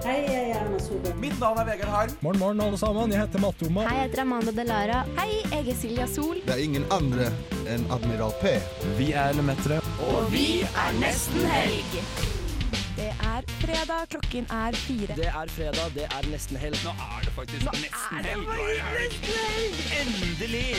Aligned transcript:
Mitt 0.00 1.40
navn 1.40 1.58
er 1.58 1.64
Vegard 1.64 1.88
Harm. 1.88 2.10
Morgen, 2.20 2.38
morgen, 2.38 2.60
alle 2.60 2.78
sammen. 2.78 3.12
Jeg 3.12 3.20
heter 3.20 3.40
Mattoma. 3.40 3.80
Hei, 3.84 3.96
jeg 3.96 4.08
heter 4.08 4.20
Amanda 4.22 4.50
Delara. 4.50 5.04
Hei, 5.18 5.42
jeg 5.52 5.68
er 5.68 5.76
Silja 5.76 6.06
Sol. 6.08 6.40
Det 6.46 6.54
er 6.54 6.62
ingen 6.64 6.84
andre 6.90 7.28
enn 7.68 7.84
Admiral 7.92 8.32
P. 8.40 8.54
Vi 8.96 9.12
er 9.12 9.32
Lemetere. 9.36 9.80
Det 12.96 13.08
er 13.08 13.44
fredag, 13.60 14.08
klokken 14.10 14.44
er 14.50 14.72
fire. 14.86 15.14
Det 15.20 15.28
er 15.28 15.46
fredag, 15.52 15.92
det 15.94 16.04
er 16.08 16.30
nesten 16.32 16.56
helg. 16.56 16.80
Nå 16.84 16.90
er 16.96 17.20
det 17.24 17.32
faktisk 17.36 17.68
nesten 17.68 18.24
helg. 18.24 18.44
nesten 18.48 19.36
helg. 19.36 19.72
Endelig! 20.00 20.76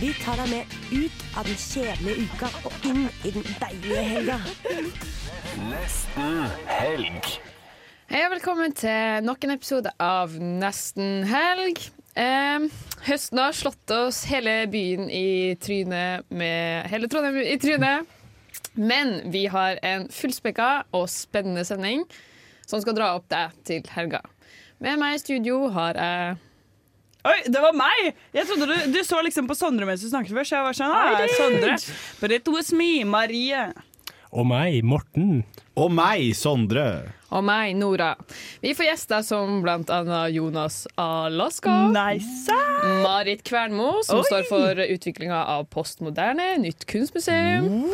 Vi 0.00 0.12
tar 0.24 0.36
deg 0.40 0.48
med 0.48 0.64
ut 0.96 1.24
av 1.36 1.44
den 1.44 1.60
kjedelige 1.60 2.24
uka 2.24 2.48
og 2.64 2.72
inn 2.88 3.08
i 3.24 3.30
den 3.36 3.44
deilige 3.60 4.02
helga. 4.16 4.38
Hei 8.12 8.26
og 8.26 8.34
velkommen 8.34 8.74
til 8.76 9.22
nok 9.24 9.40
en 9.46 9.54
episode 9.54 9.88
av 10.04 10.34
Nesten 10.36 11.22
helg. 11.24 11.78
Eh, 12.12 12.66
høsten 13.06 13.38
har 13.40 13.54
slått 13.56 13.92
oss 13.96 14.18
hele 14.28 14.66
byen 14.68 15.06
i 15.08 15.54
trynet 15.56 16.26
med 16.28 16.90
hele 16.92 17.08
Trondheim 17.08 17.38
i 17.40 17.54
trynet. 17.56 18.04
Men 18.76 19.14
vi 19.32 19.46
har 19.48 19.80
en 19.80 20.04
fullspekka 20.12 20.66
og 20.92 21.06
spennende 21.08 21.64
sending 21.64 22.04
som 22.68 22.82
skal 22.84 22.98
dra 22.98 23.14
opp 23.16 23.30
deg 23.32 23.54
til 23.64 23.88
helga. 23.94 24.20
Med 24.76 25.00
meg 25.00 25.16
i 25.16 25.22
studio 25.22 25.70
har 25.72 25.96
jeg 25.96 26.36
Oi, 27.32 27.38
det 27.48 27.62
var 27.64 27.72
meg! 27.72 28.10
Jeg 28.36 28.44
trodde 28.50 28.66
Du, 28.74 28.92
du 28.92 29.00
så 29.08 29.22
liksom 29.24 29.48
på 29.48 29.56
Sondre 29.56 29.88
mens 29.88 30.04
du 30.04 30.10
snakket 30.12 30.36
først. 30.36 30.52
Jeg 30.52 30.68
var 30.68 30.76
sånn, 30.76 30.92
ah, 30.92 31.24
Sondre. 31.38 31.80
But 32.20 32.36
it 32.36 32.52
was 32.52 32.74
me, 32.76 33.06
Marie. 33.08 33.70
Og 34.32 34.46
meg, 34.48 34.78
Morten. 34.84 35.42
Og 35.76 35.90
meg, 35.92 36.30
Sondre. 36.36 37.12
og 37.32 37.44
meg, 37.44 37.74
Nora. 37.76 38.14
Vi 38.62 38.72
får 38.76 38.86
gjester 38.86 39.22
som 39.24 39.60
annet 39.64 40.32
Jonas 40.32 40.86
Alaska. 40.96 41.74
Nice. 41.92 42.56
Marit 43.04 43.44
Kvernmo, 43.44 44.02
som 44.04 44.22
Oi! 44.22 44.24
står 44.24 44.46
for 44.48 44.80
utviklinga 44.86 45.42
av 45.56 45.64
Postmoderne, 45.68 46.56
nytt 46.64 46.86
kunstmuseum. 46.88 47.84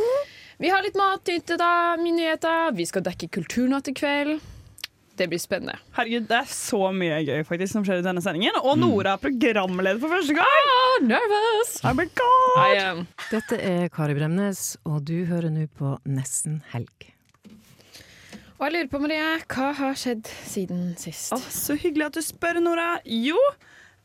Vi 0.58 0.70
har 0.70 0.82
litt 0.82 0.96
mat, 0.98 1.26
nytt 1.26 1.58
da, 1.58 1.96
nyheter. 1.98 2.70
Vi 2.74 2.86
skal 2.86 3.02
dekke 3.06 3.28
Kulturnatt 3.34 3.90
i 3.90 3.94
kveld. 3.98 4.38
Det 5.18 5.26
blir 5.26 5.40
spennende. 5.42 5.74
Herregud, 5.96 6.28
det 6.30 6.36
er 6.38 6.50
så 6.52 6.78
mye 6.94 7.16
gøy 7.26 7.40
faktisk 7.48 7.74
som 7.74 7.86
skjer 7.86 7.98
i 8.02 8.06
denne 8.06 8.22
sendingen. 8.22 8.54
Og 8.62 8.78
Nora 8.78 9.16
er 9.16 9.22
programleder 9.22 9.98
for 9.98 10.14
første 10.14 10.36
gang! 10.36 10.68
Ah, 10.78 10.98
nervous! 11.02 11.72
I'm 11.82 11.98
a 11.98 12.06
God. 12.06 12.58
I 12.62 12.78
am. 12.84 13.00
Dette 13.32 13.58
er 13.58 13.88
Kari 13.90 14.14
Bremnes, 14.14 14.76
og 14.86 15.02
du 15.08 15.16
hører 15.26 15.50
nå 15.50 15.66
på 15.78 15.96
Nesten 16.06 16.60
helg. 16.70 17.08
Og 18.58 18.64
jeg 18.66 18.74
lurer 18.74 18.88
på, 18.90 18.98
Marie, 19.02 19.26
hva 19.54 19.72
har 19.78 19.98
skjedd 19.98 20.30
siden 20.50 20.94
sist? 20.98 21.34
Å, 21.34 21.38
så 21.38 21.74
hyggelig 21.78 22.08
at 22.08 22.16
du 22.18 22.22
spør, 22.26 22.58
Nora. 22.62 22.88
Jo, 23.06 23.38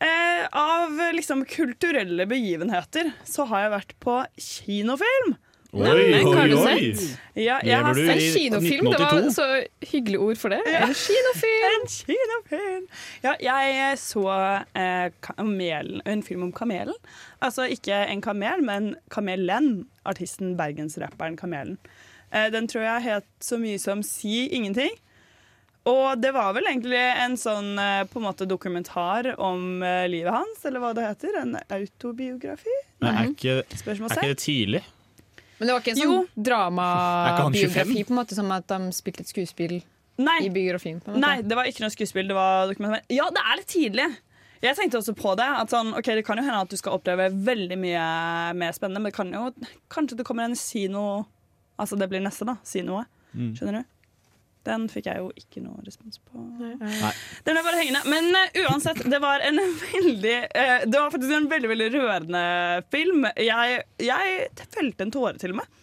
eh, 0.02 0.44
av 0.50 0.98
liksom 1.14 1.42
kulturelle 1.50 2.26
begivenheter 2.30 3.10
så 3.26 3.46
har 3.50 3.64
jeg 3.68 3.74
vært 3.78 3.96
på 4.02 4.20
kinofilm. 4.38 5.34
Oi, 5.74 6.22
hva 6.22 6.44
oi, 6.44 6.54
sett? 6.54 7.00
oi. 7.02 7.44
Ja, 7.44 7.58
jeg 7.66 7.82
har 7.82 7.96
sett 7.98 8.12
En 8.14 8.20
kinofilm, 8.36 8.90
det 8.92 9.00
var 9.00 9.28
så 9.34 9.46
hyggelig 9.90 10.20
ord 10.22 10.38
for 10.38 10.54
det. 10.54 10.60
En 10.70 10.94
kinofilm! 10.94 11.80
En 11.80 11.88
kinofilm! 11.90 12.84
Ja, 13.24 13.34
jeg 13.42 13.98
så 13.98 14.26
eh, 14.78 15.08
kamelen, 15.24 16.02
en 16.06 16.22
film 16.22 16.46
om 16.46 16.52
kamelen. 16.54 16.94
Altså 17.42 17.66
ikke 17.66 18.04
en 18.06 18.22
kamel, 18.22 18.62
men 18.62 18.94
Kamelen. 19.10 19.86
Artisten, 20.04 20.54
bergensrapperen 20.56 21.36
Kamelen. 21.36 21.78
Eh, 22.30 22.50
den 22.52 22.68
tror 22.70 22.86
jeg 22.86 23.06
het 23.08 23.26
så 23.42 23.58
mye 23.58 23.80
som 23.82 24.02
Si 24.06 24.46
ingenting. 24.54 24.94
Og 25.84 26.16
det 26.20 26.32
var 26.32 26.54
vel 26.56 26.64
egentlig 26.70 27.00
en 27.00 27.34
sånn 27.36 27.74
eh, 27.80 28.06
på 28.08 28.20
en 28.20 28.24
måte 28.30 28.46
dokumentar 28.48 29.34
om 29.36 29.82
eh, 29.84 30.06
livet 30.08 30.32
hans, 30.32 30.62
eller 30.64 30.80
hva 30.80 30.94
det 30.96 31.04
heter. 31.10 31.40
En 31.42 31.58
autobiografi? 31.60 32.76
Nei, 33.04 33.12
er 33.12 33.32
ikke, 33.34 33.56
er 33.66 34.00
ikke 34.00 34.28
det 34.30 34.38
tidlig? 34.40 34.84
Men 35.58 35.68
det 35.68 35.74
var 35.74 35.82
ikke 35.84 35.94
en 35.94 36.00
sånn 36.02 36.44
dramabiografi, 36.48 38.04
på 38.04 38.14
en 38.14 38.18
måte 38.18 38.36
som 38.36 38.50
at 38.54 38.66
de 38.70 38.94
spilte 38.96 39.22
et 39.22 39.30
skuespill 39.30 39.76
Nei. 40.18 40.38
i 40.46 40.50
biografien? 40.52 41.00
På 41.00 41.10
en 41.10 41.16
måte. 41.16 41.24
Nei, 41.24 41.42
det 41.46 41.58
var 41.58 41.68
ikke 41.70 41.84
noe 41.84 41.94
skuespill. 41.94 42.26
Det 42.30 42.36
var 42.36 42.68
dokumentar. 42.70 43.04
Ja, 43.12 43.28
det 43.34 43.42
er 43.42 43.60
litt 43.60 43.70
tidlig. 43.70 44.08
Jeg 44.64 44.78
tenkte 44.78 45.00
også 45.00 45.14
på 45.18 45.34
det. 45.38 45.46
At 45.60 45.72
sånn, 45.72 45.92
ok, 45.96 46.10
Det 46.16 46.24
kan 46.26 46.40
jo 46.40 46.46
hende 46.46 46.62
at 46.64 46.72
du 46.72 46.78
skal 46.80 46.98
oppleve 46.98 47.28
veldig 47.46 47.78
mye 47.80 48.04
mer 48.56 48.76
spennende, 48.76 49.02
men 49.02 49.12
det 49.12 49.18
kan 49.18 49.32
jo, 49.34 49.48
kanskje 49.92 50.18
det 50.20 50.26
kommer 50.28 50.48
en 50.48 50.58
si 50.58 50.86
noe 50.88 51.24
Altså 51.74 51.96
det 51.98 52.06
blir 52.06 52.22
neste, 52.22 52.46
da. 52.46 52.54
Si 52.62 52.84
noe. 52.86 53.00
Mm. 53.34 53.48
Skjønner 53.58 53.80
du? 53.80 53.93
Den 54.64 54.86
fikk 54.88 55.08
jeg 55.10 55.20
jo 55.20 55.30
ikke 55.36 55.60
noe 55.64 55.82
respons 55.84 56.20
på. 56.24 56.40
Nei. 56.60 57.12
Den 57.44 57.60
er 57.60 57.66
bare 57.66 57.80
hengende. 57.82 58.02
Men 58.08 58.30
uh, 58.32 58.60
uansett, 58.64 59.02
det 59.12 59.20
var 59.22 59.44
en 59.44 59.60
veldig 59.60 60.36
uh, 60.48 60.84
Det 60.88 60.98
var 60.98 61.12
faktisk 61.12 61.34
en 61.36 61.50
veldig 61.52 61.72
veldig 61.74 61.88
rørende 61.98 62.44
film. 62.94 63.28
Jeg, 63.36 63.82
jeg 64.00 64.68
felte 64.76 65.06
en 65.06 65.14
tåre 65.14 65.36
til 65.40 65.52
og 65.56 65.60
med. 65.60 65.82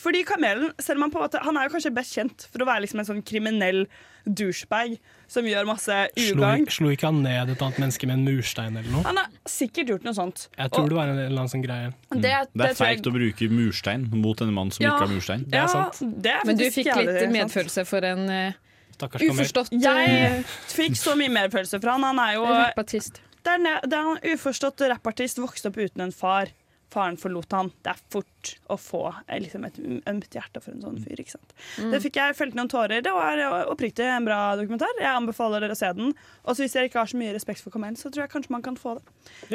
Fordi 0.00 0.22
Kamelen, 0.24 0.70
selv 0.80 1.00
om 1.00 1.06
han 1.06 1.12
på 1.12 1.20
en 1.20 1.26
måte 1.26 1.42
Han 1.44 1.58
er 1.60 1.66
jo 1.66 1.74
kanskje 1.74 1.92
best 1.92 2.16
kjent 2.16 2.46
for 2.48 2.62
å 2.62 2.68
være 2.70 2.86
liksom 2.86 3.02
en 3.02 3.10
sånn 3.10 3.26
kriminell 3.26 3.84
douchebag 4.26 4.98
som 5.30 5.46
gjør 5.46 5.66
masse 5.68 5.96
ugagn. 6.18 6.66
slo 6.70 6.90
ikke 6.90 7.06
han 7.06 7.22
ned 7.22 7.50
et 7.54 7.62
annet 7.62 7.78
menneske 7.78 8.06
med 8.10 8.18
en 8.18 8.24
murstein 8.26 8.76
eller 8.76 8.90
noe? 8.90 9.02
Han 9.06 9.16
har 9.20 9.28
sikkert 9.48 9.92
gjort 9.94 10.04
noe 10.08 10.14
sånt. 10.16 10.48
Jeg 10.58 10.70
tror 10.74 10.84
Og 10.84 10.88
det 10.90 10.96
var 10.98 11.08
en 11.12 11.18
eller 11.18 11.36
annen 11.40 11.52
sånn 11.52 11.62
greie. 11.64 11.92
det, 12.10 12.20
Det 12.20 12.32
er 12.32 12.74
tror 12.74 12.80
feigt 12.86 13.06
å 13.06 13.12
bruke 13.14 13.50
murstein 13.50 14.08
mot 14.10 14.40
en 14.40 14.52
mann 14.54 14.70
som 14.70 14.84
Ja. 14.84 14.94
ikke 14.96 15.06
har 15.06 15.14
murstein. 15.14 15.44
Det 15.48 15.54
er 15.54 15.66
ja, 15.66 15.66
sant. 15.68 16.00
Det 16.22 16.30
er 16.34 16.40
Men 16.46 16.56
du 16.56 16.64
fikk 16.70 16.90
litt 16.96 17.30
medfølelse 17.30 17.86
for 17.86 18.04
en 18.04 18.28
eh, 18.30 18.52
Stakkars 19.00 19.22
uforstått 19.22 19.70
Jeg 19.72 20.44
fikk 20.68 20.96
så 20.96 21.14
mye 21.16 21.30
medfølelse 21.32 21.80
fra 21.80 21.92
han. 21.96 22.02
Han 22.02 22.18
er 22.18 22.34
jo 22.34 22.44
rappartist. 22.44 23.20
det 23.44 23.52
er, 23.54 23.80
det 23.86 23.96
er 23.96 24.10
en 24.10 24.34
uforstått 24.34 24.80
rappartist, 24.90 25.38
vokste 25.38 25.68
opp 25.70 25.78
uten 25.78 26.00
en 26.02 26.12
far. 26.12 26.48
Faren 26.90 27.16
forlot 27.16 27.52
han. 27.52 27.70
Det 27.84 27.92
er 27.94 27.98
fort 28.10 28.26
å 28.72 28.76
få 28.80 29.02
eh, 29.26 29.38
liksom 29.44 29.64
et 29.68 29.78
ømt 30.10 30.28
hjerte 30.36 30.62
for 30.64 30.72
en 30.74 30.82
sånn 30.84 30.98
fyr. 31.04 31.20
ikke 31.22 31.34
sant? 31.36 31.54
Mm. 31.78 31.90
Det 31.94 32.00
fikk 32.06 32.18
jeg 32.20 32.36
felt 32.38 32.56
noen 32.58 32.70
tårer. 32.72 33.04
Det 33.04 33.12
var 33.14 33.38
eh, 33.38 33.68
oppriktig 33.72 34.06
en 34.06 34.26
bra 34.28 34.40
dokumentar. 34.60 34.92
Jeg 35.00 35.10
anbefaler 35.12 35.64
dere 35.66 35.76
å 35.76 35.80
se 35.80 35.92
den. 35.98 36.14
Og 36.44 36.58
hvis 36.60 36.76
dere 36.76 36.90
ikke 36.90 37.02
har 37.02 37.12
så 37.12 37.20
mye 37.20 37.36
respekt 37.36 37.62
for 37.64 37.74
Kamel, 37.74 37.96
så 38.00 38.10
tror 38.10 38.26
jeg 38.26 38.34
kanskje 38.34 38.54
man 38.56 38.64
kan 38.66 38.76
få 38.80 38.96
det. 38.98 39.04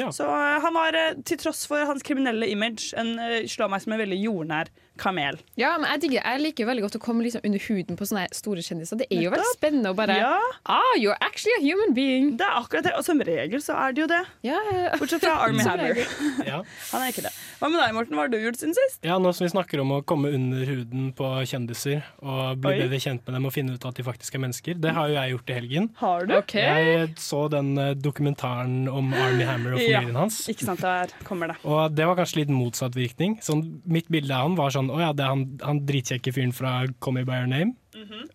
Ja. 0.00 0.10
Så 0.14 0.24
eh, 0.30 0.56
han 0.64 0.74
var, 0.76 0.96
til 1.28 1.38
tross 1.42 1.66
for 1.68 1.84
hans 1.88 2.04
kriminelle 2.06 2.48
image, 2.52 2.92
en, 2.98 3.16
slår 3.48 3.72
meg 3.72 3.82
som 3.84 3.94
en 3.96 4.02
veldig 4.06 4.20
jordnær 4.22 4.72
kamel. 4.96 5.36
Ja, 5.60 5.74
men 5.76 5.90
jeg 5.92 6.00
digger 6.06 6.22
Jeg 6.24 6.40
liker 6.40 6.68
veldig 6.70 6.82
godt 6.86 6.94
å 6.96 7.00
komme 7.04 7.20
liksom 7.26 7.42
under 7.44 7.60
huden 7.66 7.98
på 8.00 8.06
sånne 8.08 8.22
store 8.32 8.62
kjendiser. 8.64 8.96
Det 9.02 9.08
er 9.12 9.26
jo 9.26 9.32
veldig 9.34 9.50
spennende 9.52 9.90
å 9.92 9.96
bare 9.98 10.14
Ja, 10.16 10.38
Ah, 10.72 10.94
you're 10.96 11.18
actually 11.20 11.52
a 11.58 11.60
human 11.60 11.92
being. 11.92 12.30
det 12.40 12.46
er 12.46 12.56
akkurat 12.62 12.86
det. 12.88 12.94
Og 12.96 13.04
som 13.04 13.20
regel 13.20 13.60
så 13.60 13.76
er 13.76 13.92
det 13.92 14.02
jo 14.06 14.08
det. 14.08 14.22
Ja, 14.46 14.56
ja, 14.70 14.78
ja. 14.86 14.94
Bortsett 14.96 15.20
fra 15.26 15.34
Army 15.44 15.66
Hammer. 15.66 16.00
Ja. 16.48 16.62
Han 16.94 17.02
er 17.04 17.12
ikke 17.12 17.26
det. 17.26 17.32
Hva 17.60 17.68
med 17.72 17.80
deg, 17.82 17.92
Morten? 17.96 18.16
Hva 18.16 18.24
har 18.24 18.32
du 18.32 18.38
gjort 18.40 18.60
siden 18.60 18.75
sist? 18.76 18.98
ja, 19.06 19.16
nå 19.22 19.32
som 19.34 19.44
vi 19.46 19.50
snakker 19.52 19.80
om 19.82 19.90
å 19.96 20.00
komme 20.06 20.30
under 20.36 20.62
huden 20.68 21.08
på 21.16 21.28
kjendiser 21.48 22.02
og 22.22 22.60
bli 22.62 22.72
Oi. 22.74 22.80
bedre 22.84 23.00
kjent 23.02 23.24
med 23.26 23.36
dem 23.38 23.48
og 23.48 23.54
finne 23.54 23.74
ut 23.76 23.84
at 23.88 23.98
de 23.98 24.04
faktisk 24.06 24.36
er 24.38 24.42
mennesker, 24.44 24.78
det 24.82 24.92
har 24.96 25.08
jo 25.10 25.16
jeg 25.16 25.32
gjort 25.34 25.50
i 25.52 25.56
helgen. 25.58 25.88
Har 26.02 26.26
du? 26.28 26.34
Okay. 26.38 26.62
Jeg 26.66 27.14
så 27.22 27.42
den 27.52 27.72
eh, 27.82 27.94
dokumentaren 27.96 28.86
om 28.92 29.12
Army 29.14 29.44
Hammer 29.48 29.76
og 29.76 29.82
Ja. 29.86 30.00
familien 30.00 30.20
hans. 30.22 30.38
Ikke 30.52 30.68
sant, 30.68 30.80
der 30.84 31.12
kommer 31.24 31.52
det. 31.54 31.58
Og 31.64 31.94
det 31.96 32.06
var 32.08 32.16
kanskje 32.20 32.42
litt 32.44 32.52
motsatt 32.54 32.94
virkning. 32.98 33.38
Sånn, 33.44 33.64
mitt 33.84 34.08
bilde 34.12 34.34
av 34.36 34.46
han 34.50 34.56
var 34.58 34.70
sånn 34.74 34.88
Å 34.92 35.00
ja, 35.00 35.10
det 35.16 35.24
er 35.26 35.32
han, 35.34 35.44
han 35.64 35.82
dritkjekke 35.88 36.32
fyren 36.36 36.52
fra 36.56 36.78
Call 37.00 37.18
Me 37.18 37.24
By 37.28 37.42
Your 37.42 37.50
Name. 37.50 37.74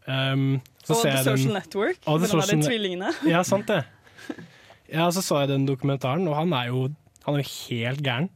um, 0.08 0.62
så 0.84 0.96
Og 0.96 1.02
ser 1.04 1.12
The 1.20 1.24
Social 1.24 1.48
den 1.52 1.54
Network. 1.60 2.00
Og 2.10 2.18
The 2.18 2.22
med 2.22 2.30
de 2.30 2.38
der 2.38 2.42
Social- 2.42 2.64
tvillingene. 2.66 3.12
Ja, 3.36 3.44
sant 3.46 3.68
det. 3.70 3.84
Ja, 4.92 5.06
så 5.14 5.22
så 5.24 5.42
jeg 5.44 5.52
den 5.54 5.66
dokumentaren, 5.70 6.26
og 6.28 6.36
han 6.36 6.52
er 6.58 6.68
jo, 6.72 6.88
han 7.26 7.38
er 7.38 7.44
jo 7.46 7.52
helt 7.70 8.02
gæren. 8.04 8.30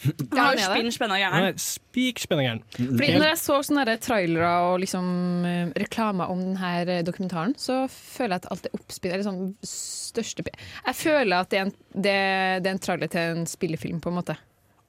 Ja, 0.00 0.44
har 0.46 0.54
jo 0.56 0.62
er 0.62 0.70
spinn 0.70 0.92
spenna 0.94 1.16
gæren. 1.20 1.46
er 1.50 1.56
spik 1.60 2.20
spennende 2.22 2.46
gæren. 2.46 2.62
Fordi 2.76 3.08
Når 3.18 3.26
jeg 3.28 3.40
så 3.42 3.56
sånne 3.66 3.96
trailere 4.00 4.52
og 4.70 4.78
liksom 4.80 5.08
eh, 5.48 5.72
reklamer 5.82 6.32
om 6.32 6.40
denne 6.40 7.00
dokumentaren, 7.06 7.52
så 7.60 7.82
føler 7.92 8.38
jeg 8.38 8.44
at 8.44 8.50
alt 8.54 8.68
er 8.70 8.78
oppspinn. 8.78 9.12
Eller 9.12 9.26
sånn 9.26 9.42
største 9.66 10.46
Jeg 10.46 10.96
føler 10.96 11.44
at 11.44 11.50
det 11.52 11.60
er, 11.60 11.68
en, 11.68 11.74
det, 11.92 12.16
det 12.64 12.70
er 12.70 12.76
en 12.76 12.84
trailer 12.86 13.12
til 13.12 13.34
en 13.34 13.50
spillefilm, 13.50 14.00
på 14.00 14.12
en 14.12 14.20
måte. 14.22 14.38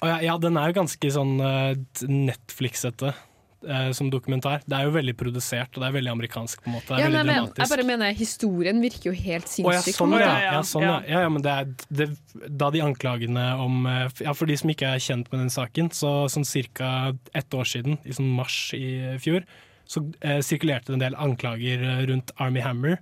Ja, 0.02 0.18
ja, 0.24 0.38
den 0.42 0.58
er 0.58 0.72
jo 0.72 0.80
ganske 0.80 1.12
sånn 1.14 1.36
uh, 1.44 1.76
Netflix-ete 2.08 3.12
eh, 3.68 3.92
som 3.98 4.10
dokumentar. 4.12 4.62
Det 4.66 4.78
er 4.78 4.88
jo 4.88 4.94
veldig 4.96 5.14
produsert, 5.20 5.70
og 5.76 5.84
det 5.84 5.88
er 5.90 5.96
veldig 5.98 6.12
amerikansk. 6.12 6.62
på 6.64 6.70
en 6.70 6.76
måte. 6.78 6.88
Det 6.88 6.98
er 6.98 7.00
Ja, 7.00 7.10
veldig 7.10 7.26
men, 7.28 7.50
jeg 7.58 7.70
bare 7.70 7.86
mener 7.88 8.14
Historien 8.18 8.82
virker 8.82 9.12
jo 9.12 9.16
helt 9.18 9.46
ja, 9.46 9.54
sinnssyk. 9.56 9.96
sånn, 9.96 10.16
ja. 10.20 10.32
Ja, 10.42 10.62
sånn, 10.62 10.84
ja. 10.84 10.96
Ja, 11.08 11.22
ja, 11.26 11.30
men 11.30 11.42
det 11.46 11.52
er, 11.52 11.74
det, 11.90 12.10
da 12.50 12.70
de 12.72 12.82
anklagene 12.82 13.48
om 13.62 13.86
eh, 13.86 14.10
Ja, 14.22 14.34
For 14.34 14.46
de 14.50 14.58
som 14.58 14.70
ikke 14.70 14.94
er 14.96 15.00
kjent 15.00 15.32
med 15.32 15.42
den 15.46 15.50
saken, 15.54 15.90
så 15.92 16.28
sånn 16.32 16.46
ca. 16.74 17.14
ett 17.34 17.54
år 17.54 17.66
siden, 17.66 17.98
i 18.06 18.14
sånn 18.14 18.32
mars 18.36 18.74
i 18.78 19.18
fjor, 19.20 19.44
så 19.86 20.06
eh, 20.22 20.40
sirkulerte 20.40 20.92
det 20.92 20.98
en 21.00 21.06
del 21.08 21.16
anklager 21.20 21.82
eh, 21.84 22.06
rundt 22.08 22.32
Army 22.38 22.62
Hammer 22.64 22.98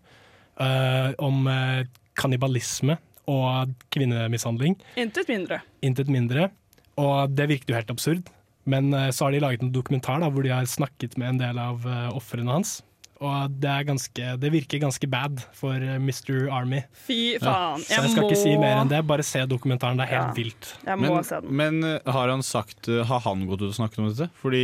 eh, 0.60 1.12
om 1.20 1.46
eh, 1.48 1.86
kannibalisme 2.20 2.98
og 3.30 3.76
kvinnemishandling. 3.94 4.76
Intet 4.98 5.28
mindre. 5.30 5.62
Intet 5.86 6.10
mindre. 6.10 6.50
Og 7.00 7.30
det 7.38 7.46
virket 7.52 7.70
jo 7.70 7.76
helt 7.78 7.92
absurd. 7.94 8.30
Men 8.70 8.94
eh, 8.94 9.10
så 9.16 9.26
har 9.26 9.34
de 9.34 9.42
laget 9.44 9.66
en 9.66 9.74
dokumentar 9.74 10.22
da, 10.22 10.30
hvor 10.30 10.46
de 10.46 10.54
har 10.54 10.70
snakket 10.70 11.18
med 11.18 11.36
en 11.36 11.42
del 11.42 11.60
av 11.62 11.88
uh, 11.88 12.12
ofrene 12.18 12.54
hans. 12.54 12.80
Og 13.20 13.56
det, 13.60 13.68
er 13.68 13.84
ganske, 13.84 14.28
det 14.40 14.50
virker 14.54 14.80
ganske 14.80 15.08
bad 15.12 15.42
for 15.58 15.76
eh, 15.76 15.98
Mr. 16.00 16.46
Army. 16.56 16.80
Fy 17.08 17.36
faen. 17.42 17.82
Så 17.84 17.98
jeg 17.98 18.14
skal 18.14 18.30
ikke 18.30 18.40
si 18.40 18.54
mer 18.62 18.78
enn 18.80 18.92
det, 18.92 19.02
bare 19.10 19.26
se 19.28 19.42
dokumentaren. 19.50 20.00
Det 20.00 20.08
er 20.08 20.14
helt 20.14 20.40
vilt. 20.40 20.70
Jeg 20.86 21.02
må 21.02 21.10
Men, 21.18 21.28
se 21.28 21.42
den. 21.44 21.52
men 21.60 21.82
har 22.16 22.32
han 22.32 22.46
sagt 22.46 22.88
Har 22.88 23.26
han 23.26 23.44
gått 23.50 23.66
ut 23.66 23.74
og 23.74 23.76
snakket 23.76 24.00
om 24.00 24.08
dette? 24.08 24.30
Fordi 24.40 24.64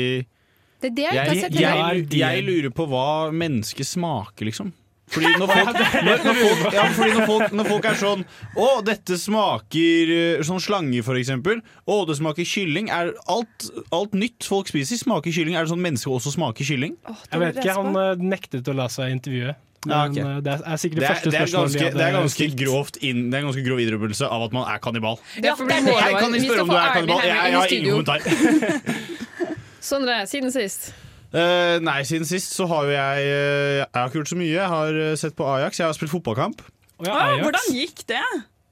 Det 0.79 0.93
er 0.93 0.95
det 0.95 1.09
jeg 1.09 1.15
jeg, 1.17 1.51
jeg. 1.59 2.07
Ja, 2.15 2.31
jeg 2.37 2.47
lurer 2.47 2.71
på 2.71 2.87
hva 2.87 3.33
mennesket 3.35 3.91
smaker, 3.91 4.47
liksom. 4.47 4.71
Fordi 5.13 5.31
når 5.37 5.51
folk, 5.51 5.79
når, 6.07 6.23
når 6.25 6.37
folk, 6.39 6.73
ja, 6.73 6.85
fordi 6.95 7.11
når 7.13 7.27
folk, 7.29 7.51
når 7.53 7.67
folk 7.69 7.85
er 7.91 7.97
sånn 7.99 8.23
Å, 8.57 8.69
dette 8.87 9.17
smaker 9.21 10.11
uh, 10.11 10.45
sånn 10.47 10.63
slange, 10.63 11.03
for 11.05 11.19
eksempel. 11.19 11.61
Å, 11.85 11.99
det 12.09 12.17
smaker 12.17 12.47
kylling. 12.49 12.89
Er 12.93 13.11
alt, 13.31 13.67
alt 13.93 14.17
nytt 14.17 14.47
folk 14.49 14.71
spiser, 14.71 14.97
smaker 15.01 15.35
kylling. 15.35 15.59
Er 15.59 15.67
det 15.67 15.73
sånn 15.75 15.83
mennesker 15.85 16.15
også 16.15 16.33
smaker 16.33 16.65
kylling? 16.67 16.97
Jeg 17.05 17.43
vet 17.43 17.61
ikke, 17.61 17.77
han 17.77 18.01
eh, 18.01 18.25
nektet 18.33 18.71
å 18.71 18.75
la 18.77 18.89
seg 18.91 19.13
intervjue. 19.13 19.53
Men 19.85 19.93
Ja, 19.93 20.01
ok. 20.09 20.17
eh, 20.17 20.41
det 20.41 20.53
er 20.57 20.81
sikkert 20.81 20.97
det, 20.97 21.05
Det 21.05 21.05
er, 21.05 21.13
første 21.13 21.29
det 21.29 21.37
er 21.37 21.53
ganske, 21.53 21.89
det 21.93 22.05
er 22.07 22.15
ganske, 22.17 22.49
grovt 22.63 22.97
inn, 23.05 23.23
det 23.29 23.37
er 23.37 23.43
en 23.43 23.49
ganske 23.51 23.65
grov 23.67 23.81
innrømmelse 23.85 24.29
av 24.33 24.47
at 24.47 24.55
man 24.57 24.65
er 24.73 24.81
kannibal. 24.81 25.21
Ja, 25.37 25.53
Jeg 25.53 26.17
kan 26.17 26.33
ikke 26.33 26.49
spørre 26.49 26.65
om 26.65 26.73
du 26.73 26.77
er 26.81 26.93
kannibal. 26.97 27.21
Jeg, 27.21 27.37
jeg 27.37 27.59
har 27.61 27.77
ingen 27.77 27.91
kommentar. 27.93 28.85
Sondre, 29.93 30.23
siden 30.29 30.49
sist. 30.55 30.89
Eh, 31.35 31.77
nei, 31.83 31.99
siden 32.07 32.27
sist 32.29 32.53
så 32.55 32.67
har 32.71 32.87
jo 32.87 32.93
jeg 32.95 33.27
eh, 33.27 33.77
Jeg 33.81 33.91
har 33.97 34.07
ikke 34.09 34.21
gjort 34.21 34.31
så 34.33 34.39
mye. 34.39 34.51
Jeg 34.55 34.71
har 34.71 34.99
eh, 35.09 35.15
sett 35.19 35.35
på 35.35 35.47
Ajax. 35.57 35.79
Jeg 35.81 35.89
har 35.89 35.95
spilt 35.97 36.13
fotballkamp. 36.15 36.61
Oh, 36.95 37.07
ja, 37.07 37.11
Ah, 37.11 37.23
Ajax. 37.33 37.43
hvordan 37.49 37.73
gikk 37.75 38.05
det? 38.07 38.25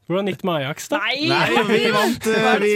Hvordan 0.07 0.27
gikk 0.27 0.41
det 0.41 0.47
med 0.47 0.55
Ajax, 0.61 0.87
da? 0.91 0.97
Nei! 0.99 1.27
Nei, 1.31 1.61
vi 1.67 1.91
vant. 1.95 2.25
vi, 2.59 2.71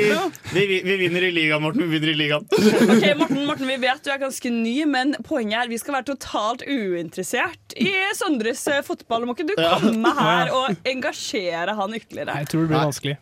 vi, 0.56 0.62
vi, 0.72 0.78
vi 0.88 0.95
vinner 1.01 1.25
i 1.28 1.31
ligaen, 1.36 1.60
Morten. 1.63 1.84
Vi 1.84 1.98
vinner 2.00 2.12
i 2.13 2.16
ligaen. 2.19 2.45
Ok, 2.48 3.04
Morten, 3.19 3.42
Morten, 3.50 3.68
vi 3.68 3.75
vet 3.84 4.00
du 4.06 4.12
er 4.13 4.22
ganske 4.22 4.51
ny, 4.56 4.75
men 4.88 5.12
poenget 5.28 5.66
er 5.66 5.72
vi 5.72 5.80
skal 5.81 5.98
være 5.98 6.07
totalt 6.13 6.63
uinteressert 6.68 7.75
i 7.84 7.92
Sondres 8.16 8.63
fotball. 8.88 9.28
Må 9.28 9.36
ikke 9.36 9.48
du 9.51 9.56
komme 9.60 10.13
her 10.19 10.54
og 10.56 10.88
engasjere 10.88 11.75
han 11.80 11.98
ytterligere? 12.00 12.39
Jeg 12.44 12.51
tror 12.54 12.63
det 12.63 12.72
blir 12.72 12.86
vanskelig. 12.88 13.18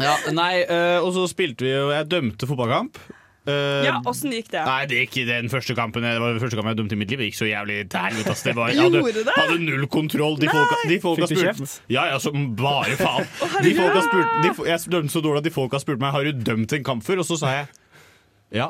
Ja, 0.00 0.16
nei, 0.34 0.52
eh, 0.64 0.98
Og 1.04 1.10
så 1.14 1.26
spilte 1.30 1.66
vi 1.66 1.70
jo 1.74 1.90
Jeg 1.94 2.06
dømte 2.10 2.46
fotballkamp. 2.50 2.98
Eh, 3.48 3.84
Ja, 3.86 3.94
Åssen 4.04 4.30
gikk 4.34 4.50
det? 4.52 4.60
Nei, 4.66 4.84
det 4.86 4.98
gikk 5.06 5.14
den 5.26 5.48
første 5.48 5.72
kampen 5.74 6.02
Det 6.04 6.10
var 6.20 6.34
den 6.34 6.42
første 6.42 6.58
kampen 6.58 6.74
jeg 6.74 6.80
dømte 6.82 6.92
i 6.92 7.00
mitt 7.00 7.10
liv. 7.10 7.18
Det 7.22 7.28
gikk 7.30 7.38
så 7.40 7.48
jævlig 7.48 7.78
til 7.88 8.00
helvete. 8.04 8.30
ass. 8.34 8.42
Det 8.44 8.54
var- 8.54 8.68
Jeg 8.68 8.82
hadde, 8.84 9.24
det? 9.24 9.34
hadde 9.36 9.58
null 9.64 9.86
kontroll. 9.86 10.36
De 10.36 10.46
folka, 10.52 10.76
de 10.88 10.98
folka 11.00 11.26
Fikk 11.26 11.28
du 11.28 11.34
spurte 11.40 11.56
kjeft? 11.64 11.80
Ja, 11.88 12.04
ja, 12.10 12.18
så 12.18 12.30
bare 12.34 12.96
faen. 13.00 13.26
De 13.64 13.72
folka 13.74 14.02
spurte, 14.04 14.42
de, 14.44 14.68
jeg 14.68 14.78
dømte 14.92 15.10
så 15.16 15.22
dårlig 15.24 15.38
at 15.38 15.44
de 15.44 15.50
folka 15.50 15.80
spurte 15.80 16.00
meg 16.00 16.12
Har 16.12 16.24
du 16.24 16.32
dømt 16.32 16.72
en 16.72 16.84
kamp 16.84 17.02
før. 17.02 17.18
Og 17.24 17.26
så 17.26 17.38
sa 17.38 17.46
jeg 17.56 17.66
ja. 18.52 18.68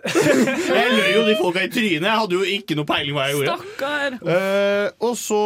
Jeg 0.10 0.92
løy 0.96 1.10
jo 1.14 1.24
de 1.28 1.34
folka 1.36 1.60
i 1.62 1.68
trynet. 1.68 2.02
Jeg 2.08 2.18
hadde 2.18 2.32
jo 2.32 2.40
ikke 2.42 2.74
noe 2.78 2.86
peiling 2.88 3.14
hva 3.14 3.26
jeg 3.28 3.36
gjorde. 3.36 3.56
Stakkar. 3.60 4.14
Eh, 4.26 4.90
og 5.06 5.14
så 5.20 5.40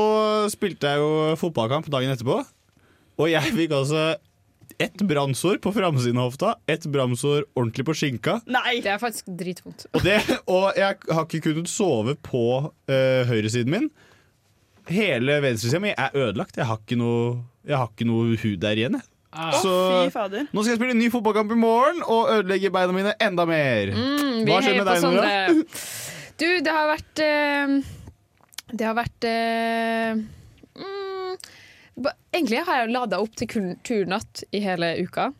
spilte 0.52 0.92
jeg 0.94 0.98
jo 1.02 1.34
fotballkamp 1.40 1.88
dagen 1.90 2.14
etterpå. 2.14 2.36
Og 3.18 3.28
jeg 3.30 3.42
fikk 3.54 3.74
altså 3.74 4.14
ett 4.82 5.02
brannsår 5.06 5.58
på 5.64 5.72
framsiden 5.72 6.18
av 6.18 6.30
hofta, 6.30 6.54
ett 6.70 6.86
brannsår 6.86 7.44
ordentlig 7.54 7.86
på 7.86 7.94
skinka. 7.94 8.38
Nei! 8.50 8.80
Det 8.84 8.90
er 8.94 9.00
faktisk 9.02 9.28
dritvondt. 9.38 9.86
Og, 9.92 10.02
det, 10.04 10.18
og 10.50 10.66
jeg 10.78 10.98
har 11.10 11.24
ikke 11.28 11.42
kunnet 11.48 11.70
sove 11.70 12.16
på 12.24 12.44
uh, 12.66 13.22
høyresiden 13.30 13.70
min. 13.74 13.88
Hele 14.90 15.38
venstresida 15.40 15.80
mi 15.80 15.94
er 15.96 16.12
ødelagt. 16.12 16.58
Jeg 16.60 16.68
har 16.68 16.80
ikke 16.82 16.98
noe, 17.00 17.38
jeg 17.64 17.78
har 17.80 17.88
ikke 17.92 18.06
noe 18.08 18.34
hud 18.36 18.58
der 18.64 18.80
igjen. 18.82 18.98
Jeg. 19.00 19.10
Ah, 19.34 19.50
Så 19.58 19.70
fy 20.04 20.10
fader. 20.14 20.44
nå 20.54 20.62
skal 20.62 20.74
jeg 20.74 20.78
spille 20.78 20.94
en 20.94 21.00
ny 21.02 21.08
fotballkamp 21.10 21.50
i 21.50 21.56
morgen 21.58 22.04
og 22.06 22.28
ødelegge 22.36 22.70
beina 22.70 22.94
mine 22.94 23.14
enda 23.24 23.42
mer. 23.50 23.90
Mm, 23.90 24.44
Hva 24.46 24.60
skjer 24.62 24.76
med 24.78 24.86
deg, 24.86 25.00
Nora? 25.02 25.24
da? 25.24 25.80
Du, 26.38 26.46
det 26.66 26.74
har 26.76 26.86
vært 26.92 27.22
uh, 27.24 27.74
Det 28.70 28.86
har 28.86 28.94
vært 28.98 29.26
uh, 29.26 30.22
mm, 30.78 31.03
Egentlig 32.34 32.64
har 32.66 32.82
jeg 32.82 32.94
lada 32.94 33.20
opp 33.22 33.34
til 33.38 33.48
kulturnatt 33.50 34.44
i 34.54 34.60
hele 34.64 34.94
uka. 35.04 35.30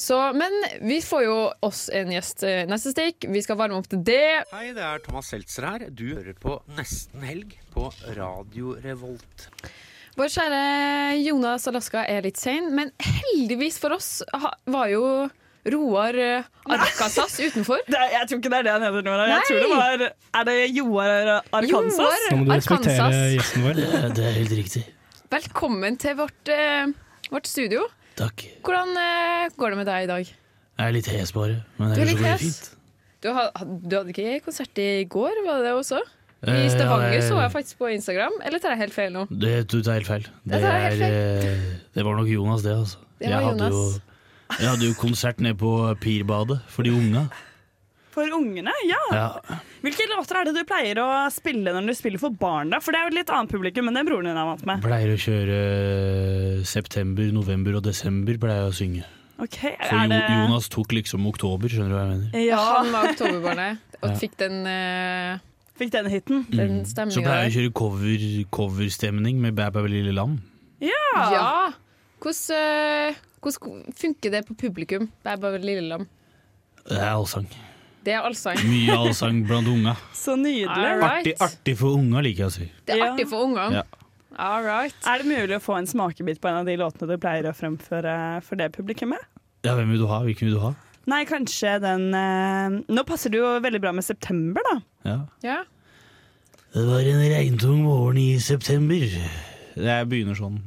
Så, 0.00 0.16
men 0.32 0.54
vi 0.88 0.96
får 1.04 1.24
jo 1.26 1.34
oss 1.66 1.82
en 1.92 2.08
gjest 2.14 2.44
eh, 2.48 2.62
neste 2.70 2.94
stikk. 2.94 3.26
Vi 3.28 3.42
skal 3.44 3.58
varme 3.60 3.76
opp 3.76 3.88
til 3.90 4.00
det. 4.06 4.46
Hei, 4.54 4.70
det 4.72 4.80
er 4.80 5.02
Thomas 5.04 5.28
Seltzer 5.28 5.66
her. 5.68 5.82
Du 5.92 6.06
hører 6.14 6.32
på 6.40 6.54
Nesten 6.78 7.26
Helg 7.26 7.52
på 7.74 7.90
Radio 8.16 8.78
Revolt. 8.80 9.50
Vår 10.16 10.32
kjære 10.32 10.62
Jonas 11.20 11.68
Alaska 11.68 12.06
er 12.08 12.24
litt 12.24 12.40
sein, 12.40 12.70
men 12.76 12.94
heldigvis 13.04 13.76
for 13.82 13.98
oss 13.98 14.08
var 14.72 14.88
jo 14.92 15.04
Roar 15.68 16.16
eh, 16.16 16.48
Arkasas 16.72 17.36
utenfor. 17.36 17.84
Det, 17.84 18.00
jeg 18.14 18.30
tror 18.30 18.40
ikke 18.40 18.52
det 18.54 18.62
er 18.62 18.66
det 18.70 18.72
han 18.78 18.86
heter 18.86 19.04
nå. 19.04 19.18
Jeg 19.28 19.44
tror 19.50 19.60
det 19.60 19.68
var 19.74 20.06
Er 20.40 20.48
det 20.48 20.56
Joar 20.78 21.20
Arkansas? 21.36 22.00
Joar 22.00 22.24
Nå 22.30 22.40
må 22.40 22.48
du 22.48 22.54
respektere 22.56 23.20
gjesten 23.34 23.68
vår. 23.68 23.84
Det 24.16 24.24
er 24.30 24.38
helt 24.38 24.56
riktig. 24.62 24.86
Velkommen 25.30 25.94
til 26.00 26.16
vårt, 26.18 26.48
eh, 26.50 26.90
vårt 27.30 27.46
studio. 27.46 27.84
Takk. 28.18 28.42
Hvordan 28.66 28.96
eh, 28.98 29.50
går 29.56 29.70
det 29.70 29.78
med 29.78 29.86
deg 29.86 30.04
i 30.04 30.08
dag? 30.10 30.26
Jeg 30.26 30.88
er 30.88 30.94
litt 30.96 31.06
hes 31.12 31.30
bare, 31.36 31.60
men 31.78 31.92
Du 31.94 32.00
er 32.00 32.02
ellers 32.02 32.08
så 32.08 32.08
litt 32.10 32.18
går 32.18 32.24
det 32.24 32.32
hes? 32.32 32.40
fint. 32.42 32.76
Du, 33.22 33.28
had, 33.36 33.50
du 33.84 33.94
hadde 33.96 34.14
ikke 34.14 34.40
konsert 34.48 34.80
i 34.80 34.88
går, 35.12 35.38
var 35.46 35.60
det 35.60 35.68
det 35.68 35.74
også? 35.76 36.00
I 36.40 36.50
Eh, 36.50 36.70
Stavanger 36.72 37.12
ja, 37.12 37.20
det- 37.20 37.28
så 37.28 37.36
jeg 37.38 37.52
faktisk 37.52 37.78
på 37.78 37.92
Instagram. 37.94 38.32
Eller 38.42 38.58
tar 38.58 38.70
jeg 38.74 38.78
helt 38.80 38.94
feil 38.94 39.12
nå? 39.12 39.26
Det, 39.28 39.68
du 39.68 39.82
tar 39.82 39.92
helt 40.00 40.06
feil. 40.08 40.26
Det, 40.48 40.60
tar 40.62 40.78
helt 40.80 40.98
feil. 40.98 41.12
eh, 41.12 41.78
det 41.94 42.04
var 42.04 42.16
nok 42.16 42.26
Jonas, 42.32 42.62
det, 42.62 42.72
altså. 42.74 42.96
Det 43.20 43.28
var 43.28 43.36
jeg, 43.36 43.44
hadde 43.44 43.68
jo, 43.68 43.76
Jonas. 43.76 44.00
jeg 44.58 44.68
hadde 44.70 44.86
jo 44.88 44.94
konsert 44.94 45.38
nede 45.40 45.58
på 45.60 45.94
Pirbadet 46.00 46.60
for 46.66 46.82
de 46.82 46.90
unge. 46.90 47.28
For 48.10 48.26
ungene? 48.34 48.72
Ja. 48.88 48.98
Ja. 49.14 49.28
Hvilke 49.84 50.06
låter 50.10 50.40
er 50.40 50.48
det 50.48 50.54
du 50.58 50.64
pleier 50.66 50.98
å 50.98 51.08
spille 51.30 51.70
når 51.76 51.92
du 51.92 51.94
spiller 51.94 52.20
for 52.22 52.34
barn? 52.34 52.72
da? 52.74 52.80
For 52.82 52.90
det 52.94 53.00
er 53.00 53.06
jo 53.06 53.12
et 53.12 53.18
litt 53.20 53.30
annet 53.34 53.52
publikum 53.52 53.90
enn 53.90 53.98
det 54.00 54.02
broren 54.08 54.26
din 54.26 54.40
er 54.40 54.48
vant 54.48 54.64
med. 54.66 54.82
Pleier 54.82 55.14
å 55.14 55.20
kjøre 55.20 55.58
eh, 55.60 56.64
september, 56.66 57.30
november 57.34 57.78
og 57.78 57.86
desember 57.86 58.40
pleier 58.42 58.64
jeg 58.66 58.72
å 58.72 58.78
synge. 58.80 59.04
Ok, 59.40 59.60
For 59.86 59.94
Jo- 59.96 60.08
det... 60.10 60.18
Jonas 60.34 60.68
tok 60.72 60.96
liksom 60.98 61.30
oktober, 61.30 61.72
skjønner 61.72 61.94
du 61.94 61.96
hva 61.96 62.02
jeg 62.02 62.16
mener. 62.16 62.42
Ja, 62.44 62.64
Han 62.80 62.90
var 62.92 63.08
oktoberbarnet 63.12 63.86
og 64.00 64.18
fikk 64.20 64.36
den, 64.40 64.58
uh... 64.66 65.38
fikk 65.78 65.94
den 65.94 66.10
hiten. 66.12 66.44
den 66.50 66.82
Mm. 66.82 67.14
Så 67.14 67.22
pleier 67.22 67.46
jeg 67.46 67.54
å 67.54 67.56
kjøre 67.60 67.72
cover, 67.78 68.28
coverstemning 68.58 69.40
med 69.40 69.56
Bæ 69.56 69.70
bæ 69.76 69.86
lille 69.86 70.12
lam. 70.16 70.38
Ja! 70.82 71.70
Hvordan, 72.20 72.58
eh, 72.58 73.24
hvordan 73.40 73.90
funker 73.96 74.34
det 74.34 74.44
på 74.48 74.58
publikum? 74.66 75.08
Bæ 75.24 75.38
bæ 75.40 75.56
lille 75.62 75.86
lam. 75.88 76.08
Det 76.88 76.98
er 76.98 77.12
allsang. 77.14 77.46
Det 78.04 78.14
er 78.16 78.24
allsang. 78.24 78.56
Mye 78.64 78.94
allsang 78.96 79.42
blant 79.48 79.68
unga. 79.68 79.96
Så 80.16 80.36
nydelig. 80.40 80.92
Right. 81.00 81.26
Artig, 81.26 81.34
artig 81.44 81.74
for 81.80 81.98
unga, 81.98 82.22
liker 82.24 82.46
jeg 82.46 82.50
å 82.50 82.54
si. 82.54 82.68
Det 82.88 82.94
er 82.96 83.02
Ja. 83.02 83.08
artig 83.12 83.26
for 83.28 83.44
unger. 83.44 83.74
Ja. 83.80 83.82
All 84.40 84.62
right. 84.64 84.94
Er 85.04 85.20
det 85.20 85.26
mulig 85.28 85.56
å 85.58 85.60
få 85.60 85.76
en 85.76 85.88
smakebit 85.90 86.40
på 86.40 86.48
en 86.48 86.60
av 86.62 86.68
de 86.68 86.76
låtene 86.80 87.10
du 87.10 87.18
pleier 87.20 87.50
å 87.50 87.52
fremføre 87.56 88.14
for 88.46 88.56
det 88.56 88.70
publikummet? 88.72 89.20
Ja, 89.66 89.74
hvem 89.76 89.90
vil 89.92 90.00
du 90.00 90.06
ha? 90.08 90.22
Hvilken 90.24 90.48
vil 90.48 90.56
du 90.56 90.62
ha? 90.62 90.72
Nei, 91.10 91.24
kanskje 91.28 91.74
den 91.82 92.06
eh, 92.14 92.78
Nå 92.92 93.02
passer 93.08 93.32
det 93.32 93.40
jo 93.40 93.50
veldig 93.64 93.80
bra 93.82 93.92
med 93.96 94.04
september, 94.06 94.64
da. 94.70 94.76
Ja. 95.10 95.18
Ja. 95.44 95.58
Det 96.72 96.84
var 96.86 97.00
en 97.02 97.20
regntung 97.32 97.82
morgen 97.82 98.20
i 98.22 98.38
september. 98.40 99.02
Jeg 99.74 100.08
begynner 100.08 100.38
sånn. 100.38 100.60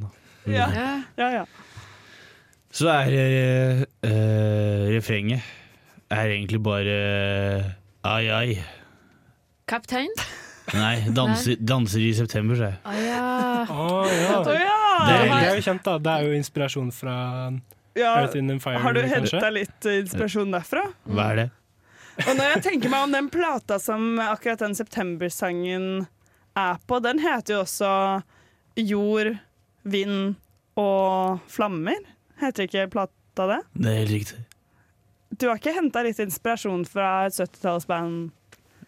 Ja. 0.52 0.68
ja. 1.18 1.30
ja. 1.40 1.44
Så 2.74 2.90
er 2.92 3.14
eh, 3.16 3.84
eh, 4.04 4.86
refrenget 4.92 5.42
er 6.16 6.34
egentlig 6.38 6.62
bare 6.64 6.96
eh, 6.96 7.74
ai 8.08 8.24
ai. 8.34 8.48
Kaptein? 9.70 10.12
Nei, 10.74 10.96
danser, 11.18 11.58
danser 11.60 12.04
i 12.04 12.14
september, 12.16 12.60
sa 12.60 12.72
jeg. 12.72 12.80
Å 12.84 13.90
ja. 14.12 14.44
Det, 14.48 15.18
er 15.18 15.58
jo 15.58 15.66
kjent, 15.66 15.84
da. 15.86 15.98
Det 16.00 16.14
er 16.14 16.28
jo 16.30 16.38
inspirasjon 16.38 16.92
fra 16.96 17.16
ja. 17.98 18.14
Earth 18.22 18.38
in 18.40 18.48
the 18.48 18.60
Fire, 18.64 18.80
Har 18.84 18.96
du 18.96 19.02
henta 19.02 19.50
litt 19.54 19.90
eh, 19.90 20.02
inspirasjon 20.04 20.54
derfra? 20.54 20.86
Hva 21.10 21.28
er 21.34 21.42
det? 21.42 21.50
Og 22.28 22.36
når 22.38 22.52
jeg 22.52 22.64
tenker 22.68 22.94
meg 22.94 23.08
om 23.08 23.14
den 23.16 23.30
plata 23.34 23.80
som 23.82 24.20
akkurat 24.22 24.62
den 24.62 24.76
septembersangen 24.78 26.06
er 26.54 26.82
på, 26.86 27.00
den 27.02 27.22
heter 27.24 27.58
jo 27.58 27.62
også 27.64 27.94
Jord, 28.78 29.34
vind 29.84 30.36
og 30.80 31.42
flammer. 31.50 32.00
Heter 32.42 32.70
ikke 32.70 32.90
plata 32.94 33.50
det? 33.50 33.62
Det 33.74 33.90
er 33.90 34.02
helt 34.04 34.14
riktig. 34.14 34.42
Du 35.40 35.48
har 35.50 35.58
ikke 35.58 35.74
henta 35.74 36.04
litt 36.06 36.20
inspirasjon 36.22 36.84
fra 36.86 37.26
et 37.28 37.38
70-tallsband? 37.38 38.34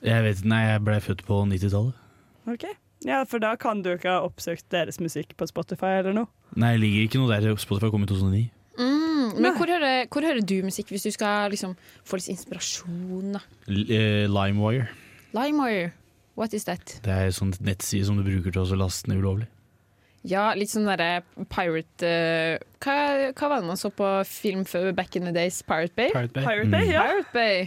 Jeg 0.06 0.26
vet, 0.26 0.42
Nei, 0.46 0.62
jeg 0.68 0.82
ble 0.86 0.98
født 1.02 1.24
på 1.26 1.40
90-tallet. 1.50 2.02
Ok. 2.52 2.66
Ja, 3.06 3.24
for 3.30 3.42
da 3.42 3.54
kan 3.60 3.82
du 3.86 3.92
ikke 3.94 4.12
ha 4.12 4.26
oppsøkt 4.26 4.68
deres 4.74 5.00
musikk 5.02 5.34
på 5.38 5.48
Spotify 5.50 6.00
eller 6.02 6.16
noe? 6.16 6.30
Nei, 6.58 6.76
det 6.76 6.84
ligger 6.84 7.08
ikke 7.08 7.22
noe 7.22 7.34
der. 7.34 7.58
Spotify 7.62 7.90
kom 7.94 8.06
i 8.06 8.10
2009. 8.10 8.44
Mm, 8.76 9.42
men 9.42 9.56
hvor 9.56 9.72
hører, 9.72 10.06
hvor 10.12 10.26
hører 10.26 10.44
du 10.44 10.58
musikk 10.66 10.92
hvis 10.92 11.06
du 11.08 11.12
skal 11.16 11.50
liksom 11.54 11.76
få 12.06 12.20
litt 12.20 12.32
inspirasjon? 12.34 13.38
da? 13.38 13.44
L 13.72 13.86
eh, 13.88 14.26
Limewire. 14.30 14.90
Limewire. 15.38 15.94
What 16.36 16.54
is 16.54 16.68
that? 16.68 16.98
Det 17.06 17.12
er 17.12 17.30
en 17.30 17.36
sånn 17.36 17.54
nettside 17.64 18.10
som 18.10 18.20
du 18.20 18.26
bruker 18.28 18.52
til 18.52 18.66
å 18.66 18.80
laste 18.80 19.10
ned 19.10 19.22
ulovlig. 19.24 19.48
Ja, 20.26 20.50
litt 20.58 20.72
sånn 20.72 20.88
derre 20.90 21.22
pirate 21.54 22.10
uh, 22.10 22.64
hva, 22.82 22.96
hva 23.38 23.50
var 23.52 23.62
det 23.62 23.70
man 23.70 23.80
så 23.80 23.92
på 23.94 24.10
film 24.26 24.64
før 24.66 24.90
back 24.98 25.18
in 25.20 25.28
the 25.30 25.34
days? 25.36 25.62
Pirate 25.66 25.94
Bay? 25.94 26.10
Pirate 26.14 26.34
Bay. 26.34 26.46
Pirate 26.48 26.72
Bay, 26.74 26.88
ja. 26.90 27.06
Pirate 27.06 27.34
Bay. 27.36 27.66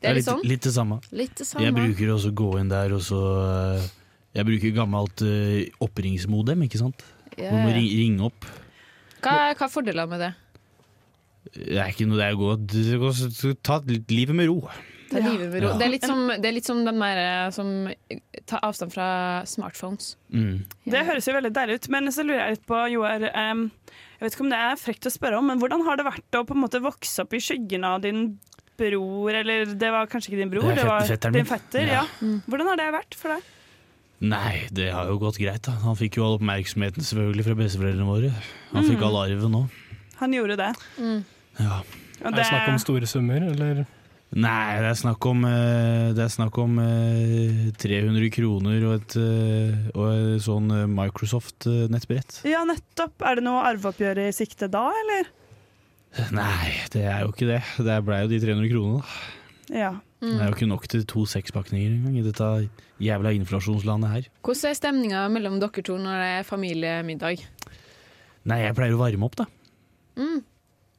Det 0.00 0.08
er 0.08 0.16
litt 0.16 0.28
sånn. 0.28 0.40
litt 0.48 0.64
det 0.64 0.72
samme. 0.72 0.96
Litt 1.12 1.34
det 1.36 1.44
samme. 1.44 1.66
Jeg 1.66 1.76
bruker 1.76 2.14
også 2.14 2.32
gå 2.32 2.50
inn 2.62 2.70
der, 2.72 2.94
og 2.96 3.02
så 3.04 3.18
eh, 3.44 3.88
Jeg 4.38 4.48
bruker 4.48 4.76
gammelt 4.78 5.24
uh, 5.26 5.58
oppringningsmodem, 5.84 6.64
ikke 6.64 6.80
sant? 6.80 7.04
Yeah. 7.36 7.50
Hvor 7.50 7.58
du 7.58 7.66
må 7.66 7.74
ja. 7.74 7.76
ri 7.76 7.90
ringe 7.98 8.30
opp. 8.30 8.48
Hva, 9.20 9.34
hva 9.52 9.66
er 9.66 9.72
fordelene 9.72 10.08
med 10.08 10.24
det? 10.24 10.30
Det 11.50 11.82
er 11.82 11.92
ikke 11.92 12.06
noe 12.08 12.20
det 12.20 12.30
er 12.30 12.36
å 12.36 12.40
gå 12.40 12.54
det 12.70 12.86
er 12.94 13.04
å 13.04 13.52
Ta 13.66 13.80
litt 13.84 14.12
livet 14.12 14.36
med 14.36 14.48
ro. 14.48 14.62
Ta 15.10 15.18
livet 15.24 15.48
med 15.50 15.62
ro. 15.64 15.68
Ja. 15.72 15.76
Det, 15.80 15.86
er 15.86 15.92
litt 15.94 16.04
som, 16.06 16.20
det 16.30 16.46
er 16.50 16.54
litt 16.54 16.68
som 16.68 16.84
den 16.86 17.00
der 17.02 17.20
eh, 17.24 17.50
som 17.54 17.70
tar 18.46 18.60
avstand 18.66 18.92
fra 18.94 19.08
smartphones. 19.50 20.12
Mm. 20.32 20.60
Det 20.86 21.04
høres 21.08 21.26
jo 21.28 21.34
veldig 21.34 21.50
deilig 21.56 21.80
ut, 21.80 21.88
men 21.96 22.10
så 22.14 22.22
lurer 22.26 22.44
jeg 22.44 22.56
litt 22.58 22.66
på, 22.70 22.78
Joar 22.94 23.26
um, 23.34 23.64
Jeg 23.90 24.22
vet 24.24 24.36
ikke 24.36 24.44
om 24.46 24.52
det 24.54 24.60
er 24.68 24.78
frekt 24.80 25.08
å 25.10 25.12
spørre 25.14 25.40
om, 25.40 25.46
men 25.50 25.58
hvordan 25.62 25.82
har 25.88 25.98
det 25.98 26.06
vært 26.06 26.38
å 26.38 26.44
på 26.46 26.54
en 26.56 26.62
måte 26.62 26.80
vokse 26.84 27.24
opp 27.24 27.34
i 27.34 27.42
skyggen 27.42 27.84
av 27.88 28.00
din 28.06 28.38
bror, 28.80 29.34
eller 29.34 29.74
det 29.76 29.90
var 29.92 30.06
kanskje 30.08 30.30
ikke 30.32 30.40
din 30.44 30.52
bror, 30.54 30.68
Det 30.70 30.78
det 30.80 30.86
var 30.88 31.32
din 31.36 31.48
fetter? 31.48 31.84
Ja. 31.90 32.04
Ja. 32.22 32.36
Hvordan 32.46 32.70
har 32.72 32.80
det 32.80 32.86
vært 32.94 33.18
for 33.18 33.34
deg? 33.34 33.48
Nei, 34.20 34.66
det 34.70 34.90
har 34.92 35.08
jo 35.08 35.16
gått 35.20 35.38
greit. 35.40 35.62
da 35.64 35.72
Han 35.82 35.96
fikk 35.96 36.18
jo 36.18 36.26
all 36.26 36.34
oppmerksomheten 36.38 37.04
selvfølgelig 37.04 37.46
fra 37.46 37.54
besteforeldrene 37.56 38.04
våre. 38.08 38.32
Han 38.74 38.84
fikk 38.84 39.00
Mm. 39.00 39.06
all 39.08 39.16
arven 39.24 39.54
òg. 39.62 39.78
Han 40.20 40.34
gjorde 40.36 40.56
det. 40.60 40.70
Ja. 41.60 41.78
Og 42.20 42.26
Er 42.28 42.36
det 42.36 42.44
snakk 42.50 42.68
om 42.68 42.78
store 42.78 43.06
summer, 43.08 43.40
eller? 43.40 43.86
Nei, 44.30 44.78
det 44.78 44.92
er 44.92 44.98
snakk 45.00 45.26
om, 45.26 45.40
eh, 45.48 46.12
det 46.14 46.22
er 46.22 46.30
snakk 46.30 46.58
om 46.62 46.76
eh, 46.78 47.70
300 47.82 48.28
kroner 48.30 48.84
og 48.86 48.92
et, 49.00 49.16
eh, 49.18 49.88
og 49.90 50.04
et 50.12 50.44
sånn 50.44 50.70
eh, 50.70 50.84
Microsoft-nettbrett. 50.86 52.44
Ja, 52.46 52.62
nettopp. 52.68 53.16
Er 53.26 53.40
det 53.40 53.46
noe 53.48 53.64
arveoppgjør 53.72 54.22
i 54.22 54.28
sikte 54.36 54.68
da, 54.70 54.84
eller? 55.02 55.32
Nei, 56.34 56.70
det 56.94 57.02
er 57.10 57.24
jo 57.24 57.32
ikke 57.34 57.48
det. 57.50 57.60
Det 57.82 57.98
blei 58.06 58.20
jo 58.22 58.30
de 58.30 58.40
300 58.46 58.70
kronene. 58.70 59.02
da. 59.02 59.74
Ja. 59.80 59.90
Det 60.20 60.36
er 60.36 60.50
jo 60.50 60.56
ikke 60.58 60.68
nok 60.68 60.86
til 60.90 61.04
to 61.08 61.22
sekspakninger 61.30 61.94
engang 61.94 62.18
i 62.20 62.24
dette 62.26 62.46
jævla 63.00 63.32
inflasjonslandet 63.38 64.10
her. 64.12 64.26
Hvordan 64.44 64.70
er 64.70 64.76
stemninga 64.76 65.22
mellom 65.32 65.58
dere 65.62 65.84
to 65.86 65.96
når 65.96 66.18
det 66.20 66.30
er 66.36 66.48
familiemiddag? 66.48 67.44
Nei, 68.50 68.58
jeg 68.62 68.76
pleier 68.76 68.96
å 68.96 69.00
varme 69.00 69.26
opp, 69.26 69.38
da. 69.40 69.46
Mm. 70.20 70.42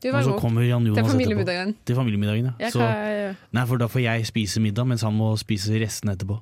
Og 0.02 0.24
så 0.26 0.38
kommer 0.42 0.64
Jan 0.66 0.84
Til 0.86 0.96
Jonas 0.96 1.12
familiemiddagen. 1.12 1.70
etterpå. 1.76 1.86
Til 1.86 1.96
familiemiddagen, 1.96 2.46
ja. 2.50 2.54
Ja, 2.66 2.70
Så, 2.74 3.36
nei, 3.54 3.66
for 3.70 3.78
da 3.78 3.86
får 3.88 4.02
jeg 4.02 4.26
spise 4.26 4.60
middag, 4.64 4.88
mens 4.90 5.02
han 5.06 5.14
må 5.14 5.38
spise 5.38 5.78
resten 5.82 6.10
etterpå. 6.10 6.40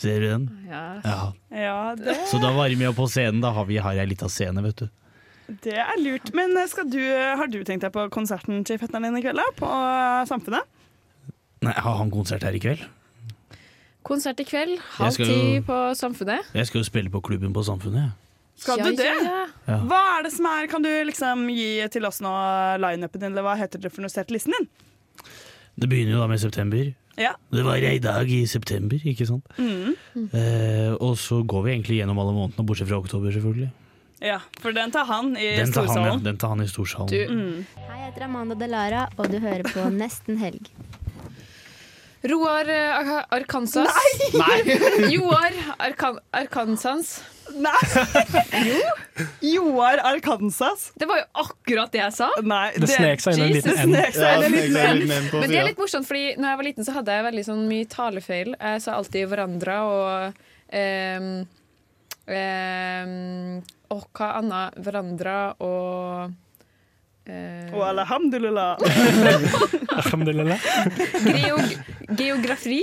Ser 0.00 0.20
du 0.20 0.26
den? 0.30 0.46
Ja. 0.70 0.84
Ja. 1.04 1.18
Ja, 1.54 1.94
det, 1.94 2.16
Så 2.30 2.40
da 2.42 2.50
varmer 2.56 2.88
jeg 2.88 2.94
på 2.96 3.06
scenen. 3.06 3.40
Da 3.44 3.52
har 3.52 3.64
vi 3.68 3.76
har 3.76 3.92
jeg 3.94 4.08
litt 4.08 4.22
av 4.26 4.32
scene, 4.32 4.62
vet 4.64 4.76
du. 4.76 4.88
det 5.62 5.76
er 5.76 6.00
lurt. 6.00 6.32
Men 6.34 6.56
skal 6.68 6.88
du, 6.90 6.98
har 7.36 7.46
du 7.46 7.60
tenkt 7.64 7.84
deg 7.84 7.92
på 7.92 8.08
konserten 8.10 8.64
til 8.64 8.78
fetteren 8.80 9.04
din 9.06 9.20
i 9.20 9.22
kveld, 9.22 9.36
da? 9.38 9.44
På 9.60 9.68
eh, 9.68 10.24
Samfunnet? 10.26 10.64
Nei, 11.62 11.72
Har 11.76 11.96
han 12.00 12.10
konsert 12.10 12.42
her 12.42 12.52
i 12.56 12.58
kveld? 12.64 12.82
Konsert 14.04 14.40
i 14.40 14.44
kveld, 14.44 14.78
halv 14.98 15.16
ti 15.16 15.60
på 15.64 15.78
Samfunnet. 15.96 16.50
Jeg 16.52 16.66
skal 16.68 16.82
jo 16.82 16.84
spille 16.84 17.08
på 17.12 17.20
klubben 17.24 17.54
på 17.54 17.62
Samfunnet. 17.64 18.02
jeg. 18.10 18.10
Skal 18.56 18.78
Ja, 18.78 18.84
du 18.90 18.96
det? 18.96 19.06
ja. 19.66 19.78
Hva 19.88 20.00
er 20.18 20.22
det 20.28 20.32
som 20.32 20.46
er 20.46 20.66
Kan 20.70 20.82
du 20.84 20.88
liksom 21.08 21.46
gi 21.50 21.88
til 21.90 22.04
oss 22.06 22.20
nå 22.24 22.30
lineupen 22.80 23.20
din, 23.20 23.32
eller 23.32 23.42
hva 23.42 23.56
heter 23.58 23.80
det 23.82 23.90
for 23.92 24.04
noe 24.04 24.12
setlisten 24.12 24.54
din? 24.56 24.68
Det 25.74 25.88
begynner 25.90 26.14
jo 26.14 26.20
da 26.22 26.28
med 26.30 26.38
september. 26.40 26.92
Ja. 27.18 27.32
Det 27.50 27.62
var 27.66 27.82
ei 27.82 27.98
dag 28.02 28.30
i 28.30 28.44
september, 28.46 28.98
ikke 29.06 29.26
sant? 29.26 29.44
Mm. 29.58 29.94
Eh, 30.34 30.92
og 31.02 31.16
så 31.18 31.40
går 31.46 31.64
vi 31.66 31.72
egentlig 31.74 31.98
gjennom 31.98 32.18
alle 32.22 32.34
månedene, 32.34 32.66
bortsett 32.66 32.88
fra 32.90 32.98
oktober, 33.02 33.30
selvfølgelig. 33.34 33.70
Ja, 34.24 34.38
for 34.62 34.72
den 34.72 34.90
tar 34.94 35.04
han 35.10 35.34
i 35.36 35.50
Den 35.58 35.72
tar 35.74 35.86
han, 35.90 36.04
ja. 36.06 36.14
Den 36.22 36.38
tar 36.38 36.54
han 36.54 36.62
i 36.62 36.68
storsalen. 36.70 37.10
Mm. 37.10 37.66
Hei, 37.76 37.98
jeg 37.98 38.12
heter 38.12 38.24
Amanda 38.28 38.54
Delara, 38.58 39.08
og 39.18 39.30
du 39.34 39.38
hører 39.42 39.66
på 39.66 39.88
Nesten 40.00 40.38
helg. 40.38 40.70
Roar 42.24 42.70
eh, 42.72 43.18
Arkansas. 43.36 43.90
Nei! 44.32 44.78
Joar 45.12 45.52
Arkan 45.78 46.18
Arkansas. 46.32 47.18
Nei! 47.54 48.82
Joar 49.54 50.00
Arkansas. 50.02 50.92
Det 50.98 51.06
var 51.06 51.18
jo 51.20 51.24
akkurat 51.44 51.92
det 51.94 52.00
jeg 52.00 52.14
sa. 52.16 52.28
Nei, 52.42 52.72
Det 52.80 52.88
snek 52.90 53.20
seg 53.22 53.36
inn 53.38 53.44
en 53.46 53.52
liten 53.54 53.72
N. 53.72 53.94
snek 54.12 54.18
en 54.18 54.52
liten 54.54 54.78
Ja, 54.78 54.86
en. 54.90 55.02
men 55.40 55.50
det 55.52 55.58
er 55.60 55.68
litt 55.68 55.78
morsomt, 55.82 56.08
fordi 56.08 56.34
når 56.38 56.48
jeg 56.50 56.60
var 56.60 56.68
liten, 56.68 56.86
så 56.88 56.96
hadde 56.98 57.18
jeg 57.18 57.26
veldig 57.28 57.44
sånn 57.50 57.66
mye 57.70 57.90
talefeil. 57.92 58.54
Jeg 58.58 58.82
sa 58.84 58.96
alltid 58.98 59.28
'hverandre' 59.28 59.80
og 59.90 60.40
um, 60.74 61.28
um, 62.28 63.62
Og 63.94 64.02
hva 64.16 64.30
annet? 64.40 64.80
'Hverandre' 64.80 65.54
og 65.60 66.32
Uh, 67.24 67.72
Og 67.72 67.80
alhamdulillah. 67.88 68.76
Alhamdulillah. 69.96 70.58
geog 71.24 71.70
geografi. 72.18 72.82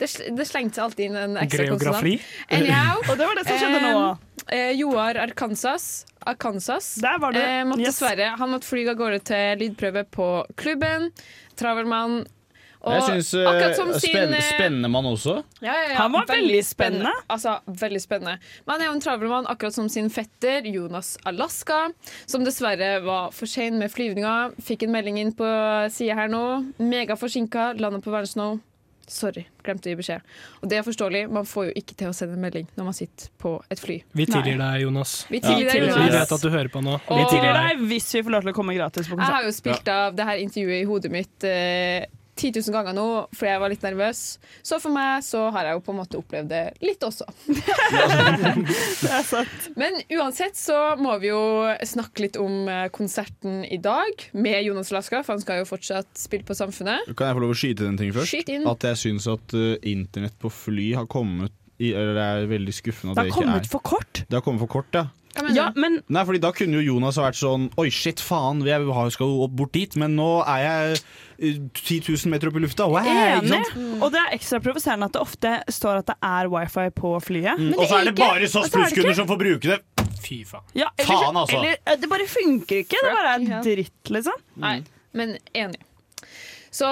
Det, 0.00 0.08
det 0.36 0.46
slengte 0.48 0.80
seg 0.80 0.84
alltid 0.88 1.04
inn 1.10 1.16
en 1.20 1.36
ekstra 1.44 1.66
Geografi. 1.68 2.16
konsonant. 2.16 2.56
Anyhow. 2.58 3.02
Og 3.10 3.18
det 3.20 3.28
var 3.30 3.38
det 3.40 3.46
som 3.46 3.60
skjedde 3.60 3.80
nå. 3.84 4.18
Eh, 4.50 4.72
Joar 4.80 5.20
Arkansas, 5.20 5.84
Arkansas 6.26 6.94
Der 7.04 7.18
var 7.22 7.32
det. 7.36 7.44
eh, 7.44 7.62
måtte 7.68 7.84
Yes. 7.84 7.94
dessverre 8.00 8.32
Han 8.40 8.50
måtte 8.56 8.66
fly 8.66 8.88
av 8.88 8.96
gårde 8.98 9.20
til 9.28 9.58
lydprøve 9.60 10.04
på 10.10 10.28
klubben. 10.56 11.10
Travelmann. 11.60 12.24
Og 12.80 12.94
Jeg 12.96 13.02
syns 13.04 13.34
akkurat 13.44 13.76
som 13.76 13.90
sin 14.00 14.16
eh, 14.32 14.40
spennende 14.40 14.88
mann 14.88 15.04
også. 15.04 15.42
ja, 15.60 15.68
ja, 15.74 15.88
ja, 15.90 15.96
Han 15.98 16.12
var 16.12 16.24
veldig 16.30 16.62
spennende. 16.64 17.10
Altså, 17.28 17.58
veldig 17.68 18.00
spennende. 18.00 18.38
Men 18.64 18.72
han 18.72 18.80
er 18.80 18.86
jo 18.86 18.92
en 18.96 19.02
travelmann, 19.04 19.46
akkurat 19.52 19.74
som 19.76 19.90
sin 19.92 20.08
fetter 20.08 20.64
Jonas 20.64 21.18
Alaska, 21.28 21.90
som 22.24 22.42
dessverre 22.42 23.02
var 23.04 23.30
for 23.36 23.44
sein 23.44 23.76
med 23.78 23.92
flyvninga. 23.92 24.54
Fikk 24.64 24.84
en 24.88 24.92
melding 24.96 25.18
inn 25.20 25.32
på 25.36 25.44
sida 25.92 26.14
her 26.22 26.28
nå. 26.32 26.42
Megaforsinka, 26.80 27.74
landet 27.78 28.02
på 28.02 28.10
verdens 28.16 28.34
nå. 28.40 28.48
Sorry, 29.10 29.42
glemte 29.66 29.88
å 29.88 29.90
gi 29.90 29.96
beskjed. 29.98 30.22
Og 30.62 30.68
det 30.70 30.76
er 30.78 30.84
forståelig, 30.86 31.24
man 31.34 31.46
får 31.50 31.64
jo 31.66 31.72
ikke 31.80 31.96
til 31.98 32.10
å 32.10 32.14
sende 32.14 32.36
en 32.38 32.44
melding 32.44 32.68
når 32.78 32.86
man 32.86 32.94
sitter 32.94 33.32
på 33.42 33.56
et 33.74 33.80
fly. 33.82 33.96
Vi 34.14 34.26
tilgir 34.30 34.60
deg, 34.60 34.84
Jonas. 34.84 35.14
Vi 35.30 35.40
tilgir 35.42 35.66
deg, 35.66 35.80
Jonas. 35.82 35.98
Vi 36.04 36.14
vet 36.14 36.34
at 36.36 36.44
du 36.46 36.48
hører 36.54 36.70
på 36.70 36.82
nå. 36.86 36.94
Vi 37.08 37.16
Og- 37.18 37.30
Tilgir 37.32 37.58
deg 37.58 37.82
hvis 37.90 38.06
vi 38.14 38.22
får 38.22 38.30
lov 38.36 38.46
til 38.46 38.52
å 38.52 38.56
komme 38.60 38.76
gratis 38.78 39.08
på 39.08 39.16
konsert. 39.18 39.26
Jeg 39.26 39.34
har 39.34 39.44
jo 39.48 39.50
spilt 39.56 39.88
av 39.96 40.14
det 40.14 40.24
her 40.30 40.36
intervjuet 40.46 40.78
i 40.82 40.86
hodet 40.86 41.10
mitt 41.10 41.44
eh, 41.44 42.06
10 42.40 42.54
000 42.56 42.74
ganger 42.74 42.96
nå 42.96 43.06
fordi 43.36 43.50
jeg 43.50 43.62
var 43.62 43.72
litt 43.72 43.84
nervøs. 43.84 44.22
Så 44.64 44.78
for 44.82 44.94
meg 44.94 45.24
så 45.26 45.46
har 45.54 45.68
jeg 45.68 45.78
jo 45.78 45.82
på 45.84 45.94
en 45.94 46.00
måte 46.00 46.20
opplevd 46.20 46.50
det 46.52 46.62
litt 46.84 47.04
også. 47.04 47.28
Det 49.00 49.10
er 49.10 49.24
sant. 49.26 49.68
Men 49.80 49.98
uansett 50.16 50.58
så 50.58 50.78
må 51.00 51.16
vi 51.22 51.30
jo 51.30 51.42
snakke 51.86 52.26
litt 52.26 52.38
om 52.40 52.68
eh, 52.70 52.86
konserten 52.94 53.62
i 53.64 53.78
dag 53.82 54.26
med 54.32 54.62
Jonas 54.64 54.92
Laska, 54.94 55.22
for 55.24 55.36
han 55.36 55.44
skal 55.44 55.62
jo 55.62 55.68
fortsatt 55.68 56.10
spille 56.18 56.46
på 56.46 56.56
Samfunnet. 56.56 57.10
Kan 57.14 57.30
jeg 57.30 57.38
få 57.38 57.44
lov 57.44 57.54
å 57.54 57.60
skyte 57.60 57.86
den 57.86 57.98
ting 58.00 58.12
først? 58.16 58.50
Inn. 58.50 58.66
At 58.70 58.84
jeg 58.86 58.98
syns 59.00 59.26
at 59.30 59.54
uh, 59.56 59.74
internett 59.86 60.36
på 60.40 60.50
fly 60.52 60.92
har 60.98 61.08
kommet 61.10 61.52
i, 61.80 61.94
Eller 61.96 62.12
det 62.12 62.24
er 62.24 62.50
veldig 62.50 62.72
skuffende 62.76 63.14
at 63.14 63.20
Det 63.20 63.30
ikke 63.30 63.40
er 63.40 63.46
det, 63.46 63.48
har 63.48 63.56
kommet 63.56 63.70
for 63.72 63.84
kort. 63.84 64.22
Det 64.28 64.36
har 64.36 64.44
kommet 64.44 64.60
for 64.60 64.72
kort, 64.78 64.96
ja. 64.96 65.06
Ja, 65.54 65.70
men 65.76 66.00
Nei, 66.08 66.22
fordi 66.26 66.40
Da 66.42 66.50
kunne 66.52 66.80
jo 66.80 66.94
Jonas 66.94 67.16
ha 67.20 67.22
vært 67.28 67.38
sånn 67.38 67.68
Oi, 67.78 67.88
shit, 67.94 68.18
faen, 68.18 68.62
vi 68.64 68.70
har- 68.74 69.10
skal 69.14 69.26
jo 69.30 69.44
opp 69.46 69.52
bort 69.56 69.72
dit, 69.72 69.94
men 69.96 70.16
nå 70.18 70.42
er 70.42 70.64
jeg 70.64 71.00
uh, 71.40 71.68
10 71.74 72.00
000 72.08 72.30
meter 72.32 72.48
opp 72.50 72.56
i 72.56 72.62
lufta. 72.64 72.86
Wow, 72.90 72.98
ikke 73.00 73.28
enig. 73.38 73.50
sant? 73.70 74.02
Og 74.02 74.10
det 74.12 74.20
er 74.20 74.34
ekstra 74.36 74.60
provoserende 74.60 75.06
at 75.08 75.12
det 75.16 75.22
ofte 75.22 75.52
står 75.72 76.02
at 76.02 76.06
det 76.10 76.16
er 76.22 76.50
wifi 76.52 76.86
på 76.98 77.12
flyet. 77.24 77.58
Mm, 77.58 77.74
og 77.78 77.86
så 77.88 78.00
er 78.00 78.10
det 78.10 78.14
bare 78.18 78.42
og 78.44 78.50
så 78.50 78.64
er 78.64 78.66
SAS 78.66 78.70
det 78.70 78.78
plusskunder 78.78 79.14
som 79.20 79.30
får 79.30 79.38
bruke 79.44 79.70
det. 79.70 79.78
Fy 80.20 80.42
faen. 80.44 80.66
Ja, 80.76 80.90
eller, 80.98 81.08
Faen, 81.08 81.36
altså. 81.36 81.56
Eller, 81.62 81.78
eh, 81.86 81.96
det 81.96 82.10
bare 82.10 82.26
funker 82.28 82.82
ikke. 82.84 82.98
Det 83.00 83.14
bare 83.14 83.36
er 83.38 83.62
dritt, 83.64 84.10
liksom. 84.12 84.42
Nei, 84.60 84.82
men 85.16 85.38
enig. 85.54 85.80
Så 86.70 86.86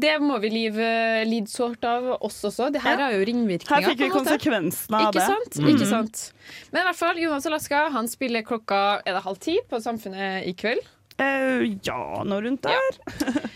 det 0.00 0.18
må 0.20 0.36
vi 0.42 0.50
lide, 0.52 0.88
lide 1.24 1.48
sårt 1.48 1.84
av 1.88 2.10
oss 2.20 2.42
også. 2.44 2.68
Det 2.72 2.82
her 2.84 2.98
Ja. 2.98 3.06
har 3.06 3.12
jo 3.16 3.24
ringvirkninger. 3.24 3.80
Her 3.80 3.88
fikk 3.88 4.04
vi 4.04 4.10
konsekvensene 4.12 4.98
av 4.98 5.08
Ikke 5.08 5.20
det. 5.20 5.26
sant? 5.26 5.56
Mm. 5.56 5.68
Ikke 5.72 5.88
sant? 5.88 6.32
Men 6.70 6.82
i 6.82 6.84
hvert 6.84 7.00
fall, 7.00 7.16
Jonas 7.16 7.46
Alaska 7.46 7.88
han 7.90 8.08
spiller 8.08 8.42
klokka 8.42 9.00
er 9.06 9.16
det 9.16 9.22
halv 9.24 9.40
ti 9.40 9.58
på 9.70 9.80
Samfunnet 9.80 10.46
i 10.46 10.52
kveld. 10.52 10.84
Uh, 11.20 11.64
ja, 11.84 12.22
noe 12.24 12.42
rundt 12.44 12.62
der. 12.62 13.48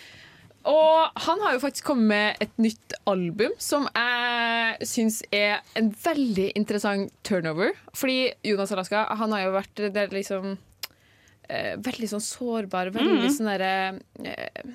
Og 0.67 1.21
han 1.23 1.43
har 1.45 1.55
jo 1.55 1.61
faktisk 1.63 1.87
kommet 1.93 2.09
med 2.11 2.41
et 2.43 2.57
nytt 2.59 2.97
album 3.07 3.53
som 3.63 3.87
jeg 3.95 4.89
syns 4.89 5.21
er 5.31 5.61
en 5.79 5.93
veldig 6.05 6.49
interessant 6.59 7.13
turnover. 7.23 7.77
Fordi 7.95 8.33
Jonas 8.43 8.73
Alaska 8.75 9.05
han 9.21 9.35
har 9.37 9.45
jo 9.45 9.53
vært 9.55 9.85
det 9.95 10.09
liksom 10.11 10.57
eh, 11.49 11.77
Veldig 11.79 12.09
sånn 12.11 12.25
sårbar, 12.25 12.91
veldig 12.97 13.29
mm. 13.29 13.31
sånn 13.37 13.53
derre 13.53 14.01
eh, 14.25 14.75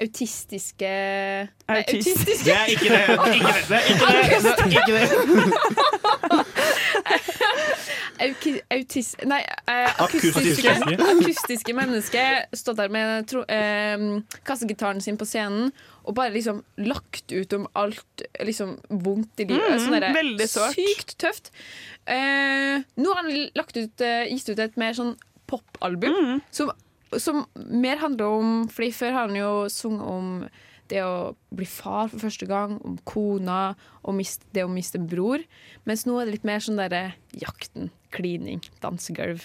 Autistiske 0.00 0.88
Nei, 0.88 1.76
Autist. 1.82 2.08
autistiske 2.08 2.44
Det 2.44 2.54
er 2.56 2.66
ikke 2.72 2.88
det. 2.88 3.04
det, 3.08 3.16
ikke 3.36 3.44
det, 3.50 3.60
det, 3.68 3.76
er 3.76 3.84
ikke 3.90 4.40
det, 4.40 4.54
det, 4.56 4.60
er 4.60 4.80
ikke 4.80 4.94
det. 4.96 5.06
Autis, 8.20 9.14
nei, 9.24 9.38
uh, 9.64 10.02
Akustiske. 10.04 10.72
akustiske, 11.00 11.72
mennesker 11.76 12.42
stått 12.56 12.76
der 12.82 12.90
med 12.92 13.24
tro, 13.30 13.40
uh, 13.48 14.04
kassegitaren 14.46 15.00
sin 15.04 15.16
på 15.20 15.24
scenen 15.28 15.70
og 16.04 16.16
bare 16.18 16.32
liksom 16.34 16.60
lagt 16.84 17.32
ut 17.32 17.52
om 17.56 17.64
alt 17.80 18.24
liksom 18.44 18.74
vondt 19.04 19.40
i 19.40 19.46
livet. 19.48 19.70
Mm, 19.72 19.80
sånn 19.84 19.96
derre 19.96 20.12
veldig 20.16 20.48
sårt. 20.52 20.76
Sykt 20.76 21.16
tøft. 21.22 21.50
Uh, 22.08 22.80
nå 23.00 23.12
har 23.14 23.22
han 23.22 23.32
lagt 23.56 23.76
ut, 23.80 24.00
eh, 24.04 24.24
gitt 24.32 24.48
ut 24.52 24.62
et 24.64 24.76
mer 24.80 24.96
sånn 24.96 25.14
popalbum 25.50 26.12
Mm. 26.20 26.40
som, 26.54 26.70
som 27.18 27.46
mer 27.54 27.98
handler 27.98 28.26
om 28.38 28.50
Fordi 28.70 28.90
før 28.94 29.14
har 29.16 29.28
han 29.28 29.38
jo 29.38 29.52
sunget 29.72 30.06
om 30.06 30.34
det 30.90 31.04
å 31.06 31.36
bli 31.54 31.66
far 31.70 32.08
for 32.10 32.18
første 32.24 32.48
gang, 32.50 32.72
om 32.82 32.96
kona 33.06 33.76
og 34.02 34.16
mist, 34.18 34.42
det 34.50 34.64
å 34.66 34.70
miste 34.72 34.98
en 34.98 35.06
bror. 35.06 35.44
Mens 35.86 36.02
nå 36.06 36.16
er 36.18 36.26
det 36.26 36.34
litt 36.34 36.48
mer 36.48 36.62
sånn 36.64 36.80
derre 36.80 37.12
jakten, 37.38 37.92
klining, 38.10 38.58
dansegulv. 38.82 39.44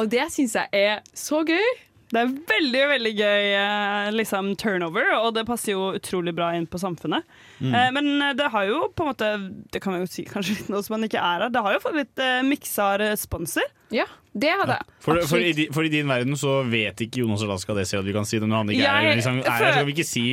Og 0.00 0.08
det 0.08 0.24
syns 0.32 0.56
jeg 0.56 0.72
er 0.72 1.02
så 1.12 1.42
gøy. 1.44 1.68
Det 2.10 2.18
er 2.18 2.30
veldig 2.50 2.80
veldig 2.90 3.10
gøy 3.14 3.52
eh, 3.54 4.08
liksom, 4.14 4.48
turnover, 4.58 5.12
og 5.20 5.34
det 5.36 5.44
passer 5.46 5.76
jo 5.76 5.92
utrolig 5.94 6.34
bra 6.34 6.50
inn 6.58 6.66
på 6.66 6.80
samfunnet. 6.82 7.26
Mm. 7.60 7.70
Eh, 7.70 7.90
men 7.94 8.24
det 8.38 8.48
har 8.50 8.66
jo 8.66 8.88
på 8.96 9.04
en 9.04 9.10
måte 9.12 9.28
Det 9.70 9.82
kan 9.84 9.94
vi 9.94 10.00
jo 10.02 10.08
si 10.10 10.24
kanskje 10.26 10.56
litt 10.58 10.72
nå 10.72 10.80
som 10.82 10.96
man 10.96 11.06
ikke 11.06 11.20
er 11.22 11.44
her. 11.46 11.52
Det 11.54 11.62
har 11.62 11.76
jo 11.76 11.82
fått 11.84 11.98
litt 12.00 12.22
eh, 12.24 12.40
miksa 12.46 12.92
responser. 13.02 13.68
Ja, 13.94 14.06
det 14.32 14.50
har 14.58 14.66
det. 14.70 14.80
For, 15.02 15.22
for, 15.26 15.42
i, 15.42 15.68
for 15.74 15.86
i 15.86 15.92
din 15.92 16.10
verden 16.10 16.38
så 16.38 16.60
vet 16.66 17.02
ikke 17.06 17.22
Jonas 17.22 17.42
Alaska 17.46 17.74
det, 17.78 17.86
selv 17.90 18.02
om 18.04 18.10
vi 18.10 18.16
kan 18.18 18.26
si 18.26 18.42
det 18.42 18.50
når 18.50 18.64
han 18.64 18.74
ikke 18.74 18.82
er 18.82 18.88
Jeg 18.88 19.10
her. 19.10 19.20
Liksom, 19.22 19.38
er 19.44 19.54
her, 19.54 19.76
skal 19.76 19.86
vi 19.86 19.96
ikke 19.96 20.10
si 20.10 20.26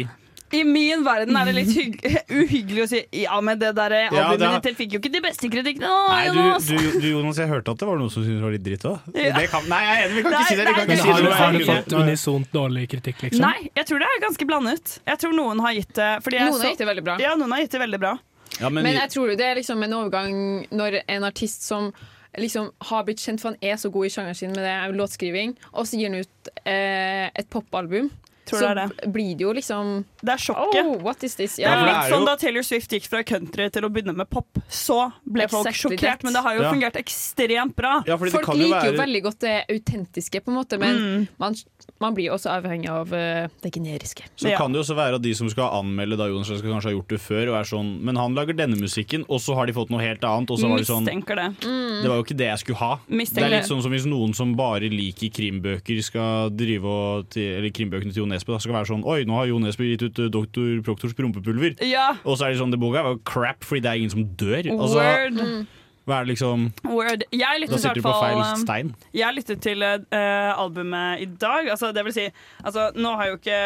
I 0.55 0.61
min 0.63 1.01
verden 1.03 1.35
er 1.35 1.45
det 1.49 1.53
litt 1.57 1.71
hygg 1.75 1.95
uhyggelig 2.39 2.83
å 2.83 2.87
si 2.87 2.99
ja, 3.23 3.35
men 3.43 3.59
det 3.59 3.73
der 3.75 3.91
Ja, 3.97 4.03
albumet 4.11 4.39
det 4.39 4.47
har- 4.47 4.61
ditt 4.63 4.77
fikk 4.79 4.93
jo 4.95 4.99
ikke 5.01 5.11
de 5.11 5.21
beste 5.25 5.49
kritikkene. 5.51 5.89
Å, 5.91 6.05
Nei, 6.07 6.21
du, 6.31 6.37
Jonas. 6.39 6.67
du, 6.71 6.99
du 7.01 7.07
Jonas, 7.09 7.41
jeg 7.41 7.49
hørte 7.51 7.73
at 7.75 7.81
det 7.83 7.87
var 7.89 7.99
noen 7.99 8.13
som 8.13 8.23
syntes 8.23 8.39
det 8.39 8.45
var 8.45 8.55
litt 8.55 8.63
dritt 8.67 8.85
òg. 8.87 9.09
Ja. 9.27 9.33
Nei, 9.67 9.81
jeg 9.83 9.97
er 9.97 10.05
enig, 10.05 10.15
vi 10.15 10.23
kan 10.23 10.37
ikke 10.37 10.47
si 10.47 10.55
det. 10.55 10.65
Vi 10.67 10.73
kan 10.73 10.77
nei, 10.77 10.83
ikke 10.83 10.87
Men 10.87 10.97
si 10.97 11.09
har, 11.09 11.19
det. 11.19 11.27
du- 11.27 11.37
har 11.41 11.51
du 11.57 11.65
fått 11.71 11.97
unisont 11.99 12.51
dårlig 12.55 12.85
kritikk, 12.95 13.21
liksom? 13.27 13.43
Nei, 13.43 13.69
jeg 13.75 13.85
tror 13.89 13.99
det 14.05 14.07
er 14.13 14.21
ganske 14.23 14.47
blandet. 14.53 14.93
Jeg 15.11 15.21
tror 15.25 15.35
noen 15.35 15.59
har 15.65 15.73
gitt 15.75 15.91
det 15.99 16.11
fordi 16.23 16.39
jeg 16.39 16.51
Noen 16.51 16.61
har 16.63 16.71
gitt 16.71 16.83
det 16.85 16.89
veldig 16.93 17.03
bra. 17.09 17.17
Ja, 17.25 17.33
noen 17.39 17.51
har 17.57 17.63
gitt 17.65 17.75
det 17.75 17.81
veldig 17.83 17.99
bra. 18.05 18.13
Ja, 18.61 18.69
Men, 18.71 18.87
jeg 18.95 19.09
tror 19.11 19.33
det 19.35 19.43
er 19.51 19.59
liksom 19.59 19.83
en 19.83 19.93
overgang 19.99 20.37
når 20.71 21.01
en 21.11 21.23
artist 21.27 21.67
som 21.67 21.91
liksom 22.37 22.69
har 22.87 23.03
blitt 23.03 23.19
kjent 23.19 23.41
for 23.41 23.51
han 23.51 23.59
er 23.65 23.75
så 23.81 23.89
god 23.91 24.05
i 24.07 24.09
sjangeren 24.13 24.37
sin 24.37 24.51
med 24.55 24.63
det 24.63 24.95
låtskriving, 24.95 25.55
og 25.73 25.87
så 25.89 25.97
gir 25.99 26.11
han 26.11 26.21
ut 26.23 26.49
eh, 26.63 27.27
et 27.35 27.49
popalbum. 27.51 28.07
Tror 28.47 28.59
så 28.61 28.67
det 28.73 28.83
er 29.03 29.11
blir 29.11 29.33
det 29.35 29.43
jo 29.43 29.51
liksom 29.53 30.05
Det 30.23 30.29
er 30.33 30.37
sjokket. 30.39 30.85
Oh, 30.85 30.97
what 31.03 31.23
is 31.23 31.35
this? 31.35 31.57
Det 31.57 31.65
er 31.67 31.81
litt 31.85 32.11
sånn 32.13 32.25
Da 32.25 32.35
Taylor 32.39 32.63
Swift 32.63 32.89
gikk 32.95 33.07
fra 33.11 33.21
country 33.23 33.69
til 33.69 33.83
å 33.83 33.89
begynne 33.91 34.15
med 34.15 34.29
pop, 34.29 34.59
så 34.69 35.11
ble 35.27 35.47
folk 35.51 35.67
Exactly 35.67 35.97
sjokkert. 35.97 36.01
that. 36.21 36.23
Men 36.23 36.33
det 36.33 36.41
har 36.43 36.55
jo 36.55 36.61
Ja. 36.63 36.71
fungert 36.73 36.95
ekstremt 37.01 37.75
bra. 37.75 38.03
Ja, 38.07 38.17
Folk 38.17 38.43
kan 38.45 38.57
jo 38.57 38.67
liker 38.69 38.91
jo 38.93 38.97
veldig 39.01 39.23
godt 39.23 39.39
det 39.39 39.65
autentiske, 39.69 40.41
på 40.43 40.47
en 40.47 40.55
måte, 40.63 40.79
men 40.79 40.95
Mm. 40.97 41.27
man, 41.39 41.55
man 42.01 42.13
blir 42.13 42.29
også 42.33 42.51
avhengig 42.53 42.89
av 42.93 43.13
eh, 43.15 43.47
det 43.63 43.71
generiske. 43.73 44.25
Så 44.37 44.51
kan 44.57 44.73
det 44.73 44.79
jo 44.79 44.83
også 44.85 44.97
være 44.97 45.17
at 45.17 45.23
de 45.23 45.33
som 45.37 45.49
skal 45.49 45.71
anmelde 45.79 46.17
da 46.19 46.27
Jonas 46.29 46.51
Alaska 46.51 46.69
kanskje 46.69 46.91
har 46.91 46.95
gjort 46.97 47.13
det 47.13 47.19
før, 47.23 47.51
og 47.51 47.57
er 47.57 47.69
sånn 47.69 47.89
Men 48.05 48.19
han 48.19 48.35
lager 48.37 48.57
denne 48.57 48.77
musikken, 48.79 49.25
og 49.27 49.41
så 49.41 49.55
har 49.57 49.69
de 49.69 49.75
fått 49.77 49.91
noe 49.93 50.03
helt 50.03 50.23
annet, 50.27 50.51
og 50.53 50.61
så 50.61 50.69
var 50.69 50.81
det 50.83 50.89
sånn 50.89 51.05
Mistenker 51.07 51.39
det. 51.39 51.47
Det 51.65 52.11
var 52.11 52.19
jo 52.19 52.25
ikke 52.27 52.37
det 52.37 52.49
jeg 52.51 52.63
skulle 52.63 52.81
ha. 52.83 52.91
Det 53.09 53.43
er 53.43 53.53
litt 53.55 53.69
sånn 53.69 53.81
som 53.85 53.93
hvis 53.95 54.05
noen 54.09 54.35
som 54.37 54.53
bare 54.57 54.91
liker 54.91 55.33
krimbøker, 55.33 56.03
skal 56.05 56.53
drive 56.53 56.91
og 56.91 57.37
Eller 57.41 57.73
krimbøkene 57.73 58.13
til 58.13 58.23
Jo 58.23 58.29
Nesbø, 58.29 58.53
da 58.55 58.61
skal 58.63 58.77
være 58.77 58.91
sånn 58.91 59.05
Oi, 59.07 59.23
nå 59.27 59.39
har 59.39 59.49
Jo 59.49 59.61
Nesbø 59.63 59.87
gitt 59.89 60.05
ut 60.05 60.21
uh, 60.21 60.29
Dr. 60.33 60.77
Proktors 60.85 61.17
prompepulver. 61.17 61.77
Ja, 61.85 62.11
Og 62.23 62.37
så 62.37 62.47
er 62.47 62.53
det 62.53 62.61
sånn, 62.61 62.73
det 62.73 62.81
boka 62.81 63.03
var 63.05 63.17
jo 63.17 63.23
crap 63.27 63.65
fordi 63.65 63.83
det 63.85 63.91
er 63.91 64.03
ingen 64.03 64.13
som 64.13 64.25
dør. 64.37 64.69
Altså, 64.77 65.01
word. 65.01 65.67
Hva 66.07 66.21
er 66.21 66.27
det 66.27 66.31
liksom 66.31 66.69
word. 66.87 67.25
Jeg 67.35 67.43
Da 67.43 67.59
lyttet 67.59 67.75
i 67.75 67.81
sitter 67.83 67.99
du 67.99 68.05
på 68.05 68.13
fall 68.15 68.23
feil 68.23 68.39
um, 68.39 68.61
stein. 68.61 68.91
Jeg 69.15 69.35
lyttet 69.35 69.59
til 69.65 69.83
uh, 69.83 70.51
albumet 70.55 71.23
i 71.25 71.27
dag. 71.27 71.67
Altså, 71.73 71.91
det 71.95 72.05
vil 72.07 72.15
si, 72.15 72.25
altså, 72.63 72.87
nå 72.95 73.11
har 73.19 73.33
jo 73.33 73.39
ikke 73.41 73.59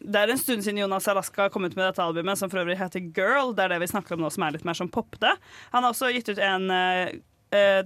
Det 0.00 0.20
er 0.20 0.34
en 0.34 0.42
stund 0.42 0.66
siden 0.66 0.82
Jonas 0.82 1.08
Alaska 1.08 1.48
kom 1.48 1.64
ut 1.64 1.76
med 1.78 1.86
dette 1.86 2.04
albumet, 2.04 2.38
som 2.38 2.52
for 2.52 2.60
øvrig 2.62 2.78
heter 2.80 3.08
Girl. 3.16 3.54
Det 3.56 3.64
er 3.64 3.74
det 3.74 3.80
vi 3.82 3.90
snakker 3.94 4.16
om 4.16 4.24
nå, 4.26 4.30
som 4.32 4.44
er 4.44 4.58
litt 4.58 4.68
mer 4.68 4.76
som 4.76 4.92
popte. 4.92 5.32
Han 5.72 5.84
har 5.84 5.94
også 5.94 6.12
gitt 6.12 6.28
ut 6.28 6.40
en 6.44 6.70
eh, 6.70 7.18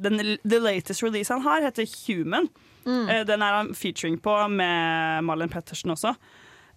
den, 0.02 0.20
The 0.42 0.60
latest 0.62 1.02
release 1.02 1.32
han 1.32 1.46
har, 1.46 1.62
heter 1.62 1.86
Human. 2.06 2.50
Eh, 2.86 3.22
den 3.26 3.42
er 3.42 3.60
han 3.60 3.74
featuring 3.74 4.18
på 4.18 4.34
med 4.48 5.24
Malin 5.24 5.48
Pettersen 5.48 5.94
også. 5.94 6.14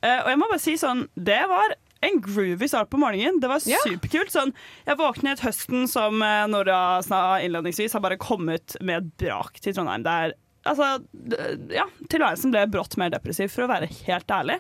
Eh, 0.01 0.19
og 0.21 0.29
jeg 0.29 0.39
må 0.39 0.47
bare 0.51 0.61
si 0.61 0.75
sånn 0.77 1.07
Det 1.17 1.41
var 1.49 1.73
en 2.01 2.19
groovy 2.21 2.67
start 2.69 2.89
på 2.93 2.99
morgenen. 3.01 3.39
Det 3.41 3.49
var 3.51 3.59
superkult. 3.63 4.31
Sånn, 4.33 4.53
jeg 4.87 4.99
våknet 4.99 5.41
høsten 5.45 5.87
som 5.89 6.21
eh, 6.21 6.43
Nora 6.51 7.01
sa 7.05 7.39
innledningsvis, 7.43 7.93
har 7.97 8.03
bare 8.05 8.19
kommet 8.21 8.75
med 8.81 8.97
et 9.03 9.15
brak 9.25 9.59
til 9.63 9.73
Trondheim. 9.77 10.03
Det 10.07 10.17
er 10.25 10.35
Altså, 10.67 10.97
ja, 11.71 11.85
Tilværelsen 12.11 12.51
ble 12.51 12.65
brått 12.67 12.97
mer 12.99 13.07
depressiv, 13.13 13.47
for 13.53 13.63
å 13.63 13.69
være 13.69 13.87
helt 14.03 14.27
ærlig. 14.35 14.57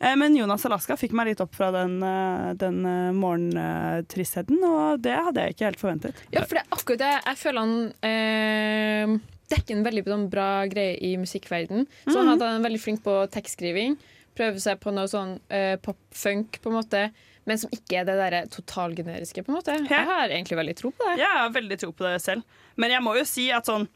Eh, 0.00 0.14
Men 0.16 0.32
Jonas 0.38 0.64
Alaska 0.64 0.96
fikk 0.96 1.12
meg 1.12 1.26
litt 1.28 1.42
opp 1.44 1.52
fra 1.52 1.68
den, 1.74 1.98
eh, 2.02 2.54
den 2.56 2.78
morgentristheten, 3.18 4.56
og 4.64 5.02
det 5.04 5.18
hadde 5.18 5.44
jeg 5.44 5.56
ikke 5.56 5.68
helt 5.68 5.82
forventet. 5.82 6.22
Ja, 6.32 6.46
for 6.46 6.56
det 6.56 6.62
er 6.64 6.78
akkurat 6.78 7.02
det. 7.02 7.12
Jeg 7.26 7.40
føler 7.42 7.60
han 7.66 7.76
eh, 8.08 9.14
dekker 9.52 9.76
en 9.76 9.84
veldig 9.84 10.04
sånn 10.08 10.26
bra 10.32 10.48
greie 10.70 10.96
i 10.96 11.12
musikkverden. 11.20 11.86
Så 12.06 12.16
han 12.22 12.32
han 12.32 12.46
er 12.48 12.64
veldig 12.64 12.80
flink 12.80 13.04
på 13.04 13.18
tekstskriving. 13.34 13.98
Prøver 14.38 14.62
seg 14.62 14.80
på 14.82 14.92
noe 14.94 15.10
sånn 15.10 15.36
uh, 15.52 15.76
pop-funk, 15.82 16.60
på 16.62 16.70
en 16.70 16.78
måte. 16.78 17.06
Men 17.48 17.58
som 17.58 17.72
ikke 17.74 18.00
er 18.00 18.06
det 18.08 18.18
der 18.18 18.50
totalgeneriske, 18.52 19.42
på 19.42 19.52
en 19.52 19.58
måte. 19.58 19.78
Jeg 19.88 20.06
har 20.10 20.28
egentlig 20.28 20.60
veldig 20.60 20.76
tro 20.78 20.92
på 20.94 21.08
det. 21.08 21.16
Jeg 21.22 21.38
har 21.38 21.50
veldig 21.54 21.80
tro 21.80 21.90
på 21.96 22.06
det 22.06 22.20
selv. 22.22 22.60
Men 22.80 22.94
jeg 22.94 23.02
må 23.04 23.16
jo 23.18 23.26
si 23.28 23.50
at 23.54 23.70
sånn 23.70 23.88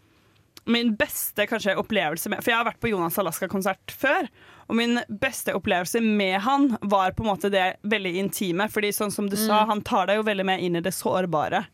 Min 0.65 0.95
beste 0.97 1.45
kanskje 1.45 1.75
opplevelse 1.77 2.31
med 2.33 2.41
For 2.41 2.49
jeg 2.49 2.57
har 2.57 2.65
vært 2.65 2.79
på 2.81 2.89
Jonas 2.89 3.19
Alaska-konsert 3.21 3.93
før. 3.93 4.31
Og 4.65 4.79
min 4.79 4.97
beste 5.21 5.53
opplevelse 5.53 6.01
med 6.01 6.39
han 6.41 6.71
var 6.81 7.13
på 7.13 7.21
en 7.21 7.29
måte 7.29 7.51
det 7.53 7.67
veldig 7.85 8.15
intime. 8.23 8.71
Fordi 8.73 8.95
sånn 8.97 9.13
som 9.13 9.29
du 9.29 9.37
sa, 9.37 9.67
han 9.69 9.85
tar 9.85 10.09
deg 10.09 10.23
jo 10.23 10.25
veldig 10.25 10.47
med 10.49 10.65
inn 10.65 10.81
i 10.81 10.83
det 10.85 10.95
sårbare. 10.97 11.67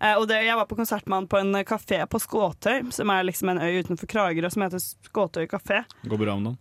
Eh, 0.00 0.18
og 0.18 0.26
det, 0.28 0.42
jeg 0.44 0.58
var 0.58 0.68
på 0.68 0.76
konsert 0.76 1.06
med 1.08 1.22
han 1.22 1.30
på 1.30 1.40
en 1.40 1.56
kafé 1.64 2.02
på 2.10 2.20
Skåtøy, 2.20 2.90
som 2.92 3.12
er 3.14 3.24
liksom 3.24 3.54
en 3.54 3.62
øy 3.64 3.80
utenfor 3.80 4.10
Kragerø, 4.10 4.50
som 4.52 4.66
heter 4.66 4.82
Skåtøy 4.82 5.46
kafé. 5.48 5.84
Går 6.04 6.20
bra 6.20 6.36
om 6.36 6.50
dagen. 6.50 6.60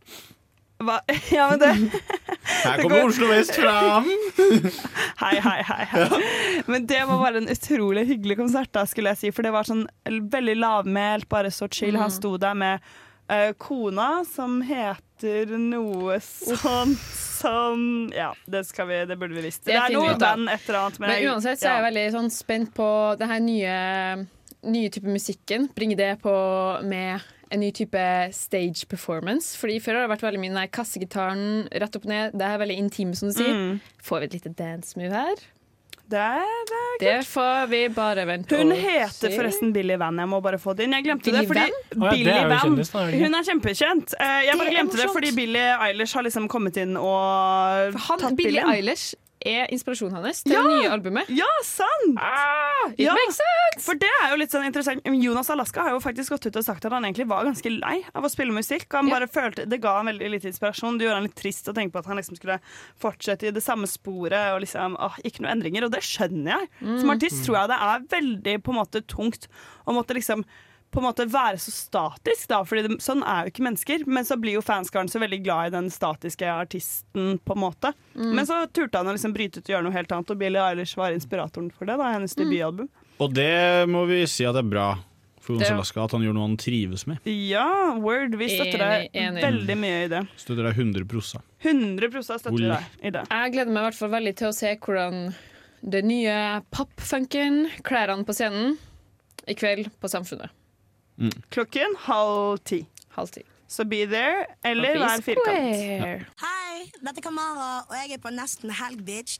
Hva? 0.84 1.00
Ja, 1.36 1.50
men 1.52 1.60
det 1.60 1.70
Her 1.74 2.78
Det 2.78 2.84
kommer 2.84 3.02
går- 3.02 3.10
Oslo 3.10 3.28
Vest 3.32 3.56
fram! 3.56 4.10
Hei, 5.24 5.38
hei, 5.40 5.62
hei. 5.70 5.86
hei. 5.94 6.20
Men 6.68 6.88
det 6.90 7.00
var 7.08 7.22
bare 7.22 7.38
en 7.44 7.50
utrolig 7.52 8.06
hyggelig 8.10 8.38
konsert, 8.42 8.72
da, 8.76 8.86
skulle 8.90 9.14
jeg 9.14 9.22
si. 9.22 9.32
For 9.36 9.46
det 9.46 9.54
var 9.56 9.68
sånn 9.68 9.86
veldig 10.08 10.56
lavmælt, 10.60 11.30
bare 11.32 11.52
så 11.54 11.70
chill. 11.72 11.98
Han 12.00 12.12
sto 12.12 12.36
der 12.42 12.58
med 12.58 12.84
uh, 13.32 13.52
kona, 13.58 14.10
som 14.28 14.60
heter 14.68 15.54
noe 15.60 16.20
sånn 16.24 16.96
som 17.44 18.12
Ja, 18.16 18.34
det, 18.46 18.64
skal 18.68 18.88
vi, 18.88 19.02
det 19.10 19.18
burde 19.20 19.36
vi 19.36 19.46
visst. 19.48 19.64
Det, 19.66 19.74
Det 19.74 19.80
er 19.80 19.96
noe 19.96 20.16
band, 20.20 20.50
et 20.52 20.68
eller 20.68 20.80
annet. 20.86 21.00
Men 21.00 21.14
men 21.14 21.30
uansett 21.32 21.60
så 21.62 21.68
er 21.70 21.78
jeg 21.78 21.82
ja. 21.84 21.88
veldig 21.90 22.06
sånn 22.18 22.32
spent 22.34 22.74
på 22.76 22.90
det 23.20 23.30
her 23.32 23.44
nye, 23.44 23.78
nye 24.74 24.92
type 24.94 25.12
musikken. 25.12 25.70
Bringe 25.76 26.00
det 26.00 26.14
på 26.24 26.36
med 26.88 27.24
en 27.54 27.62
ny 27.62 27.70
type 27.76 28.04
stage 28.34 28.88
performance. 28.90 29.54
Fordi 29.60 29.80
Før 29.84 30.00
har 30.00 30.08
det 30.08 30.14
vært 30.16 30.26
veldig 30.28 30.42
mye 30.44 30.56
nei, 30.58 30.68
kassegitaren 30.74 31.68
rett 31.72 31.96
opp 32.00 32.06
og 32.08 32.14
ned. 32.14 32.34
Det 32.38 32.48
er 32.50 32.62
veldig 32.64 32.78
intime, 32.82 33.16
som 33.18 33.30
du 33.30 33.38
sier. 33.38 33.54
Mm. 33.54 33.82
Får 34.04 34.24
vi 34.24 34.32
et 34.32 34.40
lite 34.40 34.54
dance 34.58 34.98
move 35.00 35.14
her? 35.14 35.44
Det 36.14 36.20
det 36.20 36.78
er 36.78 36.98
Det 37.00 37.14
får 37.26 37.68
vi 37.72 37.78
bare 37.96 38.26
vente 38.28 38.58
Hun 38.60 38.74
og 38.76 38.78
heter 38.78 39.30
se. 39.30 39.30
forresten 39.38 39.72
Billy 39.74 39.96
Van. 39.98 40.18
Jeg 40.20 40.28
må 40.30 40.42
bare 40.44 40.60
få 40.60 40.74
det 40.76 40.84
inn. 40.90 40.94
Jeg 40.98 41.06
glemte 41.08 41.30
Billy 41.32 41.40
det 41.40 41.48
fordi 41.48 41.64
Van? 41.64 42.04
Å 42.04 42.10
ja, 42.10 42.12
det 42.12 42.34
er 42.34 42.42
jo 42.44 42.50
Van 42.52 42.60
kjendis, 42.66 42.92
da, 42.92 43.04
er? 43.08 43.16
Hun 43.24 43.38
er 43.40 43.48
kjempekjent. 43.48 44.16
Eh, 44.20 44.40
Jeg 44.50 44.60
bare 44.60 44.74
glemte 44.76 45.00
det 45.00 45.08
fordi 45.16 45.32
Billy 45.38 45.64
Eilish 45.88 46.14
har 46.20 46.28
liksom 46.28 46.50
kommet 46.52 46.78
inn 46.84 46.98
og 47.00 47.96
Han, 48.10 48.20
tatt 48.20 48.36
Billy 48.38 48.60
Eilish 48.60 49.14
er 49.46 49.68
inspirasjonen 49.74 50.14
hans 50.18 50.44
til 50.44 50.54
Ja! 50.54 50.62
det 50.64 50.74
nye 50.84 50.90
albumet. 50.94 51.30
Ja, 51.30 51.48
sant! 51.64 52.18
It 52.98 53.06
Ja. 53.08 53.14
makes 53.14 53.40
sense! 53.40 53.86
For 53.86 53.96
det 53.96 54.10
er 54.24 54.30
jo 54.32 54.38
litt 54.38 54.52
sånn 54.52 54.66
interessant 54.66 55.02
Jonas 55.06 55.50
Alaska 55.50 55.82
har 55.84 55.92
jo 55.96 56.00
faktisk 56.00 56.30
gått 56.36 56.46
ut 56.48 56.56
og 56.58 56.64
sagt 56.66 56.86
at 56.86 56.92
han 56.92 57.04
egentlig 57.04 57.28
var 57.28 57.44
ganske 57.46 57.70
lei 57.80 58.04
av 58.16 58.24
å 58.24 58.30
spille 58.30 58.52
musikk. 58.54 58.86
Han 58.92 59.08
Ja. 59.08 59.20
bare 59.20 59.28
følte, 59.28 59.68
Det 59.70 59.80
ga 59.82 59.98
han 59.98 60.06
veldig 60.08 60.30
lite 60.32 60.48
inspirasjon. 60.52 60.98
Det 60.98 61.06
gjorde 61.08 61.16
han 61.16 61.24
litt 61.24 61.36
trist 61.36 61.68
å 61.68 61.74
tenke 61.74 61.92
på 61.94 62.00
at 62.00 62.06
han 62.06 62.18
liksom 62.18 62.36
skulle 62.38 62.60
fortsette 63.00 63.48
i 63.48 63.52
det 63.52 63.64
samme 63.64 63.88
sporet. 63.88 64.54
Og 64.56 64.62
liksom, 64.62 64.96
åh, 65.00 65.16
Ikke 65.24 65.42
noe 65.42 65.52
endringer. 65.52 65.84
Og 65.86 65.92
det 65.92 66.02
skjønner 66.02 66.60
jeg. 66.60 66.70
Som 67.00 67.10
artist 67.10 67.46
tror 67.46 67.56
jeg 67.62 67.70
det 67.70 67.80
er 67.80 68.00
veldig 68.10 68.64
på 68.64 68.70
en 68.74 68.80
måte 68.86 69.02
tungt 69.06 69.48
å 69.88 69.94
måtte 69.94 70.14
liksom 70.14 70.44
på 70.94 71.02
en 71.02 71.08
måte 71.08 71.26
være 71.30 71.58
så 71.62 71.72
statisk, 71.74 72.48
da, 72.52 72.60
Fordi 72.70 72.84
det, 72.88 72.98
sånn 73.04 73.24
er 73.26 73.48
jo 73.48 73.54
ikke 73.54 73.66
mennesker. 73.66 74.04
Men 74.08 74.28
så 74.30 74.38
blir 74.40 74.60
jo 74.60 74.64
fanskaren 74.66 75.10
så 75.12 75.20
veldig 75.24 75.40
glad 75.46 75.72
i 75.72 75.74
den 75.78 75.90
statiske 75.94 76.48
artisten, 76.54 77.40
på 77.44 77.56
en 77.58 77.64
måte. 77.66 77.94
Men 78.16 78.46
så 78.50 78.62
turte 78.72 79.02
han 79.02 79.10
å 79.10 79.16
liksom 79.18 79.34
bryte 79.36 79.60
ut 79.60 79.66
og 79.68 79.74
gjøre 79.76 79.88
noe 79.90 79.96
helt 79.98 80.14
annet, 80.14 80.30
og 80.36 80.38
Billie 80.44 80.62
Eilish 80.62 80.94
var 81.00 81.16
inspiratoren 81.18 81.72
for 81.74 81.90
det. 81.90 81.98
da, 82.02 82.12
Hennes 82.14 82.38
debutalbum. 82.38 82.92
Og 83.24 83.34
det 83.34 83.90
må 83.90 84.06
vi 84.10 84.22
si 84.30 84.46
at 84.46 84.56
det 84.58 84.64
er 84.66 84.70
bra 84.72 84.88
for 85.44 85.60
Jon 85.60 85.76
Alaska, 85.76 86.06
at 86.06 86.14
han 86.16 86.24
gjør 86.24 86.38
noe 86.38 86.46
han 86.48 86.54
trives 86.62 87.04
med. 87.10 87.20
Ja, 87.28 87.66
word. 88.00 88.38
Vi 88.40 88.48
støtter 88.48 88.80
deg 88.80 89.10
Enig, 89.12 89.26
enig. 89.26 89.42
veldig 89.44 89.76
mye 89.82 89.98
i 90.06 90.12
det. 90.14 90.22
Støtter 90.40 90.70
deg 90.70 90.78
100 90.80 91.08
prosa. 91.12 91.42
100 91.66 92.24
støtter 92.24 92.54
Ol. 92.56 92.64
deg 92.72 93.04
i 93.04 93.12
det. 93.12 93.26
Jeg 93.28 93.52
gleder 93.58 93.74
meg 93.76 93.82
i 93.82 93.88
hvert 93.90 94.00
fall 94.00 94.14
veldig 94.14 94.36
til 94.40 94.48
å 94.48 94.56
se 94.56 94.72
hvordan 94.86 95.20
det 95.84 96.00
nye 96.08 96.38
pop-funken 96.72 97.66
kler 97.84 98.14
han 98.14 98.24
på 98.24 98.36
scenen 98.38 98.78
i 99.52 99.56
kveld 99.60 99.90
på 100.00 100.08
Samfunnet. 100.12 100.48
Klokken 101.54 101.96
halv 102.08 102.58
ti. 102.66 102.88
Halv 103.18 103.30
ti. 103.36 103.44
Så 103.70 103.86
be 103.90 104.06
there, 104.06 104.46
eller 104.66 105.00
vær 105.02 105.22
firkant. 105.26 105.78
Ja. 105.82 106.20
Hei, 106.44 106.84
dette 107.00 107.18
er 107.18 107.26
Kamara, 107.26 107.72
og 107.90 107.96
jeg 107.98 108.18
er 108.18 108.22
på 108.22 108.30
Nesten 108.34 108.74
Helg, 108.78 109.02
bitch. 109.06 109.40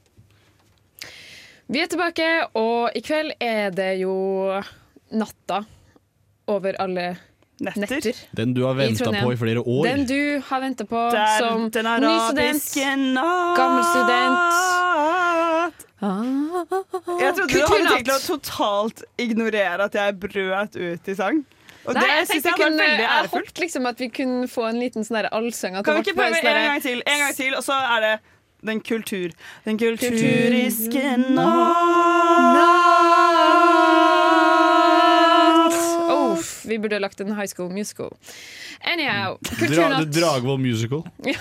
Vi 1.70 1.80
er 1.80 1.88
tilbake, 1.90 2.26
og 2.58 2.90
i 2.98 3.02
kveld 3.06 3.32
er 3.42 3.70
det 3.74 4.00
jo 4.02 4.14
natta 5.14 5.64
over 6.50 6.76
alle 6.82 7.16
netter. 7.64 8.14
Den 8.36 8.54
du 8.58 8.64
har 8.66 8.74
venta 8.78 9.12
på 9.14 9.32
i 9.32 9.38
flere 9.40 9.62
år. 9.62 9.84
Den 9.88 10.06
du 10.10 10.42
har 10.50 10.60
venta 10.66 10.86
på 10.90 11.04
Det 11.14 11.22
er 11.22 11.40
som 11.40 11.70
den 11.72 11.86
ny 12.04 12.14
student, 12.28 12.64
natt. 13.14 13.58
gammel 13.58 13.84
student. 13.94 14.44
Jeg 16.04 17.34
trodde 17.38 17.54
du 17.54 17.60
hadde 17.64 17.90
tenkt 17.94 18.12
å 18.12 18.20
totalt 18.28 19.04
ignorere 19.22 19.88
at 19.88 19.96
jeg 19.96 20.18
brøt 20.20 20.76
ut 20.76 21.08
i 21.08 21.16
sang. 21.16 21.46
Og 21.86 21.94
Nei, 21.98 22.02
det 22.02 22.10
jeg 22.16 22.28
syns 22.30 22.44
tenkte 22.44 22.62
jeg 22.64 22.72
var 22.72 22.78
kunne- 22.78 22.84
ærefullt. 22.84 23.34
jeg 23.34 23.44
håpet 23.44 23.60
liksom 23.60 23.86
at 23.90 24.00
vi 24.00 24.08
kunne 24.10 24.48
få 24.48 24.64
en 24.70 24.80
liten 24.80 25.04
sånn 25.04 25.26
allsang. 25.32 25.84
Kan 25.84 25.96
vi 25.96 26.00
ikke 26.06 26.16
prøve 26.16 26.38
en 26.40 26.44
gang 26.70 26.82
til, 26.82 27.02
en 27.06 27.20
gang 27.20 27.34
til, 27.36 27.56
og 27.56 27.64
så 27.64 27.74
er 27.74 28.00
det 28.06 28.20
den 28.64 28.80
kultur... 28.82 29.30
Den 29.66 29.78
kulturiske 29.78 31.18
natt. 31.28 32.54
Oh, 36.12 36.38
vi 36.68 36.78
burde 36.80 36.96
ha 36.96 37.00
lagt 37.04 37.20
en 37.22 37.34
High 37.36 37.48
School 37.52 37.70
Musical. 37.74 38.12
Anyhow, 38.84 39.38
Dra, 39.42 39.56
kulturnatt. 39.60 40.12
Dragvoll 40.12 40.60
Musical. 40.60 41.04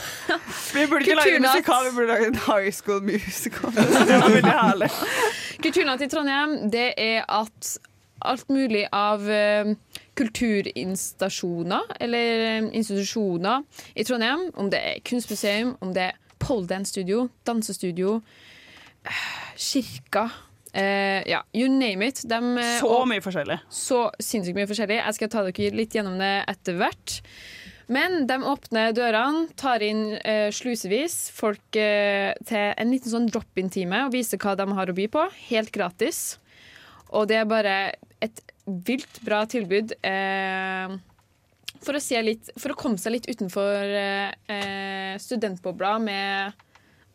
Vi 0.75 0.87
burde 0.87 1.03
ikke 1.05 1.15
lage 1.19 1.37
en 1.37 1.43
musikal, 1.43 1.85
vi 1.89 1.93
burde 1.97 2.09
lage 2.13 2.27
en 2.31 2.37
high 2.47 2.71
school 2.73 3.01
musical. 3.03 3.71
Det 3.75 4.21
var 4.21 4.31
veldig 4.31 4.53
herlig. 4.57 4.89
Kulturnatt 5.63 6.01
i 6.01 6.07
Trondheim, 6.09 6.55
det 6.73 6.87
er 7.03 7.25
at 7.29 7.73
alt 8.25 8.49
mulig 8.55 8.85
av 8.95 9.27
eh, 9.31 9.75
kulturinstasjoner, 10.19 11.83
eller 12.01 12.45
eh, 12.59 12.69
institusjoner 12.77 13.63
i 13.95 14.05
Trondheim, 14.05 14.49
om 14.61 14.71
det 14.73 14.81
er 14.81 15.01
kunstmuseum, 15.07 15.77
om 15.81 15.93
det 15.97 16.11
er 16.11 16.19
pole 16.43 16.67
dance-studio, 16.71 17.29
dansestudio, 17.47 18.17
eh, 19.07 19.25
kirka 19.57 20.27
eh, 20.75 21.23
Ja, 21.29 21.43
you 21.55 21.69
name 21.69 22.07
it. 22.09 22.23
Dem, 22.29 22.57
eh, 22.59 22.79
Så 22.81 23.05
mye 23.07 23.21
forskjellig. 23.23 23.59
så 23.71 24.11
sinnssykt 24.21 24.57
mye 24.57 24.67
forskjellig. 24.71 25.01
Jeg 25.05 25.15
skal 25.15 25.29
ta 25.29 25.43
dere 25.49 25.75
litt 25.77 25.95
gjennom 25.95 26.19
det 26.19 26.45
etter 26.49 26.79
hvert. 26.81 27.21
Men 27.93 28.27
de 28.27 28.35
åpner 28.47 28.93
dørene, 28.97 29.49
tar 29.59 29.83
inn 29.85 30.15
eh, 30.25 30.49
slusevis 30.55 31.31
folk 31.35 31.77
eh, 31.77 32.33
til 32.47 32.73
en 32.79 32.91
liten 32.91 33.11
sånn 33.11 33.27
drop-in-time 33.29 34.07
og 34.07 34.13
viser 34.15 34.39
hva 34.41 34.55
de 34.57 34.65
har 34.73 34.89
å 34.89 34.95
by 34.97 35.09
på. 35.13 35.27
Helt 35.51 35.73
gratis. 35.75 36.39
Og 37.13 37.27
det 37.29 37.37
er 37.43 37.45
bare 37.51 37.75
et 38.23 38.41
vilt 38.65 39.21
bra 39.27 39.43
tilbud 39.51 39.95
eh, 40.07 40.93
for, 41.83 41.99
å 41.99 42.23
litt, 42.23 42.51
for 42.61 42.75
å 42.75 42.79
komme 42.79 43.01
seg 43.01 43.17
litt 43.17 43.29
utenfor 43.31 43.95
eh, 43.99 44.35
eh, 44.47 45.15
studentbobla 45.21 45.97
med 46.03 46.53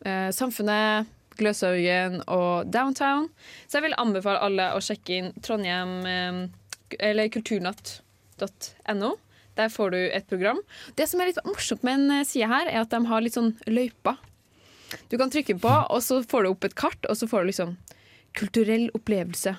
eh, 0.04 0.28
Samfunnet, 0.34 1.08
Gløshaugen 1.38 2.20
og 2.26 2.68
Downtown. 2.74 3.28
Så 3.66 3.78
jeg 3.78 3.88
vil 3.88 3.98
anbefale 4.00 4.42
alle 4.44 4.72
å 4.74 4.82
sjekke 4.82 5.20
inn 5.20 5.32
Trondheim 5.44 5.94
eh, 6.06 6.42
eller 6.98 7.32
kulturnatt.no. 7.32 9.14
Der 9.58 9.70
får 9.74 9.90
du 9.90 9.98
et 10.14 10.28
program. 10.30 10.60
Det 10.94 11.08
som 11.10 11.20
er 11.20 11.32
litt 11.32 11.42
morsomt 11.46 11.82
med 11.86 11.98
en 11.98 12.26
side 12.26 12.46
her, 12.50 12.70
er 12.70 12.84
at 12.84 12.92
de 12.94 13.00
har 13.08 13.24
litt 13.24 13.34
sånn 13.34 13.56
løyper. 13.66 14.18
Du 15.10 15.18
kan 15.20 15.32
trykke 15.32 15.58
på, 15.60 15.72
og 15.90 16.02
så 16.04 16.20
får 16.24 16.44
du 16.44 16.50
opp 16.52 16.66
et 16.68 16.76
kart, 16.78 17.08
og 17.10 17.18
så 17.18 17.28
får 17.28 17.42
du 17.42 17.50
liksom 17.50 17.76
kulturell 18.38 18.86
opplevelse. 18.96 19.56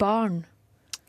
Barn. 0.00 0.44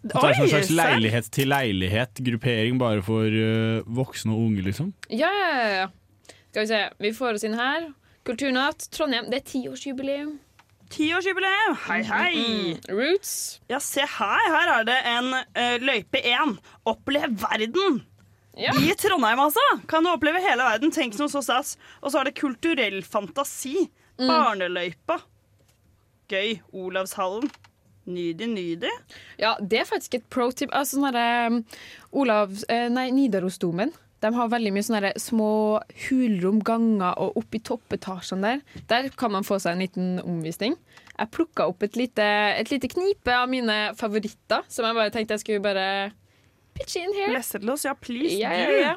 At 0.05 0.13
det 0.13 0.29
er 0.29 0.41
en 0.43 0.49
slags 0.51 0.71
leilighet 0.71 1.29
til 1.33 1.49
leilighet-gruppering 1.51 2.77
bare 2.79 3.01
for 3.05 3.25
uh, 3.25 3.85
voksne 3.97 4.35
og 4.35 4.43
unge, 4.47 4.65
liksom. 4.67 4.91
Ja, 5.09 5.29
ja, 5.33 5.47
ja, 5.57 5.69
ja. 5.81 6.35
Skal 6.51 6.61
vi 6.61 6.67
se. 6.69 6.81
Vi 7.03 7.13
får 7.17 7.39
oss 7.39 7.45
inn 7.47 7.57
her. 7.57 7.89
Kulturnatt, 8.27 8.87
Trondheim. 8.93 9.31
Det 9.31 9.41
er 9.41 9.47
tiårsjubileum. 9.51 10.35
Tiårsjubileum! 10.93 11.75
Hei, 11.87 11.99
hei! 12.07 12.35
Mm, 12.37 12.93
Roots. 12.95 13.33
Ja, 13.67 13.81
se 13.83 14.05
her. 14.07 14.45
Her 14.53 14.71
er 14.77 14.85
det 14.87 14.97
en 15.11 15.33
uh, 15.35 15.75
løype 15.83 16.21
1. 16.23 16.55
Opplev 16.87 17.33
verden! 17.41 18.03
I 18.57 18.93
Trondheim, 18.97 19.39
altså! 19.43 19.63
Kan 19.89 20.05
du 20.05 20.09
oppleve 20.13 20.41
hele 20.41 20.65
verden. 20.65 20.93
Tenk 20.93 21.17
noe 21.19 21.29
så 21.29 21.43
stas. 21.45 21.75
Og 22.01 22.13
så 22.13 22.21
er 22.21 22.29
det 22.29 22.37
kulturell 22.39 23.01
fantasi. 23.05 23.89
Mm. 24.17 24.29
Barneløypa. 24.29 25.19
Gøy. 26.31 26.57
Olavshallen. 26.73 27.51
Nydig, 28.07 28.47
nydig. 28.49 28.91
Ja, 29.41 29.55
det 29.59 29.81
er 29.81 29.87
faktisk 29.89 30.17
et 30.17 30.27
pro 30.31 30.49
tip. 30.55 30.71
Altså, 30.75 31.01
sånn 31.01 31.17
um, 31.17 31.63
Olav, 32.15 32.53
eh, 32.71 32.87
nei, 32.93 33.09
Nidarosdomen. 33.15 33.91
De 34.23 34.29
har 34.33 34.49
veldig 34.49 34.71
mye 34.73 34.85
sånne 34.85 35.11
små 35.21 35.49
hulrom, 36.07 36.61
ganger 36.65 37.19
og 37.21 37.35
opp 37.37 37.53
i 37.53 37.61
toppetasjene 37.61 38.55
der. 38.55 38.85
Der 38.89 39.09
kan 39.19 39.35
man 39.35 39.45
få 39.45 39.59
seg 39.61 39.75
en 39.75 39.83
liten 39.83 40.07
omvisning. 40.23 40.77
Jeg 41.17 41.33
plukka 41.33 41.67
opp 41.69 41.83
et 41.85 41.97
lite, 41.99 42.25
et 42.57 42.71
lite 42.71 42.89
knipe 42.93 43.33
av 43.33 43.49
mine 43.51 43.77
favoritter, 43.97 44.65
som 44.71 44.87
jeg 44.87 44.97
bare 44.97 45.13
tenkte 45.13 45.37
jeg 45.37 45.43
skulle 45.43 45.65
bare 45.65 45.85
pitche 46.77 47.03
inn 47.03 47.13
her. 47.17 47.35
Lesse 47.35 47.61
til 47.61 47.73
oss, 47.73 47.85
ja, 47.85 47.93
please. 47.97 48.37
Ja, 48.39 48.53
ja, 48.57 48.73
ja. 48.81 48.95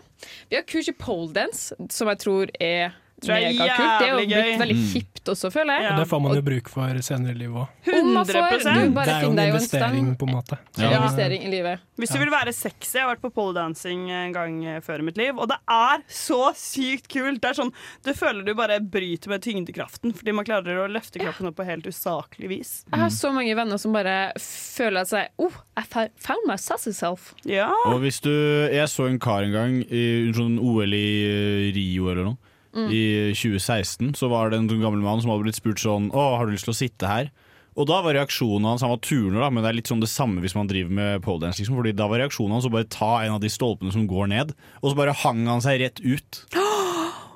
Vi 0.48 0.56
har 0.56 0.66
kurs 0.68 0.88
i 0.88 0.96
poledance, 0.96 1.76
som 1.92 2.08
jeg 2.12 2.22
tror 2.24 2.52
er 2.60 2.96
Tror 3.20 3.36
jeg 3.36 3.56
er 3.56 3.76
kult. 3.76 3.90
Det 4.00 4.06
er 4.06 4.10
jo 4.10 4.20
blitt 4.30 4.62
veldig 4.62 4.76
kjipt 4.92 5.30
også, 5.34 5.50
føler 5.52 5.76
jeg. 5.80 5.90
Og 5.90 6.00
det 6.00 6.06
får 6.10 6.20
man 6.24 6.36
jo 6.38 6.44
bruk 6.46 6.70
for 6.72 7.00
senere 7.04 7.34
i 7.34 7.40
livet 7.42 7.60
òg. 7.60 7.90
Det 7.90 7.96
er 7.96 9.24
jo 9.24 9.30
en 9.30 9.42
investering, 9.44 10.10
på 10.16 10.28
en 10.28 10.34
måte. 10.34 10.58
Ja. 10.80 10.92
Investering 10.96 11.44
i 11.44 11.50
livet. 11.52 11.84
Hvis 12.00 12.14
du 12.14 12.18
vil 12.22 12.32
være 12.32 12.54
sexy, 12.56 12.96
jeg 12.96 13.04
har 13.04 13.10
vært 13.12 13.24
på 13.24 13.32
poledancing 13.36 14.06
en 14.14 14.32
gang 14.34 14.56
eh, 14.64 14.80
før 14.84 15.02
i 15.02 15.06
mitt 15.10 15.20
liv, 15.20 15.36
og 15.36 15.50
det 15.52 15.58
er 15.70 16.04
så 16.10 16.40
sykt 16.56 17.10
kult. 17.12 17.40
Det 17.42 17.52
er 17.52 17.58
sånn, 17.60 17.72
Du 18.06 18.12
føler 18.16 18.46
du 18.46 18.54
bare 18.56 18.80
bryter 18.80 19.32
med 19.32 19.44
tyngdekraften, 19.44 20.14
fordi 20.16 20.34
man 20.36 20.48
klarer 20.48 20.84
å 20.84 20.88
løfte 20.90 21.20
kroppen 21.20 21.50
opp 21.50 21.58
på 21.60 21.68
helt 21.68 21.88
usaklig 21.90 22.50
vis. 22.50 22.72
Jeg 22.90 23.02
har 23.04 23.12
så 23.14 23.32
mange 23.36 23.54
venner 23.58 23.80
som 23.80 23.94
bare 23.94 24.32
føler 24.40 25.04
at 25.04 25.12
seg 25.12 25.28
Oh, 25.40 25.52
I 25.78 25.84
found 25.84 26.48
my 26.48 26.56
sassy 26.60 26.92
self. 26.96 27.34
Ja. 27.48 27.68
Og 27.90 28.00
hvis 28.04 28.20
du 28.24 28.30
Jeg 28.30 28.88
så 28.90 29.06
en 29.08 29.18
kar 29.22 29.44
en 29.44 29.52
gang 29.54 29.76
i 29.84 30.04
en 30.28 30.34
sånn 30.36 30.56
OL 30.60 30.94
i 30.96 31.06
eh, 31.26 31.68
Rio 31.76 32.10
eller 32.12 32.32
noe. 32.32 32.49
I 32.70 33.32
2016 33.34 34.14
så 34.14 34.28
var 34.30 34.50
det 34.50 34.60
en 34.60 34.68
gammel 34.70 35.02
mann 35.02 35.22
som 35.22 35.32
hadde 35.32 35.48
blitt 35.48 35.58
spurt 35.58 35.80
sånn 35.82 36.10
Å, 36.14 36.36
har 36.38 36.46
du 36.46 36.54
lyst 36.54 36.68
til 36.68 36.74
å 36.74 36.78
sitte 36.78 37.10
her? 37.10 37.32
Og 37.78 37.86
da 37.88 38.00
var 38.04 38.14
reaksjonen 38.14 38.68
hans 38.68 38.84
Han 38.84 38.92
var 38.92 39.02
turner, 39.02 39.40
da, 39.42 39.50
men 39.50 39.64
det 39.64 39.70
er 39.70 39.78
litt 39.78 39.90
sånn 39.90 40.02
det 40.02 40.10
samme 40.10 40.42
hvis 40.42 40.56
man 40.58 40.70
driver 40.70 40.94
med 40.94 41.24
poledance. 41.24 41.60
Liksom, 41.62 41.78
fordi 41.78 41.94
da 41.96 42.08
var 42.10 42.22
reaksjonen 42.22 42.56
hans 42.58 42.68
å 42.68 42.72
bare 42.74 42.88
ta 42.90 43.12
en 43.24 43.36
av 43.38 43.42
de 43.42 43.50
stolpene 43.52 43.94
som 43.94 44.08
går 44.10 44.30
ned, 44.32 44.54
og 44.82 44.90
så 44.90 44.98
bare 44.98 45.16
hang 45.22 45.46
han 45.50 45.62
seg 45.64 45.82
rett 45.82 46.02
ut. 46.02 46.44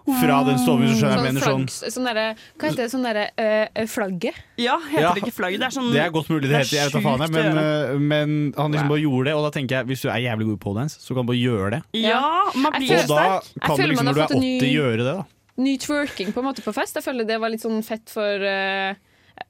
Fra 0.04 0.38
den 0.44 0.58
hvis 0.60 1.00
hva 1.00 1.10
jeg 1.14 1.22
mener. 1.24 1.40
Sånn, 1.40 1.62
flagg, 1.64 1.92
sånn 1.94 2.04
derre 2.04 2.24
Hva 2.36 2.68
heter 2.68 2.80
det? 2.82 2.88
Sånn 2.92 3.04
derre 3.06 3.22
øh, 3.40 3.86
flagget? 3.88 4.40
Ja, 4.60 4.74
heter 4.90 5.00
Ja. 5.00 5.12
det 5.16 5.22
ikke 5.24 5.32
flagg? 5.32 5.54
Det 5.56 5.64
er 5.64 5.72
sånn 5.72 5.88
det 5.94 6.02
er 6.02 6.10
godt 6.12 6.28
mulig 6.28 6.50
det 6.50 6.58
heter, 6.60 6.76
jeg 6.76 6.90
vet 6.90 6.96
da 6.98 7.00
faen 7.06 7.24
jeg, 7.24 7.30
men, 7.32 7.60
øh, 7.62 8.00
men 8.12 8.34
han 8.58 8.72
liksom 8.76 8.90
bare 8.92 9.00
gjorde 9.00 9.24
det, 9.30 9.34
og 9.38 9.46
da 9.46 9.50
tenker 9.58 9.78
jeg 9.78 9.86
hvis 9.88 10.02
du 10.04 10.08
er 10.12 10.20
jævlig 10.26 10.44
god 10.50 10.58
i 10.58 10.62
poledance, 10.66 10.98
så 11.00 11.14
kan 11.16 11.24
du 11.24 11.32
bare 11.32 11.40
gjøre 11.40 11.70
det. 11.78 11.80
Ja, 12.04 12.20
man 12.54 12.76
blir 12.76 13.00
Og 13.00 13.08
da 13.08 13.40
kan 13.64 13.76
du 13.80 13.86
liksom 13.88 14.04
når 14.10 14.14
du 14.14 14.20
er 14.20 14.28
fått 14.28 14.36
en 14.36 14.44
80 14.44 14.60
ny- 14.60 14.74
gjøre 14.74 14.96
det, 15.00 15.06
da. 15.08 15.24
Ny 15.56 15.74
twerking 15.78 16.32
på 16.34 16.42
en 16.42 16.48
måte 16.50 16.62
på 16.66 16.74
fest. 16.74 16.94
Jeg 16.98 17.04
føler 17.06 17.24
det 17.24 17.40
var 17.40 17.48
litt 17.48 17.62
sånn 17.64 17.80
fett 17.86 18.10
for 18.12 18.44
øh, 18.44 18.94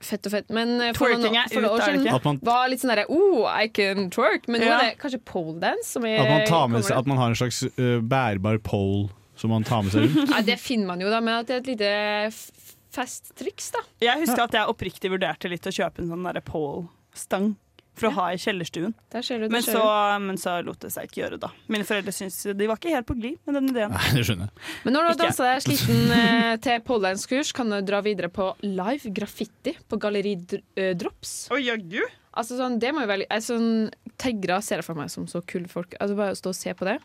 Fett 0.00 0.24
og 0.26 0.32
fett, 0.32 0.46
men 0.48 0.78
for 0.96 1.12
noen 1.12 1.34
for 1.52 1.60
noen 1.60 1.74
år 1.76 1.82
siden? 1.84 2.06
At 2.08 2.24
man- 2.24 2.38
var 2.42 2.68
litt 2.72 2.80
sånn 2.80 2.88
derre 2.94 3.04
Oh, 3.10 3.44
I 3.44 3.68
can 3.68 4.08
twerk. 4.08 4.46
Men 4.48 4.62
nå 4.62 4.66
Ja. 4.70 4.78
er 4.80 4.90
det 4.92 4.98
kanskje 5.02 5.20
poledance 5.24 5.90
som 5.92 6.04
er 6.06 6.20
At 6.22 6.28
man, 6.30 6.46
tar 6.46 6.68
med 6.68 6.84
seg, 6.84 6.96
at 6.96 7.06
man 7.06 7.18
har 7.18 7.28
en 7.28 7.34
slags 7.34 7.62
uh, 7.78 8.00
bærbar 8.00 8.58
pole 8.62 9.10
som 9.44 9.52
man 9.52 9.66
tar 9.68 9.82
med 9.84 9.92
seg 9.92 10.06
rundt. 10.06 10.30
Ja, 10.32 10.40
det 10.46 10.56
finner 10.62 10.88
man 10.94 11.02
jo, 11.04 11.10
da, 11.12 11.20
men 11.20 11.42
at 11.42 11.50
det 11.50 11.58
er 11.58 11.60
et 11.60 11.72
lite 11.74 11.90
festtriks, 12.94 13.72
da. 13.74 13.82
Jeg 14.04 14.22
husker 14.22 14.46
at 14.46 14.56
jeg 14.56 14.70
oppriktig 14.70 15.10
vurderte 15.12 15.50
litt 15.52 15.66
å 15.68 15.74
kjøpe 15.74 16.00
en 16.02 16.10
sånn 16.14 16.24
derre 16.24 16.42
pole-stang 16.46 17.52
for 17.94 18.08
å 18.08 18.12
ha 18.16 18.24
i 18.34 18.38
kjellerstuen. 18.40 18.94
Der 19.14 19.22
ser 19.22 19.42
du, 19.44 19.46
Men 19.52 19.62
så, 19.62 19.82
men 20.22 20.38
så 20.40 20.56
lot 20.66 20.80
det 20.82 20.90
seg 20.90 21.06
ikke 21.06 21.20
gjøre, 21.20 21.38
da. 21.44 21.52
Mine 21.70 21.86
foreldre 21.86 22.14
syntes 22.14 22.56
de 22.58 22.66
var 22.66 22.80
ikke 22.80 22.94
helt 22.94 23.06
på 23.06 23.14
glid 23.18 23.36
med 23.46 23.58
den 23.58 23.70
ideen. 23.70 23.94
Nei, 23.94 24.08
det 24.16 24.24
skjønner 24.26 24.48
jeg. 24.48 24.64
Men 24.86 24.96
når 24.96 25.04
du 25.06 25.10
har 25.12 25.20
dansa 25.20 25.46
deg 25.52 25.62
sliten 25.68 26.16
eh, 26.16 26.50
til 26.64 26.82
poledance-kurs, 26.88 27.52
kan 27.54 27.70
du 27.70 27.78
dra 27.86 28.02
videre 28.06 28.32
på 28.34 28.50
live 28.66 29.14
graffiti 29.14 29.76
på 29.86 30.00
Galleri 30.02 30.34
eh, 30.34 30.94
Drops. 30.98 31.36
Å 31.54 31.60
jaggu! 31.60 32.02
Altså, 32.34 32.58
sånn, 32.58 32.80
det 32.82 32.90
må 32.90 33.04
jo 33.04 33.12
være 33.12 33.22
litt 33.22 33.30
altså, 33.30 33.60
Tegra 34.18 34.58
ser 34.64 34.80
jeg 34.80 34.88
for 34.88 34.98
meg 34.98 35.12
som 35.14 35.28
så 35.30 35.44
kule 35.46 35.70
folk. 35.70 35.94
Altså, 36.00 36.18
bare 36.18 36.34
å 36.34 36.38
stå 36.40 36.50
og 36.50 36.58
se 36.58 36.74
på 36.74 36.88
det. 36.90 36.98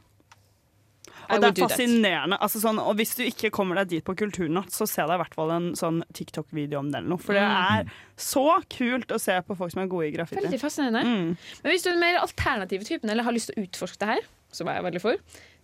Og 1.36 1.42
det 1.42 1.50
er 1.50 1.68
fascinerende. 1.70 2.38
Altså 2.42 2.60
sånn, 2.64 2.80
og 2.82 2.96
hvis 2.98 3.16
du 3.16 3.24
ikke 3.24 3.52
kommer 3.54 3.76
deg 3.82 3.90
dit 3.90 4.04
på 4.06 4.16
Kulturnatt, 4.18 4.72
så 4.74 4.88
se 4.90 5.02
deg 5.06 5.14
i 5.16 5.22
hvert 5.22 5.36
fall 5.38 5.52
en 5.56 5.68
sånn 5.78 6.02
TikTok-video 6.14 6.80
om 6.80 6.90
det 6.92 7.00
eller 7.04 7.10
noe. 7.10 7.22
For 7.22 7.34
det 7.38 7.44
Mm. 7.44 7.86
er 7.86 7.92
så 8.18 8.46
kult 8.70 9.08
å 9.14 9.20
se 9.20 9.36
på 9.42 9.58
folk 9.58 9.72
som 9.72 9.84
er 9.84 9.88
gode 9.88 10.08
i 10.08 10.12
graffiti. 10.18 10.42
Veldig 10.42 10.60
fascinerende. 10.60 11.04
Mm. 11.06 11.38
Men 11.64 11.72
hvis 11.72 11.84
du 11.84 11.90
er 11.90 11.94
den 11.94 12.02
mer 12.02 12.20
alternative 12.20 12.84
typen, 12.84 13.10
eller 13.10 13.24
har 13.24 13.32
lyst 13.34 13.52
til 13.54 13.62
å 13.64 13.68
utforske 13.68 13.98
det 14.00 14.08
her, 14.08 14.22
som 14.52 14.68
jeg 14.68 14.78
er 14.78 14.84
veldig 14.90 15.02
for, 15.02 15.16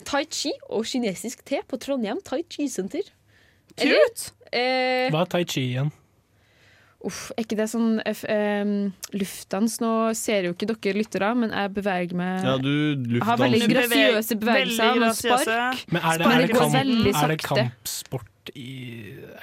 tai 0.05 0.23
chi 0.29 0.51
og 0.69 0.85
kinesisk 0.85 1.43
te 1.43 1.61
på 1.67 1.79
Trondheim 1.81 2.21
Tai 2.23 2.43
Chi 2.49 2.67
Senter. 2.67 3.01
Kult! 3.75 4.31
Eh, 4.53 5.09
Hva 5.09 5.21
er 5.25 5.25
tai 5.25 5.43
chi 5.43 5.73
igjen? 5.73 5.91
Uff, 7.05 7.29
er 7.37 7.43
ikke 7.45 7.57
det 7.59 7.67
sånn 7.69 7.99
eh, 8.01 8.15
f- 8.17 9.13
luftdans? 9.13 9.75
Nå 9.83 9.91
ser 10.17 10.47
jo 10.47 10.53
ikke 10.55 10.67
dere 10.73 10.95
lyttere, 10.97 11.29
men 11.37 11.51
jeg 11.53 11.73
beveger 11.75 12.15
meg 12.17 12.43
Ja, 12.47 12.55
du 12.57 12.71
Jeg 13.15 13.21
har 13.27 13.37
veldig 13.37 13.67
grasiøse 13.69 14.37
bevegelser 14.41 14.91
Veldig 14.95 15.11
spark. 15.19 15.83
Men 15.93 16.01
er 16.01 16.17
det, 16.17 16.25
er 16.31 16.41
det, 16.47 16.55
kamp, 16.57 16.75
er 16.81 17.27
det 17.33 17.39
kampsport 17.45 18.51
i 18.55 18.69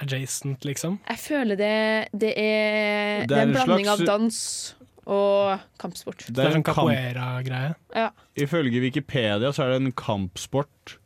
adjacent, 0.03 0.63
liksom? 0.67 0.99
Jeg 1.09 1.19
føler 1.23 1.59
det, 1.59 1.73
det, 2.15 2.33
er, 2.39 3.23
Det 3.23 3.29
det 3.31 3.37
er 3.37 3.41
en 3.43 3.49
en 3.49 3.53
blanding 3.55 3.87
slags- 3.87 3.99
av 4.01 4.05
dans 4.11 4.75
og 5.05 5.59
kampsport. 5.83 6.21
Det 6.31 6.39
er 6.39 6.47
en 6.47 6.53
sånn 6.61 6.63
capoeira-greie. 6.63 7.73
Ja. 7.95 8.09
Ifølge 8.39 8.79
Wikipedia 8.79 9.49
så 9.51 9.65
er 9.65 9.73
det 9.73 9.81
en 9.81 9.91
kampsport. 9.99 10.97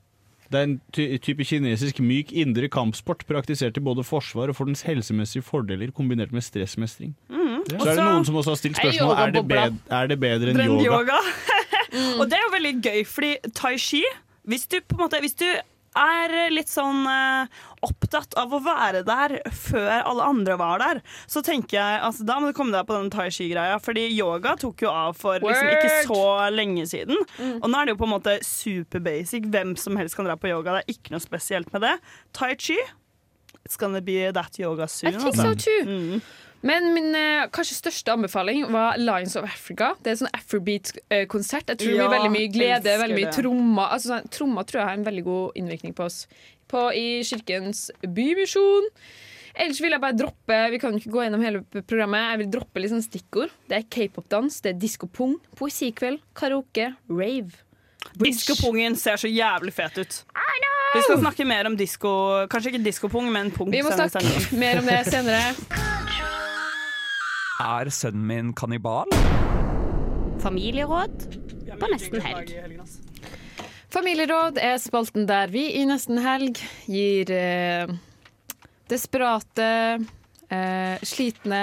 Det 0.51 0.60
er 0.60 0.67
en 0.67 0.75
ty 0.95 1.05
type 1.23 1.43
kinesisk 1.47 1.99
myk 2.03 2.31
indre 2.31 2.69
kampsport 2.71 3.25
praktisert 3.27 3.77
i 3.79 3.83
både 3.83 4.05
forsvar 4.07 4.51
og 4.51 4.57
for 4.57 4.69
dens 4.69 4.86
helsemessige 4.88 5.43
fordeler 5.45 5.91
kombinert 5.95 6.31
med 6.36 6.45
stressmestring. 6.45 7.15
Mm. 7.29 7.63
Så 7.67 7.81
er 7.83 7.97
det 7.99 8.05
noen 8.05 8.27
som 8.27 8.38
også 8.39 8.53
har 8.53 8.62
stilt 8.62 8.79
spørsmål 8.79 9.15
er 9.15 9.33
det, 9.36 9.43
yogabobla. 9.43 9.97
er 9.99 10.12
det 10.12 10.19
bedre 10.21 10.53
enn 10.53 10.62
yoga. 10.63 10.86
yoga. 10.91 11.17
Og 12.19 12.27
det 12.29 12.38
er 12.38 12.45
jo 12.45 12.53
veldig 12.53 12.75
gøy, 12.83 13.01
fordi 13.07 13.33
tai 13.55 13.77
chi 13.79 14.03
Hvis 14.47 14.67
du, 14.71 14.77
på 14.79 14.95
en 14.95 15.03
måte, 15.03 15.19
hvis 15.19 15.36
du 15.36 15.47
er 15.97 16.36
litt 16.53 16.69
sånn 16.71 17.03
eh, 17.10 17.63
opptatt 17.85 18.33
av 18.39 18.53
å 18.55 18.59
være 18.63 19.03
der 19.07 19.37
før 19.53 19.89
alle 19.97 20.27
andre 20.27 20.57
var 20.59 20.81
der, 20.81 21.01
så 21.29 21.43
tenker 21.45 21.77
jeg 21.77 22.01
altså, 22.07 22.25
da 22.27 22.39
må 22.41 22.51
du 22.51 22.57
komme 22.57 22.75
deg 22.75 22.87
på 22.89 22.97
den 22.97 23.11
tai 23.13 23.27
chi-greia. 23.33 23.77
Fordi 23.83 24.07
yoga 24.11 24.55
tok 24.59 24.85
jo 24.87 24.93
av 24.93 25.17
for 25.19 25.43
liksom, 25.43 25.73
ikke 25.75 26.07
så 26.09 26.23
lenge 26.53 26.87
siden. 26.89 27.19
Mm. 27.37 27.59
Og 27.61 27.69
nå 27.69 27.81
er 27.81 27.89
det 27.89 27.97
jo 27.97 28.01
på 28.01 28.09
en 28.09 28.15
måte 28.15 28.37
super 28.45 29.03
basic. 29.03 29.49
Hvem 29.53 29.75
som 29.79 29.99
helst 29.99 30.17
kan 30.17 30.27
dra 30.27 30.37
på 30.39 30.51
yoga. 30.51 30.79
Det 30.79 30.85
er 30.85 30.97
ikke 30.97 31.15
noe 31.15 31.23
spesielt 31.23 31.71
med 31.75 31.85
det. 31.87 31.97
Tai 32.37 32.53
chi 32.55 32.79
It's 33.67 33.75
gonna 33.75 33.99
be 33.99 34.31
that 34.31 34.57
yoga 34.59 34.87
soon. 34.87 35.09
I 35.09 35.17
think 35.17 35.35
altså. 35.35 35.43
so 35.43 35.53
too. 35.53 36.21
Men 36.61 36.93
min 36.93 37.15
eh, 37.15 37.45
kanskje 37.53 37.75
største 37.77 38.13
anbefaling 38.15 38.65
var 38.73 38.97
Lions 38.97 39.35
of 39.35 39.45
Africa. 39.45 39.91
Det 40.01 40.09
er 40.09 40.15
en 40.15 40.21
sånn 40.23 40.33
Afrobeat-konsert. 40.33 41.67
Jeg 41.69 41.81
tror 41.81 41.91
det 41.91 41.97
Ja, 41.99 42.07
blir 42.07 42.15
veldig 42.15 42.31
mye 42.33 42.51
glede, 42.53 42.95
veldig 43.03 43.17
mye 43.19 43.33
trommer. 43.35 43.91
Altså, 43.93 44.13
sånn, 44.13 44.31
trommer 44.33 44.67
tror 44.67 44.81
jeg 44.81 44.89
har 44.89 44.97
en 44.97 45.05
veldig 45.05 45.25
god 45.27 45.59
innvirkning 45.61 45.93
på 45.97 46.07
oss 46.07 46.23
på, 46.69 46.88
i 46.93 47.23
Kirkens 47.27 47.88
Bymisjon. 48.03 48.89
Ellers 49.58 49.80
vil 49.82 49.95
jeg 49.95 50.01
bare 50.03 50.13
droppe 50.13 50.58
Vi 50.69 50.77
kan 50.82 50.93
ikke 50.93 51.10
gå 51.10 51.23
gjennom 51.23 51.41
hele 51.41 51.63
programmet. 51.82 52.27
Jeg 52.32 52.41
vil 52.43 52.51
droppe 52.60 52.82
litt 52.84 52.93
sånn 52.93 53.06
stikkord. 53.06 53.53
Det 53.69 53.80
er 53.80 53.88
k-pop-dans, 53.89 54.60
det 54.62 54.75
er 54.75 54.82
diskopung, 54.82 55.38
poesikveld, 55.58 56.21
karaoke, 56.38 56.91
rave. 57.10 57.63
Diskopungen 58.21 58.95
ser 58.95 59.17
så 59.19 59.30
jævlig 59.30 59.73
fet 59.75 59.97
ut. 59.97 60.19
Vi 60.93 61.01
skal 61.03 61.19
snakke 61.19 61.45
mer 61.45 61.67
om 61.67 61.75
disko 61.77 62.12
Kanskje 62.51 62.71
ikke 62.71 62.84
diskopung, 62.86 63.27
men 63.34 63.51
pung. 63.51 63.71
Vi 63.73 63.82
må 63.84 63.91
snakke 63.91 64.21
mer 64.62 64.80
om 64.82 64.88
det 64.88 65.01
senere. 65.10 65.51
Er 67.58 67.89
sønnen 67.91 68.23
min 68.30 68.53
kannibal? 68.56 69.12
Familieråd 70.43 71.27
på 71.82 71.91
nesten 71.91 72.23
helg. 72.23 72.53
Familieråd 73.93 74.58
er 74.60 74.76
spalten 74.84 75.28
der 75.30 75.47
vi 75.52 75.63
i 75.80 75.86
Nesten 75.88 76.19
Helg 76.19 76.60
gir 76.91 77.30
eh, 77.32 77.88
desperate, 78.91 79.67
eh, 80.52 81.06
slitne 81.08 81.62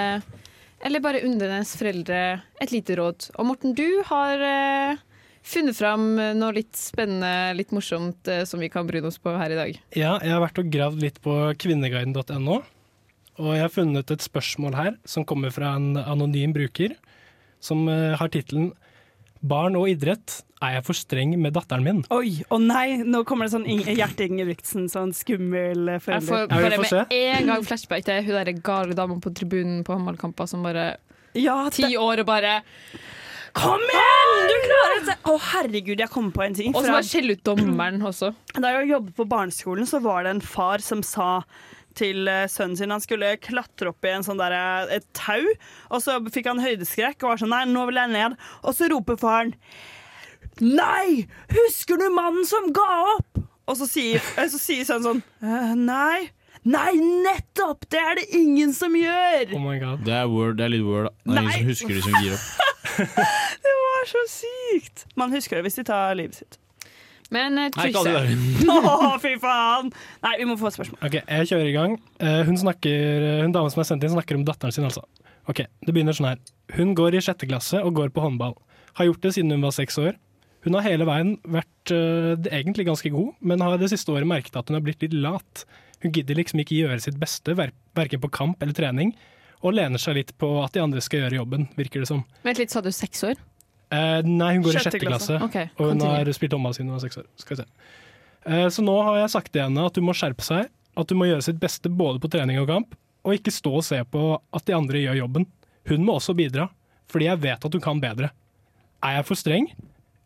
eller 0.85 1.01
bare 1.01 1.21
undrende 1.25 1.65
foreldre 1.69 2.21
et 2.61 2.73
lite 2.73 2.97
råd. 2.97 3.29
Og 3.37 3.47
Morten, 3.49 3.75
du 3.77 4.01
har 4.09 4.41
eh, 4.41 5.03
funnet 5.45 5.77
fram 5.77 6.15
noe 6.37 6.55
litt 6.57 6.73
spennende, 6.77 7.53
litt 7.57 7.73
morsomt 7.75 8.29
eh, 8.31 8.43
som 8.49 8.61
vi 8.61 8.71
kan 8.73 8.89
bryne 8.89 9.09
oss 9.09 9.21
på 9.21 9.33
her 9.37 9.53
i 9.53 9.59
dag. 9.59 9.77
Ja, 9.93 10.15
jeg 10.17 10.33
har 10.33 10.41
vært 10.43 10.61
og 10.61 10.71
gravd 10.73 11.05
litt 11.05 11.21
på 11.25 11.35
kvinneguiden.no, 11.61 12.57
og 13.35 13.51
jeg 13.53 13.65
har 13.67 13.73
funnet 13.73 14.13
et 14.13 14.25
spørsmål 14.25 14.77
her 14.77 14.97
som 15.05 15.27
kommer 15.29 15.53
fra 15.53 15.75
en 15.77 15.93
anonym 16.01 16.57
bruker, 16.57 16.97
som 17.61 17.85
eh, 17.89 18.17
har 18.17 18.33
tittelen 18.33 18.73
'Barn 19.43 19.75
og 19.77 19.89
idrett, 19.89 20.41
er 20.63 20.77
jeg 20.77 20.85
for 20.87 20.93
streng 20.97 21.35
med 21.41 21.53
datteren 21.53 21.83
min?' 21.83 22.03
Oi, 22.15 22.43
å 22.49 22.57
nei, 22.61 22.97
nå 23.03 23.23
kommer 23.25 23.45
det 23.45 23.53
sånn 23.55 23.67
Ing- 23.69 23.83
Gjert 23.85 24.21
Ingebrigtsen, 24.25 24.87
sånn 24.89 25.11
skummel 25.13 25.99
forelder. 25.99 26.21
Jeg 26.21 26.29
får 26.29 26.47
bare 26.49 26.79
med 26.81 27.11
en 27.19 27.51
gang 27.51 27.63
flashback 27.67 28.05
til 28.07 28.23
hun 28.23 28.39
der 28.39 28.53
gale 28.61 28.95
dama 28.97 29.19
på 29.19 29.33
tribunen 29.35 29.83
på 29.83 29.93
håndballkamper 29.97 30.47
som 30.47 30.63
bare 30.63 30.97
Ja, 31.35 31.69
Ti 31.69 31.95
år 31.99 32.19
og 32.23 32.25
bare 32.31 32.61
Kom 33.55 33.79
igjen! 33.79 34.33
Du 34.51 34.55
klarer 34.67 35.05
det! 35.07 35.15
Å, 35.31 35.35
herregud, 35.53 35.99
jeg 36.03 36.09
kom 36.11 36.27
på 36.35 36.43
en 36.43 36.53
ting. 36.57 36.73
Og 36.75 36.83
så 36.83 36.91
bare 36.91 37.07
skjelle 37.07 37.37
ut 37.37 37.43
dommeren 37.47 38.01
også. 38.03 38.33
Da 38.57 38.73
jeg 38.73 38.89
jobbet 38.89 39.15
på 39.15 39.25
barneskolen, 39.31 39.87
så 39.87 40.01
var 40.03 40.25
det 40.27 40.33
en 40.35 40.41
far 40.43 40.83
som 40.83 40.99
sa 41.07 41.29
til 41.97 42.27
eh, 42.31 42.45
sønnen 42.51 42.77
sin 42.79 42.93
Han 42.93 43.03
skulle 43.03 43.33
klatre 43.43 43.91
opp 43.91 44.05
i 44.07 44.13
en 44.13 44.25
sånn 44.25 44.39
der, 44.41 44.55
eh, 44.55 44.95
et 44.99 45.07
tau, 45.17 45.41
og 45.89 46.03
så 46.03 46.17
fikk 46.31 46.49
han 46.51 46.63
høydeskrekk 46.63 47.23
og 47.23 47.33
var 47.33 47.41
sånn 47.43 47.53
Nei, 47.55 47.63
nå 47.71 47.85
vil 47.89 47.99
jeg 48.01 48.13
ned. 48.13 48.37
Og 48.63 48.75
så 48.77 48.89
roper 48.91 49.19
faren 49.21 49.55
Nei! 50.61 51.25
Husker 51.51 51.99
du 51.99 52.07
mannen 52.15 52.45
som 52.47 52.69
ga 52.75 52.89
opp? 53.17 53.41
Og 53.65 53.77
så 53.79 53.87
sier, 53.89 54.21
eh, 54.37 54.47
så 54.51 54.59
sier 54.61 54.85
sønnen 54.87 55.07
sånn 55.09 55.23
«Eh, 55.43 55.71
Nei. 55.79 56.29
Nei, 56.65 56.91
nettopp! 56.97 57.83
Det 57.93 57.99
er 58.01 58.15
det 58.17 58.27
ingen 58.33 58.71
som 58.73 58.95
gjør! 58.97 59.51
Oh 59.53 59.61
my 59.61 59.75
god. 59.81 60.05
Det 60.05 60.13
er, 60.17 60.29
word, 60.31 60.55
det 60.57 60.65
er 60.65 60.71
litt 60.73 60.85
word, 60.85 61.11
da. 61.11 61.33
Det 61.33 61.35
er 61.37 61.43
ingen 61.43 61.57
som 61.59 61.67
husker 61.69 61.93
de 61.93 62.05
som 62.07 62.15
gir 62.23 62.37
opp. 62.37 62.45
Det 63.65 63.73
var 63.81 64.07
så 64.09 64.21
sykt! 64.31 65.03
Man 65.19 65.33
husker 65.35 65.59
det 65.59 65.65
hvis 65.67 65.77
de 65.81 65.83
tar 65.89 66.15
livet 66.17 66.39
sitt. 66.39 66.57
Men 67.33 67.57
eh. 67.57 67.73
Å, 68.75 69.15
fy 69.21 69.35
faen! 69.41 69.91
Nei, 70.25 70.33
vi 70.41 70.47
må 70.49 70.57
få 70.59 70.69
et 70.69 70.77
spørsmål. 70.77 70.99
Ok, 71.07 71.17
jeg 71.21 71.49
kjører 71.51 71.69
i 71.69 71.75
gang. 71.75 71.95
Eh, 72.21 72.41
hun, 72.47 72.59
snakker, 72.61 73.29
hun 73.43 73.55
dama 73.55 73.71
som 73.73 73.81
er 73.81 73.89
sendt 73.89 74.05
inn, 74.05 74.13
snakker 74.13 74.37
om 74.37 74.45
datteren 74.47 74.75
sin, 74.75 74.85
altså. 74.87 75.05
Ok, 75.49 75.65
Det 75.85 75.93
begynner 75.93 76.15
sånn 76.17 76.31
her. 76.33 76.43
Hun 76.77 76.93
går 76.97 77.17
i 77.17 77.23
sjette 77.23 77.49
klasse 77.49 77.81
og 77.81 77.97
går 77.97 78.13
på 78.13 78.23
håndball. 78.23 78.55
Har 78.97 79.09
gjort 79.09 79.25
det 79.25 79.35
siden 79.35 79.53
hun 79.53 79.65
var 79.65 79.75
seks 79.75 79.97
år. 80.01 80.15
Hun 80.65 80.73
har 80.77 80.85
hele 80.87 81.05
veien 81.05 81.35
vært 81.45 81.91
uh, 81.93 82.33
egentlig 82.49 82.87
ganske 82.87 83.11
god, 83.13 83.35
men 83.45 83.61
har 83.61 83.75
det 83.77 83.91
siste 83.91 84.09
året 84.09 84.25
merket 84.25 84.55
at 84.57 84.71
hun 84.71 84.79
har 84.79 84.85
blitt 84.85 85.03
litt 85.05 85.13
lat. 85.13 85.65
Hun 86.01 86.13
gidder 86.15 86.39
liksom 86.39 86.63
ikke 86.63 86.79
gjøre 86.79 87.03
sitt 87.03 87.19
beste, 87.21 87.53
ver 87.57 87.73
verken 87.97 88.23
på 88.23 88.31
kamp 88.33 88.63
eller 88.65 88.73
trening, 88.77 89.13
og 89.61 89.77
lener 89.77 90.01
seg 90.01 90.17
litt 90.17 90.33
på 90.41 90.49
at 90.63 90.73
de 90.73 90.81
andre 90.81 91.03
skal 91.05 91.23
gjøre 91.23 91.37
jobben, 91.37 91.67
virker 91.77 92.01
det 92.01 92.09
som. 92.09 92.25
Vent 92.45 92.61
litt, 92.61 92.73
sa 92.73 92.81
du 92.81 92.89
seks 92.93 93.21
år? 93.29 93.37
Eh, 93.93 94.21
nei, 94.25 94.51
hun 94.55 94.65
går 94.65 94.77
i 94.77 94.81
Sjette 94.81 95.01
klasse. 95.01 95.37
klasse, 95.37 95.45
Ok, 95.45 95.79
og 95.79 95.91
hun 95.93 96.01
har 96.01 96.31
spilt 96.33 96.55
håndball 96.57 96.73
siden 96.73 96.89
hun 96.89 96.97
var 96.97 97.03
seks 97.05 97.19
år. 97.21 97.27
Skal 97.41 97.55
vi 97.55 97.63
se. 97.63 97.67
Eh, 98.45 98.67
så 98.73 98.85
nå 98.85 98.95
har 99.07 99.19
jeg 99.23 99.33
sagt 99.35 99.51
til 99.53 99.65
henne 99.65 99.85
at 99.85 99.97
hun 99.97 100.07
må 100.07 100.15
skjerpe 100.17 100.45
seg, 100.45 100.69
at 100.95 101.11
hun 101.11 101.19
må 101.19 101.27
gjøre 101.29 101.45
sitt 101.45 101.59
beste 101.61 101.91
både 101.91 102.21
på 102.23 102.31
trening 102.31 102.61
og 102.61 102.69
kamp, 102.71 102.95
og 103.25 103.37
ikke 103.37 103.53
stå 103.53 103.73
og 103.81 103.85
se 103.85 103.99
på 104.09 104.23
at 104.37 104.65
de 104.65 104.77
andre 104.77 105.01
gjør 105.01 105.21
jobben. 105.23 105.47
Hun 105.89 106.05
må 106.05 106.17
også 106.17 106.35
bidra, 106.37 106.69
fordi 107.11 107.29
jeg 107.29 107.41
vet 107.45 107.65
at 107.65 107.77
hun 107.77 107.83
kan 107.83 108.01
bedre. 108.01 108.31
Er 109.05 109.19
jeg 109.19 109.27
for 109.27 109.37
streng, 109.37 109.69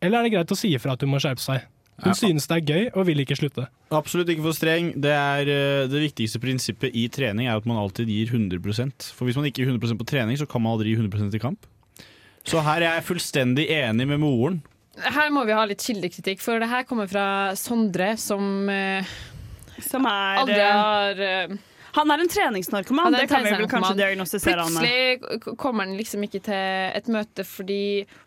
eller 0.00 0.20
er 0.20 0.28
det 0.28 0.32
greit 0.34 0.52
å 0.52 0.58
si 0.58 0.72
ifra 0.76 0.96
at 0.96 1.04
hun 1.04 1.12
må 1.12 1.20
skjerpe 1.20 1.42
seg? 1.44 1.68
Hun 2.00 2.16
synes 2.16 2.46
det 2.48 2.56
er 2.56 2.64
gøy 2.64 2.86
og 2.96 3.04
vil 3.10 3.20
ikke 3.20 3.36
slutte. 3.36 3.66
Absolutt 3.92 4.30
ikke 4.32 4.44
for 4.46 4.56
streng. 4.56 4.94
Det, 4.96 5.12
er, 5.12 5.50
eh, 5.52 5.88
det 5.90 6.00
viktigste 6.06 6.40
prinsippet 6.40 6.96
i 6.96 7.06
trening 7.12 7.50
er 7.50 7.60
at 7.60 7.66
man 7.68 7.80
alltid 7.80 8.08
gir 8.08 8.30
100% 8.32 9.10
For 9.12 9.28
hvis 9.28 9.36
man 9.36 9.48
ikke 9.50 9.60
gir 9.60 9.72
100% 9.74 10.00
på 10.00 10.08
trening, 10.08 10.38
så 10.40 10.48
kan 10.48 10.64
man 10.64 10.72
aldri 10.72 10.94
gi 10.94 11.00
100% 11.02 11.36
i 11.36 11.42
kamp. 11.42 11.68
Så 12.48 12.62
her 12.64 12.80
er 12.82 12.98
jeg 12.98 13.06
fullstendig 13.08 13.66
enig 13.72 14.06
med 14.08 14.22
moren. 14.22 14.60
Her 15.00 15.30
må 15.32 15.44
vi 15.48 15.56
ha 15.56 15.64
litt 15.68 15.82
kildekritikk, 15.84 16.40
for 16.44 16.60
det 16.60 16.68
her 16.70 16.86
kommer 16.88 17.08
fra 17.08 17.24
Sondre, 17.56 18.14
som 18.20 18.68
eh, 18.68 19.06
Som 19.86 20.04
er 20.08 20.40
aldri 20.42 20.58
eh, 20.60 20.76
har 20.76 21.22
eh, 21.24 21.54
Han 21.96 22.10
er 22.14 22.20
en 22.22 22.28
treningsnarkoman, 22.30 23.04
Han 23.10 23.14
er 23.14 23.24
det 23.24 23.28
kan 23.30 23.42
vi 23.44 23.50
vel 23.50 23.66
kanskje 23.70 23.96
diagnostisere 23.98 24.62
han 24.66 24.72
med. 24.76 24.84
Plutselig 25.24 25.56
kommer 25.58 25.86
han 25.86 25.96
liksom 25.98 26.22
ikke 26.26 26.40
til 26.46 26.98
et 27.00 27.08
møte 27.10 27.44
fordi 27.48 27.78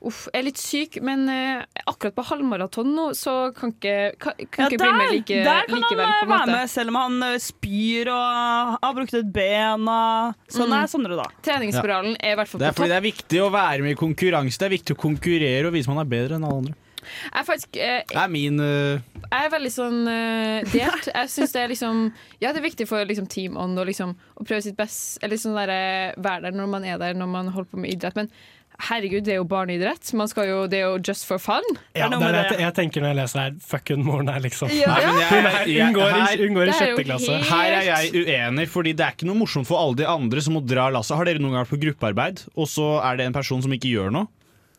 uff, 0.03 0.25
jeg 0.33 0.41
er 0.41 0.45
litt 0.49 0.59
syk, 0.61 0.97
men 1.01 1.23
eh, 1.31 1.63
akkurat 1.87 2.15
på 2.17 2.25
halvmaraton 2.31 2.91
nå, 2.95 3.05
så 3.15 3.53
kan 3.55 3.71
ikke, 3.75 3.95
kan, 4.19 4.35
kan 4.51 4.65
Ja, 4.65 4.69
ikke 4.69 4.81
bli 4.83 4.91
med 4.99 5.13
like, 5.15 5.39
der 5.47 5.67
kan 5.69 5.79
likevel. 5.79 6.05
han 6.05 6.13
på 6.19 6.25
eh, 6.25 6.33
være 6.33 6.39
måte. 6.47 6.57
med, 6.57 6.69
selv 6.75 6.93
om 6.93 6.99
han 7.01 7.23
eh, 7.29 7.37
spyr 7.39 8.11
og 8.13 8.77
har 8.83 8.93
brukt 8.99 9.13
et 9.21 9.33
ben. 9.33 9.87
Og 9.87 10.51
sånn 10.51 10.69
Mm. 10.73 10.77
er 10.83 10.87
Sondre, 10.87 11.15
da. 11.19 11.25
Treningsspiralen 11.43 12.15
er 12.19 12.33
i 12.33 12.35
hvert 12.39 12.47
fall 12.49 12.59
Det 12.59 12.67
er 12.67 12.73
på 12.75 12.83
fordi 12.83 12.89
det 12.93 12.97
er 12.99 13.07
viktig 13.07 13.41
å 13.43 13.51
være 13.53 13.81
med 13.85 13.91
i 13.95 13.99
konkurranse. 13.99 14.57
Det 14.59 14.65
er 14.67 14.73
viktig 14.77 14.95
å 14.97 14.99
konkurrere 14.99 15.67
og 15.67 15.73
vise 15.75 15.87
man 15.91 16.03
er 16.03 16.09
bedre 16.09 16.35
enn 16.39 16.43
alle 16.47 16.59
andre. 16.63 16.73
Jeg 17.03 17.39
er 17.41 17.47
faktisk 17.47 17.77
eh, 17.77 18.01
Det 18.09 18.19
er 18.23 18.31
min 18.33 18.59
uh... 18.59 19.01
Jeg 19.23 19.45
er 19.47 19.53
veldig 19.53 19.71
sånn 19.73 19.99
uh, 20.07 20.71
delt. 20.73 21.07
Jeg 21.13 21.29
synes 21.33 21.53
det 21.55 21.61
er 21.63 21.71
liksom 21.73 22.01
Ja, 22.43 22.51
det 22.53 22.59
er 22.61 22.67
viktig 22.69 22.87
for 22.89 23.05
liksom, 23.09 23.27
team 23.31 23.55
on 23.57 23.77
og 23.77 23.87
liksom, 23.89 24.15
å 24.37 24.43
prøve 24.45 24.61
sitt 24.65 24.77
best. 24.77 25.17
Eller 25.23 25.39
sånn 25.41 25.55
der, 25.57 25.71
eh, 25.73 26.17
være 26.21 26.49
der 26.49 26.59
når 26.59 26.67
man 26.77 26.83
er 26.85 26.99
der 27.01 27.13
når 27.17 27.31
man 27.37 27.53
holder 27.55 27.71
på 27.71 27.81
med 27.85 27.93
idrett. 27.95 28.15
Men 28.19 28.29
herregud, 28.83 29.21
det 29.23 29.35
er 29.35 29.37
jo 29.37 29.45
barneidrett. 29.47 30.09
Man 30.17 30.27
skal 30.27 30.47
jo, 30.49 30.55
det 30.67 30.79
er 30.81 30.87
jo 30.89 30.95
just 31.05 31.27
for 31.29 31.37
fun. 31.39 31.61
Ja, 31.95 32.07
det 32.09 32.17
er 32.17 32.33
det 32.33 32.41
jeg- 32.49 32.59
jeg 32.65 32.73
tenker 32.79 33.01
når 33.05 33.11
jeg 33.13 33.17
leser 33.21 33.39
her. 33.43 33.53
Fuck 33.61 33.91
hun 33.93 34.03
moren 34.03 34.27
her, 34.33 34.39
liksom. 34.43 34.69
Ja. 34.73 34.89
Nei, 34.89 35.01
jeg- 35.03 35.29
Hun, 35.29 35.43
jeg- 35.45 35.85
hun, 35.85 35.93
går, 35.93 36.09
her- 36.11 36.33
i, 36.33 36.41
hun 36.47 36.53
går 36.57 36.63
i 36.63 36.65
Det 36.65 36.73
jo 36.73 36.79
sjette 36.81 37.05
klasse. 37.07 37.31
helt- 37.37 37.49
Her 37.53 37.71
er 37.77 37.83
jeg 37.89 38.25
uenig, 38.25 38.67
fordi 38.73 38.93
det 38.97 39.05
er 39.05 39.11
ikke 39.15 39.29
noe 39.29 39.37
morsomt 39.39 39.67
for 39.69 39.77
alle 39.79 39.95
de 40.01 40.07
andre 40.09 40.41
som 40.41 40.53
må 40.57 40.65
dra 40.65 40.89
lasset. 40.89 41.15
Har 41.15 41.25
dere 41.25 41.39
noen 41.39 41.53
gang 41.53 41.65
vært 41.65 41.73
på 41.77 41.81
gruppearbeid, 41.85 42.45
og 42.57 42.67
så 42.67 42.87
er 43.05 43.17
det 43.17 43.25
en 43.29 43.33
person 43.33 43.61
som 43.61 43.71
ikke 43.71 43.93
gjør 43.93 44.11
noe? 44.11 44.27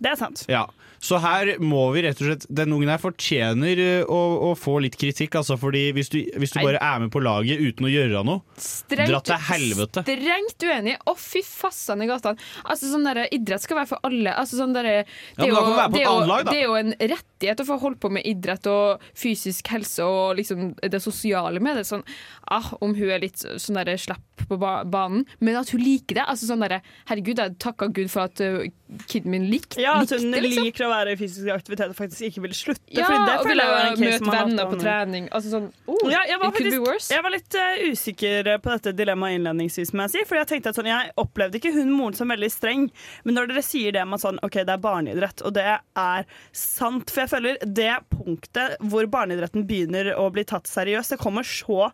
Det 0.03 0.11
er 0.11 0.17
sant. 0.17 0.45
Ja, 0.51 0.67
Så 1.05 1.19
her 1.21 1.55
må 1.63 1.83
vi 1.95 2.05
rett 2.07 2.21
og 2.23 2.29
slett 2.31 2.47
Den 2.49 2.73
ungen 2.73 2.89
her 2.89 3.01
fortjener 3.03 3.81
eh, 3.81 4.09
å, 4.09 4.21
å 4.49 4.53
få 4.59 4.79
litt 4.85 4.97
kritikk, 5.01 5.37
altså. 5.41 5.59
Fordi 5.61 5.87
hvis 5.97 6.11
du, 6.13 6.19
hvis 6.41 6.55
du 6.55 6.61
bare 6.63 6.81
er 6.81 7.03
med 7.03 7.13
på 7.15 7.23
laget 7.25 7.61
uten 7.61 7.89
å 7.89 7.93
gjøre 7.93 8.23
noe, 8.27 8.41
Strengt, 8.57 9.11
dra 9.11 9.21
til 9.25 9.43
helvete. 9.51 10.05
Strengt 10.07 10.67
uenig. 10.67 10.97
Å, 11.05 11.17
fy 11.21 11.45
fassan 11.45 12.05
i 12.05 12.09
gatene. 12.09 12.41
Altså, 12.65 12.89
sånn 12.93 13.07
der, 13.09 13.25
idrett 13.35 13.65
skal 13.65 13.83
være 13.83 13.91
for 13.93 14.09
alle. 14.09 14.33
Altså, 14.33 14.59
sånn 14.61 14.75
der, 14.77 14.89
det, 14.89 14.97
Ja, 15.37 15.47
er 15.47 15.53
jo, 15.53 15.65
det, 15.95 16.05
jo, 16.05 16.15
lag, 16.31 16.49
det 16.49 16.57
er 16.59 16.65
jo 16.65 16.79
en 16.81 16.95
rettighet 16.99 17.65
å 17.65 17.69
få 17.69 17.79
holde 17.85 18.01
på 18.01 18.13
med 18.15 18.27
idrett 18.29 18.69
og 18.71 19.05
fysisk 19.19 19.69
helse 19.75 20.07
og 20.09 20.39
liksom 20.41 20.73
det 20.81 21.03
sosiale 21.05 21.61
med 21.65 21.81
det. 21.81 21.87
Sånn, 21.89 22.05
ah, 22.49 22.73
om 22.85 22.97
hun 22.97 23.13
er 23.13 23.23
litt 23.25 23.45
sånn 23.45 23.81
der, 23.81 23.95
slapp 24.01 24.47
på 24.49 24.59
ba 24.61 24.81
banen, 24.89 25.25
men 25.45 25.59
at 25.61 25.71
hun 25.75 25.83
liker 25.83 26.19
det. 26.21 26.25
Altså, 26.25 26.49
sånn 26.49 26.65
der, 26.65 26.79
herregud, 27.11 27.41
jeg 27.41 27.59
takka 27.63 27.91
Gud 27.95 28.11
for 28.13 28.29
at 28.29 28.41
uh, 28.45 28.65
kiden 29.11 29.33
min 29.35 29.49
lik, 29.53 29.77
Ja, 29.81 29.99
likte 30.01 30.19
det. 30.21 30.43
Liksom. 30.45 30.69
liker 30.69 30.89
å 30.89 30.94
være 30.95 31.15
i 31.15 31.19
fysisk 31.19 31.51
aktivitet 31.53 31.93
og 31.93 31.99
faktisk 31.99 32.29
ikke 32.29 32.45
vil 32.47 32.55
slutte. 32.57 32.85
Ja, 32.95 33.09
og 33.37 33.49
ville 33.49 33.67
møte 33.99 34.31
venner 34.31 34.71
på 34.71 34.79
trening. 34.81 35.29
Altså 35.35 35.53
sånn, 35.53 35.69
oh, 35.91 36.01
ja, 36.11 36.23
jeg, 36.29 36.41
var 36.41 36.55
faktisk, 36.55 37.13
jeg 37.13 37.27
var 37.27 37.35
litt 37.35 37.59
uh, 37.59 37.85
usikker 37.91 38.51
på 38.65 38.73
dette 38.73 38.95
dilemmaet 38.97 39.39
innledningsvis, 39.39 39.95
må 39.95 40.07
jeg 40.07 40.15
si. 40.15 40.25
For 40.31 40.41
jeg 40.41 40.51
tenkte 40.53 40.73
at 40.73 40.81
sånn, 40.81 40.91
jeg 40.91 41.13
opplevde 41.21 41.61
ikke 41.61 41.75
hun 41.77 41.93
moren 41.95 42.19
som 42.19 42.33
veldig 42.33 42.51
streng, 42.53 42.89
men 43.27 43.39
når 43.39 43.53
dere 43.53 43.67
sier 43.67 43.95
det 43.97 44.07
med 44.09 44.19
at 44.21 44.27
sånn, 44.27 44.41
ok, 44.47 44.61
det 44.63 44.77
er 44.77 44.83
barneidrett, 44.85 45.45
og 45.45 45.55
det 45.59 45.69
er 45.69 46.27
sant 46.55 47.11
For 47.13 47.25
jeg 47.25 47.33
føler 47.33 47.63
det 47.65 47.93
punktet 48.13 48.77
hvor 48.91 49.07
barneidretten 49.11 49.67
begynner 49.69 50.13
å 50.19 50.29
bli 50.35 50.45
tatt 50.49 50.69
seriøst, 50.71 51.15
det 51.15 51.23
kommer 51.23 51.47
så 51.47 51.91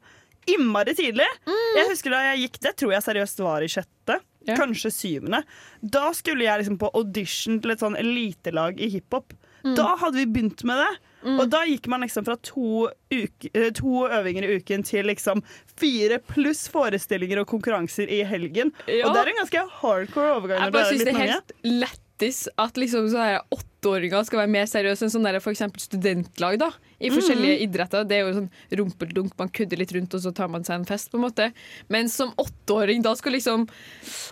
innmari 0.49 0.95
tidlig. 0.97 1.29
Jeg 1.77 1.89
husker 1.91 2.15
da 2.15 2.25
jeg 2.31 2.47
gikk, 2.47 2.61
det 2.65 2.75
tror 2.81 2.95
jeg 2.97 3.07
seriøst 3.07 3.43
var 3.45 3.65
i 3.65 3.71
sjette. 3.71 4.19
Kanskje 4.48 4.90
syvende. 4.94 5.42
Da 5.83 6.11
skulle 6.16 6.46
jeg 6.46 6.62
liksom 6.62 6.79
på 6.81 6.90
audition 6.96 7.61
til 7.61 7.74
et 7.74 7.83
sånn 7.83 7.98
elitelag 8.00 8.81
i 8.81 8.88
hiphop. 8.94 9.35
Da 9.76 9.94
hadde 10.00 10.22
vi 10.22 10.26
begynt 10.26 10.64
med 10.64 10.81
det. 10.81 10.90
Og 11.37 11.42
da 11.53 11.61
gikk 11.68 11.85
man 11.92 12.00
liksom 12.00 12.24
fra 12.24 12.37
to, 12.40 12.87
uke, 13.12 13.50
eh, 13.53 13.68
to 13.76 14.07
øvinger 14.09 14.46
i 14.46 14.55
uken 14.57 14.85
til 14.88 15.05
liksom 15.11 15.42
fire 15.76 16.16
pluss 16.31 16.62
forestillinger 16.72 17.42
og 17.42 17.50
konkurranser 17.50 18.09
i 18.09 18.22
helgen. 18.24 18.72
Ja. 18.87 19.05
Og 19.05 19.12
det 19.12 19.20
er 19.20 19.33
en 19.35 19.40
ganske 19.42 19.64
hardcore 19.83 20.31
overgang. 20.38 20.62
Jeg 20.64 20.72
bare 20.79 20.92
syns 20.94 21.05
det 21.05 21.12
er 21.12 21.20
helt 21.20 21.53
lættis 21.66 22.40
at 22.57 22.81
liksom 22.81 23.11
jeg 23.12 23.35
her 23.37 23.44
åtteåringer 23.81 24.25
skal 24.29 24.43
være 24.43 24.51
mer 24.53 24.66
seriøse 24.69 25.07
enn 25.07 25.12
sånn 25.12 25.25
der 25.25 25.40
for 25.40 25.53
eksempel 25.55 25.81
studentlag 25.81 26.59
da, 26.61 26.71
i 27.01 27.09
forskjellige 27.09 27.57
Mhm. 27.57 27.64
idretter. 27.64 28.05
Det 28.07 28.16
er 28.16 28.27
jo 28.29 28.35
sånn 28.37 28.51
rumpeldunk, 28.77 29.33
man 29.38 29.49
kudder 29.49 29.79
litt 29.79 29.93
rundt, 29.93 30.14
og 30.14 30.21
så 30.21 30.35
tar 30.35 30.49
man 30.49 30.62
seg 30.64 30.75
en 30.81 30.85
fest, 30.85 31.11
på 31.11 31.16
en 31.16 31.25
måte. 31.25 31.53
Men 31.88 32.09
som 32.09 32.33
åtteåring, 32.37 33.03
da 33.03 33.14
skal 33.14 33.33
liksom 33.33 33.69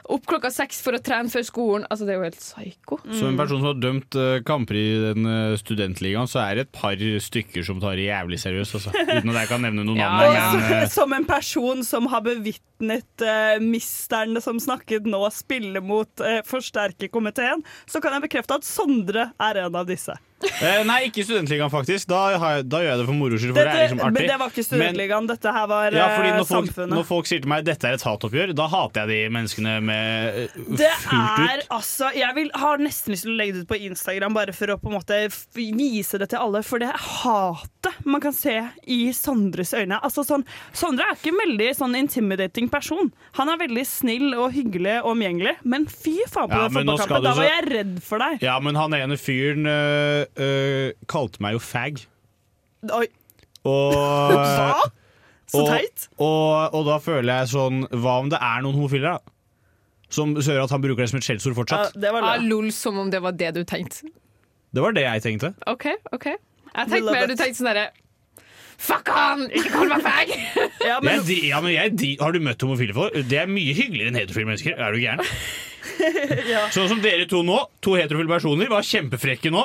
opp 0.09 0.27
klokka 0.27 0.51
seks 0.53 0.83
for 0.83 0.93
å 0.93 1.01
trene 1.03 1.31
før 1.33 1.45
skolen. 1.49 1.87
Altså, 1.91 2.05
det 2.05 2.13
er 2.15 2.19
jo 2.19 2.27
helt 2.29 2.37
psyko. 2.39 2.99
Som 3.15 3.29
en 3.29 3.37
person 3.39 3.59
som 3.63 3.71
har 3.71 3.81
dømt 3.81 4.15
eh, 4.17 4.41
kamper 4.45 4.75
i 4.77 5.15
den 5.15 5.25
eh, 5.27 5.57
studentligaen, 5.57 6.29
så 6.29 6.41
er 6.45 6.55
det 6.57 6.61
et 6.69 6.73
par 6.73 6.97
stykker 6.97 7.65
som 7.65 7.81
tar 7.81 7.97
det 7.97 8.09
jævlig 8.11 8.39
seriøst. 8.39 8.75
Altså. 8.75 8.93
Uten 8.93 9.31
at 9.31 9.41
jeg 9.41 9.49
kan 9.49 9.63
nevne 9.63 9.85
noen 9.85 9.97
navn. 10.05 10.19
Men, 10.21 10.61
så- 10.61 10.83
eh, 10.83 10.87
som 10.89 11.13
en 11.13 11.25
person 11.25 11.83
som 11.85 12.07
har 12.07 12.21
bevitnet 12.21 13.25
uh, 13.25 13.59
misteren 13.65 14.37
som 14.43 14.59
snakket 14.61 15.05
nå, 15.09 15.25
spille 15.33 15.81
mot 15.83 16.09
uh, 16.21 16.43
forsterkerkomiteen, 16.45 17.65
så 17.89 18.01
kan 18.03 18.13
jeg 18.13 18.29
bekrefte 18.29 18.55
at 18.61 18.63
Sondre 18.69 19.33
er 19.39 19.63
en 19.65 19.79
av 19.79 19.87
disse. 19.89 20.17
Eh, 20.47 20.81
nei, 20.87 20.99
ikke 21.09 21.25
studentligaen, 21.27 21.71
faktisk. 21.73 22.09
Da, 22.11 22.19
har 22.39 22.59
jeg, 22.59 22.67
da 22.71 22.81
gjør 22.85 22.91
jeg 22.93 23.01
det 23.01 23.07
for 23.09 23.19
moro 23.19 23.39
skyld, 23.41 23.55
for 23.57 23.69
det 23.69 23.75
liksom 23.89 24.03
men 24.15 24.29
det 24.29 24.37
var 24.39 24.53
ikke 24.53 24.65
Studentligaen, 24.69 25.27
dette 25.31 25.53
her 25.55 25.67
var 25.71 25.97
ja, 25.97 26.07
fordi 26.15 26.31
eh, 26.31 26.37
når 26.39 26.47
folk, 26.49 26.69
samfunnet. 26.71 26.95
når 26.95 27.07
folk 27.09 27.31
sier 27.31 27.43
til 27.45 27.53
meg 27.53 27.65
dette 27.67 27.89
er 27.91 27.97
et 27.99 28.05
hatoppgjør, 28.07 28.53
da 28.59 28.69
hater 28.71 29.05
jeg 29.05 29.11
de 29.11 29.35
menneskene 29.35 29.75
med 29.89 30.39
eh, 30.45 30.57
Det 30.83 30.93
fullt 31.03 31.43
er 31.49 31.63
ut. 31.63 31.67
altså 31.79 32.11
Jeg 32.17 32.37
vil, 32.39 32.51
har 32.63 32.83
nesten 32.83 33.15
lyst 33.15 33.27
til 33.27 33.35
å 33.35 33.39
legge 33.41 33.57
det 33.59 33.65
ut 33.67 33.73
på 33.73 33.81
Instagram, 33.89 34.37
bare 34.39 34.55
for 34.57 34.75
å 34.75 34.79
på 34.79 34.93
en 34.93 34.99
måte 34.99 35.21
vise 35.59 36.21
det 36.23 36.31
til 36.33 36.43
alle. 36.43 36.63
For 36.67 36.83
det 36.83 36.93
hatet 36.95 37.99
man 38.05 38.23
kan 38.23 38.35
se 38.37 38.55
i 38.87 39.01
Sondres 39.17 39.73
øyne 39.75 39.99
altså 40.05 40.23
sånn, 40.27 40.45
Sondre 40.77 41.07
er 41.09 41.17
ikke 41.17 41.33
en 41.33 41.41
veldig 41.41 41.69
sånn 41.79 41.97
intimidating 41.99 42.69
person. 42.71 43.11
Han 43.39 43.51
er 43.51 43.59
veldig 43.61 43.85
snill 43.89 44.31
og 44.37 44.53
hyggelig 44.55 44.99
og 45.03 45.15
omgjengelig, 45.17 45.57
men 45.69 45.87
fy 45.91 46.19
faen 46.29 46.51
på 46.51 46.59
Ja, 46.59 46.69
den 46.69 46.77
fotballkampen. 46.79 47.25
Da 47.27 47.35
var 47.39 47.49
jeg 47.49 47.67
redd 47.73 47.95
for 48.05 48.23
deg. 48.23 48.43
Ja, 48.45 48.59
men 48.63 48.79
han 48.79 48.95
ene 48.97 49.19
fyren 49.21 49.67
øh, 49.69 50.28
øh, 50.37 50.93
kalte 51.11 51.43
meg 51.45 51.57
jo 51.57 51.63
fag. 51.63 52.03
Oi. 52.95 53.07
Og, 53.69 53.97
Hva? 54.35 54.87
Så 55.49 55.65
teit. 55.65 56.09
Og, 56.21 56.75
og 56.77 56.85
da 56.87 56.99
føler 57.01 57.41
jeg 57.41 57.49
sånn 57.55 57.87
Hva 57.89 58.19
om 58.21 58.29
det 58.29 58.37
er 58.37 58.65
noen 58.65 58.77
homofile, 58.77 59.15
da? 59.17 59.35
Som 60.13 60.35
gjør 60.37 60.65
at 60.65 60.73
han 60.73 60.83
bruker 60.85 61.05
det 61.05 61.11
som 61.11 61.21
et 61.21 61.27
skjellsord 61.27 61.57
fortsatt? 61.57 61.97
Ah, 62.01 62.37
lol, 62.41 62.71
som 62.73 62.97
om 63.01 63.11
det 63.13 63.21
var 63.25 63.37
det 63.37 63.55
du 63.57 63.63
tenkte. 63.69 64.09
Det 64.73 64.85
var 64.85 64.95
det 64.97 65.05
jeg 65.05 65.25
tenkte. 65.25 65.53
OK, 65.69 65.89
OK. 66.17 66.29
Jeg 66.29 66.93
tenkte 66.93 67.13
mer 67.13 67.29
du 67.29 67.35
tenkte 67.37 67.59
sånn 67.61 67.71
derre 67.73 67.89
Fuck 68.79 69.09
han! 69.11 69.49
Ikke 69.51 69.73
kall 69.73 69.89
meg 69.91 70.05
fag! 70.05 70.29
Ja, 70.87 71.01
Jeg, 71.03 71.23
de, 71.27 71.37
ja, 71.49 71.59
men 71.65 71.73
jeg, 71.75 71.97
de, 71.99 72.13
har 72.21 72.31
du 72.31 72.39
møtt 72.45 72.63
homofile 72.63 72.95
folk? 72.95 73.17
Det 73.27 73.41
er 73.41 73.49
mye 73.51 73.73
hyggeligere 73.75 74.13
enn 74.13 74.19
heterofile 74.21 74.47
mennesker. 74.53 74.77
Er 74.79 74.95
du 74.95 75.01
gæren? 75.03 75.25
Sånn 76.77 76.87
som 76.93 77.01
dere 77.03 77.27
to 77.27 77.41
nå, 77.43 77.57
to 77.83 77.97
heterofile 77.99 78.31
personer, 78.31 78.71
var 78.71 78.87
kjempefrekke 78.87 79.51
nå. 79.51 79.65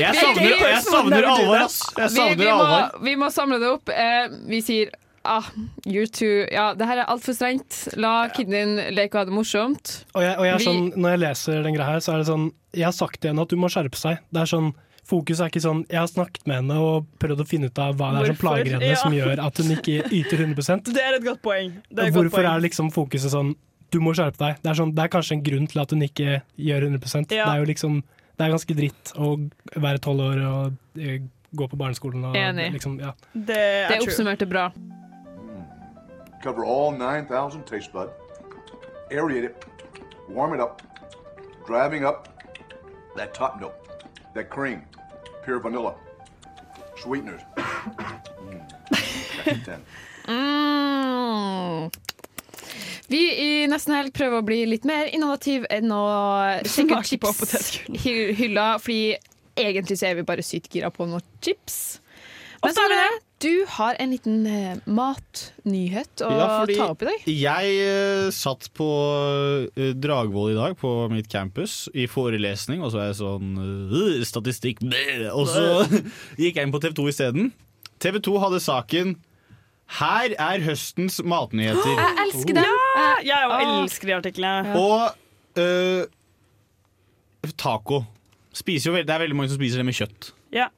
Jeg 0.00 0.14
savner, 0.16 0.56
jeg 0.56 0.82
savner 0.86 1.26
alvor, 1.28 1.56
ass. 1.66 1.78
Jeg 1.98 2.10
Vi, 2.16 2.26
vi, 2.44 2.50
må, 2.50 2.80
vi 3.04 3.14
må 3.20 3.28
samle 3.34 3.58
det 3.62 3.70
opp. 3.70 3.90
Eh, 3.92 4.32
vi 4.50 4.60
sier 4.64 4.90
ah, 5.28 5.44
you're 5.84 6.08
too 6.08 6.46
Ja, 6.52 6.70
det 6.74 6.86
her 6.88 7.02
er 7.02 7.10
altfor 7.12 7.36
strengt. 7.36 7.82
La 8.00 8.28
kiden 8.34 8.54
din 8.56 8.94
leke 8.96 9.16
og 9.18 9.22
ha 9.22 9.30
det 9.30 9.36
morsomt. 9.36 9.96
Og 10.14 10.24
jeg, 10.24 10.36
og 10.38 10.46
jeg 10.48 10.54
er 10.56 10.64
sånn, 10.64 10.86
når 10.96 11.16
jeg 11.16 11.22
leser 11.26 11.64
den 11.66 11.76
greia 11.76 11.90
her, 11.94 12.04
så 12.04 12.14
er 12.16 12.22
det 12.24 12.30
sånn 12.30 12.46
Jeg 12.76 12.86
har 12.88 12.96
sagt 12.96 13.20
til 13.20 13.32
henne 13.32 13.44
at 13.44 13.52
du 13.52 13.58
må 13.60 13.70
skjerpe 13.72 14.00
seg. 14.00 14.22
Det 14.32 14.44
er 14.46 14.50
sånn 14.54 14.70
Fokus 15.10 15.40
er 15.42 15.48
ikke 15.50 15.62
sånn 15.64 15.80
Jeg 15.90 15.98
har 15.98 16.06
snakket 16.10 16.44
med 16.46 16.60
henne 16.60 16.76
og 16.78 17.06
prøvd 17.22 17.40
å 17.42 17.46
finne 17.48 17.66
ut 17.70 17.78
av 17.82 17.96
hva 17.98 18.12
det 18.14 18.20
er 18.20 18.28
som 18.30 18.38
plager 18.44 18.68
henne, 18.76 18.90
Ja. 18.92 18.98
som 19.00 19.14
gjør 19.16 19.40
at 19.42 19.58
hun 19.58 19.72
ikke 19.74 19.96
yter 20.06 20.44
100 20.44 20.84
Det 20.94 21.02
er 21.02 21.16
et 21.18 21.24
godt 21.26 21.42
poeng. 21.42 21.72
Det 21.90 21.98
er 22.04 22.08
et 22.10 22.14
godt 22.14 22.28
Hvorfor 22.30 22.44
poeng. 22.44 22.52
er 22.54 22.64
liksom 22.68 22.90
fokuset 22.94 23.32
sånn 23.34 23.52
Du 23.90 23.98
må 23.98 24.12
skjerpe 24.14 24.38
deg. 24.38 24.60
Det 24.62 24.70
er, 24.70 24.76
sånn, 24.78 24.92
det 24.94 25.02
er 25.02 25.10
kanskje 25.10 25.34
en 25.36 25.42
grunn 25.48 25.66
til 25.66 25.80
at 25.82 25.90
hun 25.96 26.04
ikke 26.06 26.40
gjør 26.62 26.86
100% 26.92 27.32
Det 27.32 27.40
er 27.42 27.58
jo 27.58 27.68
liksom 27.72 28.00
Det 28.40 28.46
er 28.46 28.52
ganske 28.54 28.74
dritt 28.78 29.10
å 29.20 29.34
være 29.76 30.00
tolv 30.00 30.22
år 30.24 30.38
og 30.48 30.76
eh, 30.96 31.18
gå 31.52 31.66
på 31.68 31.76
barneskolen 31.76 32.22
og 32.24 32.36
Enig. 32.40 32.70
liksom 32.72 32.94
Ja. 33.02 33.10
Det 33.34 33.56
er 33.58 33.88
Det 33.92 33.98
oppsummerte 34.06 34.46
bra. 34.48 34.70
Cover 36.42 36.64
all 36.64 36.94
9,000 36.96 37.66
taste 37.68 37.92
bud. 37.92 38.08
Aerate 39.12 39.50
it. 39.50 39.66
Warm 40.30 40.54
it 40.54 40.60
up. 40.60 40.80
Driving 41.66 42.06
up 42.06 42.28
that 43.16 43.34
top 43.34 43.60
note. 43.60 43.74
That 44.34 44.48
cream. 44.48 44.80
Pure 45.44 45.60
vanilla. 45.60 45.92
Sweeteners. 47.02 47.42
Mm. 48.40 49.64
10. 49.64 49.80
Mm. 50.28 51.90
Vi 53.10 53.20
i 53.42 53.48
Nesten 53.70 53.96
Helg 53.96 54.12
prøver 54.14 54.38
å 54.38 54.46
bli 54.46 54.60
litt 54.70 54.84
mer 54.86 55.08
innovativ 55.10 55.64
enn 55.72 55.90
å 55.90 56.02
sjekke 56.62 57.00
chips-hylla, 57.08 58.68
fordi 58.78 59.16
egentlig 59.58 59.98
så 59.98 60.10
er 60.12 60.20
vi 60.20 60.26
bare 60.28 60.44
sykt 60.46 60.70
gira 60.76 60.92
på 60.94 61.08
noen 61.10 61.24
chips. 61.42 61.98
Men 62.62 62.76
så 62.76 62.84
er 62.84 62.92
det 62.92 63.00
det- 63.00 63.26
Du 63.40 63.64
har 63.72 63.96
en 63.98 64.10
liten 64.10 64.46
eh, 64.46 64.76
matnyhet 64.84 66.20
å 66.20 66.28
Ja, 66.28 66.48
fordi 66.60 66.74
ta 66.76 66.88
opp 66.92 67.02
i 67.02 67.06
dag. 67.06 67.22
Jeg 67.24 67.78
eh, 67.80 68.30
satt 68.30 68.68
på 68.76 68.88
eh, 69.78 69.94
Dragvoll 69.96 70.50
i 70.52 70.58
dag, 70.58 70.76
på 70.76 71.08
mitt 71.10 71.26
campus, 71.32 71.88
i 71.94 72.04
forelesning, 72.06 72.82
og 72.84 72.92
så 72.92 73.00
er 73.00 73.06
jeg 73.08 73.16
sånn 73.22 73.56
uh, 73.56 74.20
Statistikk 74.28 74.84
bleh, 74.84 75.30
Og 75.32 75.48
så 75.48 75.86
gikk 76.42 76.60
jeg 76.60 76.68
inn 76.68 76.74
på 76.74 76.82
TV 76.84 76.92
2 77.00 77.08
isteden. 77.08 77.52
TV 77.98 78.20
2 78.20 78.36
hadde 78.44 78.60
saken 78.60 79.16
'Her 79.90 80.34
er 80.38 80.60
høstens 80.64 81.20
matnyheter'. 81.26 81.96
Jeg 81.98 82.16
elsker 82.26 82.54
den! 82.54 82.64
Ja, 82.64 83.08
jeg 83.26 83.50
òg 83.50 83.82
elsker 83.82 84.06
de 84.06 84.14
artiklene. 84.14 84.74
Og 84.78 85.10
øh, 85.58 86.04
taco. 87.58 88.04
Jo, 88.66 88.94
det 88.96 89.10
er 89.10 89.18
veldig 89.22 89.36
mange 89.36 89.50
som 89.50 89.58
spiser 89.58 89.80
det 89.80 89.86
med 89.88 89.96
kjøtt. 89.96 90.30
Ja. 90.54 90.68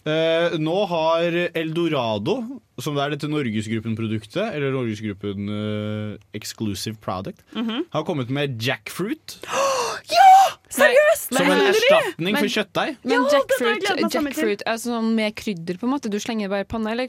Uh, 0.00 0.54
nå 0.56 0.74
har 0.88 1.34
Eldorado, 1.60 2.38
som 2.80 2.96
det 2.96 3.02
er 3.04 3.12
dette 3.14 3.28
Norgesgruppen-produktet, 3.28 4.54
eller 4.56 4.72
Norgesgruppen 4.72 5.50
uh, 5.52 6.14
Exclusive 6.34 6.96
Product, 7.04 7.42
Mhm. 7.54 7.84
har 7.92 8.02
kommet 8.08 8.30
med 8.30 8.56
jackfruit 8.64 9.36
Ja! 10.16 10.56
Seriøst! 10.70 11.34
som 11.36 11.46
en 11.50 11.66
erstatning 11.68 12.32
men- 12.32 12.40
for 12.40 12.48
kjøttdeig. 12.48 12.96
Men 13.04 13.12
Ja, 13.12 13.22
dette 13.28 13.36
jackfruit, 13.36 14.14
jackfruit 14.14 14.62
er 14.66 14.76
sånn 14.80 15.14
med 15.14 15.36
krydder, 15.36 15.76
på 15.78 15.84
en 15.86 15.92
måte. 15.92 16.08
Du 16.10 16.18
slenger 16.18 16.48
det 16.48 16.50
bare 16.50 16.64
i 16.64 16.70
panna, 16.72 16.92
eller 16.96 17.08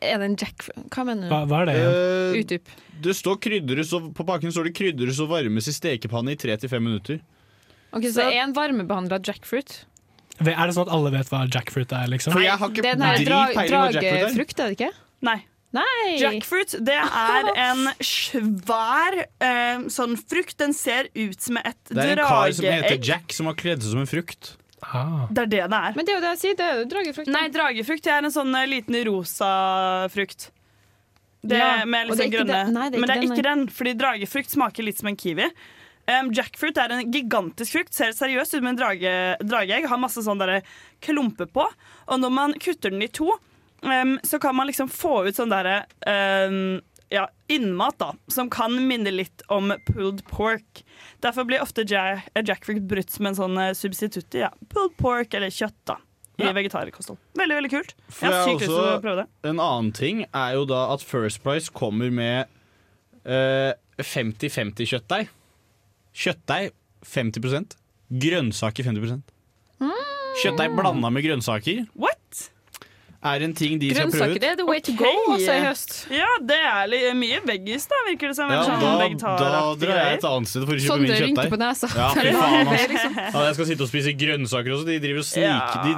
er 0.00 0.18
det 0.22 0.26
en 0.30 0.36
jackfruit 0.40 0.90
Hva 0.94 1.04
mener 1.06 1.28
du? 1.28 1.32
Hva, 1.32 1.40
hva 1.50 1.62
er 1.62 1.70
det? 1.70 1.76
Eh, 1.84 2.36
Utdyp. 2.40 2.74
det 3.04 3.14
står 3.18 3.40
krydderes, 3.46 3.92
og 3.96 4.10
på 4.16 4.26
pakken 4.28 4.52
står 4.54 4.70
det 4.70 4.74
krydderes 4.78 5.20
og 5.24 5.30
varmes 5.32 5.70
i 5.70 5.74
stekepanne 5.76 6.34
i 6.34 6.38
3-5 6.40 6.78
minutter. 6.80 7.22
Ok, 7.94 8.08
Så 8.10 8.24
det 8.24 8.28
er 8.34 8.42
en 8.44 8.54
varmebehandla 8.56 9.20
jackfruit? 9.22 9.84
Er 10.42 10.66
det 10.66 10.74
sånn 10.74 10.88
at 10.88 10.94
alle 10.96 11.12
vet 11.14 11.28
hva 11.30 11.44
jackfruit 11.46 11.92
er, 11.94 12.08
liksom? 12.10 12.34
For 12.34 12.42
jeg 12.42 12.58
har 12.58 12.70
ikke 12.72 12.82
Det 12.82 12.90
er 12.90 12.98
den 12.98 13.26
dra 13.28 13.42
dragefrukt, 13.54 14.58
er 14.58 14.72
det 14.72 14.78
ikke? 14.80 14.90
Nei. 15.24 15.38
Nei! 15.74 16.16
Jackfruit 16.20 16.76
det 16.86 16.96
er 17.02 17.48
en 17.68 17.88
svær 18.02 19.16
eh, 19.22 19.86
sånn 19.90 20.14
frukt. 20.18 20.56
Den 20.60 20.74
ser 20.76 21.08
ut 21.14 21.38
som 21.42 21.58
et 21.58 21.78
drageegg. 21.90 21.94
Det 21.94 22.04
er 22.04 22.18
en 22.18 22.28
kar 22.30 22.52
som 22.58 22.68
heter. 22.70 23.00
Jack, 23.02 23.34
som 23.34 23.50
har 23.50 23.58
kledd 23.58 23.82
seg 23.82 23.94
som 23.94 24.02
en 24.04 24.10
frukt. 24.10 24.52
Det 25.30 25.44
er 25.44 25.52
det 25.52 25.62
det 25.70 25.78
er. 25.78 25.94
Men 25.96 26.06
det 26.06 26.12
er 26.12 26.18
jo 26.18 26.24
det 26.24 26.32
jeg 26.34 26.40
sier, 26.42 26.58
det 26.58 26.66
er 26.66 26.80
jo 26.80 26.88
dragefrukt. 26.90 27.30
Nei, 27.34 27.46
dragefrukt 27.54 28.10
er 28.10 28.26
en 28.26 28.34
sånn 28.34 28.58
eh, 28.58 28.68
liten 28.70 28.98
rosa 29.08 29.52
frukt. 30.12 30.50
Det 31.44 31.58
Ja, 31.60 31.84
med 31.84 32.08
liksom 32.08 32.20
det 32.22 32.26
er 32.26 32.34
grønne 32.38 32.60
nei, 32.72 32.90
det 32.90 32.96
er 32.96 33.02
Men 33.02 33.10
det 33.10 33.16
er 33.16 33.22
den, 33.22 33.32
ikke 33.32 33.46
den, 33.48 33.64
fordi 33.68 33.96
dragefrukt 34.00 34.54
smaker 34.54 34.86
litt 34.86 35.00
som 35.00 35.10
en 35.10 35.18
kiwi. 35.20 35.48
Um, 36.04 36.30
jackfruit 36.36 36.76
er 36.80 36.92
en 36.92 37.12
gigantisk 37.12 37.78
frukt, 37.78 37.94
ser 37.96 38.12
seriøst 38.12 38.56
ut 38.56 38.60
som 38.60 38.68
en 38.68 38.78
drage, 38.78 39.12
drageegg. 39.40 39.88
Har 39.88 40.00
masse 40.00 40.24
sånn 40.24 40.40
derre 40.40 40.60
klumper 41.04 41.48
på. 41.48 41.64
Og 42.08 42.20
når 42.20 42.32
man 42.32 42.56
kutter 42.60 42.92
den 42.92 43.04
i 43.04 43.08
to, 43.08 43.30
um, 43.84 44.16
så 44.24 44.40
kan 44.40 44.56
man 44.56 44.68
liksom 44.68 44.90
få 44.92 45.22
ut 45.28 45.36
sånn 45.36 45.52
derre 45.52 45.84
um, 46.48 46.80
ja, 47.12 47.26
innmat, 47.52 47.98
da, 48.00 48.12
som 48.32 48.48
kan 48.50 48.74
minne 48.88 49.10
litt 49.12 49.42
om 49.52 49.72
pulled 49.86 50.22
pork. 50.30 50.82
Derfor 51.24 51.44
blir 51.48 51.62
ofte 51.62 51.84
ja 51.88 52.20
jackfruit 52.34 52.82
brutt 52.90 53.10
som 53.10 53.26
en 53.30 53.36
sånn 53.38 53.58
eh, 53.60 53.72
substitutt 53.76 54.34
i 54.38 54.42
ja, 54.44 54.50
pulled 54.72 54.96
pork 55.00 55.34
eller 55.34 55.52
kjøtt 55.54 55.76
da, 55.90 55.98
i 56.40 56.46
Ja. 56.48 56.52
vegetarkosthold. 56.56 57.18
Veldig, 57.38 57.56
veldig 57.60 57.70
kult. 57.70 57.94
For 58.08 58.26
Jeg 58.26 58.34
har 58.34 58.48
sykt 58.48 58.64
lyst 58.64 58.72
til 58.72 58.80
å 58.96 59.00
prøve 59.04 59.16
det. 59.22 59.28
En 59.50 59.60
annen 59.62 59.92
ting 59.94 60.24
er 60.32 60.54
jo 60.58 60.64
da 60.66 60.86
at 60.94 61.02
First 61.06 61.42
Price 61.44 61.70
kommer 61.70 62.10
med 62.10 62.48
eh, 63.24 63.72
50-50 64.00 64.90
kjøttdeig. 64.90 65.28
Kjøttdeig 66.14 66.72
50% 67.04 67.76
grønnsaker 68.14 68.84
50% 68.86 69.30
Kjøttdeig 70.42 70.72
blanda 70.74 71.10
med 71.14 71.22
grønnsaker 71.24 71.84
What? 71.94 72.13
Er 73.24 73.44
en 73.46 73.54
ting 73.56 73.78
de 73.80 73.88
skal 73.90 74.10
prøve 74.10 74.12
Grønnsaker 74.12 74.34
ut. 74.36 74.40
det 74.42 74.48
er 74.50 74.56
the 74.60 74.66
way 74.68 74.80
to 74.84 74.92
go 74.98 75.10
altså, 75.32 75.52
i 75.54 75.60
høst. 75.64 75.94
Ja, 76.12 76.30
det 76.50 76.58
er 76.60 76.88
litt, 76.92 77.06
mye 77.16 77.40
veggis, 77.48 77.86
da, 77.90 78.00
virker 78.10 78.32
det 78.32 78.36
som. 78.38 78.52
Ja, 78.52 78.62
sånn 78.68 78.82
da, 78.84 79.36
da 79.40 79.62
drar 79.80 80.00
jeg 80.00 80.18
et 80.18 80.26
annet 80.30 80.50
sted 80.52 80.66
for 80.68 80.74
å 80.74 80.80
kjøpe 80.80 80.90
Sondre 80.92 81.08
min 81.08 81.24
rynker 81.28 81.52
på 81.54 81.60
nesa. 81.62 81.90
Ja, 81.96 82.08
faen, 82.14 82.72
liksom- 82.92 83.16
Ja, 83.22 83.44
jeg 83.48 83.58
skal 83.58 83.70
sitte 83.72 83.86
og 83.86 83.92
spise 83.92 84.16
grønnsaker 84.24 84.76
også. 84.76 84.88
De 84.90 84.98
driver 85.02 85.24
og 85.24 85.28
sniker 85.30 85.86
de, 85.88 85.94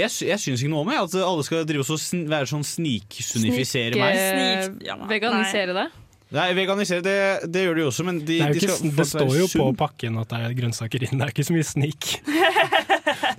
Jeg, 0.00 0.14
jeg 0.30 0.44
syns 0.46 0.62
ikke 0.62 0.74
noe 0.74 0.84
om 0.86 0.92
jeg, 0.94 1.08
at 1.10 1.18
alle 1.30 1.48
skal 1.48 1.66
drive 1.68 1.86
og 1.86 2.00
sn 2.00 2.26
være 2.30 2.50
sånn 2.54 2.66
sniksunnifisere 2.66 3.98
meg. 3.98 4.20
Snik, 4.20 4.86
ja, 4.86 4.96
veganisere 5.10 5.74
det. 5.76 5.88
Nei, 6.30 6.52
veganisere, 6.54 7.02
det, 7.02 7.14
det 7.50 7.64
gjør 7.66 7.74
de 7.80 7.84
også, 7.88 8.04
men 8.06 8.20
de, 8.22 8.36
Det, 8.38 8.38
jo 8.38 8.52
de 8.54 8.60
ikke, 8.60 8.74
skal 8.78 8.90
det 9.00 9.06
står 9.10 9.32
jo 9.40 9.46
på 9.50 9.64
pakken 9.80 10.18
at 10.20 10.28
det 10.30 10.38
er 10.46 10.52
grønnsaker 10.60 11.02
inn. 11.08 11.18
Det 11.18 11.26
er 11.26 11.32
ikke 11.34 11.46
så 11.48 11.56
mye 11.56 11.66
snik. 11.66 12.10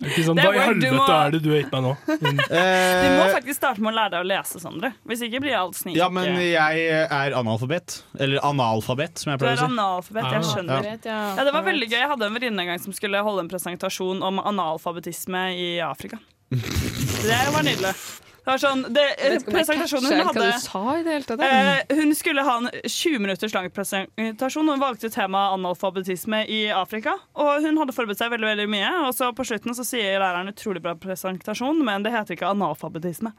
Det 0.02 0.08
er 0.10 0.14
ikke 0.16 0.24
sånn, 0.26 0.40
er 0.42 0.48
Hva 0.48 0.52
i 0.56 0.60
helvete 0.66 0.90
må- 0.98 1.04
er 1.14 1.32
det 1.36 1.40
du 1.44 1.50
har 1.52 1.60
gitt 1.62 1.72
meg 1.76 1.84
nå? 1.86 1.92
Mm. 2.22 2.40
Du 2.42 3.08
må 3.14 3.26
Eh, 3.28 3.34
faktisk 3.36 3.58
starte 3.60 3.82
med 3.86 3.92
å 3.92 3.96
lære 3.96 4.12
deg 4.16 4.24
å 4.24 4.28
lese, 4.32 4.60
Sondre. 4.62 4.90
Hvis 5.08 5.22
ikke 5.28 5.42
blir 5.44 5.56
alt 5.60 5.78
snik. 5.78 5.96
ja, 5.96 6.08
men 6.10 6.36
jeg 6.42 6.82
er 7.06 7.36
analfabet. 7.38 8.00
Eller 8.20 8.42
analfabet, 8.46 9.22
som 9.22 9.32
jeg 9.32 9.40
pleier 9.42 9.54
er 9.54 9.62
å 9.62 9.62
si. 9.62 9.68
Du 9.68 9.70
er 9.70 9.78
analfabet, 9.78 10.26
jeg 10.26 10.42
Ah, 10.42 10.50
skjønner. 10.50 10.90
ja. 10.90 11.20
Ja, 11.38 11.46
det 11.48 11.54
var 11.54 11.64
veldig 11.70 11.88
gøy. 11.92 11.98
Jeg 12.02 12.10
hadde 12.12 12.26
en 12.28 12.34
venninne 12.40 12.66
en 12.66 12.72
gang 12.74 12.82
som 12.84 12.94
skulle 12.98 13.22
holde 13.24 13.46
en 13.46 13.52
presentasjon 13.54 14.24
om 14.26 14.42
analfabetisme 14.42 15.44
i 15.56 15.70
Afrika. 15.86 16.20
Det 16.52 17.42
var 17.54 17.64
nydelig. 17.64 17.94
Det 18.42 18.50
var 18.50 18.58
sånn, 18.58 18.80
det, 18.90 19.02
presentasjonen 19.46 20.16
hun 20.18 20.28
hadde 20.32 20.46
du 20.48 20.64
sa 20.64 20.80
i 20.98 21.04
det 21.06 21.12
hele 21.14 21.28
tatt. 21.30 21.42
Eh, 21.46 21.92
hun 22.00 22.14
skulle 22.18 22.42
ha 22.48 22.56
en 22.58 22.70
20 22.90 23.20
minutters 23.22 23.54
lang 23.54 23.68
presentasjon. 23.70 24.72
Hun 24.74 24.82
valgte 24.82 25.12
temaet 25.14 25.54
analfabetisme 25.60 26.40
i 26.50 26.64
Afrika. 26.74 27.14
Og 27.38 27.62
hun 27.62 27.78
hadde 27.78 27.94
forberedt 27.94 28.18
seg 28.24 28.32
veldig 28.34 28.50
veldig 28.50 28.66
mye. 28.74 28.90
Og 29.06 29.14
så 29.14 29.30
på 29.38 29.46
slutten 29.46 29.78
så 29.78 29.86
sier 29.86 30.18
læreren 30.24 30.50
utrolig 30.50 30.82
bra 30.82 30.96
presentasjon, 30.98 31.84
men 31.86 32.02
det 32.08 32.16
heter 32.16 32.34
ikke 32.34 32.50
analfabetisme. 32.50 33.30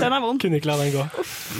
Den 0.00 0.12
er 0.14 0.22
vond. 0.22 0.40
Kunne 0.40 0.56
ikke 0.60 0.70
la 0.70 0.76
den 0.80 0.92
gå. 0.94 1.04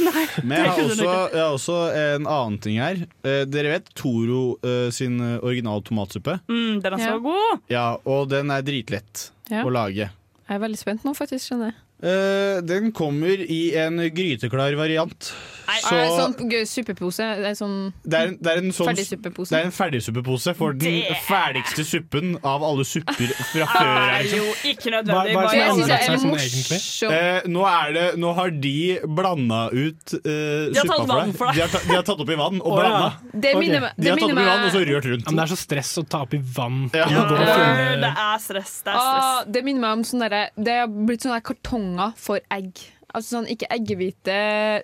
Nei, 0.07 0.25
Men 0.49 0.57
jeg 0.63 0.71
har, 0.71 0.81
også, 0.87 1.11
jeg 1.35 1.43
har 1.43 1.53
også 1.59 1.77
en 2.01 2.27
annen 2.31 2.57
ting 2.65 2.79
her. 2.81 3.03
Eh, 3.27 3.43
dere 3.51 3.75
vet 3.75 3.93
Toro 3.99 4.55
eh, 4.65 4.89
sin 4.95 5.21
original 5.43 5.85
tomatsuppe? 5.85 6.39
Mm, 6.49 6.81
den 6.81 6.97
er 6.97 7.05
så 7.05 7.13
Ja. 7.13 7.21
god. 7.29 7.61
Ja, 7.69 7.85
og 8.09 8.31
den 8.33 8.51
er 8.57 8.65
dritlett 8.65 9.29
Ja. 9.53 9.67
å 9.67 9.71
lage. 9.75 10.09
Jeg 10.51 10.57
er 10.57 10.65
veldig 10.65 10.79
spent 10.81 11.05
nå, 11.07 11.13
faktisk. 11.15 11.51
skjønner 11.51 11.75
jeg. 11.75 11.79
Eh, 12.03 12.63
den 12.65 12.93
kommer 12.97 13.41
i 13.45 13.77
en 13.77 14.01
gryteklar 14.15 14.73
variant. 14.73 15.33
Så 15.81 15.95
Ah, 15.95 16.19
sånn 16.19 16.67
suppepose. 16.67 17.17
Det 17.41 17.47
er 17.47 17.55
sånn 17.55 17.93
det 18.05 18.19
er, 18.21 18.27
det 18.41 18.47
er 18.53 18.59
en 18.59 18.73
sånn 18.73 18.89
Ferdigsuppepose. 18.91 19.51
Det 19.51 19.59
er 19.61 19.65
en 19.69 19.75
ferdigsuppepose 19.77 20.55
for 20.57 20.73
den 20.73 21.01
Det- 21.01 21.17
ferdigste 21.29 21.85
suppen 21.85 22.37
av 22.45 22.63
alle 22.65 22.85
supper 22.85 23.29
fra 23.53 23.67
før. 23.67 23.87
er 23.87 24.23
liksom. 24.23 24.39
jo 24.39 24.55
ikke 24.73 24.91
nødvendig. 24.91 25.15
Hva- 25.15 25.35
hva 25.35 25.45
er 25.45 25.51
det 25.51 25.61
Jeg 25.61 25.71
synes 25.71 25.87
det 25.87 25.99
er 26.01 26.17
sånn 26.17 26.31
morsomt. 26.31 27.13
Eh, 27.13 27.41
nå, 27.47 27.63
er 27.67 27.93
det, 27.93 28.19
nå 28.19 28.35
har 28.35 28.51
de 28.51 28.99
blanda 29.07 29.61
ut 29.73 30.15
eh, 30.15 30.21
De 30.25 30.75
har 30.75 30.85
suppa 30.85 30.97
tatt 31.07 31.27
deg. 31.27 31.35
for 31.37 31.47
deg. 31.47 31.55
De 31.55 31.61
har, 31.61 31.69
ta, 31.69 31.79
de 31.87 31.95
har 31.95 32.03
tatt 32.03 32.21
opp 32.21 32.31
i 32.31 32.35
vann 32.35 32.61
og 32.61 32.73
Å, 32.73 32.77
blanda. 32.81 33.13
Det 33.35 33.55
minner 33.57 33.91
De 33.99 34.09
har 34.11 34.17
tatt 34.17 34.31
opp 34.31 34.39
i 34.39 34.45
vann 34.51 34.65
og 34.65 34.71
så 34.73 34.85
rørt 34.87 35.05
rundt. 35.05 35.27
Men 35.27 35.37
det 35.37 35.45
er 35.51 35.55
så 35.55 35.61
stress 35.61 35.99
å 35.99 36.09
ta 36.09 36.23
opp 36.23 36.35
i 36.35 36.39
vann. 36.39 36.91
Ja. 36.95 37.07
Det 37.07 38.11
er 38.11 38.39
stress. 38.39 38.83
Det 38.83 38.93
er 38.93 38.97
stress. 38.97 38.97
Ah, 38.97 39.45
det 39.45 39.65
minner 39.65 39.81
meg 39.81 39.93
om 39.99 40.03
sånn 40.05 40.21
derre 40.25 40.49
Det 40.57 40.79
har 40.81 40.87
blitt 40.89 41.21
sånne 41.23 41.43
kartonger 41.43 42.15
for 42.17 42.41
egg. 42.51 42.73
Altså 43.15 43.37
sånn, 43.37 43.49
Ikke 43.51 43.69
eggehvite, 43.75 44.37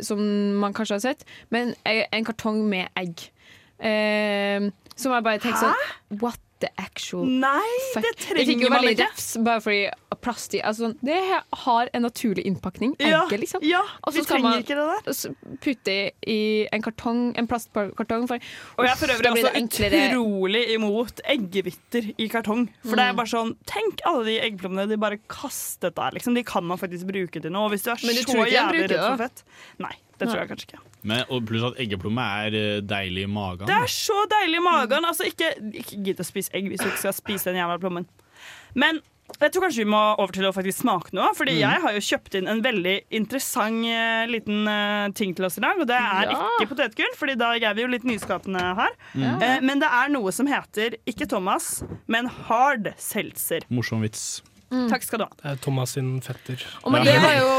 som 0.04 0.20
man 0.62 0.74
kanskje 0.76 0.96
har 0.98 1.04
sett, 1.04 1.24
men 1.50 1.74
e- 1.86 2.06
en 2.12 2.24
kartong 2.26 2.64
med 2.68 2.88
egg. 2.98 3.28
Eh, 3.78 4.70
som 4.97 5.12
jeg 5.12 5.22
bare 5.22 5.38
tenker 5.38 5.59
sånn 5.68 6.20
What 6.22 6.38
the 6.59 6.70
actual 6.80 7.26
Nei, 7.28 7.68
fuck? 7.92 8.03
det 8.03 8.12
Jeg 8.16 8.16
fikk 8.16 8.47
trenger 8.47 8.62
jo 8.64 8.68
man 8.72 8.80
veldig 8.80 8.92
ikke. 8.97 9.09
refs 9.12 9.44
bare 9.44 9.61
fordi 9.61 9.90
plast 10.24 10.55
i 10.57 10.61
altså, 10.64 10.86
sånn, 10.86 10.94
Det 11.05 11.18
har 11.66 11.90
en 11.92 12.03
naturlig 12.03 12.47
innpakning. 12.49 12.94
Egget, 12.99 13.40
liksom. 13.42 13.61
ja, 13.62 13.82
ja 13.84 14.11
vi 14.14 14.22
trenger 14.24 14.42
man 14.49 14.62
ikke 14.64 14.74
det 14.78 14.86
der. 15.05 15.11
s- 15.12 15.26
putte 15.61 15.97
i 16.26 16.66
en 16.72 16.82
kartong, 16.82 17.20
en 17.36 17.47
plastkartong. 17.47 18.24
For, 18.26 18.40
Og 18.78 18.86
jeg 18.86 18.90
er 18.90 18.97
for 18.97 19.12
øvrig 19.12 19.32
også 19.34 19.53
enklere- 19.61 20.01
utrolig 20.14 20.64
imot 20.74 21.20
eggehviter 21.28 22.14
i 22.18 22.28
kartong. 22.32 22.70
For 22.82 22.97
det 22.97 23.05
er 23.05 23.12
Mm. 23.12 23.16
bare 23.16 23.26
sånn, 23.34 23.57
Tenk 23.66 24.01
alle 24.07 24.24
de 24.24 24.40
eggeplommene 24.40 24.88
de 24.88 24.97
bare 24.97 25.18
kastet 25.28 25.94
der. 25.94 26.11
Liksom. 26.12 26.34
De 26.34 26.42
kan 26.42 26.64
man 26.64 26.78
faktisk 26.78 27.05
bruke 27.07 27.40
til 27.42 27.51
noe. 27.51 27.66
Og 27.66 27.72
hvis 27.72 27.82
du 27.84 27.90
er 27.90 27.99
Men 28.03 28.14
du 28.16 28.22
så 28.22 28.47
jævlig 28.49 28.88
redd 28.88 28.97
for 29.11 29.16
fett 29.28 29.42
Nei, 29.78 29.92
det 30.18 30.28
tror 30.28 30.36
Nei. 30.36 30.47
jeg 30.47 30.49
kanskje 30.57 30.66
ikke. 30.72 30.80
Men, 31.07 31.24
og 31.30 31.44
pluss 31.48 31.64
at 31.70 31.80
eggeplomme 31.86 32.28
er 32.44 32.57
eh, 32.59 32.78
deilig 32.82 33.26
i 33.26 33.32
magen. 33.32 33.66
Det 33.70 33.76
er 33.80 33.90
så 33.92 34.20
deilig 34.32 34.59
i 34.61 34.64
magen. 34.66 35.07
Altså, 35.09 35.26
ikke, 35.30 35.52
ikke 35.82 36.00
gidd 36.11 36.22
å 36.22 36.26
spise 36.26 36.52
egg 36.57 36.68
hvis 36.72 36.82
du 36.82 36.88
ikke 36.90 37.04
skal 37.09 37.14
spise 37.20 37.50
den 37.52 37.61
jævla 37.62 37.78
plommen. 37.82 38.09
Men 38.76 38.98
jeg 39.40 39.50
tror 39.50 39.64
kanskje 39.64 39.82
vi 39.82 39.88
må 39.90 40.00
over 40.22 40.30
til 40.36 40.44
å 40.46 40.52
faktisk 40.54 40.84
smake 40.84 41.11
noe. 41.16 41.32
Fordi 41.34 41.57
Mm. 41.57 41.62
jeg 41.64 41.80
har 41.82 41.92
jo 41.96 42.02
kjøpt 42.09 42.36
inn 42.38 42.46
en 42.52 42.61
veldig 42.62 42.92
interessant 43.18 43.86
uh, 43.90 44.26
liten 44.30 44.68
uh, 44.70 45.09
ting 45.18 45.32
til 45.34 45.44
oss 45.48 45.59
i 45.59 45.64
dag. 45.64 45.80
Og 45.82 45.86
det 45.90 45.96
er 45.98 46.30
Ja. 46.30 46.44
ikke 46.61 46.68
potetgull, 46.74 47.14
Fordi 47.18 47.34
da 47.40 47.52
er 47.57 47.74
vi 47.74 47.82
jo 47.82 47.88
litt 47.90 48.04
nyskapende 48.07 48.62
her. 48.78 48.94
Mm. 49.14 49.24
Uh, 49.42 49.61
men 49.66 49.82
det 49.82 49.88
er 49.90 50.12
noe 50.14 50.30
som 50.32 50.46
heter, 50.46 50.94
ikke 51.11 51.26
Thomas, 51.28 51.82
men 52.07 52.26
hard 52.46 52.92
seltzer. 52.96 53.66
Morsom 53.68 54.02
vits. 54.07 54.42
Takk 54.90 55.04
skal 55.06 55.22
du 55.22 55.26
ha. 55.26 55.30
Det 55.42 55.52
er 55.52 55.60
Thomas 55.64 55.94
sin 55.96 56.16
fetter. 56.24 56.62
Og 56.84 56.92
men 56.94 57.06
det 57.06 57.16
var 57.22 57.36
jo 57.38 57.52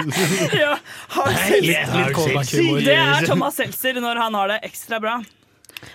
ja, 0.62 0.76
hard 1.16 1.36
Litt, 1.60 1.92
litt. 1.96 2.86
Det 2.86 2.96
er 2.96 3.26
Thomas 3.28 3.58
Seltzer 3.60 4.00
når 4.00 4.20
han 4.26 4.38
har 4.38 4.54
det 4.54 4.60
ekstra 4.70 5.00
bra. 5.02 5.18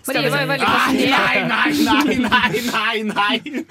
Marie 0.08 0.30
var 0.34 0.42
jo 0.42 0.48
veldig 0.50 0.68
fascinert. 0.68 1.48
nei, 1.52 1.70
nei, 1.86 2.16
nei, 2.30 2.62
nei, 2.72 2.96
nei! 3.12 3.62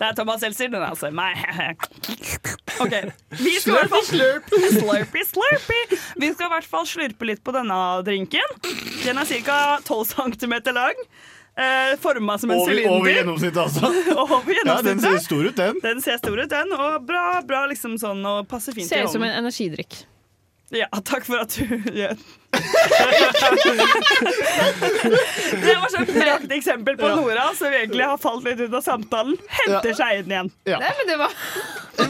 Det 0.00 0.06
er 0.08 0.14
Thomas 0.16 0.40
Seltzer. 0.42 0.70
Den 0.72 0.82
altså 0.86 1.10
meg. 1.14 1.38
Ok, 2.80 2.94
Vi 3.36 3.50
skal 3.60 3.74
i 3.74 3.76
hvert 3.76 3.90
fall 3.92 4.04
slurpy, 4.08 4.58
slurpy, 4.72 5.22
slurpy. 5.28 5.80
Vi 6.22 6.30
skal 6.32 6.46
i 6.46 6.52
hvert 6.54 6.68
fall 6.70 6.86
slurpe 6.88 7.26
litt 7.28 7.42
på 7.44 7.52
denne 7.52 7.76
drinken. 8.06 8.54
Den 9.04 9.20
er 9.20 9.28
ca. 9.44 9.58
12 9.84 10.14
cm 10.14 10.54
lang. 10.72 11.02
Eh, 11.56 11.96
Forma 12.00 12.38
som 12.38 12.50
en 12.50 12.56
Over, 12.60 12.70
sylinder. 12.72 12.90
over 12.98 13.10
gjennomsnittet, 13.10 13.56
altså. 13.58 13.86
Over 14.24 14.54
Ja, 14.64 14.82
den 14.82 15.00
ser 15.02 15.18
stor 15.18 15.44
ut, 15.44 15.56
den. 15.56 15.80
Den 15.82 16.00
ser 16.02 16.16
stor 16.22 16.38
ut, 16.38 16.50
den. 16.50 16.72
Og 16.72 17.02
bra, 17.06 17.24
bra 17.46 17.66
liksom 17.72 17.98
sånn, 18.00 18.22
og 18.26 18.46
passer 18.48 18.72
fint 18.76 18.88
Ser 18.88 19.02
i 19.02 19.04
ut 19.08 19.12
som 19.12 19.22
en 19.26 19.34
energidrikk. 19.42 20.04
Ja, 20.70 20.86
takk 21.02 21.24
for 21.26 21.42
at 21.42 21.50
du 21.58 21.66
gjør 21.98 22.14
Det 25.50 25.74
var 25.74 25.88
så 25.90 26.02
et 26.06 26.52
eksempel 26.54 26.96
på. 26.98 27.08
Nora, 27.18 27.48
som 27.58 27.74
egentlig 27.74 28.06
har 28.06 28.18
falt 28.22 28.44
litt 28.46 28.60
ut 28.62 28.74
av 28.78 28.82
samtalen. 28.84 29.34
Henter 29.60 29.94
seg 29.98 30.20
inn 30.22 30.30
igjen. 30.30 30.50
Ja. 30.70 30.78
Nei, 30.82 30.92
men 31.00 31.10
det 31.10 31.18
var 31.20 31.34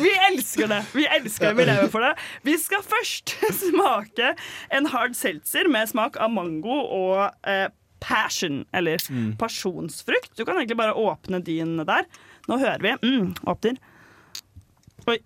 Vi 0.04 0.12
elsker 0.28 0.68
det. 0.70 0.82
Vi 0.92 1.06
elsker 1.08 1.50
det, 1.50 1.56
vi 1.60 1.68
lever 1.70 1.88
for 1.92 2.04
det. 2.04 2.12
Vi 2.46 2.56
skal 2.60 2.84
først 2.84 3.34
smake 3.62 4.34
en 4.76 4.88
hard 4.92 5.16
seltzer 5.18 5.68
med 5.72 5.88
smak 5.90 6.20
av 6.20 6.32
mango 6.32 6.76
og 6.84 7.48
eh, 7.48 7.68
passion, 8.00 8.64
eller 8.72 8.98
pasjonsfrukt. 9.38 10.32
Du 10.36 10.44
kan 10.44 10.56
egentlig 10.56 10.76
bare 10.80 10.94
åpne 10.96 11.42
din 11.44 11.76
der. 11.84 12.04
Nå 12.48 12.58
hører 12.58 12.80
vi. 12.84 12.96
Mm, 13.06 13.34
åpner. 13.46 13.78
Oi. 15.08 15.18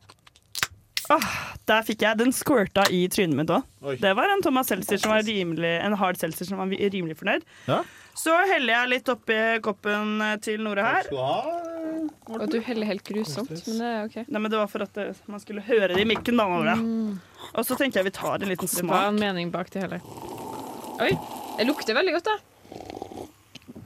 Åh, 1.12 1.24
der 1.68 1.82
fikk 1.84 2.00
jeg 2.00 2.16
Den 2.16 2.30
squirta 2.32 2.86
i 2.88 3.02
trynet 3.12 3.36
mitt 3.36 3.50
òg. 3.52 3.66
Det 4.00 4.14
var 4.16 4.30
en 4.32 4.40
Thomas 4.42 4.70
Seltzer 4.72 4.96
som 5.02 5.12
var 5.12 5.20
rimelig, 5.26 5.74
en 5.84 5.96
hard 6.00 6.16
seltzer 6.16 6.48
som 6.48 6.62
var 6.62 6.72
rimelig 6.72 7.18
fornøyd. 7.20 7.44
Ja. 7.68 7.82
Så 8.16 8.32
heller 8.48 8.72
jeg 8.72 8.90
litt 8.92 9.10
oppi 9.10 9.36
koppen 9.60 10.22
til 10.40 10.62
Nora 10.64 10.86
her. 10.94 11.10
Og 11.12 12.46
du 12.48 12.56
heller 12.62 12.88
helt 12.88 13.04
grusomt, 13.04 13.50
men 13.50 13.80
det 13.82 13.90
er 13.90 14.06
OK. 14.06 14.16
Nei, 14.30 14.40
men 14.40 14.50
Det 14.54 14.60
var 14.62 14.70
for 14.70 14.86
at 14.86 14.94
det, 14.96 15.06
man 15.28 15.42
skulle 15.42 15.64
høre 15.66 15.90
det 15.92 16.00
i 16.00 16.08
mikken. 16.08 16.38
da, 16.40 16.46
Nora. 16.48 16.76
Og 17.52 17.66
så 17.66 17.76
tenker 17.76 18.00
jeg 18.00 18.08
vi 18.08 18.14
tar 18.16 18.40
en 18.40 18.48
liten 18.54 18.70
smak. 18.70 18.88
Det 18.88 19.02
var 19.02 19.12
en 19.12 19.20
mening 19.20 19.52
bak 19.52 19.68
det 19.74 19.84
hele. 19.84 20.00
Oi, 21.04 21.10
det 21.58 21.66
lukter 21.68 21.98
veldig 21.98 22.16
godt, 22.16 22.30
da. 22.32 22.53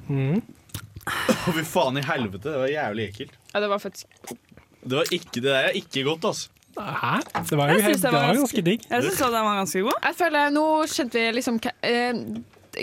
Å, 0.08 1.52
fy 1.56 1.64
faen 1.64 1.98
i 2.00 2.04
helvete, 2.04 2.44
det 2.50 2.58
var 2.60 2.70
jævlig 2.72 3.08
ekkelt. 3.10 3.34
Ja, 3.54 3.60
det 3.64 3.68
var 3.72 3.80
faktisk 3.82 4.06
Det, 4.28 4.94
var 4.94 5.10
ikke, 5.12 5.40
det 5.40 5.42
der 5.48 5.68
er 5.70 5.76
ikke 5.78 6.04
godt, 6.06 6.24
altså. 6.30 6.48
Hæ? 6.78 7.14
Det 7.48 7.56
var 7.58 7.72
jo 7.72 7.74
Jeg 7.78 7.82
helt, 7.88 7.96
det 7.96 8.02
det 8.02 8.12
var 8.12 8.20
var 8.20 8.28
ganske- 8.28 8.38
ganske 8.44 8.62
digg. 8.68 8.84
Jeg 8.90 9.02
syns 9.02 9.18
den 9.18 9.32
var 9.32 9.56
ganske 9.58 9.80
god. 9.82 9.92
Jeg 10.04 10.14
føler 10.20 10.50
Nå 10.54 10.64
skjønte 10.86 11.12
vi 11.18 11.32
liksom 11.32 11.58
hva- 11.60 11.74
eh, 11.82 12.12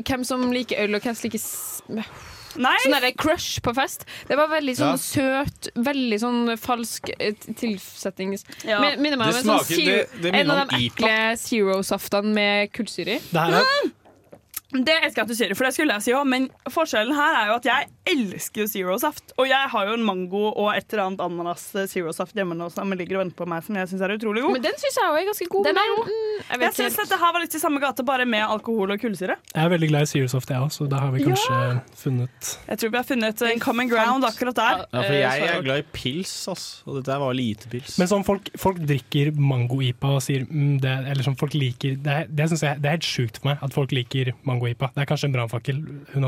hvem 0.04 0.24
som 0.26 0.52
liker 0.52 0.84
øl, 0.84 0.96
og 0.96 1.02
hvem 1.02 1.16
som 1.16 1.30
liker 1.30 1.40
s- 1.40 1.82
Nei. 2.58 2.76
Sånn 2.86 2.92
derre 2.96 3.12
crush 3.16 3.60
på 3.62 3.74
fest. 3.76 4.06
Det 4.28 4.36
var 4.38 4.48
veldig 4.48 4.76
sånn 4.78 4.96
Ja. 4.96 5.44
søt, 5.46 5.68
veldig 5.76 6.20
sånn 6.22 6.58
falsk 6.58 7.10
eh, 7.20 7.34
tilsetning. 7.56 8.38
Ja. 8.64 8.80
Min- 8.82 9.02
Minner 9.02 9.18
meg 9.18 9.28
om 9.28 9.34
Det 9.34 9.40
en 9.40 9.44
sånn 9.44 9.60
smaker- 9.60 9.76
zero, 9.76 9.86
det- 9.86 10.22
det 10.22 10.32
minner 10.32 10.40
en 10.40 10.52
av 10.52 10.58
om 10.62 10.68
de 10.68 10.76
IPA. 10.76 10.96
ekle 10.96 11.38
Zero-saftene 11.38 12.34
med 12.34 12.72
kullsyre 12.72 13.08
i. 13.16 13.20
Det 13.20 13.40
her 13.40 13.54
er, 13.60 13.92
Det 14.74 14.96
elsker 15.04 15.22
jeg 15.22 15.26
at 15.26 15.30
du 15.30 15.38
sier, 15.38 15.54
for 15.58 15.68
det 15.68 15.76
skulle 15.76 15.94
jeg 15.94 16.06
si 16.08 16.14
òg, 16.18 16.26
men 16.30 16.50
forskjellen 16.74 17.16
her 17.16 17.38
er 17.42 17.52
jo 17.52 17.60
at 17.60 17.70
jeg 17.70 17.90
elsker 18.10 18.64
jo 18.64 18.68
Zero-saft. 18.70 19.34
Og 19.42 19.48
jeg 19.50 19.72
har 19.74 19.90
jo 19.90 19.96
en 19.98 20.06
mango 20.06 20.44
og 20.52 20.70
et 20.76 20.88
eller 20.94 21.06
annet 21.08 21.24
ananas 21.26 21.64
eh, 21.76 21.88
Zero-saft 21.92 22.36
hjemme 22.38 22.58
nå 22.58 22.70
som 22.74 22.94
ligger 22.96 23.20
og 23.20 23.26
venter 23.26 23.40
på 23.40 23.48
meg, 23.50 23.64
som 23.66 23.78
jeg 23.80 23.90
syns 23.92 24.04
er 24.06 24.16
utrolig 24.16 24.44
god. 24.46 24.56
Men 24.58 24.66
den 24.66 24.78
syns 24.82 25.00
jeg 25.00 25.10
òg 25.12 25.20
er 25.22 25.28
ganske 25.32 25.48
god. 25.56 25.68
Den 25.70 25.80
er 25.82 25.92
god. 25.96 26.12
mm, 26.12 26.44
jeg 26.50 26.64
Jeg 26.66 26.78
syns 26.80 27.00
dette 27.02 27.20
her 27.22 27.34
var 27.36 27.44
litt 27.46 27.58
i 27.58 27.62
samme 27.62 27.82
gate, 27.84 28.06
bare 28.08 28.28
med 28.30 28.46
alkohol 28.46 28.96
og 28.96 29.02
kullsyre. 29.02 29.38
jeg 29.54 29.64
er 29.66 29.74
veldig 29.74 29.90
glad 29.92 30.08
i 30.08 30.12
Zerosoft, 30.14 30.54
jeg 30.54 30.62
òg, 30.62 30.72
så 30.76 30.88
da 30.92 31.02
har 31.04 31.12
vi 31.16 31.26
kanskje 31.26 31.60
funnet 32.04 32.52
Jeg 32.70 32.82
tror 32.82 32.94
vi 32.94 33.00
har 33.02 33.08
funnet 33.10 33.46
en 33.50 33.64
common 33.64 33.90
ground 33.92 34.28
akkurat 34.30 34.56
der. 34.62 34.86
Ja, 34.86 35.02
for 35.02 35.16
Eh, 35.16 35.22
jeg 35.22 35.48
er 35.50 35.62
glad 35.66 35.82
i 35.82 35.86
pils, 35.96 36.34
altså. 36.52 36.84
Og 36.86 37.00
dette 37.00 37.12
her 37.14 37.20
var 37.24 37.34
lite 37.38 37.70
pils. 37.72 37.98
Men 38.02 38.10
sånn 38.12 38.26
folk, 38.28 38.50
folk 38.60 38.78
drikker 38.86 39.32
mango-ipa 39.36 40.16
og 40.18 40.22
sier 40.26 40.46
mm, 40.46 40.78
det, 40.84 40.94
Eller 41.12 41.26
sånn 41.26 41.38
folk 41.40 41.56
liker 41.58 41.96
Det, 42.04 42.16
det 42.36 42.48
syns 42.52 42.64
jeg 42.66 42.82
det 42.84 42.90
er 42.90 42.98
helt 42.98 43.08
sjukt 43.08 43.40
for 43.40 43.50
meg 43.50 43.64
at 43.66 43.74
folk 43.76 43.94
liker 43.96 44.34
mango-ipa. 44.48 44.92
Det 44.96 45.04
er 45.06 45.10
kanskje 45.10 45.30
en 45.30 45.36
brannfakkel. 45.36 45.80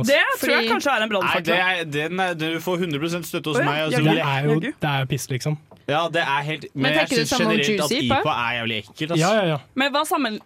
Det 0.08 0.22
tror 0.40 0.54
jeg 0.54 0.70
kanskje 0.72 0.94
er 0.94 1.06
en 1.06 1.12
brannfakkel. 1.12 1.54
Er, 1.68 1.84
den 1.94 2.20
er, 2.24 2.34
du 2.34 2.60
får 2.64 2.84
100 2.88 3.24
støtte 3.24 3.52
hos 3.52 3.58
oh, 3.58 3.64
ja, 3.64 3.70
meg. 3.70 3.82
Altså, 3.86 4.02
det, 4.04 4.20
er 4.20 4.46
jo, 4.46 4.60
det 4.60 4.92
er 4.92 5.00
jo 5.00 5.10
piss, 5.14 5.30
liksom. 5.30 5.58
ja, 5.88 6.04
det 6.14 6.22
er 6.22 6.46
helt 6.50 6.68
Men, 6.74 6.82
Men 6.82 7.00
jeg 7.00 7.10
syns 7.14 7.30
samme 7.30 7.46
om 7.46 7.52
generelt 7.52 7.82
at 7.86 7.92
juicy? 7.92 8.06
IPA 8.06 8.36
er 8.36 8.54
jævlig 8.58 8.78
ekkelt. 8.78 9.12
Altså. 9.12 9.26
Ja, 9.26 9.34
ja, 9.40 9.50
ja. 9.54 9.58
Men 9.74 9.92
hva 9.96 10.06
sammen 10.10 10.40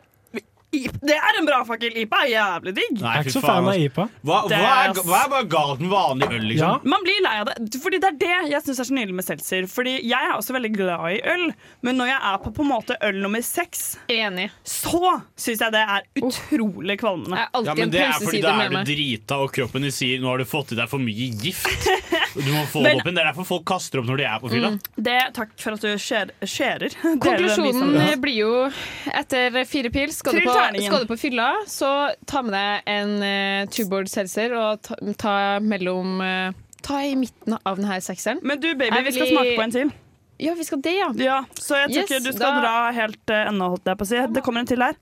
Det 0.72 1.16
er 1.18 1.38
en 1.40 1.46
bra 1.46 1.58
fakkel! 1.68 1.92
IPA 2.00 2.20
er 2.24 2.30
jævlig 2.32 2.72
digg. 2.78 2.94
Nei, 3.02 3.12
Jeg 3.12 3.20
er 3.20 3.26
ikke 3.28 3.34
så 3.34 3.42
fan 3.44 3.66
av. 3.68 3.76
IPA. 3.76 4.06
Hva, 4.24 4.38
hva, 4.48 4.60
er- 4.86 5.02
hva 5.04 5.18
er 5.26 5.30
bare 5.34 5.48
galt 5.52 5.82
med 5.84 5.90
vanlig 5.92 6.30
øl, 6.32 6.46
liksom? 6.48 6.78
Ja. 6.78 6.90
Man 6.94 7.04
blir 7.04 7.18
lei 7.26 7.34
av 7.42 7.50
det. 7.50 7.56
Fordi 7.84 8.00
det 8.00 8.08
er 8.08 8.18
det 8.22 8.52
jeg 8.54 8.62
syns 8.64 8.80
er 8.80 8.88
så 8.88 8.96
nydelig 8.96 9.18
med 9.18 9.26
seltzer. 9.28 9.68
Fordi 9.68 9.98
jeg 10.08 10.30
er 10.30 10.32
også 10.38 10.56
veldig 10.56 10.72
glad 10.78 11.04
i 11.12 11.20
øl, 11.34 11.44
men 11.84 12.00
når 12.00 12.08
jeg 12.14 12.20
er 12.32 12.38
på 12.46 12.54
på 12.56 12.64
en 12.64 12.72
måte 12.72 12.96
øl 13.04 13.20
nummer 13.22 13.44
seks, 13.44 13.98
Enig. 14.08 14.48
så 14.64 15.22
syns 15.36 15.60
jeg 15.60 15.72
det 15.76 15.84
er 15.84 16.08
utrolig 16.24 16.98
kvalmende. 17.04 17.36
Jeg 17.36 17.48
er 17.52 17.66
Ja, 17.68 17.74
men 17.76 17.76
det 17.76 17.84
en 17.84 17.92
Det 17.92 18.02
er 18.08 18.12
fordi 18.14 18.26
pølsesider 18.26 18.48
da 18.48 18.56
med 18.56 18.66
er 18.66 18.70
du 18.70 18.76
meg. 18.78 18.86
drita, 18.88 19.36
og 19.44 19.52
kroppen 19.52 19.82
din 19.82 19.92
sier 19.92 20.20
'nå 20.22 20.28
har 20.32 20.38
du 20.38 20.46
fått 20.46 20.72
i 20.72 20.76
deg 20.80 20.88
for 20.88 21.00
mye 21.00 21.28
gift'. 21.36 21.68
Du 22.36 22.52
må 22.54 22.64
få 22.72 22.82
Men- 22.84 22.98
det 22.98 23.02
opp. 23.02 23.10
Det 23.12 23.22
er 23.22 23.28
derfor 23.32 23.48
folk 23.48 23.66
kaster 23.68 24.00
opp 24.02 24.08
når 24.08 24.22
de 24.22 24.26
er 24.30 24.40
på 24.44 24.52
fylla. 24.52 24.72
Det, 24.96 25.18
takk 25.36 25.54
for 25.60 25.78
at 25.78 25.86
du 25.86 25.92
skjærer. 26.00 26.96
Konklusjonen 27.26 28.22
blir 28.24 28.38
jo 28.38 28.52
etter 29.12 29.58
fire 29.70 29.92
pils 29.94 30.22
skal 30.22 30.38
du, 30.38 30.44
på, 30.46 30.56
skal 30.86 31.04
du 31.06 31.10
på 31.10 31.20
fylla, 31.20 31.50
så 31.68 31.92
ta 32.30 32.44
med 32.46 32.56
deg 32.56 32.92
en 32.96 33.16
uh, 33.20 33.72
tubeboard 33.72 34.12
seltzer 34.12 34.56
og 34.58 34.82
ta, 34.86 34.98
ta 35.20 35.36
mellom 35.64 36.22
uh, 36.24 36.60
Ta 36.82 36.98
i 37.06 37.12
midten 37.14 37.54
av 37.62 37.78
denne 37.78 38.00
sekseren. 38.02 38.40
Men 38.42 38.58
du, 38.58 38.72
baby, 38.74 39.04
vi 39.06 39.12
skal 39.14 39.28
smake 39.30 39.52
på 39.54 39.66
en 39.68 39.74
til. 39.76 39.92
Ja, 40.42 40.56
vi 40.58 40.64
skal 40.66 40.80
det, 40.82 40.96
ja. 40.98 41.12
Ja, 41.22 41.44
Så 41.54 41.78
jeg 41.78 41.92
tror 41.94 42.16
Yes, 42.18 42.24
du 42.26 42.32
skal 42.32 42.56
da- 42.56 42.62
dra 42.64 42.92
helt 42.96 43.30
uh, 43.30 43.44
ennå, 43.52 43.68
holdt 43.76 43.92
jeg 43.92 44.00
på 44.00 44.08
å 44.08 44.10
si. 44.10 44.22
Det 44.34 44.42
kommer 44.42 44.64
en 44.64 44.72
til 44.72 44.82
her. 44.82 44.98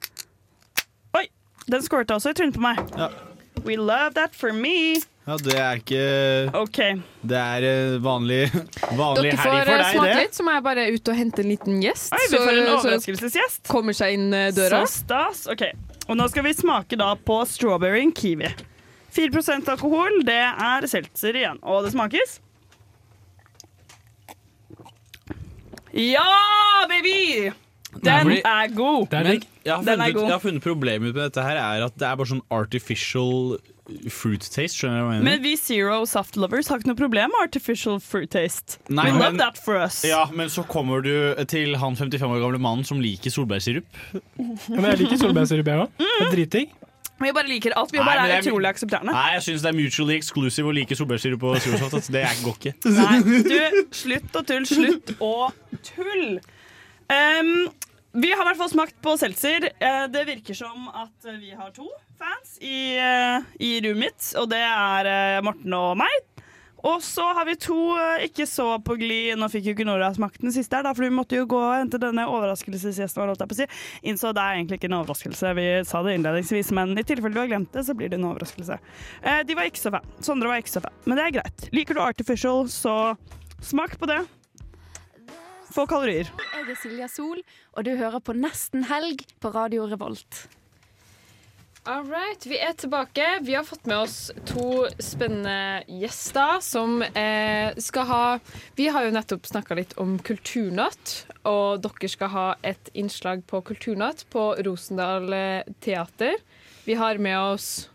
Oi! 1.16 1.24
Den 1.72 1.86
squirta 1.86 2.18
også 2.20 2.34
i 2.34 2.36
trynet 2.36 2.58
på 2.58 2.66
meg. 2.66 2.82
Ja. 3.00 3.08
We 3.64 3.78
love 3.80 4.14
that 4.20 4.36
for 4.36 4.52
me. 4.52 5.00
Ja, 5.30 5.36
det 5.38 5.56
er 5.62 5.78
ikke 5.78 6.06
okay. 6.58 6.96
Det 7.22 7.38
er 7.38 7.66
eh, 7.68 7.98
vanlig, 8.02 8.48
vanlig 8.98 9.28
Dere 9.28 9.38
for 9.38 9.52
får 9.52 9.60
det. 9.60 9.66
Dere 9.68 9.84
får 9.84 9.94
smake 9.94 10.16
litt, 10.24 10.40
så 10.40 10.46
må 10.48 10.56
jeg 10.56 10.64
bare 10.66 10.86
ut 10.90 11.12
og 11.12 11.20
hente 11.20 11.44
en 11.44 11.52
liten 11.52 11.84
gjest. 11.84 12.16
Oi, 12.18 12.24
vi 12.32 12.40
får 12.40 12.50
en 12.56 12.72
overraskelsesgjest. 12.72 13.62
kommer 13.70 13.94
seg 13.94 14.18
inn 14.18 14.34
eh, 14.34 14.48
døra. 14.58 14.82
Så 14.90 15.04
stas. 15.04 15.44
OK. 15.54 15.68
Og 16.10 16.18
nå 16.18 16.26
skal 16.34 16.48
vi 16.48 16.56
smake 16.58 16.98
da 16.98 17.12
på 17.14 17.38
strawberry 17.46 18.02
and 18.08 18.18
kiwi. 18.18 18.50
4% 19.14 19.70
alkohol, 19.70 20.22
det 20.26 20.42
er 20.50 20.90
seltzer 20.90 21.38
igjen. 21.38 21.62
Og 21.62 21.86
det 21.86 21.94
smakes. 21.94 22.40
Ja, 25.94 26.26
baby! 26.90 27.52
Den 28.02 28.38
er 28.42 28.70
god. 28.74 29.10
Den 29.14 29.20
er 29.20 29.24
Men 29.24 29.44
jeg 29.66 29.74
har, 29.76 29.84
Den 29.84 29.90
er 29.90 30.06
funnet, 30.06 30.14
god. 30.16 30.24
jeg 30.24 30.32
har 30.34 30.40
funnet 30.40 30.64
problemet 30.64 31.14
med 31.14 31.22
dette 31.22 31.44
her 31.46 31.58
er 31.58 31.86
at 31.86 31.98
det 32.02 32.08
er 32.10 32.18
bare 32.18 32.34
sånn 32.34 32.48
artificial 32.54 33.60
fruit 34.10 34.42
taste. 34.42 34.76
Skjønner 34.78 35.00
du 35.00 35.06
hva 35.08 35.14
jeg 35.16 35.24
mener? 35.24 35.30
Men 35.30 35.44
vi 35.44 35.56
Zero 35.58 36.06
Soft 36.10 36.36
Lovers 36.38 36.68
har 36.72 36.80
ikke 36.82 36.92
noe 36.92 37.00
problem 37.00 37.32
med 37.36 37.42
artificial 37.48 38.00
fruit 38.00 38.30
taste. 38.32 38.78
Nei, 38.90 39.06
We 39.10 39.12
love 39.18 39.32
men- 39.34 39.38
that 39.42 39.58
for 39.58 39.76
us. 39.82 40.04
ja, 40.06 40.26
men 40.34 40.50
så 40.50 40.64
kommer 40.68 41.02
du 41.04 41.14
til 41.46 41.76
han 41.78 41.96
55 41.96 42.22
år 42.30 42.40
gamle 42.44 42.60
mannen 42.60 42.86
som 42.86 43.00
liker 43.02 43.30
solbærsirup. 43.34 43.86
Ja, 44.14 44.22
men 44.70 44.86
jeg 44.92 45.00
liker 45.06 45.18
solbærsirup, 45.18 45.66
jeg 45.66 45.80
òg. 45.86 45.90
Det 45.98 46.28
er 46.28 46.36
dritdigg. 46.36 46.70
Vi 47.20 47.32
bare 47.36 47.48
liker 47.50 47.74
alt. 47.76 47.92
Vi 47.92 47.98
Nei, 48.00 48.06
bare 48.08 48.30
er 48.30 48.38
er- 48.38 48.46
utrolig 48.48 48.70
aksepterende. 48.70 49.12
Nei, 49.12 49.34
jeg 49.34 49.42
syns 49.44 49.62
det 49.66 49.68
er 49.74 49.76
mutually 49.76 50.16
exclusive 50.16 50.66
å 50.70 50.72
like 50.74 50.96
solbærsirup 50.96 51.44
og 51.44 51.58
Zerosoft. 51.60 51.94
altså. 52.00 52.12
Det 52.16 52.24
går 52.46 52.56
ikke. 52.56 52.74
Nei, 52.96 53.20
du, 53.44 53.84
slutt 53.92 54.32
å 54.40 54.46
tull. 54.48 54.66
Slutt 54.66 55.12
å 55.20 55.52
tull. 55.84 56.40
Um, 57.10 57.68
vi 58.12 58.32
har 58.32 58.41
i 58.41 58.47
hvert 58.49 58.57
fall 58.57 58.72
smakt 58.72 59.01
på 59.05 59.14
seltzer. 59.22 59.70
Eh, 59.78 60.05
det 60.10 60.26
virker 60.26 60.57
som 60.57 60.88
at 60.89 61.30
vi 61.38 61.51
har 61.53 61.70
to 61.76 61.86
fans 62.18 62.57
i, 62.62 62.97
eh, 62.97 63.45
i 63.62 63.76
rommet 63.86 63.99
mitt, 63.99 64.30
og 64.39 64.49
det 64.49 64.64
er 64.66 65.10
eh, 65.10 65.41
Morten 65.45 65.76
og 65.78 65.97
meg. 65.99 66.26
Og 66.80 67.03
så 67.03 67.26
har 67.36 67.43
vi 67.43 67.57
to 67.60 67.91
ikke 68.24 68.45
så 68.47 68.78
på 68.80 68.95
glid 68.95 69.34
Nå 69.36 69.49
fikk 69.51 69.66
jo 69.68 69.74
ikke 69.74 69.84
Nora 69.84 70.14
smakt 70.16 70.39
den 70.39 70.53
siste, 70.55 70.78
her 70.78 70.86
da, 70.88 70.93
for 70.95 71.03
vi 71.03 71.12
måtte 71.12 71.36
jo 71.36 71.43
gå 71.51 71.60
og 71.60 71.76
hente 71.76 71.99
denne 71.99 72.24
overraskelsesgjesten 72.32 73.20
vår. 73.20 73.36
si. 73.51 73.68
Innså 74.07 74.32
det 74.32 74.45
er 74.45 74.62
egentlig 74.62 74.80
ikke 74.80 74.88
en 74.88 74.97
overraskelse. 75.01 75.53
Vi 75.60 75.68
sa 75.84 76.01
det 76.07 76.16
innledningsvis, 76.16 76.72
men 76.72 76.95
i 76.95 77.03
tilfelle 77.03 77.36
du 77.36 77.43
har 77.43 77.51
glemt 77.51 77.76
det, 77.76 77.84
så 77.84 77.93
blir 77.93 78.07
det 78.07 78.22
en 78.22 78.30
overraskelse. 78.32 78.80
De 79.43 79.60
var 79.60 79.68
ikke 79.68 79.84
så 79.84 79.91
fan. 79.91 80.07
Sondre 80.24 80.47
var 80.47 80.64
ikke 80.64 80.78
så 80.80 80.86
fan, 80.88 80.95
men 81.03 81.20
det 81.20 81.28
er 81.28 81.38
greit. 81.41 81.70
Liker 81.76 81.99
du 81.99 82.05
artificial, 82.07 82.64
så 82.72 82.95
smak 83.60 83.99
på 83.99 84.07
det. 84.07 84.24
Få 85.74 85.86
kalorier. 85.89 86.30
Jeg 86.55 86.65
er 86.65 86.78
Silja 86.82 87.09
Sol, 87.11 87.41
og 87.78 87.86
du 87.86 87.91
hører 87.97 88.22
på 88.24 88.34
Nesten 88.38 88.88
helg 88.89 89.22
på 89.41 89.51
Radio 89.53 89.86
Revolt. 89.89 90.47
All 91.89 92.03
right, 92.05 92.43
vi 92.45 92.57
er 92.59 92.74
tilbake. 92.78 93.26
Vi 93.41 93.53
har 93.55 93.63
fått 93.63 93.86
med 93.89 93.97
oss 94.03 94.17
to 94.45 94.84
spennende 95.01 95.82
gjester 95.88 96.59
som 96.61 96.99
eh, 97.01 97.72
skal 97.82 98.05
ha 98.09 98.24
Vi 98.78 98.89
har 98.91 99.07
jo 99.07 99.13
nettopp 99.15 99.47
snakka 99.47 99.78
litt 99.80 99.95
om 100.01 100.17
Kulturnatt, 100.20 101.13
og 101.49 101.80
dere 101.86 102.09
skal 102.11 102.34
ha 102.34 102.47
et 102.67 102.91
innslag 102.93 103.45
på 103.49 103.63
Kulturnatt 103.65 104.26
på 104.34 104.51
Rosendal 104.67 105.34
eh, 105.34 105.72
teater. 105.82 106.36
Vi 106.86 106.97
har 106.99 107.17
med 107.17 107.39
oss 107.39 107.88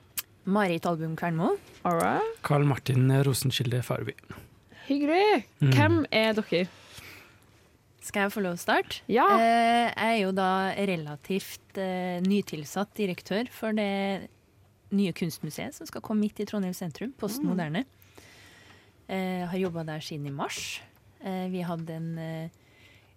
Marit 0.44 0.86
Album 0.86 1.14
Kvernmo. 1.16 1.54
Right. 1.84 2.40
Karl 2.42 2.64
Martin 2.64 3.12
Rosenkilde 3.24 3.82
Farby. 3.84 4.16
Hyggelig. 4.88 5.44
Mm. 5.60 5.70
Hvem 5.76 6.00
er 6.10 6.34
dere? 6.40 6.66
Skal 8.04 8.26
jeg 8.26 8.32
få 8.34 8.42
lov 8.44 8.56
å 8.58 8.60
starte? 8.60 8.98
Ja. 9.08 9.24
Eh, 9.40 9.88
jeg 9.88 9.94
er 9.96 10.18
jo 10.26 10.32
da 10.36 10.48
relativt 10.76 11.78
eh, 11.80 12.18
nytilsatt 12.24 12.92
direktør 12.98 13.48
for 13.50 13.72
det 13.72 14.28
nye 14.94 15.14
kunstmuseet 15.16 15.72
som 15.74 15.88
skal 15.88 16.02
komme 16.04 16.20
midt 16.26 16.42
i 16.44 16.46
Trondheim 16.46 16.74
sentrum, 16.76 17.14
Posten 17.18 17.46
Mm. 17.48 17.54
Moderne. 17.54 17.84
Eh, 19.08 19.40
Jeg 19.40 19.48
har 19.48 19.58
jobba 19.58 19.84
der 19.88 20.00
siden 20.04 20.26
i 20.28 20.30
mars. 20.30 20.80
Eh, 21.24 21.48
Vi 21.48 21.62
hadde 21.64 21.90
en, 21.96 22.18
eh, 22.18 22.48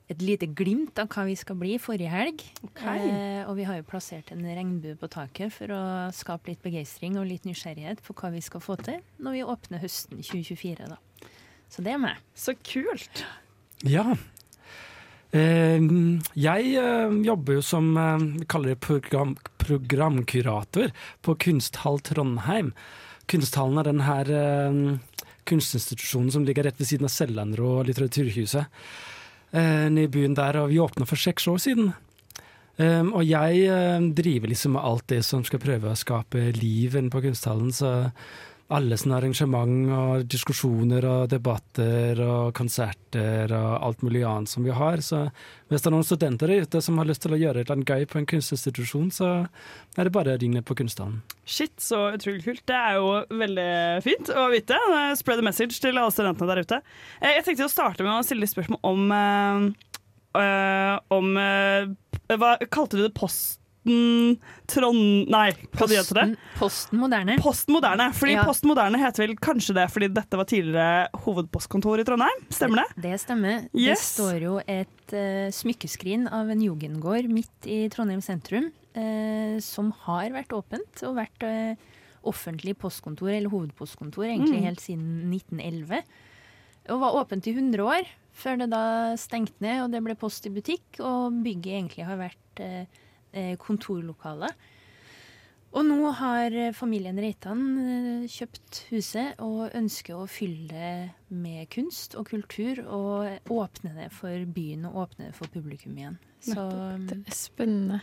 et 0.09 0.21
lite 0.23 0.47
glimt 0.55 0.97
av 0.99 1.09
hva 1.09 1.25
vi 1.27 1.35
skal 1.35 1.55
bli 1.59 1.77
forrige 1.77 2.09
helg. 2.09 2.41
Ok. 2.63 2.81
Eh, 2.81 3.43
og 3.49 3.57
vi 3.57 3.63
har 3.67 3.75
jo 3.75 3.83
plassert 3.83 4.31
en 4.31 4.41
regnbue 4.43 4.95
på 4.95 5.09
taket 5.09 5.51
for 5.51 5.67
å 5.67 5.81
skape 6.15 6.47
litt 6.47 6.63
begeistring 6.63 7.17
og 7.19 7.27
litt 7.27 7.43
nysgjerrighet 7.43 7.99
på 8.01 8.15
hva 8.15 8.31
vi 8.31 8.39
skal 8.39 8.61
få 8.61 8.77
til 8.81 9.01
når 9.19 9.31
vi 9.35 9.43
åpner 9.43 9.79
høsten 9.83 10.23
2024. 10.23 10.87
da. 10.87 10.97
Så 11.69 11.83
det 11.83 11.91
er 11.93 11.97
meg. 11.99 12.15
Så 12.33 12.55
kult. 12.63 13.25
Ja. 13.83 14.15
Eh, 15.35 15.81
jeg 16.39 16.69
eh, 16.79 17.15
jobber 17.27 17.57
jo 17.57 17.65
som 17.65 17.89
eh, 17.99 18.25
vi 18.39 18.47
kaller 18.47 18.73
det 18.73 18.79
program, 18.83 19.35
programkurator 19.59 20.93
på 21.25 21.35
Kunsthall 21.43 21.99
Trondheim. 21.99 22.71
Kunsthallen 23.27 23.81
er 23.81 23.89
den 23.89 24.03
her 24.07 24.29
kunstinstitusjonen 25.47 26.31
som 26.31 26.45
ligger 26.47 26.63
rett 26.63 26.79
ved 26.79 26.87
siden 26.87 27.07
av 27.07 27.11
Seljander 27.11 27.59
og 27.59 27.81
Litteraturhuset. 27.89 28.69
Nede 29.51 30.05
i 30.05 30.11
byen 30.11 30.35
der, 30.35 30.61
og 30.61 30.69
vi 30.71 30.79
åpna 30.79 31.03
for 31.07 31.19
seks 31.19 31.43
år 31.51 31.59
siden. 31.59 31.89
Og 32.79 33.19
jeg 33.27 34.13
driver 34.15 34.51
liksom 34.51 34.77
med 34.77 34.87
alt 34.87 35.07
det 35.11 35.19
som 35.27 35.43
skal 35.43 35.59
prøve 35.59 35.91
å 35.91 35.99
skape 35.99 36.45
liv 36.55 36.95
inne 36.95 37.11
på 37.11 37.23
kunsthallen, 37.25 37.75
så 37.75 37.91
alle 38.67 38.97
sånne 38.99 39.15
arrangement 39.21 39.91
og 39.95 40.23
diskusjoner 40.27 41.05
og 41.07 41.29
debatter 41.31 42.19
og 42.19 42.49
konserter 42.57 43.51
og 43.55 43.69
alt 43.87 44.01
mulig 44.03 44.25
annet 44.27 44.51
som 44.51 44.65
vi 44.67 44.73
har. 44.75 44.99
Så 44.99 45.21
hvis 45.69 45.83
det 45.83 45.87
er 45.87 45.93
noen 45.95 46.07
studenter 46.07 46.51
der 46.51 46.65
ute 46.67 46.81
som 46.83 46.99
har 46.99 47.07
lyst 47.07 47.23
til 47.23 47.35
å 47.35 47.39
gjøre 47.39 47.63
annet 47.63 47.87
gøy 47.87 48.03
på 48.11 48.19
en 48.19 48.27
kunstinstitusjon, 48.27 49.07
så 49.15 49.29
er 49.95 50.09
det 50.09 50.13
bare 50.15 50.35
å 50.35 50.41
ringe 50.41 50.63
på 50.67 50.75
Kunsthallen. 50.81 51.21
Shit, 51.47 51.77
så 51.79 52.09
utrolig 52.17 52.43
kult. 52.43 52.65
Det 52.67 52.75
er 52.75 52.97
jo 52.99 53.13
veldig 53.39 53.69
fint 54.03 54.33
å 54.35 54.49
vite. 54.51 54.79
Spread 55.19 55.39
the 55.39 55.47
message 55.47 55.79
til 55.83 55.95
alle 55.95 56.11
studentene 56.11 56.51
der 56.51 56.63
ute. 56.67 56.81
Eh, 57.21 57.37
Jeg 57.37 57.45
tenkte 57.47 57.69
å 57.69 57.71
starte 57.71 58.03
med 58.03 58.17
å 58.17 58.25
stille 58.27 58.49
spørsmål 58.51 58.83
om 58.83 59.07
eh, 59.15 59.69
eh, 60.43 60.97
Om 61.15 61.31
Hva 62.35 62.51
kalte 62.67 62.99
du 62.99 63.05
det? 63.07 63.15
Posten 63.87 64.39
Trond... 64.67 65.29
Nei, 65.31 65.51
hva 65.55 65.79
posten, 65.79 65.95
heter 65.95 66.17
det? 66.19 66.25
Postmoderne. 66.59 66.97
Moderne. 67.07 67.37
Posten 67.43 67.73
Moderne. 67.75 68.07
Fordi 68.17 68.33
Ja. 68.35 68.43
Postmoderne 68.47 68.99
heter 68.99 69.23
vel 69.23 69.35
kanskje 69.39 69.75
det 69.77 69.85
fordi 69.93 70.09
dette 70.13 70.37
var 70.39 70.47
tidligere 70.49 71.21
hovedpostkontor 71.23 72.01
i 72.01 72.05
Trondheim? 72.07 72.41
Stemmer 72.51 72.83
det? 72.83 73.03
Det 73.07 73.13
stemmer. 73.23 73.67
Det 73.73 73.97
står 74.01 74.41
jo 74.43 74.57
et 74.67 75.13
uh, 75.15 75.47
smykkeskrin 75.55 76.27
av 76.27 76.49
en 76.51 76.61
jugendgård 76.61 77.29
midt 77.31 77.67
i 77.69 77.85
Trondheim 77.93 78.21
sentrum, 78.21 78.69
uh, 78.97 79.55
som 79.63 79.93
har 80.05 80.35
vært 80.35 80.51
åpent 80.57 81.03
og 81.07 81.15
vært 81.21 81.47
uh, 81.47 81.75
offentlig 82.27 82.75
postkontor, 82.77 83.31
eller 83.31 83.49
hovedpostkontor, 83.53 84.27
egentlig 84.27 84.59
Mm. 84.59 84.67
helt 84.67 84.83
siden 84.83 85.31
1911. 85.31 86.03
Og 86.91 86.99
var 86.99 87.15
åpent 87.23 87.47
i 87.47 87.53
100 87.55 87.83
år, 87.83 88.07
før 88.37 88.59
det 88.59 88.69
da 88.71 89.15
stengte 89.19 89.59
ned 89.63 89.83
og 89.85 89.91
det 89.91 90.03
ble 90.03 90.15
Post 90.15 90.45
i 90.45 90.49
butikk, 90.53 90.99
og 90.99 91.39
bygget 91.43 91.73
egentlig 91.79 92.05
har 92.05 92.19
vært 92.19 92.59
eh, 92.63 92.85
kontorlokale. 93.61 94.51
Og 95.75 95.83
nå 95.85 96.11
har 96.15 96.53
eh, 96.55 96.73
familien 96.75 97.17
Reitan 97.19 97.63
eh, 97.81 98.27
kjøpt 98.31 98.85
huset 98.89 99.41
og 99.43 99.75
ønsker 99.75 100.15
å 100.15 100.29
fylle 100.31 100.69
det 100.71 101.35
med 101.35 101.67
kunst 101.73 102.15
og 102.17 102.29
kultur 102.31 102.79
og 102.85 103.51
åpne 103.51 103.91
det 103.97 104.07
for 104.15 104.47
byen 104.55 104.87
og 104.87 105.03
åpne 105.03 105.27
det 105.27 105.35
for 105.37 105.51
publikum 105.51 105.97
igjen. 105.99 106.17
Så, 106.47 106.63
Det 107.09 107.17
er 107.17 107.35
spennende. 107.35 107.99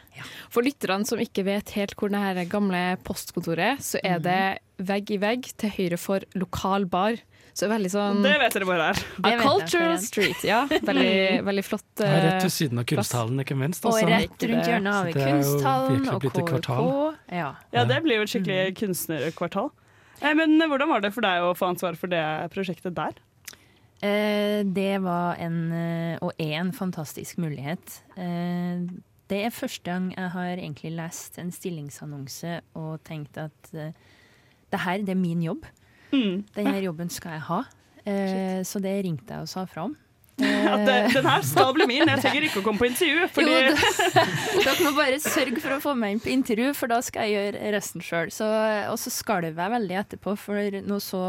For 0.52 0.66
lytterne 0.66 1.06
som 1.08 1.22
ikke 1.22 1.46
vet 1.46 1.72
helt 1.78 1.94
hvor 1.96 2.12
det 2.12 2.20
her 2.20 2.42
gamle 2.50 2.82
postkontoret 3.06 3.64
er, 3.64 3.82
så 3.82 4.02
er 4.04 4.20
det 4.22 4.40
vegg 4.84 5.14
i 5.14 5.20
vegg 5.22 5.48
til 5.62 5.72
høyre 5.78 5.98
for 6.02 6.26
lokal 6.36 6.84
bar. 6.90 7.16
Så 7.54 7.68
veldig 7.70 7.90
sånn 7.92 8.24
Det 8.24 8.32
vet 8.40 8.56
dere 8.56 8.66
hvor 8.66 8.80
er. 8.82 9.00
A 9.22 9.32
cultural 9.38 9.98
street, 10.02 10.40
ja. 10.46 10.64
Veldig, 10.88 11.44
veldig 11.46 11.64
flott. 11.66 11.86
Uh, 12.00 12.08
rett 12.08 12.32
eh, 12.32 12.42
ved 12.42 12.54
siden 12.54 12.80
av. 12.82 12.88
Kunsthallen, 12.90 13.38
ikke 13.44 13.56
minst. 13.58 13.84
og 13.86 13.94
altså. 13.94 14.08
rett 14.10 14.46
rundt 14.50 14.70
hjørnet 14.72 14.96
har 14.96 15.06
vi 15.06 15.14
Så 15.14 15.20
det 15.20 15.28
jo 15.28 15.36
Kunsthallen 15.38 16.08
og 16.10 16.26
KUK. 16.26 16.72
Ja. 17.30 17.52
Ja, 17.76 17.86
det 17.86 18.00
blir 18.02 18.18
jo 18.18 18.26
et 18.26 18.34
skikkelig 18.34 18.74
kunstnerkvartal. 18.80 19.70
Eh, 20.20 20.34
Men 20.34 20.58
hvordan 20.58 20.90
var 20.90 21.06
det 21.06 21.14
for 21.14 21.26
deg 21.26 21.46
å 21.46 21.54
få 21.54 21.70
ansvar 21.70 21.98
for 22.00 22.10
det 22.10 22.24
prosjektet 22.54 22.98
der? 22.98 23.22
Eh, 24.04 24.60
det 24.66 24.98
var 25.02 25.38
en, 25.40 25.58
eh, 25.72 26.18
og 26.20 26.34
er 26.38 26.58
en 26.58 26.72
fantastisk 26.72 27.38
mulighet. 27.38 28.02
Eh, 28.18 28.82
det 29.30 29.44
er 29.46 29.54
første 29.54 29.88
gang 29.88 30.10
jeg 30.12 30.30
har 30.34 30.56
egentlig 30.58 30.92
lest 30.92 31.38
en 31.38 31.50
stillingsannonse 31.54 32.60
og 32.76 33.00
tenkt 33.08 33.38
at 33.40 33.70
uh, 33.72 33.88
det 34.70 34.80
her, 34.80 34.98
det 35.00 35.14
er 35.14 35.20
min 35.20 35.40
jobb. 35.42 35.64
Mm. 36.14 36.40
Denne 36.56 36.78
jobben 36.84 37.12
skal 37.12 37.36
jeg 37.36 37.44
ha. 37.50 37.60
Eh, 38.04 38.62
så 38.66 38.80
det 38.84 38.94
ringte 39.04 39.34
jeg 39.34 39.46
og 39.46 39.50
sa 39.50 39.66
fra 39.68 39.88
om. 39.88 39.94
At 40.42 40.82
det, 40.82 40.96
den 41.14 41.28
her 41.28 41.44
skal 41.46 41.70
bli 41.76 41.86
min, 41.86 42.08
jeg 42.10 42.22
trenger 42.24 42.48
ikke 42.48 42.62
å 42.62 42.66
komme 42.66 42.82
på 42.82 42.88
intervju. 42.90 43.28
Fordi 43.34 43.52
Jo, 43.54 43.76
Dere 44.64 44.74
må 44.82 44.94
bare 44.96 45.20
sørge 45.22 45.62
for 45.62 45.76
å 45.76 45.82
få 45.82 45.94
meg 45.98 46.16
inn 46.16 46.24
på 46.24 46.32
intervju, 46.34 46.72
for 46.78 46.90
da 46.94 46.98
skal 47.04 47.28
jeg 47.28 47.38
gjøre 47.38 47.76
resten 47.76 48.04
sjøl. 48.04 48.34
Og 48.90 48.98
så 49.00 49.14
skalv 49.14 49.50
jeg 49.52 49.74
veldig 49.78 50.02
etterpå, 50.02 50.36
for 50.40 50.82
noe 50.82 51.02
så 51.02 51.24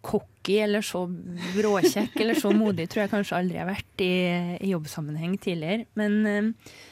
cocky 0.00 0.58
eller 0.64 0.80
så 0.80 1.04
bråkjekk 1.54 2.16
eller 2.20 2.38
så 2.40 2.52
modig 2.56 2.86
tror 2.88 3.04
jeg 3.04 3.12
kanskje 3.12 3.36
aldri 3.36 3.58
jeg 3.58 3.64
har 3.64 3.68
vært 3.68 4.04
i, 4.04 4.12
i 4.64 4.72
jobbsammenheng 4.72 5.36
tidligere. 5.42 5.86
Men 5.98 6.16
eh, 6.26 6.38
eh, 6.38 6.83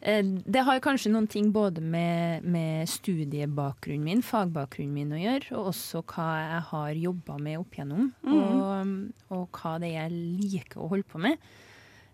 det 0.00 0.62
har 0.62 0.78
kanskje 0.80 1.10
noen 1.10 1.26
ting 1.26 1.48
både 1.52 1.82
med, 1.82 2.44
med 2.46 2.88
studiebakgrunnen 2.88 4.04
min, 4.06 4.22
fagbakgrunnen 4.22 4.94
min 4.94 5.14
å 5.16 5.18
gjøre, 5.18 5.56
og 5.58 5.70
også 5.72 6.04
hva 6.06 6.28
jeg 6.38 6.60
har 6.70 7.00
jobba 7.02 7.38
med 7.42 7.58
opp 7.58 7.74
igjennom, 7.74 8.12
mm. 8.22 8.36
og, 8.38 8.92
og 9.34 9.58
hva 9.58 9.72
det 9.82 9.90
er 9.90 10.04
jeg 10.06 10.20
liker 10.38 10.84
å 10.84 10.90
holde 10.92 11.08
på 11.10 11.18
med. 11.26 11.42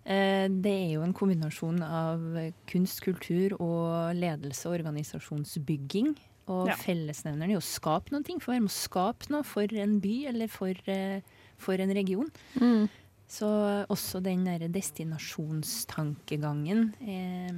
Eh, 0.04 0.48
Det 0.48 0.72
er 0.72 0.90
jo 0.96 1.04
en 1.04 1.16
kombinasjon 1.16 1.82
av 1.84 2.24
kunst, 2.70 3.02
kultur 3.04 3.56
og 3.60 4.16
ledelse 4.16 4.68
og 4.68 4.78
organisasjonsbygging. 4.80 6.14
Og 6.44 6.68
Ja. 6.68 6.74
fellesnevneren 6.76 7.54
er 7.54 7.56
å 7.56 7.64
skape 7.64 8.12
noe, 8.12 8.40
for 8.40 8.52
å 8.52 8.68
skape 8.68 9.30
noe 9.32 9.42
for 9.44 9.64
en 9.64 9.98
by 10.00 10.26
eller 10.28 10.46
for, 10.48 10.74
eh, 10.86 11.20
for 11.56 11.72
en 11.80 11.88
region. 11.88 12.28
Mm. 12.60 12.88
Så 13.26 13.46
også 13.90 14.20
den 14.22 14.44
der 14.46 14.68
destinasjonstankegangen 14.70 16.94
er, 17.00 17.48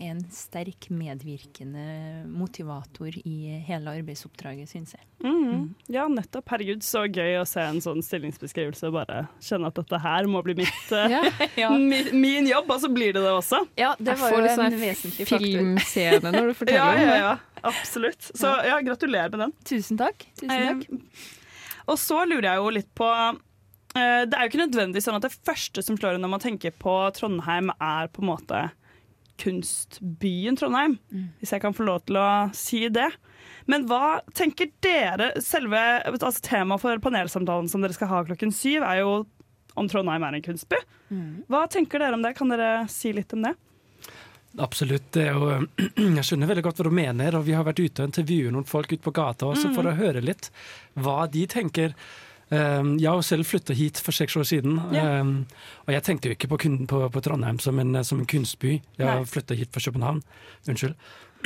er 0.00 0.10
en 0.14 0.24
sterk 0.32 0.88
medvirkende 0.90 2.24
motivator 2.26 3.08
i 3.20 3.60
hele 3.66 3.90
arbeidsoppdraget, 4.00 4.68
syns 4.72 4.94
jeg. 4.96 5.04
Mhm. 5.22 5.74
Ja, 5.92 6.06
nettopp. 6.08 6.48
Herregud, 6.54 6.82
så 6.86 7.02
gøy 7.06 7.36
å 7.40 7.44
se 7.48 7.60
en 7.60 7.80
sånn 7.84 8.00
stillingsbeskrivelse 8.04 8.86
og 8.88 8.94
bare 8.96 9.26
kjenne 9.44 9.66
at 9.70 9.76
dette 9.76 9.98
her 10.00 10.26
må 10.30 10.40
bli 10.46 10.54
mitt, 10.62 10.86
ja, 11.12 11.20
Ja. 11.60 11.68
Min, 11.76 12.08
min 12.16 12.46
jobb, 12.48 12.70
og 12.72 12.80
så 12.82 12.88
blir 12.92 13.12
det 13.16 13.22
det 13.26 13.32
også. 13.36 13.58
Ja, 13.78 13.92
det 14.00 14.16
var 14.22 14.28
jo 14.32 14.36
en 14.40 14.48
sånn 14.56 14.72
en 14.72 14.80
vesentlig 14.80 15.26
faktor. 15.28 15.46
filmscene 15.46 16.28
når 16.32 16.44
du 16.48 16.54
forteller 16.62 16.80
ja, 16.80 16.88
om 16.88 16.92
ja, 17.04 17.08
det. 17.12 17.18
ja, 17.20 17.34
absolutt. 17.74 18.22
Så 18.40 18.48
ja, 18.70 18.76
gratulerer 18.88 19.30
med 19.36 19.40
den. 19.46 19.52
Tusen 19.68 19.96
takk. 20.00 20.18
Tusen 20.40 20.56
takk. 20.56 20.80
Eh, 20.88 21.00
og 21.90 21.96
så 22.00 22.18
lurer 22.24 22.46
jeg 22.54 22.58
jo 22.62 22.68
litt 22.80 22.88
på 22.96 23.04
eh, 23.12 23.36
Det 23.94 24.36
er 24.36 24.44
jo 24.44 24.48
ikke 24.50 24.60
nødvendigvis 24.62 25.06
sånn 25.08 25.16
at 25.18 25.24
det 25.26 25.32
første 25.46 25.82
som 25.82 25.96
slår 25.98 26.14
en 26.14 26.22
når 26.24 26.30
man 26.36 26.42
tenker 26.44 26.70
på 26.78 26.92
Trondheim, 27.16 27.72
er 27.82 28.06
på 28.14 28.22
en 28.22 28.28
måte 28.30 28.60
kunstbyen 29.40 30.56
Trondheim, 30.60 30.98
hvis 31.40 31.52
jeg 31.54 31.62
kan 31.64 31.74
få 31.76 31.86
lov 31.88 32.02
til 32.06 32.18
å 32.20 32.28
si 32.56 32.84
det. 32.92 33.08
Men 33.70 33.86
hva 33.88 34.20
tenker 34.36 34.70
dere 34.84 35.30
Selve 35.44 35.80
altså 36.10 36.42
Temaet 36.44 36.82
for 36.82 37.00
panelsamtalen 37.02 37.68
som 37.70 37.82
dere 37.84 37.96
skal 37.96 38.10
ha 38.12 38.22
klokken 38.28 38.52
syv, 38.54 38.84
er 38.84 39.00
jo 39.02 39.12
om 39.78 39.88
Trondheim 39.88 40.24
er 40.26 40.36
en 40.38 40.44
kunstby. 40.44 40.78
Hva 41.50 41.64
tenker 41.72 42.02
dere 42.02 42.14
om 42.18 42.22
det? 42.24 42.34
Kan 42.38 42.50
dere 42.52 42.86
si 42.92 43.12
litt 43.16 43.32
om 43.36 43.46
det? 43.48 43.54
Absolutt. 44.60 45.06
Det 45.14 45.28
er 45.30 45.36
jo, 45.38 45.50
jeg 46.18 46.26
skjønner 46.26 46.50
veldig 46.50 46.64
godt 46.66 46.80
hva 46.82 46.88
du 46.90 46.94
mener, 47.00 47.36
og 47.38 47.46
vi 47.46 47.54
har 47.54 47.66
vært 47.66 47.80
ute 47.82 48.02
og 48.04 48.10
intervjuet 48.10 48.52
noen 48.54 48.66
folk 48.68 48.90
ute 48.92 49.04
på 49.06 49.14
gata 49.14 49.46
også 49.50 49.70
for 49.74 49.86
Mm. 49.86 49.92
å 49.92 49.98
høre 50.00 50.24
litt 50.26 50.50
hva 50.98 51.24
de 51.30 51.46
tenker. 51.50 51.94
Um, 52.50 52.96
jeg 52.98 53.06
har 53.10 53.22
selv 53.22 53.46
flytta 53.46 53.74
hit 53.78 54.00
for 54.02 54.10
seks 54.16 54.34
år 54.36 54.46
siden, 54.48 54.78
Ja. 54.92 55.20
um, 55.20 55.46
og 55.86 55.92
jeg 55.94 56.02
tenkte 56.02 56.28
jo 56.28 56.34
ikke 56.34 56.48
på, 56.50 56.58
på, 56.90 57.02
på 57.14 57.22
Trondheim 57.22 57.60
som 57.62 57.78
en, 57.78 58.04
som 58.04 58.18
en 58.18 58.26
kunstby. 58.26 58.80
Jeg 58.98 59.06
har 59.06 59.24
flytta 59.24 59.54
hit 59.54 59.70
fra 59.70 59.80
København. 59.86 60.22
Unnskyld. 60.68 60.96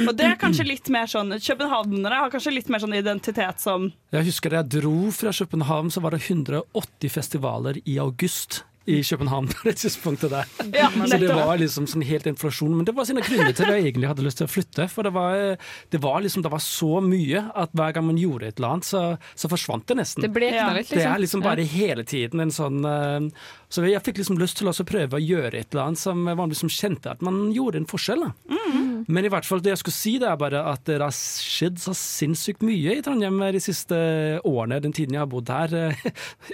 Og 0.09 0.17
det 0.17 0.25
er 0.27 0.39
kanskje 0.41 0.65
litt 0.67 0.89
mer 0.91 1.07
sånn 1.07 1.31
Københavnere 1.39 2.17
har 2.25 2.31
kanskje 2.33 2.51
litt 2.57 2.71
mer 2.73 2.81
sånn 2.83 2.97
identitet 2.99 3.61
som 3.63 3.93
Jeg 4.11 4.27
husker 4.27 4.51
da 4.51 4.63
jeg 4.63 4.81
dro 4.81 5.11
fra 5.15 5.31
København, 5.31 5.93
så 5.95 6.03
var 6.03 6.17
det 6.17 6.25
180 6.25 7.13
festivaler 7.15 7.79
i 7.87 7.99
august 8.03 8.65
i 8.87 9.01
København 9.03 9.49
på 9.49 9.69
det 9.69 9.77
tidspunktet 9.81 10.33
der. 10.33 10.49
Ja, 10.75 10.91
så 10.93 11.19
det 11.21 11.31
var 11.33 11.57
liksom 11.61 11.87
sånn 11.89 12.05
helt 12.05 12.27
inflasjon. 12.29 12.75
Men 12.77 12.85
det 12.89 12.95
var 12.97 13.09
sine 13.09 13.25
grunner 13.25 13.55
til 13.57 13.67
at 13.69 13.79
jeg 13.79 13.87
egentlig 13.87 14.11
hadde 14.11 14.27
lyst 14.27 14.41
til 14.43 14.49
å 14.49 14.53
flytte. 14.53 14.89
For 14.93 15.07
det 15.07 15.15
var, 15.17 15.57
det 15.95 16.01
var 16.05 16.21
liksom 16.25 16.45
det 16.45 16.53
var 16.53 16.63
så 16.65 17.01
mye 17.05 17.47
at 17.65 17.73
hver 17.77 17.97
gang 17.97 18.09
man 18.11 18.21
gjorde 18.21 18.51
et 18.51 18.61
eller 18.61 18.77
annet, 18.77 18.89
så, 18.89 19.05
så 19.39 19.51
forsvant 19.53 19.87
det 19.89 19.99
nesten. 20.03 20.27
Det 20.27 20.33
blekna 20.35 20.71
litt, 20.77 20.91
liksom. 20.91 21.01
Det 21.01 21.09
er 21.11 21.25
liksom 21.25 21.45
bare 21.45 21.69
hele 21.75 22.05
tiden 22.09 22.45
en 22.45 22.55
sånn 22.55 22.85
eh, 22.89 23.31
Så 23.75 23.83
jeg 23.89 24.03
fikk 24.07 24.21
liksom 24.21 24.39
lyst 24.39 24.61
til 24.61 24.69
å 24.71 24.75
prøve 24.87 25.19
å 25.19 25.23
gjøre 25.23 25.59
et 25.59 25.73
eller 25.75 25.89
annet 25.89 25.99
som 26.01 26.21
man 26.29 26.51
liksom 26.53 26.71
kjente 26.71 27.11
at 27.11 27.23
man 27.27 27.49
gjorde 27.55 27.81
en 27.83 27.89
forskjell. 27.91 28.23
Mm. 28.47 28.83
Men 29.11 29.27
i 29.27 29.31
hvert 29.33 29.45
fall 29.49 29.61
det 29.65 29.73
jeg 29.75 29.81
skulle 29.83 29.97
si, 29.97 30.13
det 30.23 30.29
er 30.31 30.39
bare 30.41 30.61
at 30.71 30.85
det 30.89 31.01
har 31.03 31.13
skjedd 31.13 31.81
så 31.83 31.93
sinnssykt 31.99 32.63
mye 32.65 32.95
i 32.97 33.03
Trondheim 33.05 33.41
de 33.53 33.61
siste 33.61 33.99
årene, 34.47 34.79
den 34.85 34.95
tiden 34.97 35.17
jeg 35.19 35.25
har 35.25 35.31
bodd 35.33 35.51
her. 35.53 35.75
eh, 35.75 36.05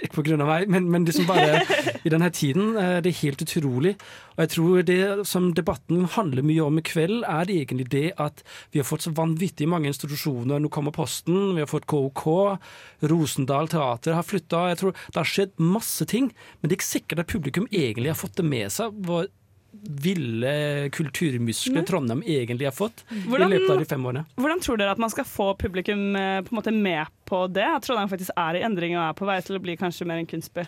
Ikke 0.01 0.15
på 0.19 0.25
grunn 0.27 0.41
av 0.43 0.49
meg, 0.49 0.65
men, 0.73 0.89
men 0.91 1.05
liksom 1.07 1.29
bare 1.29 1.61
i 2.01 2.11
denne 2.11 2.31
tiden. 2.35 2.73
eh, 2.75 2.97
Det 3.05 3.13
er 3.13 3.19
helt 3.21 3.45
utrolig. 3.45 3.93
Og 4.35 4.41
jeg 4.45 4.51
tror 4.55 4.83
det 4.87 4.99
som 5.29 5.51
debatten 5.55 6.05
handler 6.15 6.43
mye 6.47 6.65
om 6.65 6.79
i 6.81 6.85
kveld, 6.87 7.21
er 7.27 7.51
egentlig 7.53 7.87
det 7.93 8.05
at 8.19 8.41
vi 8.73 8.81
har 8.81 8.87
fått 8.89 9.05
så 9.05 9.13
vanvittig 9.15 9.67
mange 9.69 9.91
institusjoner. 9.91 10.59
Nå 10.63 10.71
kommer 10.73 10.95
Posten, 10.95 11.53
vi 11.55 11.61
har 11.63 11.69
fått 11.71 11.85
KOK, 11.91 12.25
Rosendal 13.11 13.67
Teater 13.71 14.15
har 14.17 14.23
flytta. 14.27 14.65
Det 14.75 15.19
har 15.19 15.27
skjedd 15.27 15.55
masse 15.61 16.05
ting, 16.09 16.31
men 16.59 16.67
det 16.71 16.75
er 16.75 16.79
ikke 16.79 16.89
sikkert 16.91 17.10
at 17.19 17.27
publikum 17.27 17.67
egentlig 17.71 18.09
har 18.09 18.19
fått 18.19 18.37
det 18.39 18.45
med 18.47 18.71
seg. 18.71 18.93
hvor 19.05 19.27
ville 19.71 20.89
kulturmuskler 20.91 21.85
Trondheim 21.87 22.21
egentlig 22.27 22.67
har 22.67 22.75
fått 22.75 23.03
Hvordan- 23.09 23.53
i 23.53 23.57
løpet 23.57 23.71
av 23.71 23.79
de 23.79 23.85
fem 23.85 24.05
årene. 24.05 24.25
Hvordan 24.35 24.61
tror 24.61 24.77
dere 24.77 24.91
at 24.91 24.97
man 24.97 25.09
skal 25.09 25.23
få 25.23 25.57
publikum 25.57 26.15
eh, 26.15 26.41
på 26.41 26.51
en 26.51 26.59
måte 26.59 26.73
med 26.73 27.07
på 27.25 27.47
det? 27.51 27.63
At 27.63 27.83
Trondheim 27.83 28.09
faktisk 28.09 28.31
er 28.35 28.55
i 28.59 28.63
endring 28.63 28.97
og 28.97 29.09
er 29.09 29.13
på 29.13 29.25
vei 29.25 29.39
til 29.41 29.55
å 29.57 29.61
bli 29.61 29.77
kanskje 29.77 30.05
mer 30.05 30.17
en 30.17 30.27
kunstby? 30.27 30.65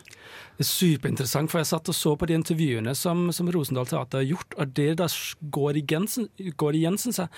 Det 0.58 0.64
er 0.64 0.70
superinteressant, 0.70 1.52
for 1.52 1.60
jeg 1.60 1.68
satt 1.68 1.90
og 1.90 1.96
så 1.96 2.18
på 2.18 2.28
de 2.28 2.34
intervjuene 2.34 2.96
som, 2.96 3.32
som 3.32 3.50
Rosendal 3.52 3.86
Teater 3.86 4.24
har 4.24 4.30
gjort, 4.30 4.56
og 4.58 4.74
det 4.74 4.98
da 4.98 5.08
går 5.52 5.84
igjen, 5.84 6.08
går 6.56 6.74
igjen 6.74 6.98
syns 6.98 7.20
jeg, 7.20 7.30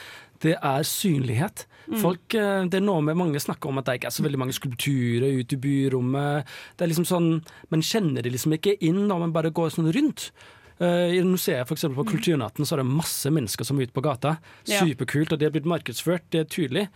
det 0.42 0.58
er 0.62 0.84
synlighet. 0.84 1.66
Mm. 1.90 2.00
Folk, 2.02 2.34
eh, 2.34 2.66
det 2.66 2.80
er 2.80 2.86
noe 2.86 3.02
med 3.02 3.18
mange 3.18 3.42
snakker 3.42 3.70
om 3.70 3.80
at 3.80 3.86
det 3.86 4.00
ikke 4.00 4.12
er 4.12 4.18
så 4.18 4.26
veldig 4.26 4.42
mange 4.42 4.54
skulpturer 4.54 5.40
ute 5.42 5.58
i 5.58 5.62
byrommet. 5.62 6.46
Det 6.78 6.86
er 6.86 6.94
liksom 6.94 7.10
sånn, 7.10 7.44
Man 7.72 7.82
kjenner 7.82 8.22
det 8.22 8.32
liksom 8.32 8.54
ikke 8.54 8.78
inn 8.82 9.08
når 9.08 9.20
man 9.20 9.34
bare 9.34 9.50
går 9.50 9.74
sånn 9.74 9.92
rundt. 9.92 10.32
Eh, 10.80 11.16
I 11.16 11.22
museet 11.24 11.68
for 11.68 11.78
eksempel 11.78 12.02
på 12.02 12.10
Kulturnatten 12.16 12.68
så 12.68 12.76
er 12.76 12.84
det 12.84 12.90
masse 12.92 13.32
mennesker 13.32 13.68
som 13.68 13.80
er 13.80 13.88
ute 13.88 13.96
på 13.96 14.04
gata. 14.04 14.38
Superkult, 14.68 15.32
og 15.32 15.40
det 15.40 15.48
er 15.48 15.56
blitt 15.56 15.70
markedsført, 15.70 16.28
det 16.36 16.44
er 16.44 16.52
tydelig. 16.52 16.90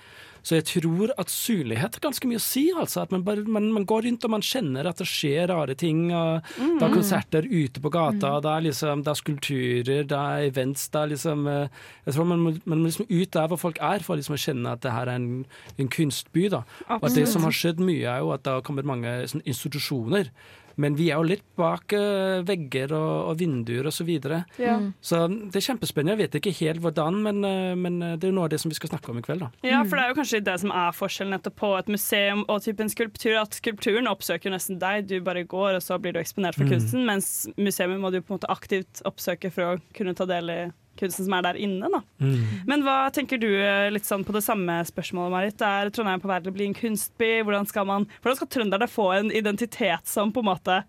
Så 0.43 0.55
jeg 0.55 0.65
tror 0.69 1.11
at 1.19 1.31
synlighet 1.31 1.97
har 1.97 2.03
ganske 2.03 2.27
mye 2.29 2.39
å 2.39 2.43
si. 2.43 2.69
altså 2.71 3.01
At 3.03 3.11
man, 3.11 3.25
bare, 3.27 3.43
man, 3.43 3.69
man 3.75 3.85
går 3.87 4.05
rundt 4.07 4.23
og 4.23 4.31
man 4.31 4.45
kjenner 4.45 4.87
at 4.87 5.01
det 5.01 5.07
skjer 5.09 5.49
rare 5.51 5.75
ting. 5.79 6.05
Og 6.15 6.45
Det 6.55 6.85
er 6.85 6.93
konserter 6.93 7.47
ute 7.47 7.83
på 7.83 7.91
gata, 7.91 8.37
det, 8.43 8.53
er 8.53 8.65
liksom, 8.69 9.03
det 9.03 9.11
er 9.11 9.19
skulpturer, 9.19 10.05
det 10.07 10.19
er 10.19 10.47
events. 10.47 10.87
Det 10.93 11.01
er 11.01 11.11
liksom 11.13 11.47
eh, 11.51 11.83
Jeg 12.05 12.15
tror 12.15 12.29
man 12.31 12.45
man 12.63 12.79
må 12.79 12.87
liksom 12.87 13.09
ut 13.09 13.33
der 13.35 13.51
hvor 13.51 13.59
folk 13.59 13.81
er, 13.83 14.03
for 14.05 14.19
liksom 14.19 14.37
å 14.37 14.41
kjenne 14.41 14.71
at 14.75 14.83
det 14.85 14.95
her 14.95 15.11
er 15.11 15.19
en, 15.19 15.43
en 15.77 15.91
kunstby. 15.91 16.47
da 16.55 16.63
Og 16.87 17.09
at 17.09 17.19
det 17.19 17.27
som 17.29 17.43
har 17.47 17.55
skjedd 17.55 17.83
mye, 17.83 18.07
er 18.07 18.23
jo 18.23 18.31
at 18.35 18.45
det 18.47 18.55
har 18.55 18.65
kommet 18.65 18.87
mange 18.87 19.11
sånn, 19.27 19.43
institusjoner. 19.45 20.31
Men 20.79 20.95
vi 20.95 21.09
er 21.11 21.19
jo 21.19 21.27
litt 21.27 21.43
bak 21.59 21.91
eh, 21.97 22.39
vegger 22.47 22.93
og, 22.95 23.11
og 23.33 23.37
vinduer 23.41 23.89
og 23.89 23.93
så 23.95 24.05
videre. 24.07 24.41
Ja. 24.61 24.77
Mm. 24.79 24.93
Så 25.03 25.19
det 25.27 25.59
er 25.59 25.65
kjempespennende. 25.67 26.15
Jeg 26.15 26.21
vet 26.29 26.37
ikke 26.39 26.53
helt 26.61 26.81
hvordan, 26.85 27.19
men, 27.25 27.41
eh, 27.43 27.75
men 27.75 27.99
det 28.15 28.23
er 28.23 28.31
jo 28.31 28.37
noe 28.39 28.47
av 28.47 28.53
det 28.53 28.61
som 28.63 28.71
vi 28.71 28.77
skal 28.79 28.93
snakke 28.93 29.11
om 29.11 29.19
i 29.19 29.25
kveld. 29.25 29.43
da. 29.43 29.51
Ja, 29.67 29.83
for 29.83 29.99
det 29.99 30.05
er 30.05 30.13
jo 30.13 30.19
kanskje 30.21 30.41
det 30.47 30.57
som 30.63 30.71
er 30.71 30.95
forskjellen 30.95 31.35
nettopp 31.35 31.57
på 31.59 31.73
et 31.79 31.91
museum 31.91 32.45
og 32.47 32.63
type 32.65 32.79
en 32.85 32.93
skulptur. 32.95 33.35
At 33.41 33.59
skulpturen 33.59 34.07
oppsøker 34.11 34.53
nesten 34.55 34.79
deg, 34.81 35.07
du 35.11 35.19
bare 35.25 35.43
går 35.43 35.75
og 35.77 35.83
så 35.83 35.99
blir 35.99 36.15
du 36.15 36.19
eksponert 36.23 36.55
for 36.55 36.63
Mm. 36.69 36.71
kunsten. 36.77 37.05
Mens 37.05 37.29
museet 37.57 37.91
må 37.99 38.11
du 38.11 38.21
på 38.21 38.33
en 38.33 38.39
måte 38.39 38.49
aktivt 38.51 39.01
oppsøke 39.05 39.51
for 39.51 39.75
å 39.75 39.81
kunne 39.93 40.15
ta 40.15 40.25
del 40.29 40.49
i 40.49 40.59
kunsten 40.99 41.27
som 41.27 41.35
er 41.37 41.47
der 41.47 41.59
inne. 41.59 41.89
da. 41.91 42.01
Mm. 42.21 42.61
Men 42.69 42.85
hva 42.85 42.97
tenker 43.15 43.41
du 43.41 43.47
eh, 43.49 43.87
litt 43.93 44.07
sånn 44.07 44.25
på 44.27 44.35
det 44.35 44.43
samme 44.45 44.79
spørsmålet, 44.87 45.33
Marit? 45.33 45.65
Er 45.65 45.91
Trondheim 45.95 46.21
på 46.23 46.29
vei 46.31 46.39
til 46.43 46.53
å 46.53 46.57
bli 46.57 46.69
en 46.69 46.77
kunstby? 46.77 47.33
Hvordan 47.47 47.67
skal, 47.69 47.87
man, 47.89 48.07
hvordan 48.19 48.39
skal 48.41 48.51
trønderne 48.55 48.89
få 48.91 49.09
en 49.17 49.33
identitet 49.35 50.09
som 50.09 50.33
på 50.35 50.43
en 50.43 50.51
måte 50.51 50.81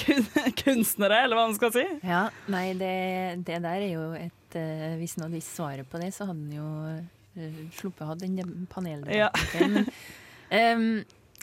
kun, 0.00 0.26
kunstnere, 0.62 1.22
eller 1.24 1.38
hva 1.38 1.46
man 1.48 1.56
skal 1.58 1.72
si? 1.74 1.86
Ja, 2.06 2.26
nei, 2.52 2.70
det, 2.78 2.96
det 3.46 3.62
der 3.64 3.78
er 3.78 3.88
jo 3.92 4.10
et 4.18 4.58
eh, 4.58 4.98
Hvis 5.00 5.16
noen 5.20 5.34
visste 5.36 5.60
svaret 5.60 5.88
på 5.90 6.00
det, 6.02 6.12
så 6.16 6.28
hadde 6.28 6.40
han 6.40 6.56
jo 6.56 6.68
uh, 7.38 7.62
sluppet 7.76 8.04
å 8.04 8.10
ha 8.12 8.18
den 8.18 8.66
paneldebatten. 8.72 9.84
Ja. 9.84 9.94
Um, 10.50 10.56
ehm, 10.58 10.86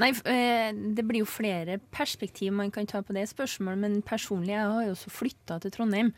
nei, 0.01 0.09
eh, 0.27 0.73
det 0.75 1.05
blir 1.07 1.21
jo 1.21 1.27
flere 1.31 1.77
perspektiv 1.95 2.51
man 2.51 2.73
kan 2.75 2.89
ta 2.89 2.99
på 2.99 3.15
det 3.15 3.23
spørsmålet, 3.31 3.79
men 3.79 4.01
personlig 4.03 4.51
jeg 4.51 4.65
har 4.67 4.83
jo 4.83 4.95
også 4.97 5.13
flytta 5.15 5.61
til 5.63 5.71
Trondheim. 5.71 6.09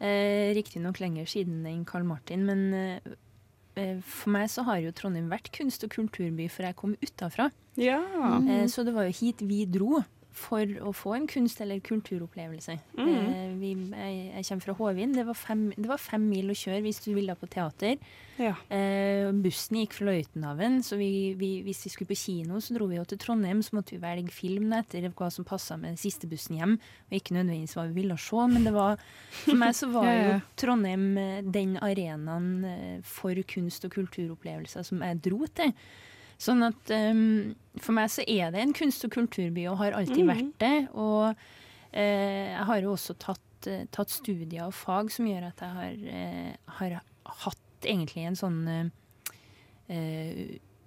Uh, 0.00 0.50
Riktignok 0.56 0.98
lenger 1.00 1.26
siden 1.30 1.64
enn 1.66 1.84
Karl 1.86 2.04
Martin, 2.04 2.42
men 2.44 2.64
eh, 2.74 3.12
eh, 3.78 4.00
for 4.02 4.30
meg 4.34 4.48
så 4.50 4.64
har 4.66 4.80
jo 4.82 4.90
Trondheim 4.92 5.28
vært 5.30 5.52
kunst- 5.54 5.84
og 5.86 5.90
kulturby 5.94 6.48
før 6.50 6.66
jeg 6.70 6.76
kom 6.76 6.96
utafra. 7.00 7.50
Ja. 7.80 8.00
Eh, 8.42 8.66
Så 8.70 8.84
det 8.84 8.94
var 8.94 9.06
jo 9.08 9.14
hit 9.14 9.40
vi 9.42 9.64
dro 9.66 10.02
for 10.34 10.66
å 10.82 10.90
få 10.94 11.14
en 11.14 11.26
kunst- 11.30 11.60
eller 11.62 11.78
kulturopplevelse. 11.84 12.74
Mm. 12.98 13.08
Eh, 13.14 13.50
vi, 13.60 13.70
jeg, 13.94 14.14
jeg 14.34 14.46
kommer 14.48 14.64
fra 14.66 14.74
Håvin. 14.80 15.12
Det 15.14 15.24
var, 15.28 15.36
fem, 15.38 15.68
det 15.76 15.86
var 15.86 16.00
fem 16.02 16.24
mil 16.26 16.50
å 16.50 16.56
kjøre 16.58 16.82
hvis 16.82 16.98
du 17.04 17.12
ville 17.14 17.36
på 17.38 17.46
teater. 17.52 18.00
Ja. 18.42 18.56
Eh, 18.74 19.30
bussen 19.44 19.78
gikk 19.78 19.94
fra 19.94 20.08
Løitenhaven, 20.08 20.80
så 20.82 20.98
vi, 20.98 21.10
vi, 21.38 21.50
hvis 21.62 21.84
vi 21.86 21.92
skulle 21.92 22.10
på 22.10 22.18
kino, 22.18 22.58
så 22.58 22.74
dro 22.74 22.88
vi 22.90 22.98
jo 22.98 23.04
til 23.06 23.20
Trondheim. 23.22 23.62
Så 23.62 23.78
måtte 23.78 23.94
vi 23.94 24.02
velge 24.02 24.34
film 24.34 24.74
etter 24.74 25.06
hva 25.14 25.30
som 25.30 25.46
passa 25.46 25.78
med 25.78 25.92
den 25.92 26.02
siste 26.02 26.26
bussen 26.30 26.58
hjem. 26.58 26.78
Og 27.10 27.18
ikke 27.20 27.36
nødvendigvis 27.38 27.76
hva 27.78 27.86
vi 27.92 28.00
ville 28.02 28.18
se, 28.18 28.48
men 28.50 28.66
det 28.66 28.74
var, 28.74 28.98
for 29.44 29.60
meg 29.60 29.78
så 29.78 29.90
var 29.94 30.10
jo 30.18 30.40
Trondheim 30.58 31.06
eh, 31.20 31.44
den 31.46 31.78
arenaen 31.78 32.50
eh, 32.72 32.98
for 33.06 33.38
kunst- 33.54 33.86
og 33.86 33.94
kulturopplevelser 33.94 34.90
som 34.90 35.06
jeg 35.06 35.22
dro 35.30 35.46
til. 35.54 35.70
Sånn 36.44 36.64
at 36.66 36.92
um, 36.92 37.54
For 37.80 37.96
meg 37.96 38.10
så 38.12 38.24
er 38.28 38.52
det 38.54 38.62
en 38.62 38.74
kunst- 38.76 39.06
og 39.06 39.14
kulturby, 39.14 39.66
og 39.70 39.80
har 39.80 39.96
alltid 39.98 40.24
mm. 40.24 40.32
vært 40.32 40.52
det. 40.62 40.76
Og 40.92 41.30
uh, 41.32 41.96
jeg 41.96 42.68
har 42.70 42.82
jo 42.84 42.92
også 42.94 43.16
tatt, 43.22 43.70
uh, 43.70 43.84
tatt 43.94 44.12
studier 44.12 44.68
og 44.68 44.76
fag 44.76 45.12
som 45.14 45.28
gjør 45.30 45.48
at 45.50 45.64
jeg 45.64 45.78
har, 45.78 45.96
uh, 46.04 46.76
har 46.80 46.98
hatt 47.44 47.88
egentlig 47.88 48.28
en 48.30 48.38
sånn 48.38 48.60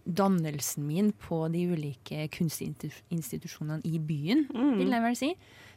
Dannelsen 0.08 0.86
min 0.88 1.12
på 1.22 1.44
de 1.54 1.60
ulike 1.70 2.24
kunstinstitusjonene 2.34 3.86
i 3.86 4.00
byen, 4.02 4.48
mm. 4.50 4.72
vil 4.80 4.96
jeg 4.96 5.04
vel 5.04 5.18
si. 5.20 5.30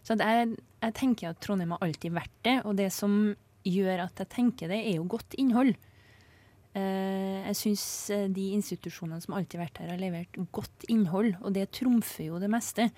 Så 0.07 0.15
at 0.15 0.23
jeg, 0.25 0.55
jeg 0.81 0.95
tenker 0.97 1.35
at 1.35 1.41
Trondheim 1.45 1.75
har 1.75 1.85
alltid 1.85 2.15
vært 2.17 2.33
det, 2.47 2.55
og 2.65 2.79
det 2.79 2.89
som 2.95 3.19
gjør 3.69 4.07
at 4.07 4.23
jeg 4.23 4.31
tenker 4.33 4.73
det, 4.73 4.79
er 4.81 4.97
jo 4.97 5.05
godt 5.11 5.37
innhold. 5.37 5.75
Eh, 6.79 7.47
jeg 7.49 7.57
syns 7.59 7.85
eh, 8.15 8.29
de 8.31 8.51
institusjonene 8.55 9.19
som 9.25 9.35
alltid 9.35 9.59
har 9.59 9.67
vært 9.67 9.81
her, 9.83 9.89
har 9.95 9.99
levert 10.03 10.37
godt 10.55 10.85
innhold, 10.93 11.33
og 11.43 11.55
det 11.57 11.71
trumfer 11.75 12.29
jo 12.29 12.39
det 12.43 12.51
meste. 12.53 12.91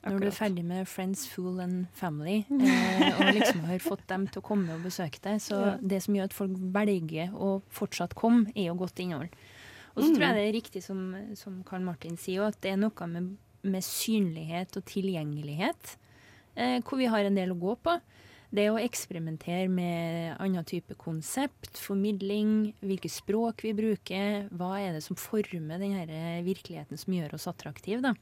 Når 0.00 0.22
du 0.22 0.26
er 0.30 0.32
ferdig 0.32 0.62
med 0.64 0.86
Friends, 0.88 1.26
Fool 1.28 1.58
and 1.60 1.82
Family, 1.92 2.38
eh, 2.48 3.18
og 3.20 3.34
liksom 3.36 3.66
har 3.68 3.82
fått 3.84 4.06
dem 4.08 4.24
til 4.32 4.40
å 4.40 4.46
komme 4.46 4.72
og 4.78 4.86
besøke 4.88 5.20
deg, 5.26 5.42
så 5.44 5.58
Ja. 5.60 5.74
det 5.82 6.00
som 6.06 6.16
gjør 6.16 6.30
at 6.30 6.36
folk 6.38 6.56
velger 6.78 7.34
å 7.36 7.50
fortsatt 7.68 8.16
komme, 8.16 8.48
er 8.56 8.70
jo 8.70 8.78
godt 8.80 9.02
innhold. 9.04 9.28
Og 9.90 10.04
så 10.06 10.14
tror 10.14 10.24
jeg 10.24 10.36
det 10.38 10.46
er 10.46 10.56
riktig 10.56 10.80
som, 10.86 11.00
som 11.36 11.60
Karl 11.68 11.84
Martin 11.84 12.16
sier, 12.16 12.46
at 12.48 12.56
det 12.64 12.72
er 12.72 12.80
noe 12.80 13.06
med, 13.10 13.34
med 13.66 13.84
synlighet 13.84 14.78
og 14.80 14.86
tilgjengelighet, 14.88 15.96
eh, 16.56 16.78
hvor 16.80 16.96
vi 17.02 17.10
har 17.10 17.26
en 17.28 17.36
del 17.36 17.52
å 17.52 17.60
gå 17.60 17.76
på. 17.84 17.98
Det 18.50 18.66
å 18.66 18.78
eksperimentere 18.82 19.68
med 19.70 20.34
annen 20.42 20.66
type 20.66 20.96
konsept, 20.98 21.70
formidling, 21.78 22.72
hvilke 22.82 23.10
språk 23.12 23.62
vi 23.62 23.74
bruker, 23.78 24.48
hva 24.50 24.72
er 24.80 24.96
det 24.96 25.04
som 25.04 25.18
former 25.18 25.78
denne 25.78 26.40
virkeligheten 26.46 26.98
som 26.98 27.14
gjør 27.14 27.36
oss 27.38 27.46
attraktive, 27.50 28.02
da. 28.02 28.14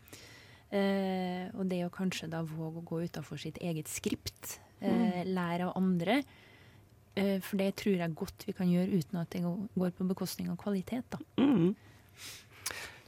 Eh, 0.68 1.49
og 1.57 1.64
det 1.70 1.81
å 1.87 1.93
kanskje 1.93 2.29
da 2.29 2.43
våge 2.45 2.83
å 2.83 2.89
gå 2.91 3.01
utafor 3.09 3.41
sitt 3.41 3.57
eget 3.64 3.89
skript, 3.89 4.59
eh, 4.85 5.24
lære 5.24 5.70
av 5.70 5.81
andre. 5.81 6.20
Eh, 7.16 7.41
for 7.41 7.57
det 7.57 7.72
tror 7.81 7.97
jeg 7.97 8.14
godt 8.14 8.45
vi 8.47 8.53
kan 8.53 8.68
gjøre 8.68 9.01
uten 9.01 9.22
at 9.22 9.31
det 9.33 9.41
går 9.43 9.97
på 9.97 10.09
bekostning 10.12 10.51
av 10.53 10.61
kvalitet, 10.61 11.09
da. 11.09 11.18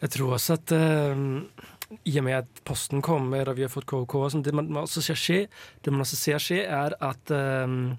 Jeg 0.00 0.10
tror 0.16 0.38
også 0.38 0.56
at 0.56 0.72
eh, 0.72 1.20
i 2.06 2.12
og 2.20 2.24
med 2.24 2.36
at 2.36 2.60
posten 2.66 3.02
kommer 3.02 3.48
og 3.50 3.56
vi 3.58 3.64
har 3.64 3.72
fått 3.72 3.88
KK, 3.90 4.14
sånn, 4.32 4.44
det 4.46 4.52
man, 4.54 4.68
man 4.70 4.84
også 4.86 5.02
ser 5.02 5.18
skje, 5.18 5.38
det 5.82 5.92
man 5.92 6.04
også 6.04 6.18
ser 6.18 6.42
skje, 6.42 6.60
er 6.70 6.94
at, 7.02 7.32
um, 7.34 7.96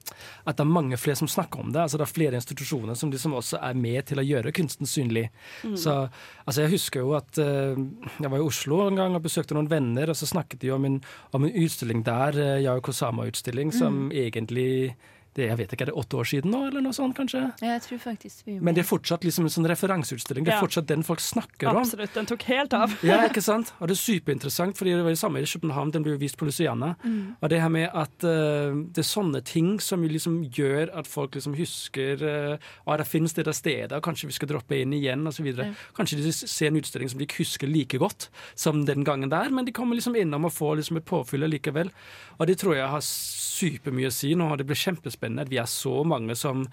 at 0.48 0.58
det 0.58 0.64
er 0.64 0.72
mange 0.72 1.00
flere 1.02 1.20
som 1.20 1.30
snakker 1.32 1.60
om 1.60 1.74
det. 1.76 1.82
altså 1.84 2.00
Det 2.00 2.06
er 2.08 2.14
flere 2.14 2.40
institusjoner 2.40 2.96
som 2.96 3.12
liksom 3.12 3.36
også 3.36 3.60
er 3.60 3.76
med 3.76 4.08
til 4.08 4.22
å 4.22 4.26
gjøre 4.26 4.56
kunsten 4.56 4.88
synlig. 4.90 5.28
Mm. 5.68 5.76
Så 5.76 5.98
altså 6.46 6.64
Jeg 6.64 6.76
husker 6.78 7.04
jo 7.04 7.16
at 7.20 7.42
uh, 7.44 7.76
jeg 7.76 8.32
var 8.32 8.40
i 8.40 8.48
Oslo 8.48 8.82
en 8.88 9.00
gang 9.00 9.16
og 9.18 9.26
besøkte 9.28 9.58
noen 9.58 9.72
venner, 9.72 10.10
og 10.10 10.16
så 10.20 10.30
snakket 10.30 10.64
de 10.64 10.72
om 10.72 10.88
en, 10.88 11.02
om 11.36 11.48
en 11.48 11.58
utstilling 11.66 12.06
der, 12.08 12.40
uh, 12.40 12.60
Yao 12.64 12.80
Kosama-utstilling, 12.80 13.76
som 13.76 13.92
Mm. 13.92 14.12
egentlig 14.12 14.96
det, 15.38 15.46
jeg 15.48 15.58
vet 15.62 15.74
ikke, 15.74 15.86
Er 15.86 15.92
det 15.92 15.96
åtte 15.96 16.18
år 16.20 16.28
siden 16.28 16.52
nå, 16.52 16.66
eller 16.68 16.84
noe 16.84 16.96
sånt, 16.96 17.16
kanskje? 17.16 17.46
Jeg 17.64 17.82
tror 17.86 18.00
faktisk 18.04 18.44
vi 18.46 18.58
Men 18.60 18.76
det 18.76 18.84
er 18.84 18.88
fortsatt 18.90 19.24
liksom 19.24 19.48
en 19.48 19.54
sånn 19.54 19.68
referanseutstilling. 19.72 20.44
Det 20.44 20.52
er 20.52 20.60
Ja. 20.60 20.66
fortsatt 20.66 20.88
den 20.88 21.04
folk 21.08 21.22
snakker 21.24 21.70
om. 21.70 21.78
Absolutt. 21.78 22.14
Den 22.14 22.26
tok 22.26 22.44
helt 22.44 22.74
av. 22.74 22.98
Ja, 23.02 23.24
ikke 23.30 23.42
sant? 23.52 23.72
Og 23.80 23.88
det 23.88 23.96
er 23.96 24.02
superinteressant, 24.02 24.76
fordi 24.76 24.92
det 24.92 25.04
var 25.06 25.16
det 25.16 25.22
samme 25.22 25.40
i 25.40 25.48
København, 25.48 25.94
den 25.94 26.04
ble 26.04 26.18
jo 26.18 26.20
vist 26.20 26.38
på 26.38 26.46
Luciana. 26.46 26.96
Mm. 27.06 27.38
Og 27.42 27.50
det 27.50 27.62
her 27.62 27.70
med 27.70 27.90
at 27.94 28.28
uh, 28.28 28.76
det 28.92 29.00
er 29.00 29.08
sånne 29.08 29.42
ting 29.44 29.80
som 29.80 30.04
liksom 30.04 30.52
gjør 30.52 30.92
at 31.00 31.08
folk 31.08 31.34
liksom 31.34 31.56
husker 31.56 32.20
uh, 32.20 32.58
ah, 32.86 32.98
det 32.98 33.08
finnes 33.08 33.32
det 33.34 33.46
der 33.46 33.56
stedet, 33.56 33.96
og 33.96 34.04
kanskje 34.04 34.28
vi 34.28 34.34
skal 34.36 34.52
droppe 34.52 34.82
inn 34.82 34.92
igjen, 34.92 35.24
osv. 35.28 35.48
Ja. 35.48 35.72
Kanskje 35.96 36.20
de 36.20 36.32
ser 36.36 36.68
en 36.68 36.76
utstilling 36.82 37.08
som 37.08 37.20
de 37.20 37.24
ikke 37.24 37.46
husker 37.46 37.72
like 37.72 37.98
godt 37.98 38.28
som 38.56 38.84
den 38.86 39.06
gangen 39.08 39.32
der, 39.32 39.50
men 39.50 39.64
de 39.64 39.72
kommer 39.72 39.96
liksom 39.96 40.16
innom 40.20 40.46
og 40.46 40.52
får 40.52 40.82
liksom 40.82 40.98
et 41.00 41.08
påfyll 41.08 41.48
likevel. 41.48 41.90
Og 42.38 42.48
det 42.48 42.60
tror 42.60 42.76
jeg 42.76 42.92
har 42.92 43.02
supermye 43.02 44.12
å 44.12 44.14
si 44.14 44.36
nå, 44.36 44.52
og 44.52 44.60
det 44.60 44.68
blir 44.68 44.76
kjempespennende 44.76 45.21
at 45.22 45.52
vi 45.52 45.62
er 45.62 45.70
så 45.70 46.02
mange 46.08 46.36
som 46.40 46.66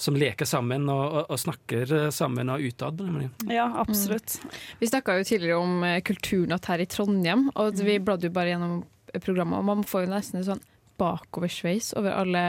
som 0.00 0.16
leker 0.16 0.48
sammen 0.48 0.88
og, 0.88 1.02
og, 1.04 1.24
og 1.28 1.40
snakker 1.40 1.92
eh, 1.96 2.08
sammen 2.14 2.50
og 2.52 2.64
utad. 2.64 3.02
Ja, 3.50 3.66
absolutt. 3.82 4.38
Vi 4.80 4.88
snakka 4.88 5.18
jo 5.18 5.26
tidligere 5.28 5.60
om 5.60 5.84
eh, 5.84 6.00
kulturnatt 6.06 6.70
her 6.70 6.82
i 6.82 6.88
Trondheim, 6.88 7.48
og 7.54 7.80
vi 7.84 7.98
bladde 8.02 8.30
jo 8.30 8.34
bare 8.34 8.54
gjennom 8.54 8.82
programmet, 9.20 9.58
og 9.58 9.66
man 9.68 9.86
får 9.86 10.06
jo 10.06 10.12
nesten 10.14 10.40
en 10.40 10.48
sånn 10.52 10.62
bakoversveis 11.00 11.92
over 11.98 12.14
alle, 12.16 12.44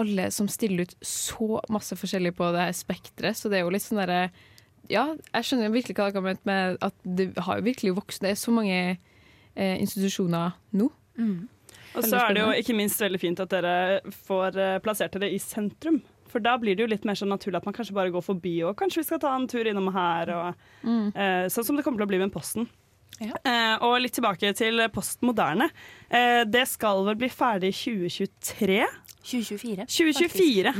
alle 0.00 0.28
som 0.34 0.48
stiller 0.50 0.88
ut 0.88 0.94
så 1.06 1.60
masse 1.72 1.96
forskjellig 1.96 2.34
på 2.38 2.52
det 2.54 2.66
her 2.66 2.76
spekteret, 2.76 3.38
så 3.38 3.52
det 3.52 3.60
er 3.60 3.66
jo 3.66 3.74
litt 3.74 3.86
sånn 3.86 4.02
derre 4.02 4.22
Ja, 4.90 5.04
jeg 5.36 5.46
skjønner 5.46 5.70
virkelig 5.70 5.94
hva 5.96 6.08
dere 6.08 6.18
har 6.18 6.24
ment 6.24 6.46
med 6.48 6.80
at 6.82 6.96
det 7.06 7.30
har 7.46 7.60
jo 7.60 7.66
virkelig 7.68 7.92
vokst. 7.94 8.24
Det 8.24 8.32
er 8.32 8.38
så 8.40 8.50
mange 8.50 8.78
eh, 9.54 9.76
institusjoner 9.78 10.56
nå. 10.74 10.88
Mm. 11.20 11.44
Og 11.96 12.06
så 12.06 12.20
er 12.22 12.34
det 12.36 12.42
jo 12.44 12.50
ikke 12.62 12.76
minst 12.78 13.02
veldig 13.02 13.20
fint 13.20 13.42
at 13.42 13.52
dere 13.52 14.00
får 14.28 14.58
eh, 14.60 14.78
plassert 14.84 15.16
dere 15.16 15.32
i 15.34 15.40
sentrum. 15.42 16.00
For 16.30 16.42
da 16.42 16.54
blir 16.62 16.76
det 16.78 16.84
jo 16.84 16.90
litt 16.92 17.06
mer 17.08 17.18
sånn 17.18 17.32
naturlig 17.32 17.58
at 17.58 17.66
man 17.66 17.74
kanskje 17.74 17.96
bare 17.96 18.12
går 18.14 18.22
forbi, 18.22 18.60
og 18.62 18.76
kanskje 18.78 19.02
vi 19.02 19.08
skal 19.08 19.22
ta 19.22 19.32
en 19.34 19.48
tur 19.50 19.66
innom 19.66 19.90
her. 19.94 20.30
Og, 20.36 20.68
eh, 20.86 21.48
sånn 21.50 21.66
som 21.66 21.78
det 21.78 21.84
kommer 21.86 22.02
til 22.02 22.06
å 22.06 22.12
bli 22.12 22.22
med 22.22 22.34
Posten. 22.34 22.68
Eh, 23.20 23.76
og 23.84 23.98
litt 24.00 24.14
tilbake 24.16 24.52
til 24.56 24.80
Post 24.94 25.20
Moderne. 25.26 25.68
Eh, 26.08 26.44
det 26.48 26.66
skal 26.70 27.02
vel 27.04 27.18
bli 27.20 27.28
ferdig 27.28 27.74
i 27.74 27.76
2023? 27.76 28.86
2024. 29.22 29.86
2024. 29.86 30.74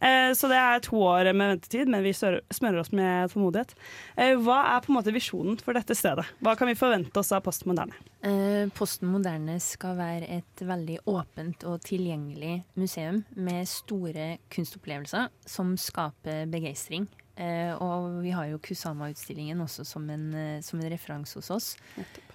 Eh, 0.00 0.32
så 0.34 0.48
det 0.50 0.58
er 0.58 0.82
to 0.82 0.96
år 1.04 1.28
med 1.32 1.54
ventetid, 1.54 1.90
men 1.92 2.02
vi 2.02 2.12
smører 2.16 2.80
oss 2.80 2.92
med 2.96 3.30
tålmodighet. 3.32 3.74
Eh, 4.16 4.32
hva 4.40 4.58
er 4.72 4.84
på 4.84 4.92
en 4.92 4.98
måte 4.98 5.14
visjonen 5.14 5.58
for 5.62 5.76
dette 5.76 5.96
stedet? 5.98 6.24
Hva 6.42 6.56
kan 6.58 6.70
vi 6.70 6.76
forvente 6.78 7.20
oss 7.20 7.32
av 7.36 7.44
Postmoderne? 7.46 7.96
Eh, 8.24 8.66
Postmoderne 8.74 9.58
skal 9.62 9.98
være 10.00 10.30
et 10.40 10.64
veldig 10.66 11.02
åpent 11.12 11.66
og 11.68 11.82
tilgjengelig 11.86 12.62
museum 12.80 13.22
med 13.36 13.68
store 13.70 14.36
kunstopplevelser 14.52 15.28
som 15.46 15.76
skaper 15.80 16.46
begeistring. 16.52 17.06
Eh, 17.36 17.72
og 17.80 18.20
vi 18.20 18.32
har 18.34 18.50
jo 18.50 18.60
Kusama-utstillingen 18.60 19.60
også 19.64 19.86
som 19.88 20.08
en, 20.12 20.26
eh, 20.34 20.60
som 20.60 20.80
en 20.80 20.90
referanse 20.92 21.38
hos 21.38 21.50
oss. 21.50 21.76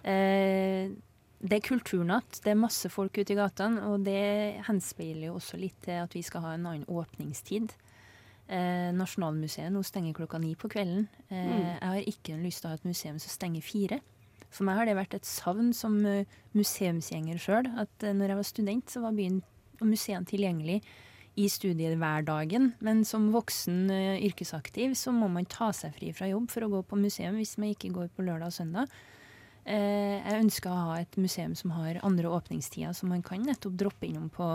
Eh, 0.03 0.89
det 1.39 1.59
er 1.59 1.67
kulturnatt, 1.67 2.39
det 2.43 2.51
er 2.53 2.57
masse 2.59 2.89
folk 2.89 3.17
ute 3.19 3.33
i 3.33 3.37
gatene, 3.37 3.83
og 3.85 4.05
det 4.07 4.63
henspeiler 4.67 5.27
jo 5.29 5.35
også 5.37 5.59
litt 5.61 5.77
til 5.85 5.99
at 6.01 6.15
vi 6.17 6.23
skal 6.25 6.41
ha 6.41 6.53
en 6.55 6.65
annen 6.65 6.87
åpningstid. 6.89 7.75
Eh, 8.47 8.89
Nasjonalmuseet 8.95 9.69
nå 9.75 9.83
stenger 9.85 10.15
klokka 10.17 10.39
ni 10.39 10.55
på 10.55 10.69
kvelden. 10.71 11.07
Eh, 11.29 11.35
Mm. 11.47 11.65
Jeg 11.81 11.89
har 11.89 12.07
ikke 12.13 12.37
lyst 12.41 12.61
til 12.61 12.69
å 12.69 12.71
ha 12.71 12.75
et 12.79 12.85
museum 12.87 13.19
som 13.19 13.29
stenger 13.29 13.61
fire. 13.61 13.99
For 14.49 14.63
meg 14.63 14.77
har 14.77 14.85
det 14.87 14.95
vært 14.95 15.13
et 15.13 15.25
savn 15.27 15.73
som 15.75 15.99
eh, 16.05 16.25
museumsgjenger 16.55 17.37
sjøl. 17.37 17.67
At 17.77 18.03
eh, 18.03 18.13
når 18.15 18.31
jeg 18.31 18.39
var 18.39 18.47
student, 18.47 18.89
så 18.89 19.01
var 19.03 19.11
byen 19.17 19.41
og 19.81 19.87
museene 19.91 20.25
tilgjengelig 20.25 20.81
i 21.37 21.45
studiehverdagen. 21.51 22.71
Men 22.81 23.03
som 23.05 23.29
voksen 23.35 23.91
eh, 23.91 24.23
yrkesaktiv 24.25 24.95
så 24.97 25.11
må 25.13 25.27
man 25.29 25.45
ta 25.45 25.69
seg 25.75 25.93
fri 25.99 26.13
fra 26.15 26.31
jobb 26.31 26.49
for 26.49 26.65
å 26.65 26.71
gå 26.71 26.81
på 26.87 26.97
museum 26.97 27.35
hvis 27.37 27.57
man 27.61 27.75
ikke 27.75 27.93
går 27.93 28.09
på 28.15 28.25
lørdag 28.25 28.47
og 28.49 28.57
søndag. 28.57 28.87
Eh, 29.67 30.17
jeg 30.23 30.43
ønsker 30.45 30.71
å 30.71 30.83
ha 30.87 30.99
et 31.01 31.17
museum 31.19 31.55
som 31.57 31.73
har 31.75 31.99
andre 32.07 32.29
åpningstider, 32.31 32.93
så 32.95 33.07
man 33.09 33.23
kan 33.25 33.43
nettopp 33.43 33.73
droppe 33.75 34.07
innom 34.07 34.29
på 34.31 34.47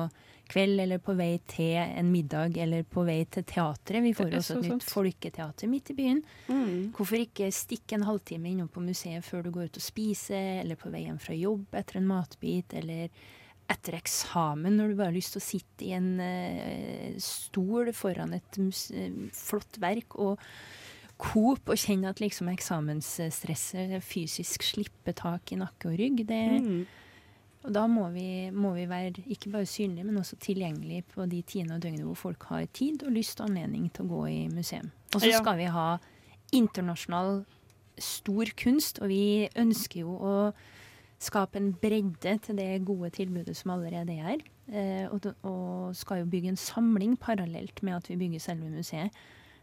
kveld, 0.52 0.80
eller 0.80 1.02
på 1.04 1.12
vei 1.18 1.34
til 1.48 1.76
en 1.82 2.08
middag, 2.12 2.56
eller 2.64 2.86
på 2.88 3.04
vei 3.04 3.18
til 3.28 3.44
teatret. 3.48 4.00
Vi 4.04 4.14
får 4.16 4.38
også 4.38 4.56
så 4.56 4.62
et 4.62 4.70
nytt 4.72 4.88
folketeater 4.88 5.68
midt 5.68 5.92
i 5.92 5.98
byen. 5.98 6.24
Hvorfor 6.96 7.20
ikke 7.20 7.50
stikke 7.52 7.98
en 7.98 8.08
halvtime 8.08 8.54
innom 8.54 8.72
på 8.72 8.80
museet 8.84 9.24
før 9.26 9.44
du 9.44 9.52
går 9.52 9.68
ut 9.68 9.78
og 9.82 9.84
spiser, 9.84 10.62
eller 10.62 10.80
på 10.80 10.92
vei 10.92 11.04
hjem 11.04 11.20
fra 11.20 11.36
jobb 11.36 11.78
etter 11.82 12.00
en 12.00 12.08
matbit, 12.08 12.72
eller 12.80 13.12
etter 13.72 13.96
eksamen, 13.96 14.76
når 14.76 14.92
du 14.92 14.98
bare 14.98 15.12
har 15.12 15.16
lyst 15.16 15.36
til 15.36 15.42
å 15.42 15.44
sitte 15.44 15.86
i 15.86 15.92
en 15.96 16.10
uh, 16.20 17.20
stol 17.22 17.92
foran 17.96 18.34
et 18.36 18.58
eh, 18.60 19.20
flott 19.36 19.78
verk 19.80 20.16
og 20.20 20.40
Coop 21.18 21.68
og 21.70 21.78
kjenne 21.78 22.10
at 22.10 22.20
liksom 22.22 22.48
eksamensstresset 22.52 23.98
fysisk 24.02 24.64
slipper 24.66 25.14
tak 25.16 25.52
i 25.52 25.60
nakke 25.60 25.92
og 25.92 25.98
rygg. 26.00 26.26
Det, 26.28 26.42
Mm. 26.62 26.82
Og 27.62 27.70
da 27.70 27.84
må 27.86 28.08
vi, 28.10 28.50
må 28.50 28.72
vi 28.74 28.88
være 28.90 29.22
ikke 29.30 29.52
bare 29.52 29.66
synlige, 29.70 30.04
men 30.04 30.18
også 30.18 30.36
tilgjengelige 30.42 31.04
på 31.14 31.26
de 31.30 31.42
tidene 31.46 31.76
og 31.76 31.82
døgnet 31.84 32.06
hvor 32.08 32.18
folk 32.18 32.46
har 32.50 32.66
tid 32.74 33.04
og 33.06 33.12
lyst 33.14 33.40
og 33.40 33.50
anledning 33.50 33.86
til 33.94 34.06
å 34.06 34.10
gå 34.16 34.22
i 34.32 34.40
museum. 34.50 34.90
Og 35.14 35.22
så 35.22 35.30
skal 35.36 35.60
vi 35.60 35.68
ha 35.70 35.88
internasjonal 36.52 37.44
stor 38.02 38.50
kunst, 38.58 38.98
og 38.98 39.12
vi 39.12 39.48
ønsker 39.58 40.02
jo 40.02 40.16
å 40.16 40.34
skape 41.22 41.60
en 41.60 41.70
bredde 41.78 42.34
til 42.42 42.58
det 42.58 42.82
gode 42.86 43.12
tilbudet 43.14 43.54
som 43.54 43.76
allerede 43.76 44.16
er. 44.18 44.42
Eh, 44.72 45.06
og, 45.12 45.28
og 45.46 45.94
skal 45.94 46.22
jo 46.22 46.30
bygge 46.32 46.54
en 46.54 46.58
samling 46.58 47.14
parallelt 47.20 47.82
med 47.86 48.00
at 48.00 48.10
vi 48.10 48.18
bygger 48.18 48.42
selve 48.42 48.70
museet. 48.72 49.14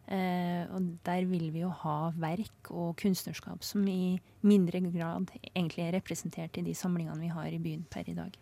Eh, 0.10 0.66
og 0.74 0.94
der 1.06 1.26
vil 1.30 1.52
vi 1.54 1.62
jo 1.62 1.70
ha 1.84 2.10
verk 2.18 2.72
og 2.74 2.96
kunstnerskap 2.98 3.62
som 3.66 3.86
i 3.86 4.18
mindre 4.42 4.82
grad 4.90 5.30
egentlig 5.54 5.86
er 5.86 5.98
representert 6.00 6.58
i 6.58 6.66
de 6.66 6.74
samlingene 6.74 7.22
vi 7.22 7.34
har 7.34 7.52
i 7.54 7.62
byen 7.62 7.86
per 7.94 8.10
i 8.10 8.18
dag. 8.18 8.34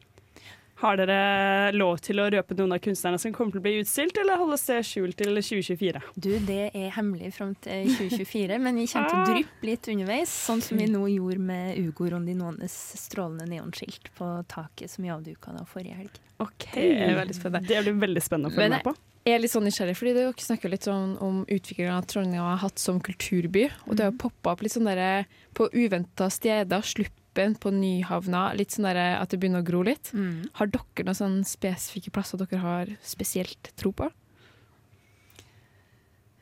Har 0.78 0.94
dere 1.00 1.72
lov 1.74 1.98
til 2.06 2.22
å 2.22 2.28
røpe 2.30 2.54
noen 2.54 2.76
av 2.76 2.80
kunstnerne 2.86 3.18
som 3.18 3.34
kommer 3.34 3.56
til 3.56 3.64
å 3.64 3.66
bli 3.66 3.80
utstilt, 3.82 4.18
eller 4.22 4.38
holdes 4.38 4.68
det 4.70 4.78
skjult 4.86 5.18
til 5.18 5.34
2024? 5.34 6.02
Du, 6.14 6.30
det 6.46 6.60
er 6.70 6.92
hemmelig 6.94 7.32
fram 7.34 7.56
til 7.66 7.90
2024, 7.98 8.60
men 8.62 8.78
vi 8.78 8.86
kommer 8.92 9.10
til 9.10 9.24
å 9.24 9.32
dryppe 9.32 9.68
litt 9.72 9.90
underveis, 9.96 10.36
sånn 10.46 10.62
som 10.62 10.78
vi 10.78 10.86
nå 10.94 11.02
gjorde 11.16 11.42
med 11.50 11.82
Ugo 11.82 12.12
Rondinones 12.14 12.78
strålende 13.02 13.50
neonskilt 13.50 14.14
på 14.20 14.30
taket 14.54 14.94
som 14.94 15.08
vi 15.08 15.16
avduka 15.18 15.58
da 15.58 15.66
forrige 15.66 15.98
helg. 15.98 16.22
Ok, 16.46 16.70
Det 16.76 16.88
er 16.94 17.18
veldig 17.24 17.40
spennende. 17.42 17.66
Det 17.74 17.82
blir 17.88 18.02
veldig 18.06 18.28
spennende 18.30 18.54
å 18.54 18.60
følge 18.60 18.76
med 18.78 18.86
på. 18.86 18.94
Er 19.34 19.42
litt 19.42 19.54
sånn 19.54 19.66
nysgjerrig, 19.68 19.96
fordi 19.98 20.14
dere 20.16 20.46
snakker 20.46 20.72
litt 20.72 20.88
sånn 20.88 21.16
om 21.24 21.42
utviklingen 21.46 22.06
Trondheim 22.10 22.44
har 22.44 22.60
hatt 22.62 22.82
som 22.82 23.00
kulturby. 23.04 23.68
Og 23.88 23.98
det 23.98 24.08
har 24.08 24.20
poppa 24.20 24.54
opp 24.54 24.64
litt 24.66 24.76
sånn 24.76 24.88
derre 24.90 25.26
på 25.58 25.70
uventa 25.74 26.30
steder. 26.34 26.86
Sluppen 26.86 27.58
på 27.62 27.72
Nyhavna. 27.74 28.52
Litt 28.58 28.76
sånn 28.76 28.88
derre 28.90 29.10
at 29.18 29.34
det 29.34 29.42
begynner 29.42 29.66
å 29.66 29.68
gro 29.68 29.84
litt. 29.88 30.14
Har 30.60 30.72
dere 30.74 31.08
noen 31.08 31.20
sånn 31.20 31.42
spesifikke 31.48 32.14
plasser 32.16 32.42
dere 32.42 32.62
har 32.64 32.94
spesielt 33.06 33.74
tro 33.80 33.94
på? 33.96 34.10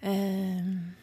Uh, 0.05 0.93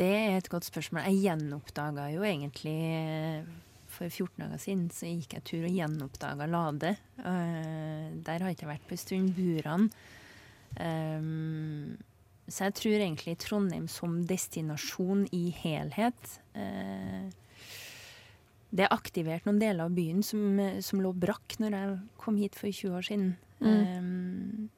det 0.00 0.08
er 0.08 0.36
et 0.38 0.50
godt 0.52 0.68
spørsmål. 0.68 1.04
Jeg 1.10 1.24
gjenoppdaga 1.26 2.08
jo 2.14 2.24
egentlig 2.24 2.76
eh, 2.96 3.48
For 3.92 4.08
14 4.08 4.40
dager 4.40 4.60
siden 4.60 4.86
så 4.92 5.08
gikk 5.08 5.36
jeg 5.36 5.44
tur 5.48 5.66
og 5.68 5.74
gjenoppdaga 5.74 6.48
Lade. 6.48 6.94
Uh, 7.20 8.14
der 8.24 8.40
har 8.40 8.50
jeg 8.50 8.60
ikke 8.60 8.70
vært 8.70 8.86
på 8.88 8.96
en 8.96 9.02
stund. 9.02 9.34
Buran. 9.36 9.90
Um, 10.76 11.96
så 12.46 12.68
jeg 12.68 12.76
tror 12.78 13.00
egentlig 13.00 13.36
Trondheim 13.42 13.86
som 13.90 14.20
destinasjon 14.28 15.24
i 15.34 15.48
helhet 15.56 16.34
uh, 16.54 17.26
Det 18.70 18.84
er 18.84 18.94
aktivert 18.94 19.48
noen 19.48 19.58
deler 19.58 19.88
av 19.88 19.96
byen 19.96 20.20
som, 20.26 20.60
som 20.84 21.02
lå 21.02 21.10
brakk 21.16 21.56
når 21.62 21.78
jeg 21.78 21.96
kom 22.22 22.38
hit 22.38 22.58
for 22.58 22.70
20 22.70 22.98
år 22.98 23.08
siden. 23.08 23.32
Mm. 23.58 23.72
Um, 23.72 24.68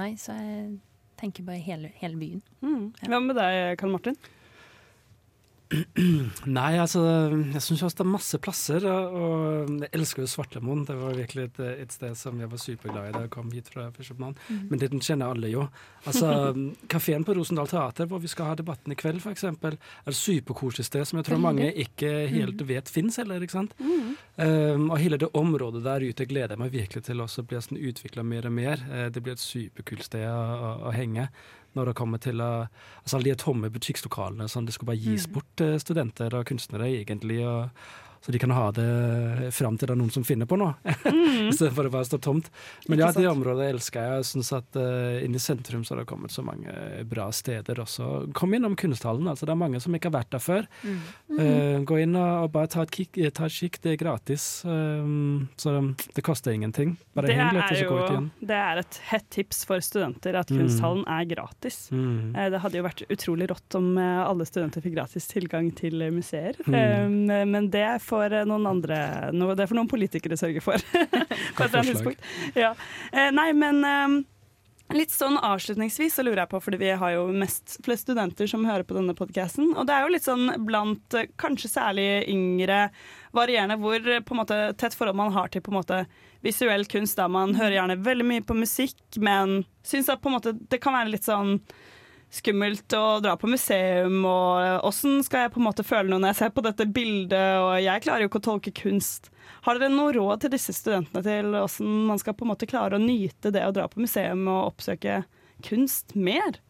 nei, 0.00 0.14
så 0.18 0.36
jeg 0.38 0.78
tenker 1.20 1.46
bare 1.46 1.62
hele, 1.62 1.92
hele 2.00 2.18
byen. 2.18 2.42
Mm. 2.64 2.88
Hva 3.04 3.20
med 3.22 3.38
deg, 3.38 3.76
Karl 3.80 3.94
Martin? 3.94 4.18
Nei, 6.46 6.76
altså 6.78 7.00
jeg 7.54 7.62
syns 7.64 7.82
også 7.86 7.98
det 7.98 8.04
er 8.04 8.10
masse 8.12 8.38
plasser, 8.42 8.84
og, 8.86 9.70
jeg 9.80 9.90
elsker 9.96 10.22
jo 10.24 10.28
Svartlamoen. 10.30 10.84
Det 10.86 10.96
var 10.98 11.16
virkelig 11.16 11.46
et, 11.48 11.60
et 11.84 11.94
sted 11.94 12.14
som 12.18 12.38
jeg 12.40 12.50
var 12.52 12.60
superglad 12.60 13.08
i 13.08 13.14
da 13.14 13.22
jeg 13.24 13.32
kom 13.34 13.50
hit 13.54 13.70
fra 13.72 13.88
København. 13.94 14.36
Mm. 14.48 14.60
Men 14.70 14.82
det 14.82 14.90
den 14.92 15.02
kjenner 15.04 15.32
alle 15.34 15.50
jo. 15.52 15.66
Altså, 16.04 16.52
Kafeen 16.92 17.24
på 17.26 17.34
Rosendal 17.38 17.70
Teater, 17.70 18.06
hvor 18.10 18.22
vi 18.22 18.30
skal 18.30 18.52
ha 18.52 18.58
debatten 18.60 18.92
i 18.94 18.98
kveld, 18.98 19.22
f.eks., 19.24 19.46
er 19.48 19.78
et 19.78 20.18
superkoselig 20.18 20.86
sted 20.90 21.08
som 21.08 21.20
jeg 21.20 21.30
tror 21.30 21.42
mange 21.42 21.70
ikke 21.72 22.12
helt 22.30 22.60
Mhm. 22.60 22.68
vet 22.68 22.88
fins 22.88 23.16
heller. 23.16 23.42
ikke 23.42 23.56
sant? 23.56 23.74
Mm. 23.80 24.14
Um, 24.36 24.90
og 24.90 24.98
hele 24.98 25.18
det 25.18 25.28
området 25.34 25.82
der 25.84 26.04
ute 26.04 26.26
gleder 26.26 26.54
jeg 26.54 26.58
meg 26.58 26.72
virkelig 26.72 27.04
til 27.04 27.20
også 27.20 27.42
blir 27.46 27.62
sånn 27.64 27.80
utvikla 27.80 28.22
mer 28.24 28.46
og 28.46 28.52
mer. 28.52 28.80
Eh, 28.92 29.08
det 29.10 29.22
blir 29.22 29.32
et 29.36 29.42
superkult 29.42 30.04
sted 30.04 30.26
å, 30.28 30.38
å, 30.38 30.70
å 30.88 30.92
henge. 30.94 31.28
Når 31.74 31.84
det 31.90 31.94
kommer 31.98 32.18
til 32.22 32.40
altså 32.40 33.16
alle 33.16 33.30
de 33.30 33.34
tomme 33.40 33.70
butikklokalene 33.70 34.48
som 34.48 34.66
det 34.66 34.74
skulle 34.74 34.92
bare 34.92 35.02
gis 35.02 35.26
Mhm. 35.26 35.34
bort 35.34 35.50
til 35.56 35.80
studenter 35.80 36.34
og 36.34 36.46
kunstnere, 36.46 36.88
egentlig. 36.90 37.40
Og, 37.46 37.68
så 38.24 38.32
de 38.32 38.38
kan 38.40 38.50
ha 38.56 38.70
det 38.72 39.52
fram 39.52 39.76
til 39.76 39.90
det 39.90 39.92
er 39.94 40.00
noen 40.00 40.12
som 40.14 40.24
finner 40.24 40.48
på 40.48 40.56
noe, 40.56 40.74
Mhm. 41.04 41.50
istedenfor 41.52 41.88
å 41.88 41.92
bare 41.92 42.06
stå 42.08 42.18
tomt. 42.24 42.46
Men 42.88 42.98
ja, 43.02 43.10
det 43.12 43.26
området 43.28 43.66
elsker 43.74 44.00
jeg. 44.00 44.22
Jeg 44.22 44.28
synes 44.30 44.50
at 44.56 44.76
uh, 44.80 45.18
Inne 45.24 45.36
i 45.36 45.42
sentrum 45.42 45.82
så 45.84 45.92
har 45.94 46.00
det 46.02 46.08
kommet 46.08 46.32
så 46.32 46.42
mange 46.46 46.72
bra 47.10 47.26
steder 47.34 47.80
også. 47.82 48.32
Kom 48.32 48.54
innom 48.56 48.76
kunsthallen. 48.80 49.26
altså 49.28 49.44
Det 49.46 49.52
er 49.52 49.60
mange 49.60 49.80
som 49.82 49.92
ikke 49.94 50.08
har 50.08 50.16
vært 50.22 50.30
der 50.32 50.42
før. 50.42 50.66
Mm. 50.84 50.96
Mm. 51.28 51.38
Uh, 51.38 51.78
gå 51.90 51.98
inn 52.04 52.16
og, 52.16 52.48
bare 52.54 52.70
ta 52.72 52.82
et, 52.86 52.90
kikk, 52.94 53.18
ta 53.36 53.44
et 53.50 53.56
kikk, 53.58 53.78
det 53.84 53.92
er 53.94 54.00
gratis. 54.00 54.46
Um, 54.64 55.48
så 55.60 55.74
det 56.16 56.24
koster 56.24 56.54
ingenting. 56.56 56.96
Bare 57.14 57.28
det, 57.28 57.36
heng 57.36 57.52
litt, 57.58 57.68
og 57.68 57.76
så 57.82 57.90
gå 57.90 57.98
ut 58.00 58.10
igjen. 58.14 58.30
det 58.40 58.58
er 58.62 58.80
et 58.84 59.00
hett 59.10 59.28
tips 59.34 59.64
for 59.68 59.84
studenter 59.84 60.38
at 60.40 60.48
Mm. 60.54 60.58
kunsthallen 60.62 61.04
er 61.10 61.24
gratis. 61.26 61.88
Mm. 61.90 62.34
Eh, 62.36 62.48
Det 62.54 62.60
hadde 62.62 62.76
jo 62.78 62.84
vært 62.86 63.02
utrolig 63.10 63.48
rått 63.50 63.74
om 63.74 63.98
eh, 63.98 64.20
alle 64.28 64.44
studenter 64.46 64.80
fikk 64.84 64.94
gratis 64.94 65.26
tilgang 65.26 65.72
til 65.74 66.00
eh, 66.00 66.10
museer. 66.14 66.54
Mm. 66.68 67.30
Eh, 67.30 67.44
Men 67.44 67.68
det 67.74 67.86
får 68.06 68.13
eh, 68.22 68.44
noen 68.48 68.66
andre 68.70 68.98
noe- 69.34 69.56
Det 69.58 69.66
får 69.70 69.80
noen 69.80 69.90
politikere 69.90 70.36
sørge 70.40 70.62
for. 70.64 70.78
på 71.56 71.66
et 71.66 71.74
tidspunkt. 71.90 72.22
Ja. 72.54 72.74
Eh, 73.12 73.30
Nei, 73.34 73.50
men 73.56 73.84
eh, 73.84 74.22
Litt 74.92 75.14
sånn 75.14 75.38
avslutningsvis 75.40 76.12
så 76.12 76.22
lurer 76.22 76.42
jeg 76.42 76.50
på, 76.50 76.58
fordi 76.60 76.76
vi 76.82 76.90
har 77.00 77.14
jo 77.14 77.22
mest 77.32 77.78
flest 77.86 78.04
studenter 78.04 78.46
som 78.46 78.66
hører 78.68 78.84
på 78.84 78.92
denne 78.92 79.14
podkasten, 79.16 79.70
og 79.80 79.86
det 79.88 79.94
er 79.96 80.04
jo 80.04 80.10
litt 80.12 80.26
sånn 80.26 80.50
blant 80.66 81.16
kanskje 81.40 81.70
særlig 81.72 82.04
yngre 82.28 82.90
varierende 83.32 83.78
hvor 83.80 83.96
på 84.04 84.36
en 84.36 84.40
måte 84.42 84.58
tett 84.76 84.92
forhold 84.94 85.16
man 85.16 85.32
har 85.32 85.48
til 85.48 85.64
på 85.64 85.72
en 85.72 85.78
måte 85.78 86.02
visuell 86.44 86.84
kunst, 86.84 87.16
Da 87.16 87.30
man 87.32 87.56
hører 87.56 87.78
gjerne 87.78 87.96
veldig 88.04 88.26
mye 88.28 88.44
på 88.44 88.58
musikk, 88.60 89.00
men 89.24 89.62
syns 89.82 90.12
at 90.12 90.20
på 90.20 90.28
en 90.28 90.36
måte 90.36 90.52
det 90.52 90.82
kan 90.84 90.92
være 91.00 91.14
litt 91.16 91.24
sånn 91.24 91.56
skummelt 92.34 92.96
å 92.98 93.20
dra 93.22 93.36
på 93.38 93.48
museum, 93.50 94.20
og 94.26 94.88
åssen 94.88 95.22
skal 95.26 95.46
jeg 95.46 95.54
på 95.54 95.60
en 95.62 95.68
måte 95.68 95.86
føle 95.86 96.10
noe 96.10 96.22
når 96.22 96.32
jeg 96.32 96.40
ser 96.42 96.52
på 96.56 96.64
dette 96.66 96.88
bildet, 96.96 97.60
og 97.62 97.76
jeg 97.84 98.04
klarer 98.04 98.24
jo 98.24 98.30
ikke 98.30 98.42
å 98.42 98.46
tolke 98.48 98.74
kunst. 98.74 99.30
Har 99.64 99.78
dere 99.78 99.92
noe 99.94 100.12
råd 100.16 100.44
til 100.44 100.54
disse 100.56 100.74
studentene 100.76 101.24
til 101.24 101.56
åssen 101.60 102.04
man 102.08 102.20
skal 102.20 102.36
på 102.36 102.46
en 102.46 102.52
måte 102.52 102.68
klare 102.70 102.98
å 102.98 103.02
nyte 103.02 103.52
det 103.54 103.64
å 103.66 103.74
dra 103.74 103.86
på 103.90 104.02
museum 104.02 104.46
og 104.48 104.74
oppsøke 104.74 105.22
kunst 105.64 106.16
mer? 106.18 106.60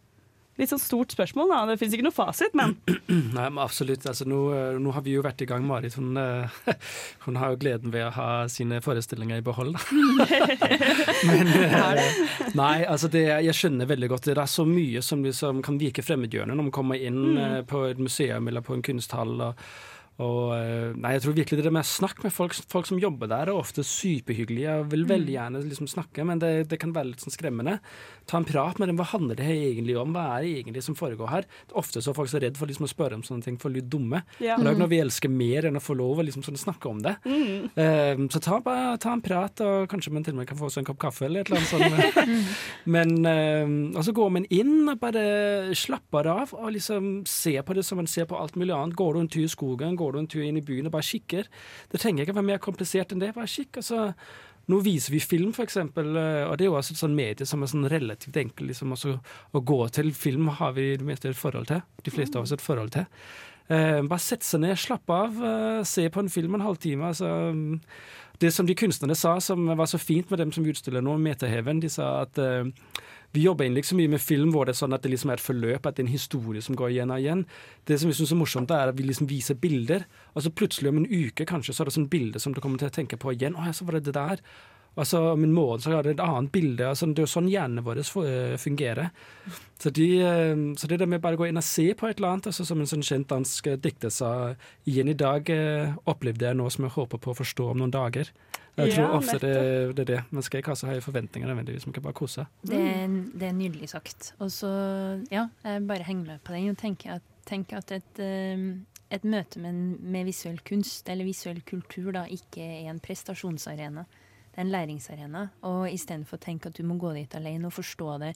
Litt 0.57 0.71
sånn 0.71 0.79
stort 0.79 1.11
spørsmål, 1.11 1.49
da. 1.51 1.61
Det 1.73 1.79
fins 1.81 1.95
ikke 1.97 2.05
noe 2.07 2.15
fasit, 2.15 2.53
men 2.55 2.77
Nei, 3.35 3.49
men 3.51 3.59
absolutt. 3.59 4.05
Altså, 4.07 4.23
nå, 4.31 4.39
eh, 4.55 4.77
nå 4.79 4.93
har 4.95 5.03
vi 5.03 5.17
jo 5.17 5.23
vært 5.27 5.43
i 5.43 5.49
gang. 5.51 5.65
Marit 5.67 5.97
hun, 5.99 6.13
eh, 6.21 6.59
hun 7.27 7.41
har 7.41 7.55
jo 7.55 7.59
gleden 7.65 7.91
ved 7.95 8.07
å 8.07 8.13
ha 8.15 8.29
sine 8.53 8.79
forestillinger 8.85 9.43
i 9.43 9.47
behold. 9.47 9.75
Men 11.29 11.51
eh, 11.59 12.21
Nei, 12.55 12.85
altså 12.87 13.11
det, 13.13 13.25
jeg 13.49 13.57
skjønner 13.59 13.89
veldig 13.91 14.11
godt 14.15 14.29
det. 14.31 14.37
Det 14.39 14.45
er 14.45 14.53
så 14.55 14.67
mye 14.69 15.03
som 15.05 15.25
liksom 15.27 15.63
kan 15.67 15.79
virke 15.81 16.05
fremmedgjørende 16.07 16.55
når 16.59 16.69
man 16.71 16.77
kommer 16.81 17.01
inn 17.03 17.23
Mm. 17.35 17.65
på 17.67 17.81
et 17.89 17.99
museum 17.99 18.47
eller 18.51 18.63
på 18.63 18.75
en 18.77 18.83
kunsthall. 18.85 19.33
og 19.41 19.61
og, 20.23 20.55
eh, 20.55 20.93
nei, 20.95 21.17
jeg 21.17 21.25
tror 21.25 21.35
virkelig 21.35 21.63
det 21.65 21.71
er 21.71 21.75
med 21.75 21.87
Snakk 21.89 22.21
med 22.23 22.31
folk, 22.35 22.55
folk 22.71 22.87
som 22.87 23.01
jobber 23.03 23.31
der, 23.31 23.51
er 23.51 23.59
ofte 23.59 23.83
superhyggelige 23.83 24.77
og 24.81 24.93
vil 24.93 25.07
veldig 25.11 25.35
gjerne 25.35 25.63
liksom 25.67 25.89
snakke, 25.91 26.27
men 26.27 26.39
det, 26.43 26.53
det 26.71 26.79
kan 26.83 26.93
være 26.95 27.11
litt 27.11 27.25
sånn 27.25 27.35
skremmende. 27.35 27.81
Ta 28.31 28.39
en 28.39 28.47
prat 28.47 28.79
med 28.81 28.89
dem. 28.89 28.99
Hva 29.01 29.09
handler 29.11 29.39
det 29.41 29.49
egentlig 29.51 29.97
om? 30.01 30.15
Hva 30.15 30.37
er 30.37 30.45
det 30.45 30.53
egentlig 30.61 30.85
som 30.87 30.97
foregår 30.99 31.33
her? 31.33 31.49
Ofte 31.77 32.01
så 32.01 32.13
er 32.13 32.19
folk 32.19 32.31
så 32.31 32.41
redd 32.43 32.59
for 32.61 32.71
liksom 32.71 32.87
å 32.87 32.93
spørre 32.93 33.19
om 33.19 33.25
sånne 33.27 33.47
ting, 33.47 33.59
for 33.61 33.73
å 33.73 33.77
bli 33.77 33.83
dumme. 33.83 34.23
Ja. 34.39 34.55
Ikke 34.57 34.77
noe 34.79 34.93
vi 34.93 35.03
elsker 35.03 35.33
mer 35.33 35.69
enn 35.69 35.81
å 35.81 35.83
få 35.83 35.97
lov 35.99 36.23
å 36.23 36.27
liksom 36.29 36.47
sånn 36.47 36.61
snakke 36.63 36.91
om 36.91 37.03
det. 37.05 37.17
Mm. 37.27 37.69
Eh, 37.75 38.25
så 38.33 38.43
ta, 38.45 38.61
ta 39.03 39.17
en 39.17 39.25
prat, 39.25 39.65
og 39.67 39.91
kanskje 39.91 40.15
man 40.15 40.27
til 40.27 40.37
og 40.37 40.43
med 40.43 40.51
kan 40.51 40.61
få 40.61 40.71
seg 40.71 40.85
en 40.85 40.91
kopp 40.93 41.03
kaffe 41.09 41.27
eller 41.27 41.43
et 41.43 41.51
eller 41.51 41.61
annet 41.61 41.75
sånt. 41.75 42.55
Men 42.95 43.13
og 43.95 44.03
så 44.07 44.13
går 44.15 44.31
man 44.35 44.47
inn 44.53 44.89
og 44.91 44.99
bare 45.01 45.75
slapper 45.77 46.29
av 46.31 46.53
og 46.57 46.73
liksom 46.75 47.25
ser 47.29 47.63
på 47.67 47.77
det 47.77 47.85
som 47.87 47.99
man 48.01 48.09
ser 48.11 48.29
på 48.31 48.39
alt 48.39 48.57
mulig 48.61 48.75
annet. 48.75 48.97
Går 48.99 49.15
du 49.15 49.21
en 49.21 49.31
tur 49.31 49.45
i 49.45 49.51
skogen, 49.51 49.97
går 49.99 50.04
du 50.13 50.19
en 50.21 50.29
tur 50.31 50.43
inn 50.45 50.59
i 50.61 50.65
byen 50.65 50.91
og 50.91 50.93
bare 50.93 51.07
kikker. 51.09 51.49
Det 51.93 52.01
trenger 52.01 52.25
ikke 52.25 52.37
være 52.37 52.51
mer 52.53 52.61
komplisert 52.63 53.15
enn 53.15 53.23
det. 53.23 53.33
Bare 53.37 53.51
kikk. 53.51 53.81
Altså, 53.81 54.11
nå 54.71 54.81
viser 54.85 55.13
vi 55.13 55.21
film, 55.21 55.53
eksempel, 55.65 56.15
eh, 56.17 56.43
og 56.49 56.57
det 56.59 56.67
er 56.67 56.71
jo 56.71 56.77
også 56.79 56.95
et 56.95 57.01
sånt 57.03 57.17
medie 57.17 57.49
som 57.49 57.63
er 57.63 57.73
sånn 57.73 57.89
relativt 57.93 58.37
enkelt 58.41 58.71
liksom, 58.71 58.95
å 58.97 59.65
gå 59.73 59.81
til. 59.97 60.13
Film 60.17 60.49
har 60.61 60.77
vi 60.77 60.95
det 61.01 61.09
meste 61.09 61.33
et 61.33 61.41
forhold 61.41 61.69
til. 61.73 61.83
De 62.05 62.15
fleste 62.15 62.39
av 62.39 62.47
oss 62.47 62.55
et 62.57 62.65
forhold 62.65 62.95
til. 62.97 63.09
Eh, 63.73 64.03
bare 64.05 64.21
sette 64.21 64.45
seg 64.45 64.61
ned, 64.61 64.77
slappe 64.77 65.17
av, 65.17 65.41
eh, 65.41 65.83
se 65.89 66.09
på 66.09 66.21
en 66.21 66.29
film 66.29 66.55
en 66.55 66.67
halvtime. 66.67 67.13
Altså, 67.13 67.81
det 68.39 68.53
som 68.53 68.67
de 68.67 68.75
kunstnerne 68.75 69.17
sa, 69.17 69.39
som 69.41 69.67
var 69.67 69.87
så 69.87 69.99
fint 69.99 70.31
med 70.31 70.39
dem 70.39 70.53
som 70.53 70.65
utstiller 70.65 71.01
nå, 71.01 71.17
Meterheven, 71.19 71.81
de 71.81 71.89
sa 71.89 72.23
at 72.23 72.39
eh, 72.39 72.65
vi 73.35 73.43
jobber 73.43 73.67
egentlig 73.67 73.83
ikke 73.83 73.91
så 73.91 73.99
mye 73.99 74.13
med 74.13 74.23
film 74.23 74.53
hvor 74.55 74.69
det 74.69 74.75
er 74.77 74.79
sånn 74.79 74.95
at 74.95 75.03
det 75.03 75.11
liksom 75.11 75.33
er 75.33 75.41
et 75.41 75.45
forløp, 75.45 75.87
at 75.87 75.97
det 75.97 76.05
er 76.05 76.07
en 76.07 76.13
historie 76.15 76.63
som 76.63 76.77
går 76.79 76.93
igjen 76.93 77.11
og 77.11 77.23
igjen. 77.23 77.43
Det 77.89 77.99
som 77.99 78.11
vi 78.11 78.15
syns 78.15 78.31
er 78.31 78.39
morsomt, 78.39 78.71
er 78.71 78.93
at 78.93 78.99
vi 78.99 79.07
liksom 79.09 79.27
viser 79.31 79.59
bilder, 79.59 80.07
og 80.35 80.45
så 80.45 80.53
plutselig 80.55 80.93
om 80.93 81.01
en 81.03 81.09
uke 81.11 81.47
kanskje, 81.51 81.75
så 81.75 81.83
er 81.83 81.91
det 81.91 81.97
sånn 81.97 82.13
bilde 82.13 82.43
som 82.43 82.55
du 82.55 82.63
kommer 82.63 82.79
til 82.79 82.93
å 82.93 82.95
tenke 82.95 83.19
på 83.19 83.35
igjen. 83.35 83.59
Å 83.59 83.75
så 83.75 83.89
var 83.89 83.99
det 83.99 84.07
det 84.07 84.15
der. 84.17 84.45
Og 84.97 85.39
min 85.43 85.51
måned 85.53 85.83
har 85.91 86.03
det 86.07 86.13
et 86.15 86.21
annet 86.23 86.53
bilde. 86.55 86.87
Altså, 86.87 87.07
det 87.11 87.19
er 87.19 87.27
jo 87.27 87.33
sånn 87.33 87.49
hjernen 87.51 87.83
vår 87.83 87.99
eh, 87.99 88.57
fungerer. 88.63 89.09
Så, 89.83 89.91
de, 89.91 90.07
eh, 90.23 90.55
så 90.79 90.87
det 90.87 91.01
der 91.03 91.07
med 91.11 91.21
bare 91.25 91.35
å 91.35 91.41
gå 91.43 91.49
inn 91.51 91.59
og 91.59 91.67
se 91.67 91.89
på 91.99 92.07
et 92.07 92.21
eller 92.21 92.37
annet, 92.37 92.47
altså, 92.53 92.65
som 92.69 92.79
en 92.81 92.87
sånn 92.87 93.03
kjent 93.03 93.27
dansk 93.33 93.67
eh, 93.73 93.77
dikter 93.83 94.13
sa 94.15 94.31
igjen 94.87 95.11
i 95.11 95.17
dag, 95.19 95.51
opplevde 96.07 96.47
jeg 96.47 96.57
noe 96.61 96.71
som 96.71 96.87
jeg 96.87 96.95
håper 96.95 97.19
på 97.19 97.35
å 97.35 97.39
forstå 97.43 97.71
om 97.73 97.83
noen 97.83 97.91
dager. 97.95 98.31
Jeg 98.77 98.91
tror 98.95 99.05
Ja, 99.05 99.11
ofte 99.19 99.37
det, 99.39 99.51
det 99.95 100.03
er 100.03 100.09
det. 100.09 100.21
Man 100.35 100.43
skal 100.43 100.59
ikke 100.63 100.73
ha 100.73 100.79
så 100.79 100.89
høye 100.91 101.03
forventninger 101.03 101.47
nødvendigvis, 101.51 101.85
man 101.87 101.95
kan 101.95 102.03
bare 102.07 102.17
kose. 102.19 102.47
Det, 102.67 102.75
er- 102.79 103.21
det 103.39 103.47
er 103.51 103.53
nydelig 103.55 103.91
sagt. 103.93 104.33
Og 104.43 104.51
så, 104.51 104.71
ja, 105.31 105.45
jeg 105.67 105.85
bare 105.87 106.07
henger 106.09 106.27
med 106.33 106.43
på 106.47 106.55
den 106.57 106.71
og 106.73 106.79
tenker 106.81 107.19
at, 107.21 107.29
tenker 107.47 107.79
at 107.83 107.93
et, 107.95 108.19
eh, 108.23 108.65
et 109.15 109.27
møte 109.27 109.59
med, 109.63 109.79
med 110.03 110.27
visuell 110.27 110.59
kunst 110.67 111.07
eller 111.13 111.27
visuell 111.29 111.61
kultur 111.67 112.11
da 112.17 112.25
ikke 112.27 112.63
er 112.67 112.91
en 112.91 112.99
prestasjonsarena. 113.03 114.07
Det 114.55 114.61
er 114.61 114.69
en 114.69 114.71
læringsarena. 114.71 115.49
Og 115.67 115.89
istedenfor 115.91 116.39
å 116.39 116.45
tenke 116.45 116.71
at 116.71 116.79
du 116.79 116.87
må 116.87 116.95
gå 117.03 117.11
dit 117.17 117.35
alene 117.35 117.67
og 117.67 117.75
forstå 117.75 118.11
det 118.23 118.35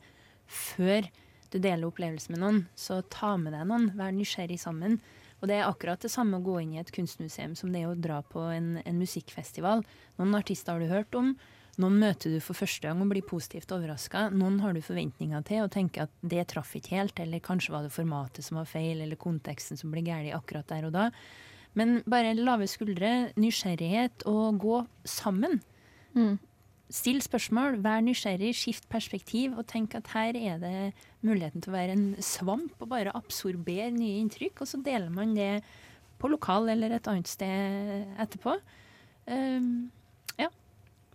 før 0.48 1.06
du 1.52 1.60
deler 1.62 1.86
opplevelsen 1.86 2.34
med 2.34 2.42
noen, 2.42 2.58
så 2.76 2.98
ta 3.06 3.36
med 3.40 3.54
deg 3.54 3.68
noen. 3.70 3.92
Vær 3.96 4.10
nysgjerrig 4.16 4.58
sammen. 4.60 4.98
Og 5.38 5.46
det 5.48 5.60
er 5.60 5.68
akkurat 5.68 6.02
det 6.02 6.10
samme 6.10 6.40
å 6.40 6.44
gå 6.44 6.56
inn 6.64 6.74
i 6.74 6.80
et 6.82 6.90
kunstmuseum 6.92 7.54
som 7.56 7.70
det 7.70 7.84
er 7.84 7.92
å 7.92 7.94
dra 7.94 8.18
på 8.26 8.42
en, 8.50 8.80
en 8.82 8.98
musikkfestival. 8.98 9.84
Noen 10.18 10.34
artister 10.34 10.74
har 10.74 10.82
du 10.82 10.90
hørt 10.90 11.14
om. 11.14 11.36
Noen 11.78 12.00
møter 12.02 12.34
du 12.34 12.40
for 12.42 12.58
første 12.58 12.88
gang 12.88 12.98
og 13.04 13.12
blir 13.12 13.22
positivt 13.22 13.70
overraska. 13.70 14.26
Noen 14.34 14.58
har 14.64 14.74
du 14.74 14.82
forventninger 14.82 15.44
til 15.46 15.62
og 15.62 15.70
tenker 15.70 16.08
at 16.08 16.16
det 16.26 16.48
traff 16.50 16.74
ikke 16.74 16.96
helt, 16.98 17.22
eller 17.22 17.44
kanskje 17.44 17.76
var 17.76 17.86
det 17.86 17.94
formatet 17.94 18.42
som 18.42 18.58
var 18.58 18.66
feil, 18.66 18.98
eller 19.04 19.20
konteksten 19.20 19.78
som 19.78 19.94
ble 19.94 20.02
gæren 20.02 20.34
akkurat 20.34 20.66
der 20.74 20.88
og 20.90 20.96
da. 20.96 21.06
Men 21.78 22.00
bare 22.10 22.34
lave 22.34 22.66
skuldre, 22.66 23.30
nysgjerrighet 23.38 24.26
og 24.26 24.58
gå 24.58 24.80
sammen. 25.06 25.60
Still 26.88 27.18
spørsmål, 27.20 27.76
vær 27.84 28.00
nysgjerrig, 28.00 28.54
skift 28.56 28.86
perspektiv, 28.88 29.52
og 29.61 29.66
tenk 29.68 29.92
at 29.98 30.09
her 30.14 30.36
er 30.40 30.62
det 30.62 30.76
muligheten 31.20 31.61
til 31.61 31.74
å 31.74 31.76
være 31.76 31.96
en 31.98 32.06
svamp 32.24 32.80
og 32.80 32.88
bare 32.94 33.12
absorbere 33.18 33.90
nye 33.92 34.22
inntrykk, 34.22 34.62
og 34.64 34.70
så 34.70 34.80
deler 34.80 35.12
man 35.12 35.34
det 35.36 35.59
på 36.18 36.30
lokal 36.32 36.70
eller 36.72 36.96
et 36.96 37.11
annet 37.11 37.28
sted 37.28 38.09
etterpå. 38.24 38.56
Um, 39.28 39.90
ja. 40.40 40.48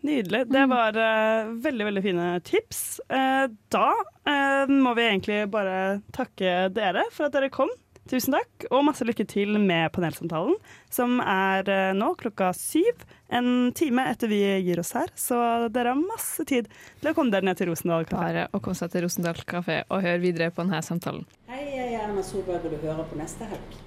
Nydelig. 0.06 0.44
Det 0.54 0.64
var 0.70 1.00
uh, 1.00 1.54
veldig 1.66 1.88
veldig 1.90 2.04
fine 2.06 2.28
tips. 2.46 2.84
Uh, 3.10 3.50
da 3.74 3.90
uh, 4.30 4.70
må 4.70 4.94
vi 5.00 5.08
egentlig 5.10 5.42
bare 5.52 6.04
takke 6.14 6.68
dere 6.76 7.08
for 7.10 7.28
at 7.32 7.36
dere 7.40 7.50
kom. 7.54 7.74
Tusen 8.12 8.36
takk, 8.36 8.66
og 8.68 8.84
masse 8.84 9.06
lykke 9.08 9.24
til 9.32 9.56
med 9.64 9.88
panelsamtalen, 9.96 10.58
som 10.92 11.22
er 11.24 11.70
eh, 11.72 11.94
nå 11.96 12.10
klokka 12.20 12.50
syv. 12.58 13.06
En 13.32 13.72
time 13.76 14.04
etter 14.12 14.28
vi 14.28 14.42
gir 14.66 14.82
oss 14.82 14.92
her, 14.98 15.08
så 15.16 15.38
dere 15.72 15.94
har 15.94 16.02
masse 16.02 16.44
tid 16.50 16.68
til 17.00 17.12
å 17.12 17.16
komme 17.16 17.32
dere 17.32 17.48
ned 17.48 17.62
til 17.62 17.72
Rosendal 17.72 18.04
kafé. 18.10 18.20
Bare 18.20 18.44
å 18.52 18.60
komme 18.60 18.76
seg 18.76 18.92
til 18.92 19.06
Rosendal 19.06 19.40
kafé 19.48 19.80
og 19.88 20.04
høre 20.04 20.20
videre 20.20 20.52
på 20.52 20.66
denne 20.66 20.84
samtalen. 20.84 21.24
Hei, 21.48 21.64
jeg 21.72 21.94
er 21.94 22.04
Erna 22.10 22.26
Solberg, 22.28 22.68
og 22.68 22.76
du 22.76 22.84
hører 22.84 23.08
på 23.08 23.22
neste 23.22 23.48
helg. 23.48 23.80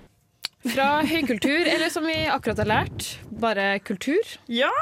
Fra 0.67 0.89
høykultur, 1.07 1.69
eller 1.77 1.93
som 1.93 2.09
vi 2.09 2.17
akkurat 2.33 2.65
har 2.65 2.71
lært, 2.73 3.11
bare 3.45 3.69
kultur, 3.85 4.33
ja. 4.51 4.73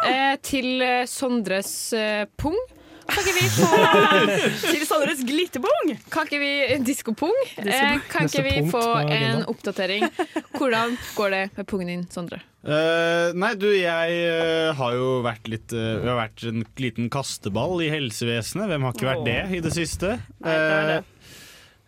til 0.47 0.79
eh, 0.79 1.03
Sondres 1.11 1.75
eh, 1.99 2.23
pung. 2.39 2.57
Kan 3.11 3.21
ikke 3.21 3.35
vi 3.37 3.49
få 3.53 3.69
Til 4.73 4.85
Sandres 4.89 5.23
glitterbong! 5.27 5.93
Kan 6.13 6.29
ikke 6.29 6.41
vi 6.43 6.53
Diskopung? 6.87 7.37
Eh, 7.61 8.01
kan 8.11 8.27
Neste 8.27 8.41
ikke 8.43 8.45
vi 8.49 8.73
få 8.73 8.83
en 9.05 9.45
oppdatering? 9.51 10.09
Hvordan 10.57 10.99
går 11.17 11.35
det 11.37 11.45
med 11.57 11.69
pungen 11.71 11.93
din, 11.93 12.05
Sondre? 12.13 12.41
Uh, 12.65 13.35
nei, 13.37 13.51
du, 13.61 13.67
jeg 13.77 14.21
uh, 14.25 14.71
har 14.79 14.95
jo 14.97 15.09
vært 15.27 15.51
litt 15.53 15.75
uh, 15.77 15.99
Vi 16.01 16.09
har 16.09 16.17
vært 16.17 16.47
en 16.49 16.63
liten 16.81 17.11
kasteball 17.13 17.83
i 17.85 17.91
helsevesenet. 17.93 18.71
Hvem 18.71 18.87
har 18.89 18.97
ikke 18.97 19.11
vært 19.11 19.27
det 19.29 19.41
i 19.59 19.61
det 19.65 19.75
siste? 19.77 20.15
Nei, 20.41 20.55
det 20.55 20.79
er 20.79 20.89
det. 20.95 21.01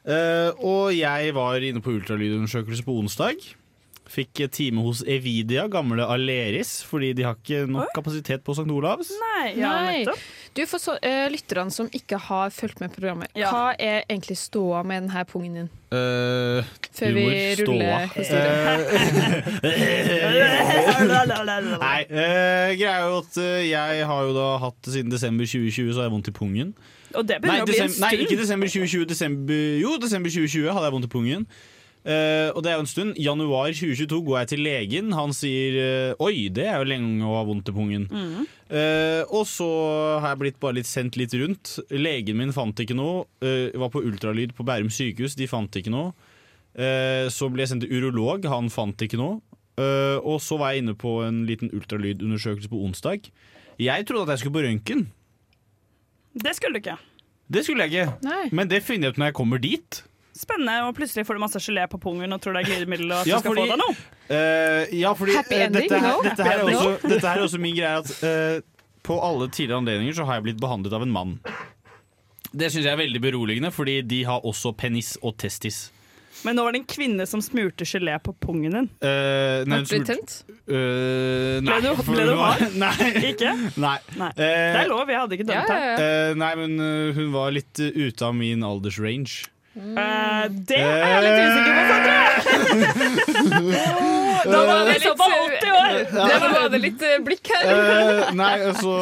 Eh, 0.06 0.14
eh, 0.16 0.50
og 0.60 0.92
jeg 0.94 1.32
var 1.36 1.64
inne 1.64 1.82
på 1.82 1.96
ultralydundersøkelse 1.96 2.84
på 2.86 2.98
onsdag. 3.00 3.46
Fikk 4.06 4.44
eh, 4.44 4.50
time 4.52 4.84
hos 4.86 5.02
Evidia, 5.02 5.66
gamle 5.70 6.06
Aleris, 6.06 6.78
fordi 6.86 7.12
de 7.16 7.26
har 7.26 7.38
ikke 7.40 7.64
nok 7.70 7.90
kapasitet 7.96 8.44
på 8.46 8.54
St. 8.54 8.68
Olavs. 8.70 9.10
Nei, 9.22 9.56
ja, 9.58 9.72
nettopp. 9.88 10.22
Du, 10.56 10.62
For 10.64 10.80
så, 10.80 10.94
uh, 10.96 11.26
lytterne 11.32 11.70
som 11.74 11.88
ikke 11.92 12.16
har 12.28 12.50
fulgt 12.54 12.80
med 12.80 12.88
programmet, 12.94 13.28
hva 13.36 13.74
er 13.76 14.06
egentlig 14.08 14.38
ståa 14.40 14.80
med 14.88 15.04
denne 15.04 15.24
pungen 15.28 15.58
din? 15.60 15.68
Uh, 15.92 16.64
Før 16.96 17.12
vi 17.14 17.26
ruller 17.60 18.08
ståa. 18.16 18.24
Eh, 18.24 19.76
Nei, 21.84 22.00
uh, 22.08 22.72
greia 22.72 22.96
er 22.96 23.04
jo 23.04 23.20
at 23.20 23.36
jeg 23.68 24.08
har 24.10 24.26
jo 24.26 24.32
da 24.36 24.48
hatt 24.64 24.80
siden 24.88 25.12
desember 25.12 25.44
2020 25.44 25.92
så 25.92 26.00
har 26.00 26.08
jeg 26.08 26.16
vondt 26.16 26.32
i 26.32 26.36
pungen. 26.40 26.72
Og 27.14 27.22
det 27.28 27.38
Nei, 27.38 27.44
begynner 27.44 27.62
å 27.62 27.70
bli 27.70 27.78
en 27.80 27.88
desem- 27.92 28.02
nei, 28.02 28.12
ikke 28.24 28.40
desember 28.40 28.68
2020. 28.72 29.06
Desember, 29.12 29.62
jo, 29.80 29.96
desember 30.02 30.30
2020 30.32 30.72
hadde 30.72 30.88
jeg 30.88 30.96
vondt 30.96 31.08
i 31.08 31.12
pungen. 31.12 31.46
Eh, 32.06 32.52
og 32.54 32.62
det 32.62 32.70
er 32.70 32.76
jo 32.78 32.84
en 32.84 32.90
stund. 32.90 33.16
Januar 33.18 33.72
2022 33.74 34.20
går 34.28 34.38
jeg 34.38 34.50
til 34.52 34.62
legen. 34.62 35.10
Han 35.16 35.34
sier 35.34 35.78
uh, 36.14 36.22
oi, 36.22 36.46
det 36.54 36.68
er 36.70 36.78
jo 36.78 36.86
lenge 36.92 37.26
å 37.26 37.34
ha 37.40 37.42
vondt 37.48 37.72
i 37.72 37.74
pungen. 37.74 38.06
Mm. 38.06 38.46
Uh, 38.70 39.22
og 39.34 39.42
så 39.50 39.66
har 40.22 40.32
jeg 40.32 40.42
blitt 40.44 40.60
bare 40.62 40.78
litt 40.78 40.90
sendt 40.90 41.18
litt 41.18 41.34
rundt. 41.34 41.74
Legen 41.90 42.38
min 42.38 42.54
fant 42.54 42.78
ikke 42.78 42.94
noe. 42.98 43.26
Var 43.42 43.92
på 43.92 44.04
ultralyd 44.06 44.54
på 44.54 44.66
Bærum 44.66 44.92
sykehus, 44.92 45.34
de 45.38 45.50
fant 45.50 45.80
ikke 45.80 45.94
noe. 45.94 46.14
Så 47.32 47.46
ble 47.48 47.62
jeg 47.64 47.70
sendt 47.70 47.86
til 47.86 48.02
urolog, 48.02 48.44
han 48.52 48.66
fant 48.68 49.00
ikke 49.00 49.16
noe. 49.16 49.38
Og 49.80 50.36
så 50.44 50.58
var 50.60 50.74
jeg 50.74 50.84
inne 50.84 50.92
på 50.98 51.14
en 51.24 51.38
liten 51.48 51.70
ultralydundersøkelse 51.72 52.68
på 52.68 52.80
onsdag. 52.84 53.30
Jeg 53.80 54.04
trodde 54.08 54.26
at 54.26 54.34
jeg 54.34 54.44
skulle 54.44 54.58
på 54.58 54.64
røntgen. 54.66 55.06
Det 56.36 56.52
skulle 56.58 56.76
du 56.76 56.84
ikke. 56.84 56.98
Det 57.48 57.62
skulle 57.64 57.86
jeg 57.86 57.96
ikke. 57.96 58.36
Men 58.52 58.68
det 58.68 58.82
finner 58.84 59.08
jeg 59.08 59.16
ut 59.16 59.22
når 59.22 59.32
jeg 59.32 59.38
kommer 59.40 59.62
dit. 59.62 60.02
Spennende, 60.36 60.74
og 60.84 60.94
plutselig 60.98 61.24
får 61.26 61.38
du 61.38 61.40
masse 61.40 61.60
gelé 61.64 61.86
på 61.88 61.98
pungen 62.02 62.32
og 62.36 62.40
tror 62.44 62.52
det 62.58 62.64
er 62.64 62.68
glidemiddel 62.70 63.12
og 63.14 63.22
at 63.22 63.26
Ja, 63.30 63.38
du 63.38 63.40
skal 63.46 63.54
fordi- 63.54 63.64
få 63.64 63.72
deg 63.72 63.80
noe. 63.80 63.96
Uh, 64.28 64.94
ja, 65.00 65.12
fordi 65.16 65.36
Happy 65.38 65.54
eh, 65.56 65.64
ending, 65.66 65.88
dette, 65.88 66.00
her, 66.02 66.12
no? 66.12 66.22
dette, 66.26 66.44
her 66.44 66.52
er 66.52 66.64
Happy 66.64 66.74
også, 66.76 67.08
dette 67.08 67.26
her 67.30 67.38
er 67.40 67.46
også 67.46 67.60
min 67.62 67.76
greie 67.78 67.96
at 68.02 68.10
uh, 68.20 68.60
på 69.06 69.16
alle 69.22 69.48
tidligere 69.48 69.78
anledninger 69.84 70.16
så 70.18 70.26
har 70.28 70.34
jeg 70.40 70.48
blitt 70.50 70.60
behandlet 70.60 70.92
av 70.98 71.02
en 71.06 71.12
mann. 71.14 71.36
Det 72.56 72.68
syns 72.72 72.84
jeg 72.86 72.92
er 72.94 73.00
veldig 73.00 73.20
beroligende, 73.22 73.70
fordi 73.74 74.00
de 74.02 74.22
har 74.28 74.44
også 74.46 74.72
penis 74.76 75.14
og 75.22 75.36
testis. 75.40 75.86
Men 76.44 76.58
nå 76.58 76.66
var 76.66 76.74
det 76.76 76.82
en 76.82 76.88
kvinne 76.90 77.24
som 77.26 77.40
smurte 77.40 77.86
gelé 77.88 78.18
på 78.22 78.34
pungen 78.44 78.74
din. 78.76 78.88
Uh, 79.00 79.64
Ble 79.64 79.78
du 79.88 80.04
tent? 80.04 80.34
Eh, 80.68 81.62
nei. 81.64 81.78
Ble 81.80 81.94
du- 81.96 82.02
ble 82.10 82.26
du 82.28 82.34
hard? 82.36 82.64
Nei. 82.82 82.92
Ikke? 83.32 83.54
Nei. 83.80 83.96
Nei. 84.20 84.28
Uh, 84.36 84.42
Det 84.42 84.82
er 84.82 84.90
lov, 84.92 85.08
jeg 85.08 85.20
hadde 85.22 85.38
ikke 85.38 85.48
dømt 85.48 85.70
deg. 85.72 86.04
eh, 86.04 86.34
nei, 86.36 86.52
men 86.60 86.76
hun 87.16 87.30
var 87.32 87.54
litt 87.56 87.80
ute 87.80 88.26
av 88.28 88.34
min 88.36 88.60
aldersrange. 88.66 89.46
Eh, 89.76 90.44
det 90.68 90.78
er 90.80 91.04
jeg 91.04 91.20
litt 91.26 91.40
usikker 91.44 91.72
på, 91.76 91.82
Sondre! 91.90 92.16
Da 94.46 94.60
var 94.62 94.84
det 94.86 94.92
litt 94.94 95.02
så 95.04 95.12
på 95.18 95.26
fall 95.26 95.50
80 95.56 95.72
år. 95.76 95.96
Da 96.14 96.36
var 96.40 96.68
det 96.72 96.80
litt 96.80 97.02
eh, 97.04 97.16
blikk 97.24 97.50
her. 97.50 97.64
uh, 97.66 98.30
nei, 98.36 98.52
altså 98.68 98.86
så, 98.86 98.94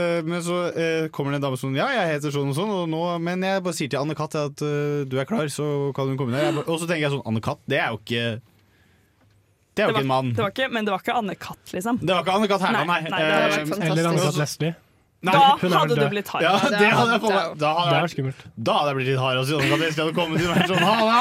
eh, 0.00 0.20
men 0.26 0.42
så 0.46 0.58
eh, 0.72 1.08
kommer 1.14 1.34
det 1.34 1.40
en 1.40 1.46
dame 1.46 1.58
som 1.60 1.74
Ja, 1.76 1.88
jeg 1.94 2.14
heter 2.16 2.34
sånn 2.34 2.50
og 2.52 2.56
sånn, 2.56 2.72
og 2.74 2.88
nå, 2.90 3.02
men 3.22 3.44
jeg 3.46 3.62
bare 3.66 3.76
sier 3.76 3.90
til 3.92 4.00
Anne 4.00 4.16
Katt 4.18 4.34
at 4.40 4.62
eh, 4.64 5.02
du 5.10 5.18
er 5.20 5.28
klar, 5.28 5.46
så 5.52 5.66
kan 5.96 6.10
hun 6.10 6.18
komme 6.20 6.34
ned. 6.34 6.42
Jeg 6.48 6.66
Og 6.66 6.80
så 6.80 6.88
tenker 6.88 7.04
jeg 7.06 7.14
sånn 7.14 7.26
Anne 7.28 7.42
Katt, 7.44 7.60
det 7.70 7.78
er 7.82 7.92
jo 7.94 8.00
ikke 8.00 8.24
Det 8.40 9.84
er 9.84 9.90
jo 9.90 9.94
ikke 9.94 10.06
en 10.06 10.10
mann. 10.14 10.30
Det 10.34 10.42
var 10.46 10.54
ikke, 10.54 10.70
men 10.74 10.88
det 10.88 10.94
var 10.96 11.04
ikke 11.04 11.18
Anne 11.22 11.36
Katt, 11.38 11.64
liksom. 11.76 12.00
Det 12.02 12.14
var 12.14 12.24
ikke 12.24 12.38
Anne 12.40 12.50
Katt 12.50 12.64
Herland, 12.66 12.90
nei. 12.90 13.02
Nei, 13.06 13.20
det 13.20 13.34
Eh, 13.36 13.58
fantastisk. 13.60 13.90
Eller 13.90 14.10
Anne-Kat. 14.14 14.40
Leslie. 14.42 14.74
Nei, 15.22 15.32
Da 15.36 15.68
hadde 15.82 15.96
du 15.98 16.06
blitt 16.08 16.28
hard. 16.32 16.42
Ja, 16.42 16.52
det 16.56 16.78
hadde 16.80 17.10
jeg 17.12 17.20
det 17.20 17.20
fått 17.20 17.34
er- 17.36 17.56
Da 17.60 17.70
hadde 17.76 17.90
Det 17.90 17.96
jeg 17.96 18.04
er 18.04 18.12
skummelt. 18.14 18.44
Da 18.56 18.72
hadde 18.78 18.88
jeg 18.88 18.96
blitt 18.96 19.08
litt 19.10 19.18
hard. 19.20 19.36
Og 19.36 19.44
sånn, 19.50 19.66
hvis 19.82 19.96
jeg 19.96 20.04
hadde 20.06 20.14
kommet 20.16 20.40
inn 20.40 20.48
og 20.48 20.56
vært 20.56 20.70
sånn 20.70 20.86
Halla! 20.88 21.18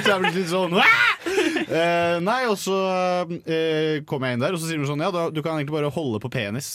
Så 0.00 0.08
jeg 0.08 0.22
blitt 0.22 0.38
litt 0.40 0.48
sånn! 0.52 0.72
Eh, 1.72 2.16
Nei, 2.24 2.38
og 2.48 2.56
så 2.60 2.78
eh, 3.44 4.00
kom 4.08 4.24
jeg 4.24 4.34
inn 4.38 4.40
der, 4.44 4.56
og 4.56 4.60
så 4.62 4.68
sier 4.70 4.80
hun 4.80 4.88
sånn 4.88 5.04
Ja, 5.04 5.10
da, 5.14 5.26
du 5.30 5.42
kan 5.44 5.58
egentlig 5.60 5.76
bare 5.76 5.92
holde 5.92 6.20
på 6.24 6.30
penis. 6.32 6.70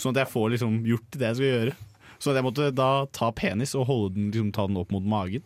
Sånn 0.00 0.16
at 0.16 0.22
jeg 0.24 0.32
får 0.32 0.50
liksom 0.56 0.80
gjort 0.88 1.10
det 1.12 1.28
jeg 1.28 1.36
skal 1.36 1.50
gjøre. 1.52 1.76
Så 2.20 2.34
jeg 2.36 2.44
måtte 2.44 2.70
da 2.76 2.88
ta 3.12 3.30
penis 3.32 3.74
og 3.76 3.86
holde 3.88 4.14
den, 4.16 4.30
liksom, 4.32 4.50
ta 4.56 4.66
den 4.68 4.76
opp 4.80 4.90
mot 4.92 5.04
magen. 5.04 5.44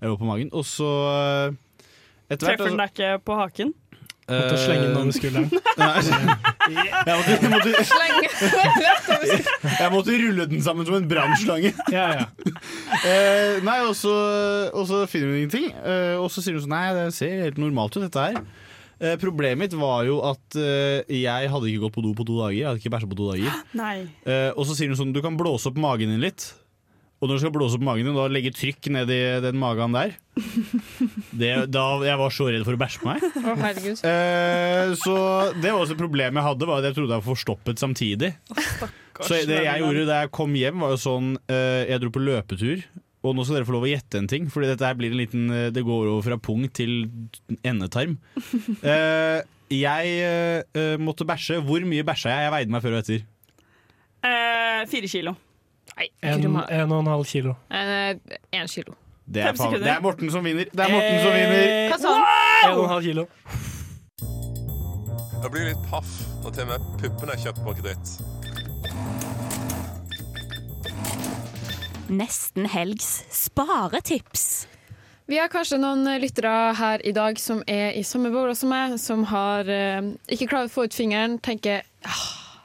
Eller 0.00 0.14
opp 0.14 0.20
på 0.22 0.28
magen. 0.30 0.50
Og 0.54 0.66
så 0.66 0.90
eh, 1.46 2.36
Treffer 2.40 2.70
den 2.70 2.78
deg 2.80 2.90
ikke 2.94 3.08
på 3.26 3.34
haken? 3.38 3.72
Måtte 4.24 4.56
slenge 4.56 4.86
den 4.88 4.96
over 4.96 5.12
skulderen. 5.12 5.50
Jeg 7.04 7.16
måtte, 7.18 7.32
jeg 7.34 7.50
måtte, 7.52 7.72
jeg 9.68 9.90
måtte 9.92 10.14
rulle 10.16 10.46
den 10.48 10.62
sammen 10.64 10.86
som 10.88 10.96
en 10.96 11.08
brannslange. 11.08 11.74
Ja, 11.92 12.06
ja. 12.16 12.24
uh, 13.04 13.58
nei, 13.66 13.78
og 13.84 13.92
så, 13.98 14.14
og 14.72 14.86
så 14.88 15.02
finner 15.10 15.32
hun 15.32 15.42
ingenting. 15.42 15.68
Uh, 15.76 16.16
og 16.22 16.30
så 16.32 16.44
sier 16.44 16.56
hun 16.56 16.64
sånn 16.64 16.72
Nei, 16.72 16.86
det 16.96 17.08
ser 17.16 17.44
helt 17.44 17.60
normalt 17.60 17.98
ut, 17.98 18.06
dette 18.06 18.24
her. 18.24 18.40
Uh, 19.02 19.14
problemet 19.20 19.60
mitt 19.66 19.76
var 19.76 20.06
jo 20.08 20.20
at 20.24 20.56
jeg 20.56 21.52
hadde 21.52 21.70
ikke 21.70 21.84
gått 21.84 21.96
på 21.98 22.04
do 22.06 22.14
på 22.16 22.26
to 22.28 22.40
dager. 22.40 22.56
Jeg 22.56 22.68
hadde 22.70 22.80
ikke 22.80 22.94
bæsja 22.96 23.10
på 23.10 23.20
to 23.20 23.30
dager. 23.34 23.62
Eh, 24.24 24.50
og 24.54 24.64
så 24.68 24.76
sier 24.78 24.92
hun 24.92 24.98
sånn 24.98 25.12
Du 25.12 25.20
kan 25.24 25.36
blåse 25.36 25.68
opp 25.68 25.80
magen 25.80 26.14
din 26.14 26.22
litt. 26.24 26.52
Og 27.24 27.30
når 27.30 27.38
du 27.38 27.40
skal 27.40 27.52
blåse 27.54 27.78
opp 27.78 27.84
magen 27.86 28.04
din, 28.04 28.16
da 28.18 28.26
legge 28.28 28.50
trykk 28.52 28.90
ned 28.92 29.08
i 29.08 29.20
den 29.40 29.56
magen 29.56 29.94
der. 29.96 30.10
Det, 31.40 31.50
da, 31.72 31.84
jeg 32.04 32.18
var 32.20 32.34
så 32.36 32.50
redd 32.52 32.66
for 32.66 32.76
å 32.76 32.80
bæsje 32.82 33.00
på 33.00 33.08
meg. 33.08 33.22
Oh. 33.40 33.62
Eh, 34.10 34.90
så 35.00 35.14
det 35.56 35.70
var 35.70 35.78
også 35.78 35.96
et 35.96 36.02
problem 36.02 36.36
jeg 36.36 36.46
hadde, 36.46 36.68
var 36.68 36.82
at 36.82 36.90
jeg 36.90 36.98
trodde 36.98 37.16
jeg 37.16 37.22
var 37.22 37.26
forstoppet 37.26 37.80
samtidig. 37.80 38.30
Så 39.24 39.40
det 39.48 39.62
jeg 39.64 39.80
gjorde 39.80 40.04
da 40.10 40.20
jeg 40.20 40.32
kom 40.36 40.52
hjem, 40.58 40.84
var 40.84 40.92
jo 40.92 41.00
sånn 41.00 41.32
eh, 41.48 41.86
Jeg 41.88 42.02
dro 42.02 42.12
på 42.12 42.22
løpetur. 42.22 42.84
Og 43.24 43.32
nå 43.32 43.46
skal 43.46 43.56
dere 43.56 43.68
få 43.70 43.76
lov 43.78 43.86
å 43.86 43.88
gjette 43.88 44.20
en 44.20 44.28
ting, 44.28 44.50
Fordi 44.52 44.68
dette 44.68 44.84
her 44.84 44.96
blir 44.98 45.14
en 45.14 45.20
liten 45.22 45.46
eh, 45.48 45.70
Det 45.72 45.84
går 45.86 46.10
over 46.10 46.26
fra 46.26 46.36
pung 46.36 46.68
til 46.76 47.06
endetarm. 47.64 48.18
Eh, 48.84 49.40
jeg 49.72 50.10
eh, 50.20 50.98
måtte 51.00 51.24
bæsje. 51.26 51.56
Hvor 51.64 51.88
mye 51.88 52.04
bæsja 52.04 52.34
jeg? 52.34 52.44
Jeg 52.44 52.52
veide 52.52 52.74
meg 52.74 52.84
før 52.84 52.98
og 52.98 53.00
etter. 53.00 53.24
Eh, 54.24 54.82
fire 54.92 55.08
kilo. 55.10 55.32
Nei, 55.94 56.08
En, 56.22 56.44
en 56.56 56.92
og 56.92 57.00
en 57.04 57.06
halv 57.12 57.24
kilo. 57.30 57.54
Én 57.70 58.18
Eh, 58.52 58.66
kilo. 58.66 58.94
Det 59.26 59.40
er, 59.40 59.54
faen, 59.56 59.72
det 59.80 59.88
er 59.88 60.00
Morten 60.04 60.30
som 60.30 60.44
vinner. 60.44 60.66
Det 60.72 60.84
er 60.84 60.90
Morten 60.92 61.20
som 61.22 61.32
vinner. 61.32 61.88
Hva 61.92 61.98
sa 62.02 62.12
han? 62.12 62.24
En 62.70 62.78
og 62.78 62.84
en 62.84 62.90
halv 62.90 63.02
kilo. 63.06 63.26
Jeg 65.44 65.52
blir 65.52 65.66
litt 65.70 65.82
paff 65.90 66.10
når 66.42 66.54
til 66.56 66.64
og 66.64 66.68
med 66.72 66.80
puppene 67.00 67.32
er 67.34 67.40
kjøpt 67.44 67.62
på 67.64 67.74
kreditt. 67.78 68.06
Nesten 72.14 72.66
helgs 72.68 73.24
sparetips. 73.32 74.66
Vi 75.26 75.38
har 75.40 75.48
kanskje 75.48 75.78
noen 75.80 76.04
lyttere 76.20 76.50
her 76.76 77.00
i 77.08 77.12
dag 77.16 77.38
som 77.40 77.62
er 77.70 77.94
i 77.96 78.02
samme 78.04 78.28
båt 78.32 78.58
som 78.60 78.68
meg, 78.68 78.98
som 79.00 79.22
har 79.30 79.68
eh, 79.72 80.10
ikke 80.28 80.50
klart 80.50 80.68
å 80.68 80.74
få 80.74 80.84
ut 80.84 80.96
fingeren, 80.96 81.38
tenker 81.40 81.80
ah, 82.04 82.58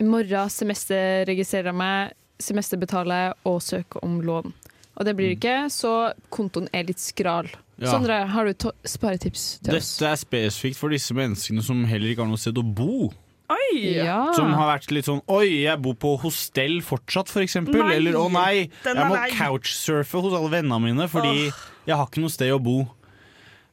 i 0.00 0.06
morgen 0.08 0.48
semesterregistrerer 0.52 1.68
jeg 1.74 1.76
meg, 1.76 2.14
semesterbetaler 2.42 3.26
jeg 3.28 3.36
og 3.50 3.60
søke 3.64 4.02
om 4.04 4.18
lån. 4.24 4.52
Og 4.96 5.04
det 5.04 5.12
blir 5.18 5.28
det 5.32 5.36
ikke, 5.38 5.56
så 5.72 5.92
kontoen 6.32 6.70
er 6.72 6.86
litt 6.88 7.00
skral. 7.02 7.50
Ja. 7.76 7.90
Sondre, 7.92 8.22
har 8.32 8.48
du 8.48 8.54
to 8.56 8.70
sparetips 8.88 9.58
til 9.60 9.76
oss? 9.76 9.90
Dette 10.00 10.08
er 10.14 10.20
spesifikt 10.22 10.78
for 10.80 10.92
disse 10.94 11.12
menneskene 11.16 11.60
som 11.64 11.82
heller 11.84 12.08
ikke 12.14 12.24
har 12.24 12.30
noe 12.30 12.40
sted 12.40 12.56
å 12.56 12.64
bo. 12.64 13.10
Oi! 13.52 13.92
Ja. 14.00 14.32
Som 14.34 14.54
har 14.56 14.72
vært 14.72 14.88
litt 14.90 15.06
sånn 15.06 15.20
Oi, 15.30 15.60
jeg 15.62 15.78
bor 15.84 15.94
på 16.02 16.16
hostell 16.18 16.80
fortsatt, 16.82 17.28
for 17.30 17.44
eksempel. 17.44 17.78
Nei, 17.84 17.98
Eller 18.00 18.16
å 18.18 18.24
nei, 18.32 18.70
jeg 18.82 19.06
må 19.06 19.20
couchsurfe 19.36 20.22
hos 20.24 20.34
alle 20.34 20.50
vennene 20.56 20.80
mine 20.82 21.06
fordi 21.12 21.44
jeg 21.46 21.94
har 21.94 22.08
ikke 22.08 22.24
noe 22.24 22.32
sted 22.32 22.50
å 22.50 22.58
bo. 22.58 22.80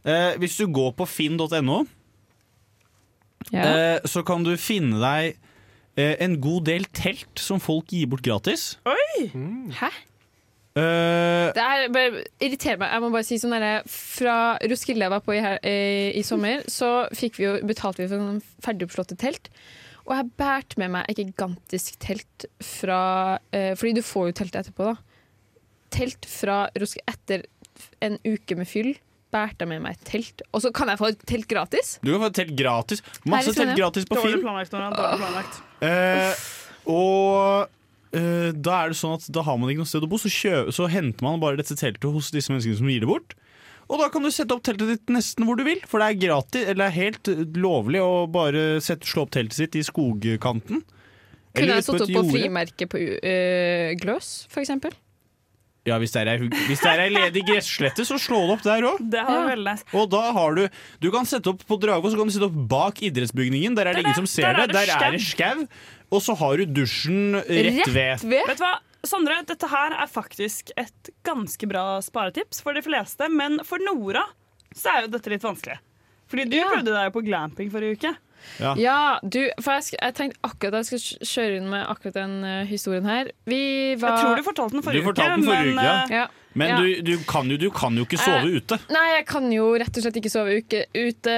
Eh, 0.04 0.36
hvis 0.44 0.60
du 0.60 0.68
går 0.68 0.92
på 1.00 1.08
finn.no, 1.10 1.80
Ja. 3.52 3.64
eh, 3.64 4.00
så 4.06 4.24
kan 4.28 4.44
du 4.46 4.54
finne 4.58 5.00
deg 5.02 5.40
en 5.98 6.40
god 6.42 6.66
del 6.72 6.88
telt 6.96 7.40
som 7.40 7.62
folk 7.62 7.92
gir 7.94 8.08
bort 8.10 8.24
gratis. 8.26 8.74
Oi! 8.90 9.28
Hæ? 9.78 9.92
Uh, 10.74 11.54
Det 11.54 11.62
er 11.62 11.92
bare 11.94 12.24
irriterer 12.42 12.80
meg. 12.82 12.90
Jeg 12.96 13.02
må 13.04 13.12
bare 13.14 13.28
si 13.28 13.38
sånn 13.38 13.54
der, 13.54 13.84
Fra 13.86 14.58
Roskilde 14.66 15.06
jeg 15.06 15.14
var 15.14 15.22
på 15.22 15.36
i, 15.36 15.42
her, 15.44 15.60
eh, 15.62 16.10
i 16.18 16.24
sommer, 16.26 16.64
så 16.66 17.06
fikk 17.14 17.38
vi 17.38 17.46
jo, 17.46 17.52
betalte 17.70 18.02
vi 18.02 18.08
for 18.10 18.18
sånn 18.18 18.42
ferdigoppslåtte 18.66 19.18
telt. 19.22 19.52
Og 20.08 20.16
jeg 20.18 20.32
bærte 20.42 20.82
med 20.82 20.90
meg 20.96 21.06
et 21.14 21.22
gigantisk 21.22 22.00
telt 22.04 22.48
fra 22.60 23.38
eh, 23.54 23.72
Fordi 23.80 23.94
du 24.00 24.02
får 24.04 24.32
jo 24.32 24.38
teltet 24.42 24.64
etterpå, 24.64 24.90
da. 24.90 25.62
Telt 25.94 26.26
fra 26.28 26.58
Roskilde 26.74 27.14
etter 27.14 27.46
en 28.04 28.18
uke 28.26 28.58
med 28.58 28.68
fyll. 28.68 28.96
Bærte 29.34 29.66
jeg 29.66 29.72
med 29.72 29.84
meg 29.84 29.98
et 29.98 30.08
telt. 30.08 30.44
Og 30.54 30.62
så 30.64 30.72
kan 30.76 30.92
jeg 30.92 31.02
få 31.02 31.12
et 31.14 31.24
telt 31.30 31.48
gratis! 31.50 31.96
du 32.04 32.12
kan 32.12 32.22
få 32.22 32.32
et 32.32 32.40
telt 32.42 32.58
gratis. 32.60 33.04
Masse 33.26 33.54
telt 33.58 33.78
gratis 33.80 34.06
på 34.10 34.20
Dårlig 34.20 34.36
Finn. 34.38 34.44
planlagt, 34.46 34.76
Nora. 34.76 34.92
Dårlig 34.98 35.22
planlagt. 35.24 35.62
Eh, 35.84 36.44
og 36.94 38.20
eh, 38.20 38.50
da 38.54 38.82
er 38.82 38.94
det 38.94 39.00
sånn 39.00 39.18
at 39.18 39.30
da 39.34 39.46
har 39.48 39.58
man 39.60 39.72
ikke 39.74 39.84
noe 39.84 39.90
sted 39.90 40.06
å 40.06 40.12
bo, 40.12 40.20
så, 40.22 40.32
kjø 40.32 40.68
så 40.76 40.90
henter 40.92 41.26
man 41.26 41.42
bare 41.42 41.60
dette 41.62 41.78
teltet 41.80 42.10
hos 42.14 42.30
disse 42.36 42.54
menneskene 42.54 42.82
som 42.82 42.92
gir 42.94 43.06
det 43.06 43.10
bort. 43.10 43.38
Og 43.92 44.00
da 44.00 44.08
kan 44.12 44.24
du 44.24 44.32
sette 44.32 44.56
opp 44.56 44.64
teltet 44.66 44.90
ditt 44.94 45.12
nesten 45.12 45.46
hvor 45.48 45.60
du 45.60 45.66
vil, 45.68 45.82
for 45.90 46.02
det 46.02 46.12
er 46.12 46.22
gratis, 46.22 46.66
eller 46.66 46.86
det 46.86 46.90
er 46.90 47.00
helt 47.00 47.32
eh, 47.34 47.46
lovlig 47.60 48.04
å 48.04 48.26
bare 48.32 48.66
sette, 48.84 49.08
slå 49.10 49.26
opp 49.28 49.34
teltet 49.36 49.60
sitt 49.60 49.80
i 49.80 49.86
skogkanten. 49.86 50.84
Kunne 51.54 51.68
Eller 51.68 51.82
jeg 51.82 51.86
satt 51.86 52.06
opp 52.06 52.14
på 52.16 52.24
frimerket 52.32 52.90
på 52.90 52.98
uh, 52.98 53.92
Gløs, 54.02 54.30
for 54.50 54.64
eksempel? 54.64 54.96
Ja, 55.84 55.98
hvis 56.00 56.14
det 56.16 56.22
er 56.24 57.02
ei, 57.04 57.10
ledig 57.12 57.42
gresslette, 57.44 58.06
så 58.08 58.16
slå 58.22 58.38
det 58.48 58.54
opp 58.56 58.62
der 58.64 58.86
òg. 58.88 59.02
Og 60.00 60.06
da 60.14 60.22
har 60.32 60.56
du 60.56 60.62
Du 61.04 61.10
kan 61.12 61.28
sette 61.28 61.52
opp 61.52 61.66
på 61.68 61.76
Dragvoll, 61.82 62.14
så 62.14 62.22
kan 62.22 62.30
du 62.30 62.36
sette 62.36 62.48
opp 62.48 62.56
bak 62.72 63.02
idrettsbygningen. 63.04 63.76
Der 63.76 63.92
er 63.92 63.98
det 63.98 64.06
ingen 64.06 64.16
som 64.22 64.30
ser 64.30 64.48
der 64.48 64.64
er 64.64 64.72
det. 64.72 64.78
Der 64.80 64.94
er 64.96 65.18
det 65.18 65.22
skau. 65.26 65.66
Og 66.14 66.22
så 66.24 66.36
har 66.40 66.58
du 66.62 66.66
dusjen 66.80 67.36
rett 67.36 67.90
ved. 67.92 68.24
Vet 68.24 68.58
du 68.62 68.64
hva? 68.64 68.78
Sondre, 69.04 69.42
dette 69.44 69.68
her 69.68 69.92
er 70.00 70.08
faktisk 70.08 70.72
et 70.80 71.10
ganske 71.28 71.68
bra 71.68 71.98
sparetips 72.06 72.62
for 72.64 72.72
de 72.78 72.80
fleste, 72.86 73.28
men 73.28 73.60
for 73.68 73.84
Nora 73.84 74.24
så 74.72 74.94
er 74.94 75.02
jo 75.04 75.10
dette 75.18 75.34
litt 75.34 75.44
vanskelig. 75.44 75.76
Fordi 76.32 76.46
du 76.48 76.56
prøvde 76.64 76.94
deg 76.96 77.10
jo 77.10 77.14
på 77.18 77.26
glamping 77.28 77.74
forrige 77.74 77.98
uke. 78.00 78.14
Ja, 78.60 79.20
du, 79.24 79.40
for 79.62 79.72
jeg, 79.78 79.84
sk- 79.88 80.00
jeg 80.02 80.14
tenkte 80.16 80.40
akkurat 80.44 80.74
at 80.74 80.92
jeg 80.92 81.00
skulle 81.02 81.28
kjøre 81.34 81.58
inn 81.58 81.70
med 81.72 81.86
akkurat 81.90 82.14
den 82.14 82.36
uh, 82.44 82.64
historien 82.70 83.06
her. 83.06 83.32
Vi 83.50 83.96
var 84.02 84.18
Jeg 84.18 84.26
tror 84.26 84.36
du 84.36 84.44
fortalte 84.44 84.74
den 84.78 84.84
forrige 84.86 85.02
Du 85.02 85.08
fortalte 85.10 85.36
den 85.36 85.44
uke, 85.44 85.52
forrige 85.56 85.76
men 85.76 85.86
uke, 85.86 86.14
eh, 86.14 86.18
ja. 86.22 86.28
Men 86.56 86.70
Ja. 86.70 86.78
du, 86.78 87.02
du, 87.02 87.18
kan 87.26 87.50
jo, 87.50 87.58
du 87.58 87.70
kan 87.74 87.96
jo 87.98 88.04
ikke 88.06 88.18
sove 88.22 88.46
Eh, 88.46 88.58
ute. 88.62 88.78
Nei, 88.94 89.06
jeg 89.18 89.26
kan 89.26 89.48
jo 89.52 89.72
rett 89.82 89.98
og 89.98 90.04
slett 90.06 90.20
ikke 90.22 90.30
sove 90.30 90.58
uke 90.62 90.84
ute. 90.94 91.34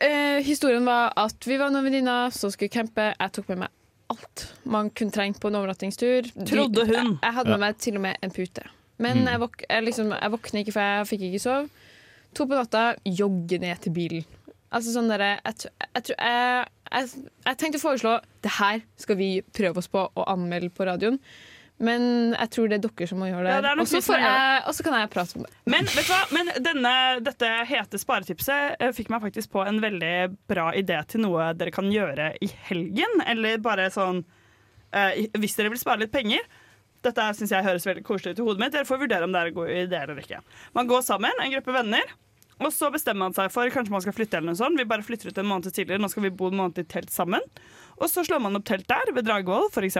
Eh, 0.00 0.40
historien 0.46 0.84
var 0.88 1.12
at 1.20 1.44
vi 1.48 1.58
var 1.60 1.70
noen 1.74 1.84
venninner 1.90 2.32
som 2.32 2.50
skulle 2.54 2.72
campe. 2.72 3.10
Jeg 3.18 3.32
tok 3.36 3.50
med 3.52 3.64
meg 3.66 3.68
alt 4.12 4.46
man 4.68 4.88
kunne 4.90 5.12
trenge 5.12 5.38
på 5.40 5.48
en 5.52 5.56
overnattingstur. 5.60 6.30
Trodde 6.48 6.86
hun. 6.88 6.96
Jeg, 6.96 7.18
jeg 7.22 7.36
hadde 7.38 7.48
Ja. 7.52 7.56
med 7.56 7.60
meg 7.66 7.78
til 7.78 7.96
og 7.96 8.02
med 8.08 8.16
en 8.22 8.30
pute. 8.30 8.64
Men 8.98 9.18
Mm. 9.22 9.28
jeg, 9.28 9.40
våk 9.40 9.62
jeg, 9.68 9.84
liksom, 9.84 10.10
jeg 10.20 10.30
våkner 10.32 10.60
ikke, 10.64 10.72
for 10.72 10.80
jeg 10.80 11.06
fikk 11.12 11.22
ikke 11.28 11.40
sove. 11.40 11.68
To 12.34 12.46
på 12.46 12.54
natta, 12.56 12.94
jogge 13.04 13.58
ned 13.60 13.76
til 13.84 13.92
bilen. 13.92 14.24
Altså 14.72 14.94
sånn 14.94 15.10
derre 15.12 15.34
jeg, 15.36 15.70
jeg, 15.92 16.14
jeg, 16.16 17.08
jeg, 17.44 17.56
tenkte 17.60 17.80
å 17.80 17.82
foreslå 17.82 18.18
det 18.44 18.52
her 18.58 18.84
skal 19.00 19.18
vi 19.18 19.32
prøve 19.54 19.82
oss 19.82 19.90
på 19.92 20.06
å 20.08 20.28
anmelde 20.32 20.72
på 20.72 20.86
radioen. 20.88 21.18
Men 21.82 22.34
jeg 22.36 22.50
tror 22.54 22.68
det 22.70 22.76
er 22.78 22.82
dere 22.84 23.06
som 23.10 23.18
må 23.18 23.26
gjøre 23.26 23.46
det. 23.46 23.54
Ja, 23.56 23.60
det 23.64 23.70
Og 24.70 24.74
så 24.76 24.84
kan 24.86 24.96
jeg 25.00 25.10
prate 25.10 25.38
om 25.38 25.46
det. 25.46 25.52
Men 25.72 25.88
vet? 25.90 26.12
Men 26.34 26.50
denne, 26.62 26.94
dette 27.26 27.48
hete 27.66 27.98
sparetipset 27.98 28.76
eh, 28.78 28.92
fikk 28.94 29.10
meg 29.10 29.24
faktisk 29.24 29.50
på 29.54 29.64
en 29.66 29.80
veldig 29.82 30.14
bra 30.50 30.68
idé 30.78 31.00
til 31.10 31.24
noe 31.24 31.50
dere 31.58 31.74
kan 31.74 31.90
gjøre 31.90 32.32
i 32.44 32.50
helgen. 32.68 33.24
Eller 33.26 33.58
bare 33.62 33.88
sånn 33.94 34.22
eh, 34.94 35.24
Hvis 35.34 35.58
dere 35.58 35.72
vil 35.72 35.82
spare 35.82 36.04
litt 36.04 36.14
penger. 36.14 36.46
dette 37.02 37.24
syns 37.34 37.50
jeg 37.50 37.66
høres 37.66 37.88
veldig 37.88 38.04
koselig 38.06 38.36
ut 38.36 38.44
i 38.44 38.46
hodet 38.46 38.62
mitt. 38.62 38.76
Dere 38.76 38.86
får 38.86 39.02
vurdere 39.02 39.26
om 39.26 39.34
det 39.34 39.42
er 39.42 39.50
en 39.50 39.58
god 39.58 39.74
idé 39.74 40.04
eller 40.04 40.22
ikke. 40.22 40.42
Man 40.78 40.90
går 40.90 41.02
sammen, 41.02 41.34
en 41.42 41.56
gruppe 41.56 41.74
venner. 41.74 42.14
Og 42.62 42.72
så 42.74 42.90
bestemmer 42.94 43.26
man 43.26 43.36
seg 43.36 43.50
for 43.52 43.70
kanskje 43.72 43.94
man 43.94 44.02
skal 44.04 44.14
flytte. 44.16 44.38
eller 44.38 44.52
noe 44.52 44.58
sånt. 44.58 44.78
Vi 44.78 44.88
bare 44.88 45.04
flytter 45.06 45.30
ut 45.30 45.38
en 45.38 45.48
måned 45.48 45.68
tidligere. 45.72 46.00
Nå 46.02 46.10
skal 46.12 46.26
vi 46.26 46.34
bo 46.34 46.50
en 46.50 46.58
måned 46.60 46.78
i 46.78 46.84
telt 46.88 47.10
sammen. 47.10 47.42
Og 47.98 48.08
så 48.10 48.24
slår 48.26 48.40
man 48.42 48.56
opp 48.58 48.64
telt 48.66 48.88
der, 48.90 49.12
ved 49.14 49.26
Dragvoll 49.26 49.68
f.eks. 49.70 49.98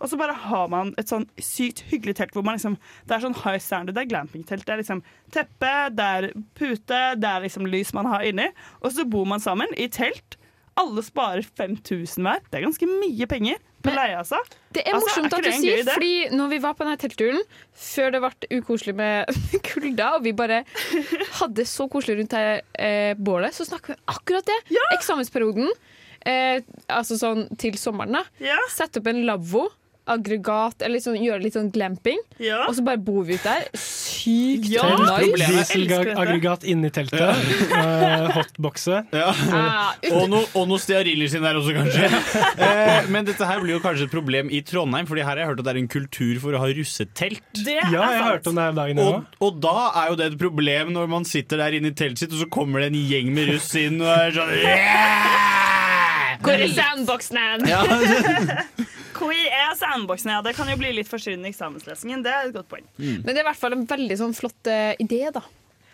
Og 0.00 0.08
så 0.10 0.18
bare 0.18 0.36
har 0.48 0.68
man 0.72 0.94
et 0.98 1.10
sånn 1.10 1.28
sykt 1.42 1.84
hyggelig 1.90 2.16
telt 2.18 2.34
hvor 2.34 2.46
man 2.46 2.56
liksom 2.56 2.78
Det 3.06 3.14
er 3.14 3.24
sånn 3.26 3.36
high 3.44 3.60
standard, 3.62 3.94
det 3.94 4.06
er 4.06 4.12
glampingtelt. 4.12 4.66
Det 4.66 4.74
er 4.74 4.82
liksom 4.82 5.04
teppe, 5.34 5.72
det 5.94 6.08
er 6.18 6.28
pute, 6.58 7.00
det 7.20 7.30
er 7.30 7.44
liksom 7.44 7.68
lys 7.68 7.94
man 7.96 8.10
har 8.10 8.26
inni. 8.26 8.48
Og 8.82 8.94
så 8.96 9.06
bor 9.08 9.28
man 9.28 9.42
sammen 9.44 9.74
i 9.76 9.90
telt. 9.92 10.38
Alle 10.78 11.02
sparer 11.02 11.42
5000 11.42 12.22
hver. 12.22 12.44
Det 12.48 12.60
er 12.60 12.68
ganske 12.68 12.90
mye 12.90 13.26
penger 13.30 13.58
på 13.84 13.92
altså. 13.94 14.38
Det 14.74 14.82
er 14.84 14.94
Altså, 14.96 15.06
morsomt 15.06 15.34
at 15.38 15.44
du 15.44 15.50
sier, 15.54 15.84
fordi 15.86 16.12
når 16.34 16.48
vi 16.50 16.58
var 16.64 16.74
på 16.74 16.84
denne 16.86 16.98
teltturen, 17.00 17.40
før 17.78 18.10
det 18.14 18.20
ble 18.24 18.58
ukoselig 18.58 18.94
med 18.98 19.30
kulda, 19.68 20.10
og 20.18 20.24
vi 20.26 20.32
bare 20.36 20.62
hadde 21.40 21.66
så 21.68 21.86
koselig 21.92 22.18
rundt 22.20 22.34
her, 22.36 22.62
eh, 22.78 23.12
bålet, 23.14 23.54
så 23.54 23.66
snakker 23.68 23.94
vi 23.94 24.00
akkurat 24.14 24.48
det. 24.50 24.58
Eksamensperioden, 24.98 25.70
eh, 26.26 26.60
altså 26.90 27.18
sånn 27.20 27.46
til 27.58 27.78
sommeren, 27.80 28.18
da. 28.18 28.24
Sette 28.74 29.00
opp 29.02 29.12
en 29.12 29.22
lavvo. 29.28 29.68
Aggregat, 30.08 30.82
eller 30.82 30.98
liksom, 30.98 31.16
gjøre 31.20 31.42
litt 31.44 31.56
sånn 31.56 31.70
glamping. 31.74 32.20
Og 32.66 32.74
så 32.76 32.84
bare 32.86 33.00
bor 33.02 33.26
vi 33.28 33.36
ut 33.38 33.44
der. 33.44 33.66
Sykt 33.78 34.68
nice. 34.72 35.48
Dieselaggregat 35.48 36.64
inni 36.68 36.90
teltet. 36.94 37.20
uh, 37.72 38.28
hotboxe. 38.36 39.02
Ja. 39.14 39.30
Uh, 39.32 39.92
og, 40.12 40.24
no, 40.32 40.42
og 40.58 40.68
noe 40.70 40.80
stearinlys 40.82 41.36
inn 41.38 41.44
der 41.46 41.58
også, 41.60 41.74
kanskje. 41.76 42.08
uh, 42.08 43.08
men 43.12 43.28
dette 43.28 43.48
her 43.48 43.62
blir 43.62 43.76
jo 43.76 43.82
kanskje 43.84 44.08
et 44.08 44.14
problem 44.14 44.52
i 44.52 44.62
Trondheim, 44.66 45.08
Fordi 45.08 45.24
her 45.24 45.34
har 45.34 45.42
jeg 45.44 45.50
hørt 45.52 45.62
at 45.62 45.68
det 45.68 45.74
er 45.74 45.82
en 45.82 45.90
kultur 45.92 46.42
for 46.42 46.56
å 46.56 46.62
ha 46.62 46.70
russetelt. 46.80 47.44
Det 47.54 47.78
Ja, 47.78 47.88
jeg 47.92 48.22
har 48.22 48.30
hørt 48.32 48.48
om 48.50 48.58
det 48.58 48.68
her 48.68 48.76
dagen 48.76 49.02
og, 49.02 49.38
og 49.44 49.58
da 49.62 49.76
er 50.02 50.12
jo 50.12 50.18
det 50.18 50.26
et 50.32 50.38
problem 50.40 50.92
når 50.94 51.10
man 51.10 51.26
sitter 51.28 51.60
der 51.62 51.76
inne 51.78 51.92
i 51.92 51.96
teltet 51.96 52.24
sitt, 52.24 52.34
og 52.34 52.42
så 52.42 52.48
kommer 52.52 52.82
det 52.82 52.92
en 52.92 53.00
gjeng 53.00 53.32
med 53.34 53.52
russ 53.52 53.70
inn 53.78 54.00
og 54.02 54.10
er 54.12 54.34
sånn 54.36 54.54
Hvor 56.44 56.54
er 56.54 56.70
sandboxen? 56.74 57.66
Ja. 57.68 57.82
Hvor 59.18 59.34
er 59.34 59.76
sandboxen? 59.78 60.32
Ja, 60.32 60.42
det 60.44 60.54
kan 60.58 60.70
jo 60.70 60.78
bli 60.80 60.94
litt 60.96 61.10
forstyrrende 61.10 61.50
i 61.50 61.54
eksamenslesingen. 61.54 62.24
Det 62.24 62.32
er 62.32 62.48
et 62.48 62.56
godt 62.56 62.70
poeng. 62.70 62.86
Men 62.98 63.26
det 63.26 63.36
er 63.36 63.44
i 63.44 63.48
hvert 63.50 63.60
fall 63.60 63.76
en 63.76 63.86
veldig 63.88 64.18
sånn 64.20 64.36
flott 64.36 64.70
uh, 64.70 64.92
idé, 65.02 65.24
da. 65.34 65.42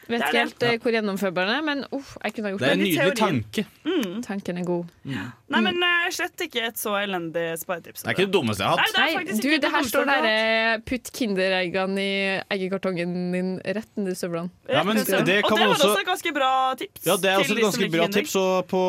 Vet 0.09 0.21
ikke 0.21 0.41
helt 0.43 0.63
eh, 0.69 0.75
hvor 0.83 0.93
gjennomførbar 0.93 1.47
den 1.49 1.55
er, 1.57 1.63
men 1.65 1.85
uff, 1.97 2.11
jeg 2.23 2.35
kunne 2.35 2.45
ha 2.45 2.51
gjort 2.53 2.61
Det 2.61 2.69
er 2.69 2.73
en 2.75 2.81
Litt 2.85 2.91
nydelig 2.99 3.15
teori. 3.15 3.21
tanke. 3.21 3.65
Mm. 3.89 4.23
Tanken 4.27 4.59
er 4.61 4.65
god. 4.69 4.91
Nei, 5.05 5.61
men 5.65 5.79
eh, 5.87 6.09
slett 6.13 6.45
ikke 6.45 6.63
et 6.69 6.77
så 6.81 6.93
elendig 7.01 7.45
sparetips. 7.61 8.03
Det 8.05 8.11
er 8.11 8.17
ikke 8.19 8.27
det 8.29 8.35
dummeste 8.37 8.65
jeg 8.65 8.69
har 8.69 8.77
Nei, 8.77 8.85
hatt. 8.85 8.95
det 8.95 9.01
er 9.01 9.07
Nei, 9.07 9.15
faktisk 9.21 9.43
du, 9.43 9.49
ikke 9.49 9.63
det 9.65 9.71
her 9.75 9.89
står 9.89 10.09
der 10.11 10.29
eh, 10.31 10.75
Putt 10.91 11.11
Kindereggene 11.17 12.05
i 12.05 12.15
eggekartongen 12.57 13.15
din 13.33 13.51
rett 13.65 13.91
nedi 13.97 14.15
støvlene. 14.19 14.51
Ja, 14.69 14.83
men 14.85 14.97
det 15.01 15.07
kan 15.09 15.21
og 15.23 15.27
det 15.27 15.41
man 15.49 15.59
var 15.61 15.75
også- 15.75 15.89
også 15.89 16.01
et 16.05 16.11
ganske 16.13 16.35
bra 16.37 16.51
tips. 16.81 17.05
Ja, 17.09 17.17
Det 17.17 17.31
er 17.33 17.37
også 17.41 17.53
et 17.53 17.57
de 17.57 17.63
som 17.63 17.71
ganske 17.71 17.85
liker 17.85 17.97
bra 17.97 18.05
Kinder. 18.09 18.21
tips. 18.21 18.37
Og 18.37 18.69
på 18.69 18.83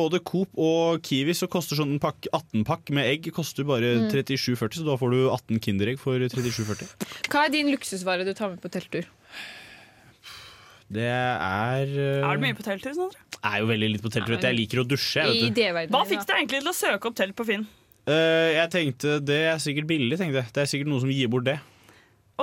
både 0.00 0.22
Coop 0.24 0.48
og 0.56 1.02
Kiwi 1.02 1.32
så 1.36 1.48
koster 1.52 1.76
sånn 1.76 1.92
en 1.96 2.00
pakk, 2.00 2.28
18-pakk 2.32 2.90
med 2.96 3.04
egg 3.12 3.32
koster 3.32 3.64
bare 3.64 3.92
Mm. 3.92 4.10
37,40, 4.10 4.80
så 4.80 4.84
da 4.88 4.96
får 4.96 5.10
du 5.12 5.20
18 5.28 5.60
Kinderegg 5.60 5.98
for 5.98 6.16
37,40. 6.18 6.88
Hva 7.28 7.44
er 7.44 7.48
din 7.50 7.68
luksusvare 7.68 8.24
du 8.24 8.32
tar 8.32 8.48
med 8.50 8.60
på 8.62 8.70
telttur? 8.72 9.04
Det 10.92 11.08
er 11.08 11.88
eh, 11.88 12.24
Er 12.24 12.36
du 12.36 12.44
mye 12.44 12.56
på 12.56 12.64
telttur? 12.66 12.92
Sondre? 12.96 13.20
er 13.42 13.58
jo 13.58 13.68
veldig 13.70 13.88
litt 13.96 14.04
på 14.04 14.10
telttur. 14.12 14.38
Jeg 14.38 14.54
liker 14.54 14.82
å 14.82 14.86
dusje. 14.86 15.24
Vet 15.26 15.56
du. 15.56 15.90
Hva 15.90 16.04
fikk 16.06 16.24
deg 16.28 16.36
egentlig 16.36 16.62
til 16.62 16.70
å 16.70 16.76
søke 16.76 17.10
opp 17.10 17.18
telt 17.18 17.34
på 17.38 17.46
Finn? 17.48 17.66
Uh, 18.06 18.50
jeg 18.54 18.70
tenkte 18.70 19.18
det 19.22 19.40
er 19.50 19.60
sikkert 19.62 19.88
billig. 19.90 20.18
tenkte 20.18 20.40
jeg 20.40 20.54
Det 20.54 20.62
er 20.64 20.70
sikkert 20.70 20.90
noen 20.90 21.04
som 21.04 21.12
gir 21.14 21.30
bort 21.32 21.46
det. 21.48 21.58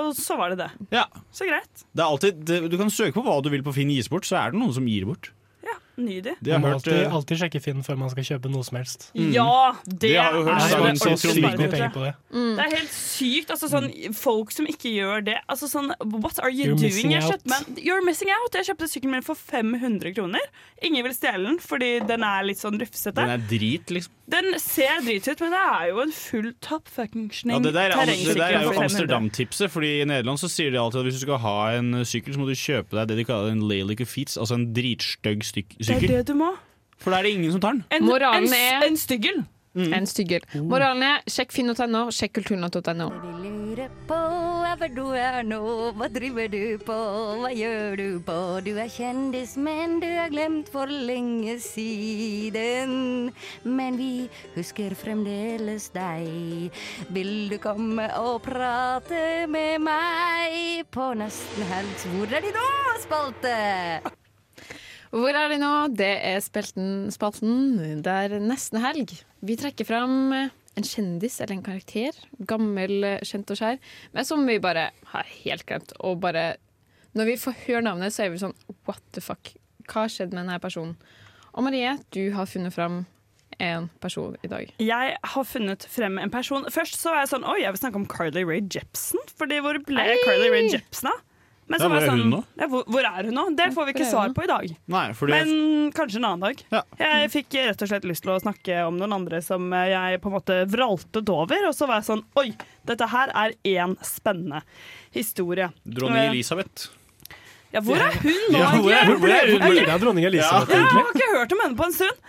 Og 0.00 0.12
så 0.16 0.36
var 0.38 0.52
det 0.52 0.62
det. 0.62 0.70
Ja. 0.94 1.06
Så 1.34 1.48
greit. 1.48 1.84
Det 1.92 2.04
er 2.04 2.06
alltid, 2.06 2.44
det, 2.48 2.60
du 2.72 2.76
kan 2.80 2.92
søke 2.92 3.16
på 3.16 3.24
hva 3.26 3.40
du 3.44 3.50
vil 3.52 3.64
på 3.66 3.74
Finn 3.76 3.90
gis 3.92 4.08
bort, 4.12 4.28
så 4.28 4.38
er 4.40 4.52
det 4.52 4.60
noen 4.60 4.72
som 4.76 4.86
gir 4.88 5.08
bort. 5.08 5.32
Nydelig. 5.98 6.34
De 6.40 6.50
har 6.52 6.58
Man 6.58 6.70
må 6.70 6.74
hørt, 6.74 6.86
alltid, 6.86 7.02
eh, 7.06 7.14
alltid 7.14 7.38
sjekke 7.42 7.60
Finn 7.62 7.82
før 7.82 7.96
man 7.98 8.10
skal 8.10 8.24
kjøpe 8.24 8.50
noe 8.50 8.62
som 8.64 8.76
helst. 8.78 9.10
Mm. 9.14 9.32
Ja, 9.34 9.72
det, 9.84 9.98
Det 10.00 10.14
har 10.16 10.32
jo 10.32 10.44
hørt 10.44 10.62
er 10.62 10.94
så 11.00 11.16
sykt 11.18 11.40
mye 11.42 11.68
penger 11.70 11.90
på 11.92 12.04
det. 12.06 12.14
Det 12.30 12.64
er 12.64 12.76
helt 12.76 12.94
sykt. 12.94 13.50
Altså, 13.50 13.68
sånn, 13.68 13.90
folk 14.14 14.50
som 14.54 14.66
ikke 14.66 14.92
gjør 14.94 15.24
det 15.24 15.38
altså, 15.48 15.68
sånn, 15.68 15.92
What 16.00 16.38
are 16.40 16.50
you 16.50 16.70
You're 16.70 16.76
doing? 16.78 16.82
missing 16.88 17.10
Jeg 17.12 17.22
out. 17.24 17.32
kjøpte 17.32 17.50
meg, 17.50 17.84
you're 17.84 18.04
missing 18.06 18.30
out. 18.30 18.54
Jeg 18.54 18.68
kjøpte 18.70 18.88
sykkelen 18.88 19.10
min 19.18 19.22
for 19.22 19.34
500 19.34 20.14
kroner. 20.14 20.40
Ingen 20.82 21.04
vil 21.04 21.12
stjele 21.12 21.44
den 21.50 21.58
fordi 21.60 22.00
den 22.06 22.22
er 22.24 22.42
litt 22.44 22.58
sånn 22.62 22.78
rufsete. 22.80 23.14
Den 23.20 23.28
er 23.36 23.38
drit, 23.50 23.90
liksom. 23.90 24.10
Den 24.30 24.54
ser 24.62 25.00
drit 25.02 25.26
ut, 25.26 25.40
men 25.42 25.50
det 25.50 25.58
er 25.58 25.86
jo 25.90 26.00
en 26.04 26.12
full 26.14 26.52
top 26.62 26.86
functioning 26.86 27.56
Ja, 27.56 27.58
det 27.58 27.72
der, 27.74 27.90
er- 27.90 28.06
det 28.06 28.36
der 28.38 28.54
er 28.60 28.62
jo 28.62 28.70
Amsterdam-tipset. 28.80 29.68
Fordi 29.74 30.00
I 30.02 30.04
Nederland 30.06 30.38
så 30.38 30.46
sier 30.48 30.70
de 30.70 30.78
alltid 30.78 31.00
at 31.00 31.06
hvis 31.08 31.18
du 31.18 31.24
skal 31.26 31.38
ha 31.42 31.56
en 31.74 31.92
sykkel, 32.06 32.34
så 32.34 32.38
må 32.38 32.46
du 32.46 32.54
kjøpe 32.54 32.90
deg 32.94 33.08
det 33.10 33.16
de 33.18 33.24
kaller 33.26 33.50
en 33.50 33.64
Lalica 33.68 34.04
Feets, 34.06 34.38
altså 34.38 34.54
en 34.54 34.72
dritstygg 34.72 35.42
styk- 35.98 36.00
Det 36.06 36.10
er 36.10 36.22
det 36.22 36.26
du 36.26 36.34
må. 36.34 36.50
For 37.00 37.10
da 37.10 37.18
er 37.18 37.22
det 37.22 37.32
ingen 37.38 37.52
som 37.52 37.60
tar 37.60 37.72
den. 37.72 37.84
En, 37.90 38.04
Moralen 38.04 38.44
en, 38.46 38.52
er- 38.54 38.86
en 38.86 38.96
styggel. 38.96 39.44
En 39.74 40.06
styggel. 40.06 40.42
Moralen 40.66 41.02
er 41.06 41.20
sjekk 41.30 41.52
finn.no, 41.54 42.08
sjekk 42.10 42.32
kulturnatt.no. 42.40 43.06
lurer 43.40 43.88
på 44.08 44.16
hvor 44.80 44.88
du 44.96 45.12
er 45.14 45.42
nå, 45.44 45.92
hva 45.94 46.06
driver 46.10 46.48
du 46.50 46.78
på, 46.82 46.96
hva 47.42 47.50
gjør 47.54 47.96
du 48.00 48.20
på? 48.24 48.36
Du 48.64 48.70
er 48.80 48.88
kjendis, 48.88 49.56
men 49.60 49.98
du 50.00 50.06
er 50.08 50.30
glemt 50.32 50.70
for 50.72 50.86
lenge 50.90 51.58
siden. 51.60 53.30
Men 53.64 53.96
vi 54.00 54.28
husker 54.56 54.94
fremdeles 54.98 55.90
deg. 55.94 56.70
Vil 57.14 57.48
du 57.52 57.58
komme 57.62 58.08
og 58.20 58.40
prate 58.46 59.46
med 59.52 59.80
meg 59.84 60.86
på 60.94 61.10
nesten 61.20 61.68
helg? 61.70 62.06
Hvor 62.16 62.36
er 62.38 62.46
de 62.48 62.54
nå, 62.56 62.68
spalte? 63.04 63.54
Hvor 65.10 65.34
er 65.34 65.50
de 65.50 65.58
nå? 65.58 65.70
Det 65.98 66.10
er 66.22 66.38
spelten, 66.44 67.10
spalten 67.10 68.02
der 68.04 68.36
nesten 68.42 68.78
helg. 68.82 69.16
Vi 69.42 69.56
trekker 69.58 69.88
fram 69.88 70.32
en 70.34 70.86
kjendis 70.86 71.40
eller 71.40 71.56
en 71.56 71.64
karakter, 71.66 72.14
gammel, 72.46 73.16
kjent 73.26 73.50
og 73.50 73.58
skjær, 73.58 73.80
men 74.14 74.26
som 74.28 74.44
vi 74.46 74.60
bare 74.62 74.90
har 75.12 75.32
helt 75.42 75.66
glemt. 75.66 75.94
Og 76.00 76.20
bare 76.22 76.52
Når 77.10 77.26
vi 77.26 77.32
får 77.42 77.56
høre 77.66 77.82
navnet, 77.82 78.14
så 78.14 78.22
er 78.22 78.28
vi 78.30 78.38
sånn 78.38 78.54
what 78.86 79.02
the 79.10 79.20
fuck? 79.20 79.50
Hva 79.90 80.04
har 80.04 80.12
skjedd 80.14 80.30
med 80.30 80.44
denne 80.44 80.60
personen? 80.62 80.92
Og 81.58 81.64
Marie, 81.66 81.96
du 82.14 82.30
har 82.36 82.46
funnet 82.46 82.70
fram 82.70 83.00
en 83.58 83.88
person 84.00 84.36
i 84.46 84.50
dag. 84.50 84.70
Jeg 84.78 85.16
har 85.32 85.44
funnet 85.44 85.86
frem 85.90 86.20
en 86.22 86.30
person. 86.30 86.68
Først 86.70 87.00
så 87.00 87.10
var 87.10 87.24
jeg 87.24 87.32
sånn 87.32 87.48
Oi, 87.50 87.56
jeg 87.64 87.74
vil 87.74 87.82
snakke 87.82 87.98
om 87.98 88.06
Carly 88.06 88.44
Rae 88.46 88.62
Jepsen. 88.62 89.18
Fordi 89.36 89.58
hvor 89.64 89.80
ble 89.88 90.06
Ei! 90.06 90.20
Carly 90.22 90.52
Rae 90.54 90.70
Jepsen 90.70 91.10
av? 91.10 91.18
Men 91.70 91.78
Ja, 91.78 91.86
så 91.86 91.88
var 91.88 92.00
hvor 92.00 92.02
er 92.02 92.10
hun 92.10 92.32
sånn, 92.32 92.44
ja, 92.58 92.66
hvor, 92.66 92.82
hvor 92.90 93.06
er 93.06 93.26
hun 93.28 93.36
nå? 93.38 93.42
Det 93.54 93.66
får 93.76 93.86
vi 93.86 93.92
ikke 93.94 94.06
svar 94.10 94.32
på 94.34 94.42
i 94.42 94.48
dag. 94.50 94.72
Nei, 94.90 95.04
fordi 95.14 95.36
Men 95.36 95.92
kanskje 95.94 96.18
en 96.18 96.26
annen 96.26 96.40
dag. 96.48 96.64
Jeg 96.98 97.30
fikk 97.30 97.54
rett 97.60 97.84
og 97.86 97.90
slett 97.92 98.08
lyst 98.10 98.24
til 98.26 98.32
å 98.34 98.40
snakke 98.42 98.80
om 98.88 98.98
noen 98.98 99.14
andre 99.20 99.38
som 99.46 99.68
jeg 99.70 100.18
på 100.20 100.32
en 100.32 100.34
måte 100.34 100.56
vraltet 100.72 101.30
over. 101.30 101.68
Og 101.70 101.76
så 101.78 101.86
var 101.86 102.00
jeg 102.02 102.08
sånn 102.10 102.24
Oi, 102.42 102.48
dette 102.90 103.06
her 103.14 103.30
er 103.44 103.54
én 103.62 103.94
spennende 104.02 104.64
historie. 105.14 105.70
Dronning 105.86 106.24
Eh, 106.26 106.30
Elisabeth. 106.34 106.88
Ja, 107.70 107.78
hvor 107.86 107.94
er 108.02 108.16
hun 108.18 108.34
nå? 108.50 108.58
Ja, 108.58 108.70
hvor 108.74 108.90
er- 108.90 109.04
egentlig? 109.06 109.20
hvor 109.22 109.30
er 109.30 109.46
hun? 109.54 109.62
er, 109.62 109.74
Det 109.86 109.94
er 109.94 109.98
dronning 110.02 110.24
Elisabeth, 110.26 110.70
Ja, 110.74 110.76
jeg 110.76 110.90
har 110.90 111.12
ikke 111.14 111.32
hørt 111.38 111.52
om 111.54 111.60
henne 111.62 111.76
på 111.78 111.84
en 111.86 111.92
stund. 111.92 112.24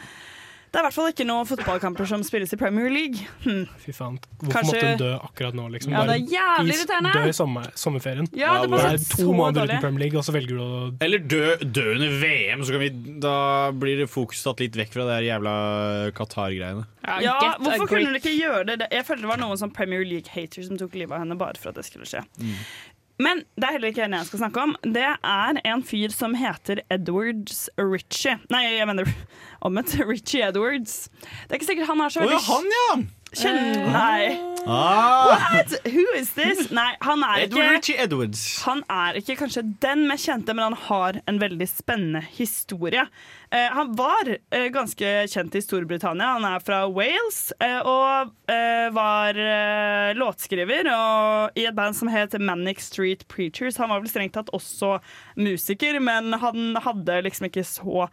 Det 0.72 0.80
er 0.80 0.85
i 0.85 0.88
hvert 0.88 0.95
fall 0.95 1.10
ikke 1.11 1.26
noen 1.27 1.48
fotballkamper 1.49 2.07
som 2.07 2.22
spilles 2.23 2.53
i 2.56 2.57
Premier 2.60 2.88
League. 2.88 3.26
Hm. 3.43 3.65
Fy 3.84 3.91
faen. 3.91 4.14
Hvorfor 4.39 4.53
Kanskje- 4.56 4.77
måtte 4.77 4.88
hun 4.88 5.02
dø 5.02 5.10
akkurat 5.18 5.57
nå? 5.60 5.65
Liksom? 5.73 5.91
Ja, 5.91 6.03
det 6.07 6.14
er 6.15 6.31
jævlig 6.31 6.76
irriterende. 6.77 7.11
Dø 7.11 7.23
i 7.27 7.34
sommer, 7.35 7.65
sommerferien. 7.76 8.30
Ja, 8.39 8.53
det 8.61 8.69
er 8.69 8.72
Bare 8.77 8.93
så 9.03 9.18
to 9.19 9.34
måneder 9.35 9.65
dårlig. 9.65 9.76
uten 9.76 9.81
Premier 9.84 9.99
League, 10.06 10.18
og 10.18 10.23
så 10.23 10.31
velger 10.31 10.56
du 10.56 10.61
å 10.64 10.95
Eller 11.03 11.19
dø, 11.19 11.41
dø 11.60 11.84
under 11.98 12.15
VM, 12.23 12.64
så 12.64 12.72
kan 12.72 12.80
vi, 12.85 12.89
da 13.19 13.35
blir 13.84 13.98
det 13.99 14.07
fokus 14.10 14.43
tatt 14.48 14.64
litt 14.64 14.72
vekk 14.80 14.93
fra 14.95 15.03
det 15.11 15.19
jævla 15.27 15.56
Qatar-greiene. 16.15 16.85
Ja, 17.19 17.57
hvorfor 17.60 17.88
kunne 17.89 18.06
hun 18.06 18.15
ikke 18.22 18.31
gjøre 18.39 18.77
det? 18.77 18.88
Jeg 18.93 19.03
følte 19.07 19.26
det 19.26 19.31
var 19.34 19.38
noen 19.43 19.57
sånn 19.60 19.73
Premier 19.76 20.06
League-hater 20.06 20.64
som 20.64 20.77
tok 20.80 20.93
livet 20.95 21.11
av 21.11 21.26
henne 21.26 21.35
bare 21.38 21.60
for 21.60 21.69
at 21.73 21.76
det 21.76 21.84
skulle 21.89 22.06
skje. 22.07 22.23
Men 23.22 23.43
det 23.60 23.68
er 23.68 23.76
heller 23.77 23.91
ikke 23.91 24.06
henne 24.06 24.22
jeg 24.22 24.31
skal 24.31 24.43
snakke 24.45 24.65
om. 24.65 24.76
Det 24.98 25.06
er 25.06 25.61
en 25.69 25.84
fyr 25.85 26.14
som 26.15 26.35
heter 26.39 26.81
Edwards 26.93 27.68
Ritchie. 27.77 28.39
Nei, 28.53 28.64
jeg 28.80 28.89
mener 28.89 29.10
omvendt. 29.68 29.95
Ritchie 30.02 30.48
Edwards. 30.48 31.03
Det 31.22 31.53
er 31.53 31.60
ikke 31.60 31.72
sikkert 31.73 31.91
han 31.91 32.06
er 32.06 32.14
så 32.14 32.23
oh, 32.26 32.31
ja, 32.31 32.39
han, 32.48 32.72
ja! 32.77 32.93
Kjenn... 33.31 33.91
Nei. 33.91 34.51
Ah. 34.67 35.39
What? 35.55 35.71
Who 35.87 36.03
is 36.15 36.33
this? 36.35 36.67
Nei, 36.69 36.91
han 37.01 37.23
er 37.25 37.45
Edward 37.47 37.63
ikke 37.63 37.71
Richie 37.73 38.03
Edwards. 38.03 38.41
han 38.67 38.83
er 38.91 39.17
ikke 39.17 39.37
kanskje 39.39 39.63
den 39.81 40.03
mest 40.09 40.27
kjente, 40.27 40.53
men 40.53 40.67
han 40.67 40.77
har 40.89 41.17
en 41.25 41.39
veldig 41.41 41.67
spennende 41.69 42.21
historie. 42.35 43.07
Eh, 43.49 43.69
han 43.73 43.95
var 43.97 44.29
eh, 44.29 44.67
ganske 44.73 45.13
kjent 45.31 45.57
i 45.57 45.63
Storbritannia. 45.63 46.35
Han 46.37 46.45
er 46.45 46.61
fra 46.65 46.83
Wales 46.93 47.39
eh, 47.57 47.79
og 47.79 48.35
eh, 48.51 48.91
var 48.93 49.39
eh, 49.39 50.11
låtskriver 50.19 50.91
og, 50.93 51.57
i 51.57 51.65
et 51.71 51.77
band 51.77 51.97
som 51.97 52.11
het 52.13 52.37
Manic 52.37 52.83
Street 52.85 53.25
Preachers. 53.31 53.79
Han 53.81 53.89
var 53.89 54.03
vel 54.03 54.13
strengt 54.13 54.37
tatt 54.37 54.53
også 54.53 54.99
musiker, 55.41 55.97
men 56.03 56.35
han 56.43 56.77
hadde 56.85 57.23
liksom 57.25 57.49
ikke 57.49 57.65
så 57.65 58.05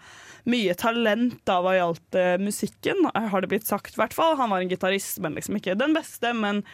mye 0.46 0.74
talent 0.78 1.40
da 1.48 1.58
hva 1.64 1.74
gjaldt 1.76 2.18
eh, 2.18 2.36
musikken, 2.42 3.08
har 3.14 3.42
det 3.42 3.50
blitt 3.50 3.66
sagt. 3.66 3.96
i 3.96 4.00
hvert 4.00 4.14
fall. 4.14 4.36
Han 4.38 4.52
var 4.54 4.62
en 4.62 4.70
gitarist, 4.70 5.18
men 5.24 5.34
liksom 5.38 5.58
ikke 5.58 5.78
den 5.78 5.96
beste. 5.96 6.32
Men 6.34 6.64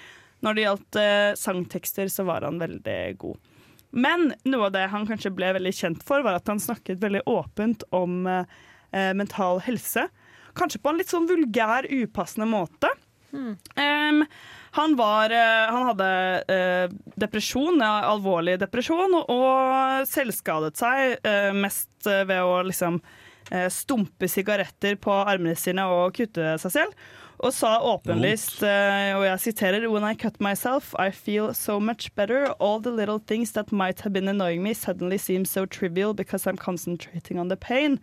Når 0.45 0.55
det 0.55 0.65
gjaldt 0.66 0.97
eh, 1.01 1.32
sangtekster, 1.41 2.09
så 2.12 2.27
var 2.28 2.45
han 2.45 2.59
veldig 2.61 3.16
god. 3.19 3.39
Men 3.95 4.32
noe 4.51 4.66
av 4.66 4.74
det 4.74 4.89
han 4.91 5.07
kanskje 5.07 5.32
ble 5.32 5.53
veldig 5.55 5.73
kjent 5.73 6.03
for, 6.07 6.24
var 6.27 6.41
at 6.41 6.51
han 6.51 6.61
snakket 6.61 7.01
veldig 7.01 7.23
åpent 7.31 7.86
om 7.95 8.27
eh, 8.27 8.51
eh, 8.91 9.12
mental 9.15 9.62
helse. 9.65 10.09
Kanskje 10.59 10.82
på 10.82 10.91
en 10.91 10.99
litt 10.99 11.12
sånn 11.12 11.31
vulgær, 11.31 11.86
upassende 11.89 12.51
måte. 12.51 12.91
Em, 13.35 14.20
han, 14.77 14.93
var, 14.95 15.32
han 15.66 15.89
hadde 15.89 16.11
uh, 16.47 16.93
depresjon, 17.19 17.81
ja, 17.82 18.05
alvorlig 18.12 18.55
depresjon, 18.62 19.11
og, 19.19 19.32
og 19.35 20.07
selvskadet 20.07 20.78
seg 20.78 21.16
uh, 21.27 21.51
mest 21.59 22.07
ved 22.07 22.39
å 22.39 22.61
liksom 22.69 23.01
stumpe 23.70 24.28
sigaretter 24.30 24.96
på 24.96 25.12
armene 25.12 25.56
sine 25.58 25.84
og 25.90 26.14
kutte 26.16 26.54
seg 26.62 26.72
selv. 26.72 26.94
Og 27.44 27.50
sa 27.52 27.80
åpenlyst, 27.82 28.62
eh, 28.62 29.10
og 29.18 29.24
jeg 29.26 29.40
siterer 29.42 29.88
When 29.90 30.04
I 30.06 30.14
cut 30.14 30.38
myself, 30.40 30.94
I 30.98 31.10
feel 31.10 31.52
so 31.52 31.80
much 31.80 32.14
better. 32.14 32.46
All 32.60 32.80
the 32.80 32.92
little 32.92 33.18
things 33.18 33.52
that 33.52 33.72
might 33.72 34.00
have 34.00 34.12
been 34.12 34.28
annoying 34.28 34.62
me 34.62 34.72
suddenly 34.72 35.18
seem 35.18 35.44
so 35.44 35.66
trivial 35.66 36.14
because 36.14 36.46
I'm 36.46 36.56
concentrating 36.56 37.38
on 37.40 37.48
the 37.48 37.56
pain. 37.56 37.98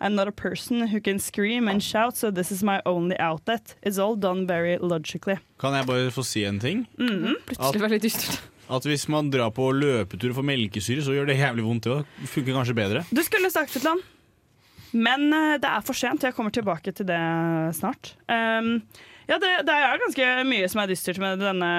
I'm 0.00 0.14
not 0.14 0.28
a 0.28 0.32
person 0.32 0.86
who 0.86 1.00
can 1.00 1.18
scream 1.18 1.68
and 1.68 1.82
shout, 1.82 2.16
so 2.16 2.30
this 2.30 2.52
is 2.52 2.62
my 2.62 2.80
only 2.86 3.18
outlet. 3.18 3.74
It's 3.82 3.98
all 3.98 4.14
done 4.16 4.46
very 4.46 4.78
logically. 4.78 5.36
Kan 5.58 5.74
jeg 5.74 5.86
bare 5.86 6.10
få 6.14 6.22
si 6.24 6.44
en 6.44 6.60
ting? 6.60 6.86
Mhm. 6.96 7.34
Plutselig 7.46 7.80
var 7.80 7.88
det 7.88 7.98
litt 7.98 8.06
dystert. 8.12 8.40
At 8.70 8.82
hvis 8.82 9.08
man 9.08 9.30
drar 9.30 9.50
på 9.54 9.68
løpetur 9.74 10.30
og 10.30 10.36
får 10.40 10.46
melkesyre, 10.46 11.02
så 11.02 11.12
gjør 11.14 11.26
det 11.26 11.36
jævlig 11.38 11.62
vondt. 11.66 11.84
Det 12.22 12.28
funker 12.32 12.54
kanskje 12.54 12.74
bedre. 12.74 13.04
Du 13.12 13.22
skulle 13.22 13.50
sagt 13.50 13.76
et 13.76 13.82
eller 13.82 13.96
annet. 13.98 14.12
Men 14.96 15.28
eh, 15.34 15.58
det 15.60 15.68
er 15.68 15.84
for 15.84 15.98
sent. 15.98 16.24
Jeg 16.24 16.34
kommer 16.36 16.54
tilbake 16.54 16.94
til 16.96 17.08
det 17.08 17.20
snart. 17.76 18.14
Um, 18.30 18.80
ja, 19.26 19.40
det, 19.42 19.52
det 19.66 19.74
er 19.74 20.00
ganske 20.00 20.26
mye 20.46 20.66
som 20.70 20.80
er 20.82 20.90
dystert 20.92 21.18
med 21.22 21.40
denne 21.42 21.70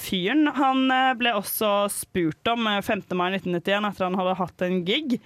fyren. 0.00 0.48
Han 0.56 0.86
eh, 0.92 1.12
ble 1.20 1.34
også 1.36 1.72
spurt 1.92 2.50
om 2.50 2.66
eh, 2.70 2.80
5. 2.84 3.06
mai 3.12 3.28
1991, 3.34 3.90
etter 3.90 4.08
han 4.08 4.16
hadde 4.20 4.38
hatt 4.40 4.64
en 4.64 4.78
gig, 4.88 5.18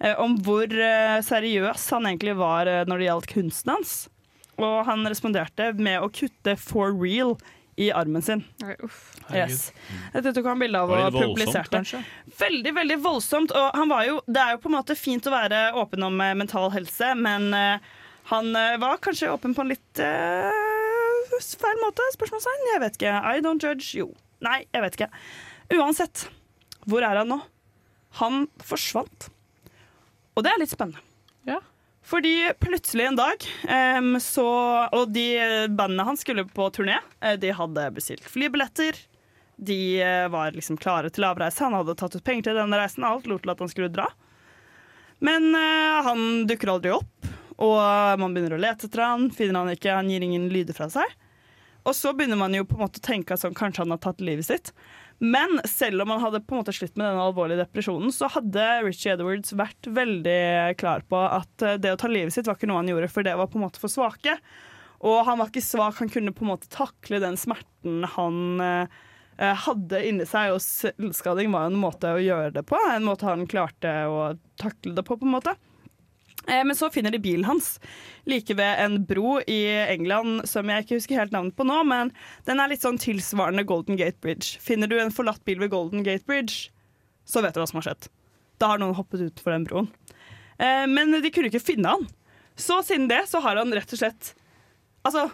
eh, 0.00 0.14
om 0.22 0.38
hvor 0.46 0.64
eh, 0.72 1.18
seriøs 1.26 1.90
han 1.92 2.08
egentlig 2.08 2.38
var 2.40 2.70
eh, 2.72 2.86
når 2.88 3.02
det 3.02 3.10
gjaldt 3.10 3.32
kunsten 3.34 3.74
hans. 3.74 3.96
Og 4.56 4.86
han 4.88 5.04
responderte 5.04 5.74
med 5.76 6.00
å 6.00 6.08
kutte 6.08 6.56
for 6.56 6.96
real 6.96 7.36
i 7.76 7.90
armen 7.92 8.22
sin. 8.22 8.42
Yes. 9.34 9.72
Dette 10.14 10.32
tok 10.32 10.46
han 10.48 10.60
bilde 10.60 10.80
av 10.80 10.92
det 10.92 11.02
og 11.10 11.18
publiserte. 11.18 11.76
kanskje? 11.76 12.00
Veldig, 12.38 12.72
veldig 12.78 12.96
voldsomt. 13.04 13.52
Og 13.52 13.76
han 13.76 13.92
var 13.92 14.06
jo, 14.08 14.16
det 14.26 14.42
er 14.42 14.56
jo 14.56 14.62
på 14.62 14.70
en 14.70 14.76
måte 14.78 14.96
fint 14.96 15.28
å 15.28 15.34
være 15.34 15.60
åpen 15.76 16.06
om 16.06 16.16
eh, 16.24 16.32
mental 16.38 16.70
helse, 16.72 17.12
men 17.20 17.50
eh, 17.56 17.90
han 18.32 18.48
eh, 18.56 18.78
var 18.80 19.02
kanskje 19.04 19.28
åpen 19.34 19.54
på 19.54 19.64
en 19.64 19.74
litt 19.74 20.00
uh, 20.00 21.36
feil 21.36 21.82
måte? 21.82 22.06
Spørsmålstegn? 22.16 22.64
Jeg 22.72 22.82
vet 22.86 22.98
ikke. 22.98 23.12
I 23.20 23.44
don't 23.44 23.62
judge. 23.62 23.92
Jo. 23.98 24.08
Nei, 24.44 24.62
jeg 24.72 24.84
vet 24.86 24.96
ikke. 24.98 25.10
Uansett, 25.76 26.26
hvor 26.88 27.04
er 27.04 27.20
han 27.20 27.30
nå? 27.34 27.42
Han 28.22 28.46
forsvant. 28.64 29.28
Og 30.36 30.44
det 30.44 30.52
er 30.52 30.64
litt 30.64 30.72
spennende. 30.72 31.04
Fordi 32.06 32.52
plutselig 32.62 33.08
en 33.08 33.16
dag 33.18 33.44
um, 33.98 34.12
så 34.22 34.46
Og 34.94 35.10
de 35.10 35.26
bandene 35.74 36.06
hans 36.06 36.22
skulle 36.22 36.44
på 36.46 36.68
turné. 36.70 37.00
Eh, 37.20 37.34
De 37.40 37.50
hadde 37.50 37.90
bestilt 37.96 38.24
flybilletter. 38.30 38.98
De 39.56 39.78
eh, 40.02 40.28
var 40.28 40.54
liksom 40.54 40.78
klare 40.78 41.10
til 41.10 41.26
avreise. 41.26 41.64
Han 41.64 41.74
hadde 41.74 41.96
tatt 41.98 42.14
ut 42.14 42.24
penger 42.24 42.50
til 42.50 42.60
denne 42.60 42.78
reisen. 42.78 43.06
Alt 43.08 43.26
lot 43.26 43.42
til 43.42 43.54
at 43.54 43.62
han 43.64 43.72
skulle 43.72 43.90
dra. 43.90 44.06
Men 45.18 45.48
uh, 45.56 46.04
han 46.04 46.44
dukker 46.46 46.74
aldri 46.74 46.92
opp, 46.92 47.28
og 47.56 48.20
man 48.20 48.34
begynner 48.36 48.58
å 48.58 48.60
lete 48.60 48.84
etter 48.84 49.00
han, 49.00 49.30
finner 49.32 49.62
han 49.62 49.72
ikke, 49.72 49.94
han 49.96 50.10
gir 50.12 50.26
ingen 50.26 50.50
lyder 50.52 50.76
fra 50.76 50.90
seg. 50.92 51.14
Og 51.88 51.94
så 51.96 52.12
begynner 52.12 52.36
man 52.36 52.52
jo 52.52 52.66
på 52.68 52.76
en 52.76 52.84
måte 52.84 53.00
å 53.00 53.06
tenke 53.06 53.32
at 53.32 53.40
sånn, 53.40 53.56
kanskje 53.56 53.84
han 53.84 53.94
har 53.94 54.02
tatt 54.04 54.20
livet 54.20 54.44
sitt. 54.44 54.74
Men 55.18 55.60
selv 55.64 56.02
om 56.02 56.10
han 56.12 56.20
hadde 56.20 56.42
på 56.44 56.54
en 56.54 56.60
måte 56.60 56.74
slutt 56.76 56.96
med 56.96 57.06
denne 57.06 57.24
alvorlige 57.24 57.62
depresjonen, 57.62 58.12
så 58.12 58.28
hadde 58.34 58.64
Richie 58.84 59.14
Edwards 59.14 59.54
vært 59.56 59.88
veldig 59.88 60.76
klar 60.80 61.06
på 61.08 61.20
at 61.24 61.64
eh, 61.64 61.78
det 61.80 61.94
å 61.94 62.00
ta 62.00 62.10
livet 62.10 62.34
sitt 62.34 62.48
var 62.48 62.58
ikke 62.58 62.68
noe 62.68 62.82
han 62.82 62.90
gjorde, 62.92 63.08
for 63.12 63.24
det 63.24 63.36
var 63.38 63.48
på 63.48 63.60
en 63.60 63.64
måte 63.64 63.80
for 63.80 63.92
svake. 63.92 64.36
Og 65.06 65.22
han 65.28 65.40
var 65.40 65.48
ikke 65.48 65.64
svak, 65.64 65.96
han 66.00 66.12
kunne 66.12 66.34
på 66.36 66.44
en 66.44 66.52
måte 66.52 66.68
takle 66.72 67.20
den 67.22 67.38
smerten 67.40 68.04
han 68.16 68.64
eh, 68.64 68.98
eh, 69.40 69.64
hadde 69.64 70.02
inni 70.04 70.28
seg, 70.28 70.52
og 70.52 70.60
selvskading 70.64 71.52
var 71.54 71.70
en 71.70 71.80
måte 71.80 72.12
å 72.12 72.20
gjøre 72.20 72.52
det 72.58 72.66
på. 72.68 72.80
En 72.92 73.08
måte 73.08 73.28
han 73.28 73.48
klarte 73.48 73.96
å 74.10 74.34
takle 74.60 74.96
det 74.96 75.06
på, 75.06 75.16
på 75.16 75.28
en 75.28 75.36
måte. 75.38 75.56
Eh, 76.48 76.62
Men 76.64 76.76
så 76.78 76.90
finner 76.94 77.10
de 77.10 77.18
bilen 77.18 77.44
hans 77.48 77.78
like 78.26 78.54
ved 78.54 78.78
en 78.84 79.00
bro 79.06 79.38
i 79.46 79.58
England 79.90 80.46
som 80.48 80.68
jeg 80.70 80.84
ikke 80.84 80.98
husker 81.00 81.18
helt 81.20 81.32
navnet 81.34 81.56
på 81.58 81.66
nå, 81.66 81.80
men 81.86 82.12
den 82.46 82.60
er 82.62 82.68
litt 82.70 82.82
sånn 82.84 82.98
tilsvarende 83.02 83.64
Golden 83.66 83.98
Gate 83.98 84.18
Bridge. 84.22 84.58
Finner 84.62 84.86
du 84.90 84.98
en 85.00 85.10
forlatt 85.14 85.42
bil 85.44 85.58
ved 85.62 85.70
Golden 85.74 86.02
Gate 86.06 86.26
Bridge, 86.26 86.70
så 87.26 87.42
vet 87.42 87.54
du 87.54 87.60
hva 87.62 87.66
som 87.70 87.80
har 87.80 87.88
skjedd. 87.90 88.08
Da 88.58 88.70
har 88.72 88.78
noen 88.82 88.94
hoppet 88.96 89.20
utenfor 89.26 89.52
den 89.56 89.66
broen. 89.68 89.88
Eh, 90.58 90.86
Men 90.86 91.12
de 91.20 91.30
kunne 91.30 91.50
ikke 91.50 91.60
finne 91.62 91.96
han. 91.96 92.06
Så 92.56 92.80
siden 92.86 93.08
det 93.10 93.26
så 93.28 93.42
har 93.44 93.58
han 93.60 93.74
rett 93.76 93.92
og 93.92 93.98
slett 94.00 94.30
altså, 95.04 95.26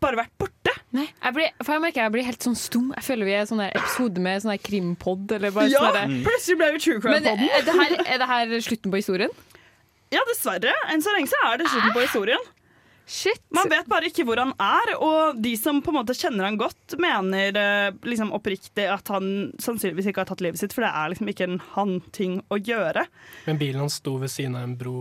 bare 0.00 0.16
vært 0.22 0.32
borte. 0.40 0.72
Nei, 0.96 1.04
jeg 1.06 1.34
blir, 1.36 1.50
for 1.62 1.76
jeg 1.76 1.82
merker 1.84 2.02
jeg 2.02 2.12
blir 2.16 2.26
helt 2.26 2.42
sånn 2.46 2.56
stum. 2.58 2.88
Jeg 2.96 3.04
føler 3.06 3.28
vi 3.28 3.34
er 3.36 3.44
sånn 3.46 3.60
episode 3.66 4.22
med 4.24 4.42
sånn 4.42 4.56
krimpod. 4.64 5.30
Ja, 5.70 5.84
sånn 5.92 6.16
plutselig 6.24 6.56
ble 6.58 6.70
vi 6.74 6.80
True 6.82 7.02
Crime-podden. 7.04 7.44
er 7.60 7.66
er 8.14 8.18
det 8.24 8.28
her 8.32 8.56
slutten 8.64 8.90
på 8.90 8.98
historien? 9.02 9.30
Ja, 10.10 10.22
dessverre. 10.28 10.72
Enn 10.90 11.02
så 11.04 11.12
lenge 11.14 11.30
så 11.30 11.38
er 11.50 11.60
det 11.60 11.68
slutten 11.70 11.92
på 11.94 12.02
historien. 12.06 12.48
Shit. 13.10 13.40
Man 13.50 13.66
vet 13.72 13.88
bare 13.90 14.06
ikke 14.06 14.22
hvor 14.26 14.38
han 14.38 14.52
er, 14.62 14.92
og 15.02 15.38
de 15.42 15.56
som 15.58 15.80
på 15.82 15.90
en 15.90 15.96
måte 15.98 16.14
kjenner 16.14 16.46
han 16.46 16.58
godt, 16.60 16.94
mener 17.02 17.56
eh, 17.58 17.88
liksom 18.06 18.30
oppriktig 18.36 18.84
at 18.86 19.08
han 19.10 19.50
sannsynligvis 19.58 20.06
ikke 20.12 20.22
har 20.22 20.28
tatt 20.30 20.44
livet 20.46 20.60
sitt, 20.60 20.74
for 20.76 20.86
det 20.86 20.92
er 20.94 21.10
liksom 21.10 21.30
ikke 21.32 21.48
en 21.48 21.56
han-ting 21.72 22.36
å 22.54 22.58
gjøre. 22.62 23.02
Men 23.48 23.58
bilen 23.58 23.82
hans 23.82 23.98
sto 23.98 24.14
ved 24.22 24.30
siden 24.30 24.54
av 24.54 24.62
en 24.68 24.76
bro 24.78 24.94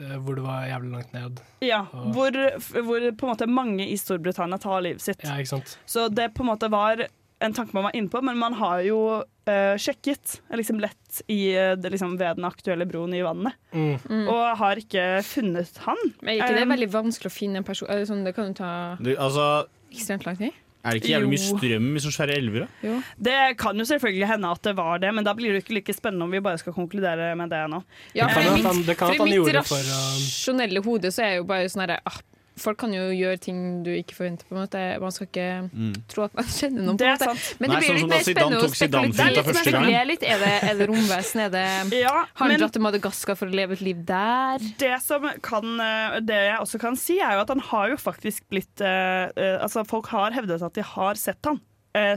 eh, 0.00 0.16
hvor 0.18 0.34
det 0.40 0.46
var 0.48 0.66
jævlig 0.66 0.90
langt 0.96 1.14
ned. 1.14 1.38
Ja, 1.62 1.84
Og- 1.92 2.10
hvor, 2.16 2.40
hvor 2.74 3.06
på 3.06 3.28
en 3.28 3.32
måte 3.36 3.46
mange 3.50 3.86
i 3.86 3.94
Storbritannia 4.02 4.58
tar 4.58 4.82
livet 4.88 5.06
sitt. 5.06 5.22
Ja, 5.22 5.38
ikke 5.38 5.54
sant? 5.60 5.76
Så 5.86 6.08
det 6.10 6.32
på 6.34 6.42
en 6.42 6.50
måte 6.50 6.70
var 6.74 7.06
en 7.40 7.54
tanke 7.54 7.74
man 7.76 7.86
var 7.86 7.96
inne 7.96 8.10
på, 8.10 8.20
men 8.24 8.38
man 8.38 8.56
har 8.58 8.82
jo 8.86 8.98
uh, 9.22 9.74
sjekket 9.80 10.38
eh, 10.50 10.56
liksom 10.58 10.80
lett 10.82 11.20
i, 11.30 11.54
eh, 11.54 11.74
det, 11.78 11.92
liksom, 11.94 12.16
ved 12.18 12.38
den 12.40 12.46
aktuelle 12.48 12.86
broen 12.88 13.14
i 13.14 13.22
vannet. 13.24 13.56
Mm. 13.72 14.26
Og 14.26 14.44
har 14.60 14.80
ikke 14.80 15.04
funnet 15.26 15.82
han. 15.86 16.00
Men 16.20 16.38
ikke 16.38 16.54
det 16.56 16.64
er 16.64 16.72
veldig 16.74 16.88
vanskelig 16.92 17.30
å 17.30 17.34
finne 17.34 17.62
en 17.62 17.66
person 17.66 17.90
eller 17.90 18.08
sånn, 18.08 18.24
Det 18.26 18.34
kan 18.36 18.50
jo 18.50 18.56
ta 18.58 18.70
Du, 19.00 19.12
altså, 19.14 19.68
ekstremt 19.92 20.26
lang 20.26 20.38
tid. 20.40 20.56
er 20.82 20.94
det 20.94 21.02
ikke 21.02 21.12
jævlig 21.12 21.30
mye 21.32 21.42
strøm 21.42 21.88
i 21.88 22.02
sånne 22.02 22.16
svære 22.16 22.36
elver? 22.38 22.66
da? 22.66 22.94
Det 23.28 23.38
kan 23.60 23.78
jo 23.78 23.86
selvfølgelig 23.88 24.30
hende 24.32 24.52
at 24.56 24.62
det 24.66 24.74
var 24.78 25.02
det, 25.02 25.12
men 25.14 25.26
da 25.26 25.34
blir 25.38 25.54
det 25.54 25.62
ikke 25.62 25.76
like 25.78 25.94
spennende 25.96 26.26
om 26.26 26.34
vi 26.34 26.42
bare 26.44 26.60
skal 26.60 26.74
konkludere 26.76 27.30
med 27.38 27.54
det 27.54 27.62
nå. 27.70 27.82
Ja, 28.18 28.28
for 28.32 28.42
i 28.42 28.56
mitt, 28.58 28.94
for 28.98 29.14
i 29.14 29.30
mitt 29.30 29.54
um, 29.54 29.62
rasjonelle 29.62 30.84
hode 30.84 31.14
så 31.14 31.26
er 31.26 31.38
jo 31.38 31.48
bare 31.48 31.70
sånn 31.70 31.86
herre 31.86 32.00
ah, 32.08 32.18
Folk 32.58 32.78
kan 32.78 32.92
jo 32.92 33.06
gjøre 33.14 33.38
ting 33.40 33.82
du 33.86 33.90
ikke 33.94 34.14
forventer. 34.16 34.44
på 34.48 34.54
en 34.56 34.60
måte 34.66 35.00
Man 35.00 35.12
skal 35.14 35.26
ikke 35.28 35.46
Mm. 35.72 35.94
tro 36.08 36.24
at 36.24 36.34
man 36.34 36.44
kjenner 36.44 36.82
noen. 36.88 36.96
Det 36.98 37.06
på 37.06 37.08
en 37.08 37.12
er 37.12 37.18
måte. 37.18 37.28
sant. 37.38 37.60
Men 37.60 37.70
Nei, 37.70 37.76
det 37.78 37.80
blir 37.80 37.88
sånn 37.88 37.98
litt 37.98 38.10
mer 38.10 38.24
spennende 38.28 38.58
å 38.58 39.54
spekulere 39.54 40.06
litt. 40.06 40.22
Er 40.22 40.38
det, 40.38 40.52
er 40.70 40.74
det 40.78 40.88
romvesen? 40.88 41.40
Er 41.46 41.50
det, 41.50 41.64
Ja, 42.04 42.14
har 42.34 42.48
han 42.50 42.58
dratt 42.60 42.72
til 42.72 42.82
Madagaskar 42.82 43.36
for 43.36 43.46
å 43.46 43.54
leve 43.54 43.72
et 43.78 43.80
liv 43.82 44.04
der? 44.04 44.58
Det 44.78 45.00
som 45.02 45.22
kan, 45.42 45.80
eh, 45.80 46.20
det 46.20 46.34
jeg 46.50 46.58
også 46.60 46.80
kan 46.80 46.96
si, 46.96 47.18
er 47.20 47.32
jo 47.38 47.40
at 47.46 47.48
han 47.48 47.60
har 47.60 47.88
jo 47.90 47.96
faktisk 47.96 48.42
blitt 48.50 48.80
uh, 48.80 49.28
Altså, 49.62 49.84
folk 49.86 50.06
har 50.12 50.30
hevdet 50.32 50.62
at 50.62 50.74
de 50.74 50.82
har 50.82 51.14
sett 51.14 51.38
han 51.44 51.60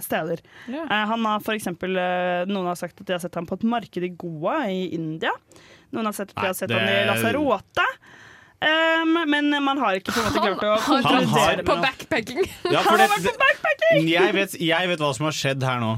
steder. 0.02 0.42
Ja. 0.70 0.84
Han 1.10 1.24
har 1.26 1.40
for 1.42 1.56
eksempel 1.58 1.96
Noen 2.46 2.68
har 2.70 2.76
sagt 2.78 3.00
at 3.02 3.08
de 3.08 3.14
har 3.16 3.20
sett 3.24 3.34
han 3.34 3.48
på 3.50 3.56
et 3.58 3.64
marked 3.66 4.04
i 4.04 4.10
Goa 4.10 4.68
i 4.70 4.92
India. 4.94 5.32
Noen 5.92 6.06
har 6.06 6.14
sett 6.14 6.30
at 6.36 6.36
de 6.36 6.46
har 6.46 6.54
sett 6.54 6.70
det- 6.70 6.78
han 6.78 6.90
i 6.90 7.08
Lazarote. 7.10 7.86
Um, 8.62 9.16
men 9.26 9.50
man 9.66 9.80
har 9.82 9.98
ikke 9.98 10.14
på 10.14 10.22
en 10.22 10.28
måte 10.28 10.42
klart 10.44 10.62
å 10.62 10.74
Han 10.86 11.06
Han 11.08 11.24
har- 11.32 11.56
vært 11.56 11.66
på 11.66 11.78
backpacking. 11.82 12.42
Ja, 12.70 12.84
for 12.86 13.02
det, 13.02 13.08
backpacking! 13.42 14.10
jeg, 14.10 14.36
vet, 14.38 14.54
jeg 14.62 14.92
vet 14.92 15.02
hva 15.02 15.10
som 15.18 15.26
har 15.26 15.38
skjedd 15.38 15.66
her 15.66 15.82
nå. 15.82 15.96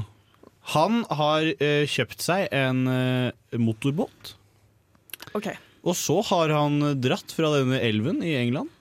Han 0.72 1.02
har 1.12 1.50
uh, 1.60 1.84
kjøpt 1.84 2.24
seg 2.24 2.48
en 2.56 2.86
uh, 2.88 3.58
motorbåt. 3.60 4.32
Ok. 5.36 5.50
Og 5.84 5.92
så 5.98 6.16
har 6.30 6.54
han 6.56 6.80
dratt 7.04 7.34
fra 7.36 7.52
denne 7.58 7.82
elven 7.84 8.22
i 8.24 8.32
England. 8.40 8.72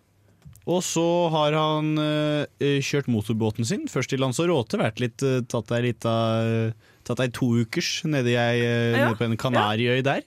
Og 0.63 0.79
så 0.87 1.03
har 1.33 1.51
han 1.59 1.91
uh, 1.99 2.47
kjørt 2.79 3.11
motorbåten 3.11 3.67
sin, 3.67 3.89
først 3.91 4.13
til 4.15 4.23
Lanzarote, 4.23 4.79
vært 4.79 5.03
litt, 5.03 5.27
tatt 5.51 5.75
ei 5.75 5.83
lita 5.89 6.15
Tatt 7.03 7.19
ei 7.19 7.29
to 7.35 7.49
ukers 7.63 8.03
nede, 8.07 8.31
i 8.31 8.37
eh, 8.39 8.93
Ja, 8.95 9.09
nede 9.09 9.17
på 9.19 9.27
en 9.27 9.37
kanariøy 9.39 10.03
der. 10.05 10.23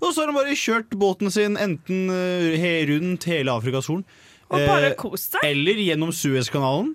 Og 0.00 0.14
så 0.14 0.22
har 0.22 0.30
han 0.32 0.38
bare 0.38 0.56
kjørt 0.56 0.94
båten 0.96 1.30
sin 1.32 1.56
enten 1.60 2.08
eh, 2.10 2.86
rundt 2.88 3.24
hele 3.28 3.52
Afrikas 3.52 3.86
Horn 3.90 4.04
Og 4.50 4.58
bare 4.66 4.90
eh, 4.92 4.96
kost 4.98 5.34
seg. 5.36 5.44
eller 5.44 5.74
gjennom 5.84 6.10
Suezkanalen. 6.16 6.94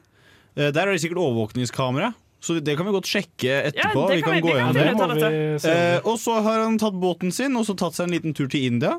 Eh, 0.58 0.72
Der 0.72 0.88
er 0.88 0.92
det 0.96 1.02
sikkert 1.04 1.22
overvåkningskamera, 1.22 2.14
så 2.42 2.58
det 2.64 2.76
kan 2.78 2.86
vi 2.88 2.92
godt 2.96 3.10
sjekke 3.10 3.60
etterpå. 3.72 4.06
Ja, 4.10 4.16
det 4.16 4.24
kan 4.24 4.34
vi- 4.34 4.42
gå 4.42 4.54
vi 4.54 4.60
kan 4.60 4.74
gjennom 4.76 5.20
det. 5.20 5.66
Eh, 5.70 6.00
og 6.04 6.18
så 6.20 6.42
har 6.42 6.64
han 6.66 6.78
tatt 6.82 6.94
båten 7.00 7.32
sin 7.32 7.56
og 7.56 7.66
så 7.66 7.76
tatt 7.78 7.94
seg 7.94 8.08
en 8.10 8.16
liten 8.18 8.34
tur 8.34 8.48
til 8.50 8.66
India. 8.66 8.98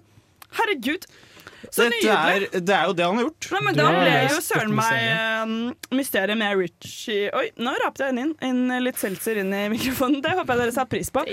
Herregud. 0.57 1.05
Så 1.77 1.85
Dette 1.91 2.09
er, 2.09 2.45
det 2.57 2.73
er 2.73 2.87
jo 2.89 2.95
det 2.97 3.05
han 3.05 3.19
har 3.19 3.27
gjort. 3.27 3.49
Nei, 3.53 3.61
men 3.67 3.77
Da 3.77 3.87
ble 3.93 4.13
jo 4.31 4.39
søren 4.41 4.73
meg 4.73 5.03
mysteriet. 5.93 6.33
um, 6.33 6.41
med 6.41 6.61
Richie 6.63 7.29
Oi, 7.37 7.51
nå 7.61 7.75
rapte 7.83 8.07
jeg 8.07 8.17
inn, 8.17 8.33
inn 8.47 8.73
litt 8.81 9.01
seltzer 9.01 9.43
inn 9.43 9.53
i 9.53 9.67
mikrofonen. 9.75 10.23
Det 10.25 10.33
håper 10.39 10.57
jeg 10.57 10.63
dere 10.65 10.77
satte 10.79 10.95
pris 10.95 11.13
på. 11.13 11.27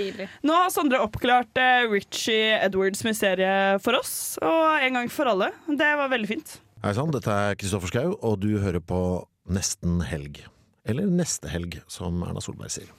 Nå 0.43 0.57
har 0.57 0.73
Sondre 0.73 0.99
oppklart 1.03 1.61
eh, 1.61 1.85
Richie 1.91 2.57
Edwards-mysteriet 2.59 3.79
for 3.85 3.95
oss, 4.01 4.13
og 4.43 4.83
en 4.83 4.99
gang 4.99 5.11
for 5.13 5.31
alle. 5.31 5.53
Det 5.69 5.91
var 6.01 6.11
veldig 6.11 6.31
fint. 6.33 6.57
Hei 6.83 6.91
sann, 6.97 7.13
dette 7.15 7.31
er 7.31 7.55
Kristoffer 7.55 7.93
Schau, 7.93 8.17
og 8.19 8.41
du 8.43 8.57
hører 8.59 8.83
på 8.83 8.99
Nesten 9.47 10.01
helg. 10.07 10.41
Eller 10.83 11.07
Neste 11.07 11.47
helg, 11.51 11.79
som 11.87 12.19
Erna 12.27 12.43
Solberg 12.43 12.73
sier. 12.75 12.91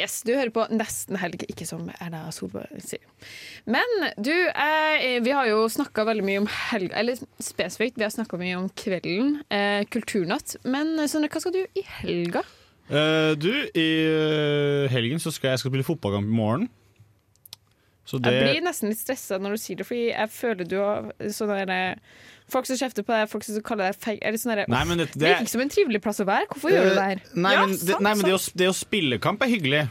Yes, 0.00 0.20
du 0.24 0.32
hører 0.32 0.52
på 0.54 0.64
Nesten 0.72 1.18
helg, 1.20 1.42
ikke 1.50 1.66
som 1.68 1.90
Erna 1.98 2.22
Solberg 2.32 2.80
sier. 2.80 3.02
Men 3.68 3.90
du, 4.16 4.32
eh, 4.32 5.18
vi 5.20 5.34
har 5.36 5.50
jo 5.50 5.66
snakka 5.68 6.06
veldig 6.08 6.24
mye 6.24 6.40
om 6.40 6.48
helg, 6.70 6.94
eller 6.96 7.20
spesifikt, 7.42 7.98
vi 8.00 8.06
har 8.06 8.14
snakka 8.14 8.40
mye 8.40 8.56
om 8.56 8.70
kvelden, 8.80 9.42
eh, 9.52 9.84
kulturnatt. 9.92 10.56
Men 10.64 10.96
Sondre, 11.04 11.28
hva 11.28 11.44
skal 11.44 11.58
du 11.58 11.62
i 11.76 11.84
helga? 12.00 12.44
Eh, 12.90 13.32
du, 13.38 13.52
i 13.78 13.88
eh, 14.02 14.90
helgen 14.90 15.20
så 15.22 15.30
skal 15.34 15.52
jeg 15.52 15.62
skal 15.62 15.74
spille 15.74 15.86
fotballkamp 15.86 16.26
i 16.26 16.38
morgen. 16.40 16.68
Så 18.08 18.18
det 18.18 18.32
Jeg 18.34 18.46
blir 18.48 18.64
nesten 18.66 18.90
litt 18.90 18.98
stressa 18.98 19.38
når 19.38 19.54
du 19.54 19.62
sier 19.62 19.78
det, 19.78 19.86
fordi 19.86 20.08
jeg 20.08 20.32
føler 20.34 20.66
du 20.66 20.78
har 20.80 21.10
sånn 21.30 21.52
der, 21.70 22.00
Folk 22.50 22.66
som 22.66 22.76
kjefter 22.80 23.06
på 23.06 23.14
deg, 23.14 23.28
folk 23.30 23.44
som 23.46 23.60
kaller 23.66 23.90
deg 23.92 24.00
feig 24.02 24.20
det, 24.20 24.40
sånn 24.42 24.56
Det 24.56 24.66
det- 24.66 25.14
virker 25.14 25.44
ikke 25.46 25.54
som 25.54 25.60
en 25.64 25.72
trivelig 25.72 26.02
plass 26.02 26.20
å 26.20 26.26
være. 26.28 26.48
Hvorfor 26.50 26.70
gjør 26.74 26.90
du 26.90 26.94
det 26.96 27.06
her? 27.06 27.22
Nei, 27.34 27.54
Nei, 27.54 27.54
men, 27.66 27.76
det, 27.78 27.96
nei, 28.00 28.14
men 28.14 28.24
det, 28.26 28.34
å, 28.34 28.42
det 28.56 28.68
å 28.68 28.76
spille 28.76 29.18
kamp 29.22 29.42
er 29.42 29.50
hyggelig. 29.52 29.88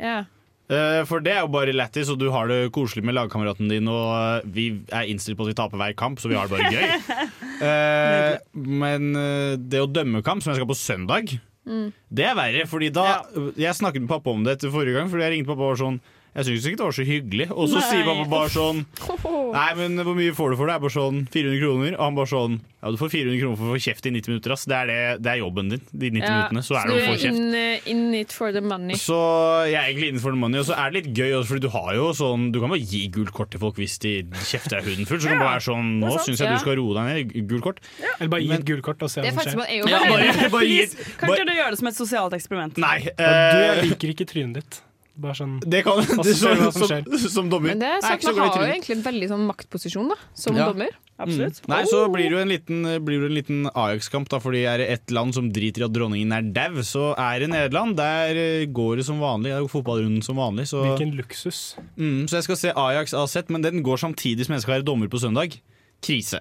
Ja. 0.00 0.24
Uh, 0.70 1.02
for 1.04 1.18
det 1.18 1.32
er 1.34 1.40
jo 1.42 1.48
bare 1.50 1.72
lættis, 1.74 2.08
og 2.12 2.20
du 2.20 2.28
har 2.30 2.46
det 2.46 2.70
koselig 2.70 3.02
med 3.02 3.16
lagkameraten 3.16 3.66
din, 3.68 3.88
og 3.90 4.10
uh, 4.14 4.40
vi 4.46 4.68
er 4.94 5.08
innstilt 5.10 5.34
på 5.38 5.42
at 5.48 5.50
vi 5.50 5.56
taper 5.58 5.80
hver 5.80 5.96
kamp, 5.98 6.20
så 6.22 6.30
vi 6.30 6.36
har 6.38 6.46
det 6.46 6.58
bare 6.58 6.70
gøy. 6.74 7.28
Eh, 7.60 8.38
men 8.56 9.10
eh, 9.20 9.56
det 9.60 9.82
å 9.84 9.88
dømme 9.92 10.22
kamp, 10.24 10.40
som 10.40 10.48
jeg 10.54 10.62
skal 10.62 10.68
på 10.70 10.76
søndag, 10.80 11.34
Mm. 11.68 11.90
det 12.08 12.24
er 12.24 12.34
verre. 12.34 12.62
Fordi 12.66 12.88
da 12.90 13.20
Jeg 13.54 13.76
snakket 13.76 14.00
med 14.00 14.08
pappa 14.08 14.30
om 14.32 14.42
det 14.42 14.54
etter 14.56 14.72
forrige 14.72 14.96
gang, 14.96 15.10
fordi 15.12 15.26
jeg 15.26 15.32
ringte 15.34 15.50
pappa 15.52 15.66
og 15.66 15.74
var 15.74 15.76
sånn 15.82 15.98
Jeg 16.30 16.46
syns 16.46 16.66
ikke 16.70 16.78
det 16.78 16.84
var 16.86 16.94
så 16.94 17.04
hyggelig. 17.08 17.46
Og 17.50 17.66
så 17.72 17.80
sier 17.82 18.04
mamma 18.06 18.24
bare 18.30 18.50
sånn 18.54 18.84
Nei, 19.56 19.70
men 19.74 19.96
hvor 20.06 20.14
mye 20.14 20.30
får 20.36 20.52
du 20.52 20.56
for 20.60 20.70
det? 20.70 20.76
Jeg 20.76 20.82
bare 20.84 20.94
sånn 20.94 21.16
400 21.34 21.58
kroner. 21.64 21.94
Og 21.98 22.04
han 22.06 22.18
bare 22.20 22.30
sånn 22.30 22.52
Ja, 22.80 22.92
du 22.94 22.96
får 23.00 23.10
400 23.12 23.40
kroner 23.40 23.58
for 23.58 23.66
å 23.66 23.72
få 23.74 23.80
kjeft 23.82 24.06
i 24.06 24.12
90 24.14 24.30
minutter, 24.30 24.52
ass. 24.54 24.62
Det 24.70 24.76
er, 24.78 24.86
det, 24.92 24.98
det 25.26 25.32
er 25.32 25.40
jobben 25.42 25.72
din. 25.74 25.82
De 25.90 26.10
90 26.14 26.22
Ja, 26.22 26.30
minuttene. 26.38 26.62
Så 26.62 26.76
er 26.78 26.86
du 26.86 26.92
det 26.94 27.00
å 27.00 27.08
få 27.08 27.16
er 27.16 27.22
kjeft. 27.24 27.40
in, 27.42 27.56
eh, 27.58 27.88
in 27.90 28.02
it 28.20 28.32
for 28.36 28.54
the 28.54 28.62
money. 28.62 28.94
Så 29.00 29.18
jeg 29.66 29.74
er 29.80 29.88
egentlig 29.90 30.12
innenfor 30.12 30.36
the 30.36 30.40
money, 30.44 30.60
og 30.62 30.68
så 30.70 30.76
er 30.78 30.94
det 30.94 31.00
litt 31.00 31.10
gøy 31.18 31.34
også, 31.40 31.50
fordi 31.50 31.64
du 31.66 31.70
har 31.74 31.90
jo 31.98 32.06
sånn 32.20 32.46
Du 32.54 32.60
kan 32.62 32.70
bare 32.76 32.86
gi 32.94 33.02
gult 33.18 33.32
kort 33.36 33.50
til 33.50 33.60
folk 33.66 33.80
hvis 33.82 33.98
de 34.06 34.14
kjefter 34.52 34.78
deg 34.78 34.86
huden 34.92 35.10
full. 35.10 35.18
Så 35.20 35.32
kan 35.32 35.40
du 35.40 35.44
bare 35.44 35.56
være 35.58 35.66
sånn 35.66 35.88
er 35.98 36.06
Nå 36.06 36.12
syns 36.24 36.38
jeg 36.38 36.46
Ja. 36.46 36.54
du 36.54 36.62
skal 36.62 36.78
roe 36.78 36.94
deg 37.00 37.10
ned. 37.10 37.34
Gult 37.50 37.66
kort. 37.66 37.82
Eller 38.20 38.30
bare 38.36 38.46
gi 38.46 38.54
et 38.54 38.64
gult 38.70 38.86
kort 38.86 39.02
og 39.02 39.10
se 39.10 39.20
er 39.26 39.34
hva 39.34 39.48
som 39.50 39.58
skjer. 39.60 39.66
er 39.66 39.90
Ja, 39.90 39.98
bare, 40.06 40.50
bare 40.54 40.86
Kan 41.18 41.34
ikke 41.34 41.48
du 41.50 41.56
gjøre 41.58 41.74
det 41.74 41.82
som 41.82 41.90
et 41.90 41.98
sosialt 41.98 42.38
eksperiment? 42.38 42.78
Nei. 42.78 42.96
Uh, 43.18 43.18
du, 43.18 43.26
eh, 43.26 43.66
jeg 43.74 43.90
liker 43.90 44.14
ikke 44.14 44.28
trynet 44.30 44.62
ditt. 44.62 44.80
Bare 45.20 45.36
sånn 45.36 45.58
Det 45.60 45.82
kan 45.84 45.98
det, 46.00 46.06
hva 46.16 46.24
som, 46.24 46.72
som 46.72 46.88
som, 46.88 47.28
som 47.36 47.48
dommer. 47.52 47.74
Men 47.74 47.82
det 47.82 47.88
er 47.92 48.00
sant, 48.04 48.24
man 48.32 48.48
har 48.48 48.62
jo 48.64 48.68
egentlig 48.72 48.94
en 48.96 49.02
veldig 49.04 49.28
sånn 49.34 49.42
maktposisjon 49.50 50.08
da, 50.12 50.16
som 50.34 50.56
Ja. 50.56 50.68
dommer. 50.70 50.94
Absolutt. 51.20 51.58
Mm. 51.60 51.68
Nei, 51.74 51.80
så 51.90 51.98
blir 52.08 52.30
det 52.30 52.32
jo 52.32 52.40
en 52.40 52.48
liten, 52.48 52.78
blir 53.04 53.20
det 53.20 53.28
en 53.28 53.34
liten 53.36 53.58
Ajax-kamp, 53.76 54.30
da, 54.32 54.38
fordi 54.40 54.62
er 54.64 54.80
det 54.80 54.86
ett 54.94 55.12
land 55.12 55.34
som 55.36 55.50
driter 55.52 55.82
i 55.82 55.84
at 55.84 55.92
dronningen 55.92 56.32
er 56.32 56.46
dau, 56.56 56.80
så 56.86 57.10
er 57.20 57.42
det 57.44 57.50
Nederland. 57.52 57.98
Der 58.00 58.40
eh, 58.40 58.64
går 58.72 58.96
det 59.02 59.04
som 59.10 59.20
vanlig. 59.20 59.52
Der 59.52 59.60
går 59.66 59.68
fotballrunden 59.74 60.24
som 60.24 60.40
vanlig. 60.40 60.64
Så, 60.72 60.80
Hvilken 60.86 61.12
luksus. 61.18 61.60
mm, 62.00 62.24
så 62.32 62.40
jeg 62.40 62.48
skal 62.48 62.56
se 62.62 62.72
Ajax 62.72 63.12
AZ, 63.12 63.36
men 63.52 63.60
den 63.66 63.82
går 63.84 64.00
samtidig 64.00 64.48
som 64.48 64.56
jeg 64.56 64.64
skal 64.64 64.78
være 64.78 64.88
dommer 64.88 65.12
på 65.12 65.20
søndag. 65.20 65.60
Krise. 66.00 66.40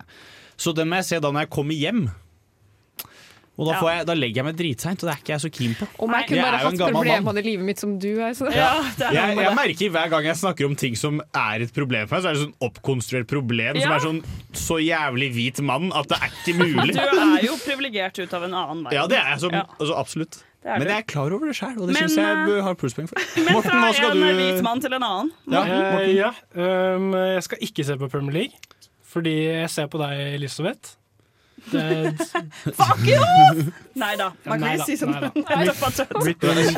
Så 0.56 0.72
den 0.76 0.88
må 0.88 0.96
jeg 1.04 1.10
se 1.12 1.20
da 1.20 1.28
når 1.36 1.50
jeg 1.50 1.56
kommer 1.60 1.76
hjem. 1.76 2.06
Og 3.60 3.68
da, 3.68 3.74
får 3.76 3.90
jeg, 3.92 4.06
da 4.08 4.14
legger 4.16 4.40
jeg 4.40 4.46
meg 4.48 4.56
dritseint, 4.62 5.02
og 5.04 5.10
det 5.10 5.14
er 5.14 5.20
ikke 5.20 5.34
jeg 5.34 5.44
så 5.44 5.50
keen 5.52 5.74
på. 5.76 5.88
Om 6.06 6.14
jeg 6.16 6.28
kunne 6.30 6.44
bare 6.46 6.60
er 6.60 6.64
hatt 6.64 6.84
problemene 6.96 7.42
i 7.42 7.44
livet 7.44 7.66
mitt 7.68 7.82
som 7.84 7.96
du 8.00 8.08
er. 8.24 8.32
Så. 8.38 8.48
Ja, 8.56 8.70
jeg, 9.12 9.36
jeg 9.36 9.56
merker 9.58 9.92
hver 9.98 10.12
gang 10.14 10.28
jeg 10.30 10.40
snakker 10.40 10.70
om 10.70 10.78
ting 10.80 10.96
som 11.00 11.20
er 11.36 11.66
et 11.66 11.74
problem 11.76 12.08
for 12.08 12.16
meg, 12.16 12.24
så 12.24 12.32
er 12.32 12.38
det 12.40 12.44
sånn 12.46 12.56
oppkonstruert 12.70 13.28
problem 13.28 13.80
som 13.84 13.96
er 13.98 14.04
sånn 14.06 14.22
så 14.56 14.78
jævlig 14.80 15.28
hvit 15.36 15.60
mann 15.68 15.90
at 15.92 16.08
det 16.12 16.22
er 16.24 16.38
ikke 16.40 16.56
mulig. 16.62 16.96
Du 17.00 17.02
er 17.20 17.44
jo 17.46 17.58
privilegert 17.62 18.18
ut 18.24 18.34
av 18.40 18.46
en 18.48 18.54
annen 18.56 18.86
verden. 18.88 18.96
Ja, 18.96 19.04
det 19.12 19.20
er 19.20 19.34
jeg 19.36 19.42
så, 19.44 19.52
Ja. 19.54 19.66
altså, 19.76 19.96
absolutt. 20.00 20.40
Det 20.60 20.68
er 20.74 20.80
Men 20.82 20.90
jeg 20.92 21.04
er 21.04 21.06
klar 21.08 21.32
over 21.36 21.48
det 21.48 21.56
sjøl, 21.56 21.76
og 21.80 21.88
det 21.88 21.96
syns 22.00 22.16
jeg 22.20 22.26
har 22.28 22.42
bør 22.48 22.62
ha 22.66 22.74
plusspoeng 22.80 23.08
for. 23.12 23.20
Men 23.40 23.54
Morten, 23.56 23.70
fra 23.72 23.80
hva 23.80 23.92
skal 23.96 24.16
en 24.16 24.24
du 24.24 24.40
hvit 24.42 24.64
mann 24.66 24.82
til 24.84 24.96
en 24.98 25.06
annen. 25.08 25.30
Ja, 25.52 25.62
Eh, 26.00 26.10
ja. 26.18 26.32
Um, 26.56 27.12
jeg 27.16 27.44
skal 27.48 27.64
ikke 27.70 27.86
se 27.88 27.96
på 28.02 28.10
Premier 28.12 28.36
League, 28.42 28.60
fordi 29.08 29.36
jeg 29.48 29.70
ser 29.72 29.88
på 29.92 30.02
deg, 30.02 30.20
Elisabeth. 30.36 30.96
Fuck 31.70 33.04
you! 33.08 33.24
Nei 34.00 34.14
da, 34.20 34.32
man 34.46 34.64
kan 34.64 34.78
ikke 34.78 34.88
si 34.88 34.96
sånn. 35.00 35.16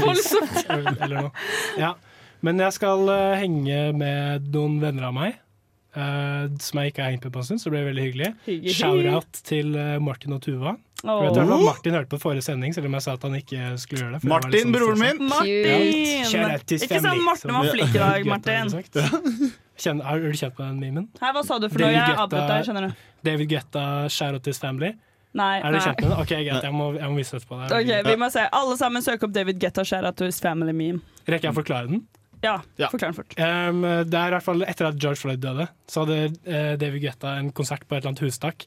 Voldsomt. 0.01 0.55
Ja. 1.79 1.95
Men 2.41 2.57
jeg 2.57 2.73
skal 2.73 3.05
eh, 3.13 3.35
henge 3.43 3.81
med 3.93 4.47
noen 4.53 4.79
venner 4.81 5.11
av 5.11 5.13
meg. 5.13 5.35
Eh, 5.95 6.45
som 6.63 6.79
jeg 6.81 6.93
ikke 6.93 7.03
har 7.03 7.11
hengt 7.13 7.25
med 7.27 7.33
på 7.35 7.41
en 7.41 7.47
stund, 7.49 7.61
så 7.61 7.69
det 7.69 7.75
ble 7.75 7.83
veldig 7.89 8.05
hyggelig. 8.07 8.29
Hyggelig. 8.47 8.75
Shout-out 8.77 9.41
til 9.47 9.75
eh, 9.75 9.97
Martin 10.03 10.37
og 10.37 10.41
Tuva. 10.45 10.77
Jeg 11.01 11.33
vet 11.33 11.49
Martin 11.65 11.95
hørte 11.97 12.11
på 12.11 12.19
forrige 12.21 12.45
sending, 12.45 12.75
selv 12.75 12.85
om 12.85 12.93
jeg 12.93 13.05
sa 13.07 13.15
at 13.17 13.23
han 13.25 13.35
ikke 13.39 13.71
skulle 13.81 14.03
gjøre 14.03 14.13
det. 14.13 14.21
for 14.21 14.27
det 14.27 14.33
Martin, 14.35 14.65
sånn 14.67 14.75
broren 14.75 14.99
min. 15.01 15.21
Martin! 15.31 16.25
Ja, 16.29 16.49
Ikke 16.77 16.99
sånn 17.01 17.23
Martin 17.25 17.55
var 17.57 17.69
flink 17.73 17.95
i 17.95 18.01
dag, 18.03 18.27
Martin. 18.33 18.73
Kjenner, 19.81 20.05
har 20.05 20.21
du 20.21 20.35
kjent 20.37 20.57
på 20.59 20.61
den 20.61 20.77
memen? 20.77 21.07
Hva 21.17 21.41
sa 21.41 21.57
du 21.57 21.65
for 21.71 21.81
noe? 21.81 21.89
Jeg 21.95 22.19
avbrøt 22.21 22.51
deg, 22.53 22.67
skjønner 22.67 22.85
du. 22.91 23.07
David 23.25 23.49
Guetta, 23.55 23.85
shout-out 24.13 24.45
til 24.45 24.59
family. 24.61 24.93
Nei. 25.37 25.57
Er 25.63 25.71
du 25.71 25.77
nei. 25.77 25.83
kjent 25.85 26.01
med 26.01 26.09
den? 26.09 26.17
Ok, 26.19 26.31
greit, 26.35 26.65
jeg 26.67 26.75
må, 26.75 26.87
jeg 26.97 27.09
må 27.09 27.17
vise 27.21 27.37
etterpå. 27.37 27.59
Det 27.63 27.77
er 27.77 28.01
Ok, 28.01 28.09
Vi 28.11 28.15
må 28.19 28.29
se. 28.33 28.45
Alle 28.61 28.77
sammen 28.77 29.05
søk 29.05 29.23
opp 29.25 29.33
David 29.33 29.61
Guetta 29.63 29.85
Shout 29.87 30.17
to 30.19 30.27
his 30.27 30.41
family 30.43 30.75
meme. 30.75 31.01
Rekker 31.25 31.49
jeg 31.49 31.55
å 31.55 31.59
forklare 31.63 31.89
den? 31.89 32.03
Ja, 32.41 32.55
forklar 32.89 33.11
den 33.11 33.17
fort. 33.17 33.35
Um, 33.37 33.83
det 34.09 34.17
er 34.17 34.31
i 34.31 34.35
hvert 34.35 34.45
fall 34.45 34.65
Etter 34.65 34.89
at 34.89 34.97
George 35.01 35.21
Floyd 35.21 35.43
døde, 35.43 35.67
så 35.89 36.05
hadde 36.05 36.31
uh, 36.47 36.73
David 36.81 37.05
Guetta 37.05 37.35
en 37.37 37.51
konsert 37.55 37.85
på 37.85 37.95
et 37.95 38.01
eller 38.01 38.15
annet 38.15 38.25
hustak 38.25 38.65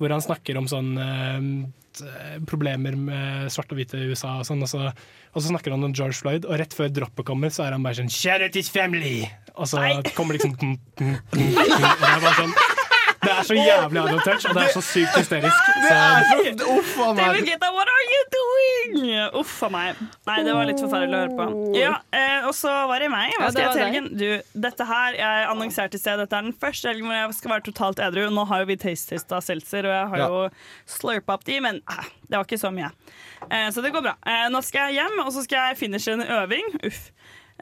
hvor 0.00 0.10
han 0.10 0.24
snakker 0.24 0.56
om 0.58 0.66
sånn 0.66 0.96
uh, 0.98 2.42
problemer 2.48 2.96
med 2.98 3.52
svarte 3.52 3.76
og 3.76 3.78
hvite 3.78 4.00
i 4.00 4.08
USA 4.10 4.38
og 4.40 4.46
sånn, 4.48 4.64
og 4.64 4.70
så, 4.70 4.88
og 4.88 5.38
så 5.38 5.52
snakker 5.52 5.74
han 5.74 5.84
om 5.86 5.94
George 5.94 6.16
Floyd, 6.18 6.48
og 6.48 6.58
rett 6.58 6.74
før 6.74 6.90
droppet 6.90 7.28
kommer, 7.28 7.52
så 7.52 7.66
er 7.66 7.76
han 7.76 7.84
bare 7.84 8.00
sånn 8.00 8.10
Shout 8.12 8.42
out 8.42 8.56
his 8.58 8.72
family! 8.72 9.20
Og 9.52 9.68
så 9.68 9.84
kommer 10.16 10.38
liksom 10.38 10.56
og 10.58 11.36
det 11.36 11.44
er 11.44 12.24
bare 12.24 12.38
sånn 12.40 12.56
Det 13.22 13.30
er 13.30 13.44
så 13.46 13.54
jævlig 13.54 14.00
out 14.02 14.12
of 14.16 14.22
touch, 14.26 14.46
og 14.48 14.56
det 14.56 14.62
er 14.66 14.72
så 14.74 14.82
sykt 14.82 15.16
hysterisk. 15.16 15.68
Det 15.84 15.90
er 15.94 16.24
Så, 16.26 16.66
Uff 16.74 16.96
a 16.98 17.08
David 17.14 17.42
meg. 17.42 17.44
Guetta, 17.46 17.68
what 17.76 17.90
are 17.92 18.06
you 18.10 18.22
doing? 18.34 19.04
Uff 19.38 19.52
a 19.62 19.68
meg. 19.70 20.00
Nei, 20.26 20.38
det 20.46 20.56
var 20.56 20.66
litt 20.66 20.82
forferdelig 20.82 21.18
å 21.18 21.20
høre 21.22 21.36
på. 21.38 21.46
Ja, 21.78 21.92
eh, 22.10 22.48
Og 22.48 22.54
så 22.58 22.72
var 22.90 23.04
det 23.04 23.10
meg. 23.12 23.30
Hva 23.38 23.50
skal 23.52 23.60
det 23.60 23.66
jeg 23.66 23.76
til 23.76 23.84
helgen? 23.86 24.08
Du, 24.18 24.58
dette 24.66 24.86
her, 24.88 25.18
jeg 25.20 25.46
annonserte 25.52 26.00
i 26.00 26.02
sted, 26.02 26.18
dette 26.18 26.40
er 26.40 26.48
den 26.48 26.56
første 26.64 26.90
helgen 26.90 27.06
hvor 27.10 27.18
jeg 27.20 27.36
skal 27.38 27.54
være 27.54 27.66
totalt 27.70 28.02
edru. 28.08 28.24
Nå 28.34 28.46
har 28.50 28.64
jo 28.64 28.70
vi 28.72 28.78
taste-testa 28.82 29.38
seltzer, 29.44 29.86
og 29.86 29.94
jeg 29.94 30.10
har 30.14 30.24
jo 30.26 30.42
slurpa 30.98 31.38
opp 31.38 31.46
de, 31.46 31.60
men 31.62 31.78
eh, 31.94 32.10
det 32.26 32.40
var 32.40 32.48
ikke 32.48 32.62
så 32.64 32.72
mye. 32.74 32.90
Eh, 33.48 33.68
så 33.70 33.86
det 33.86 33.94
går 33.94 34.02
bra. 34.08 34.16
Eh, 34.26 34.48
nå 34.50 34.64
skal 34.66 34.90
jeg 34.90 35.02
hjem, 35.02 35.22
og 35.26 35.30
så 35.36 35.46
skal 35.46 35.70
jeg 35.70 35.80
finishe 35.84 36.18
en 36.18 36.26
øving. 36.26 36.74
Uff. 36.90 37.06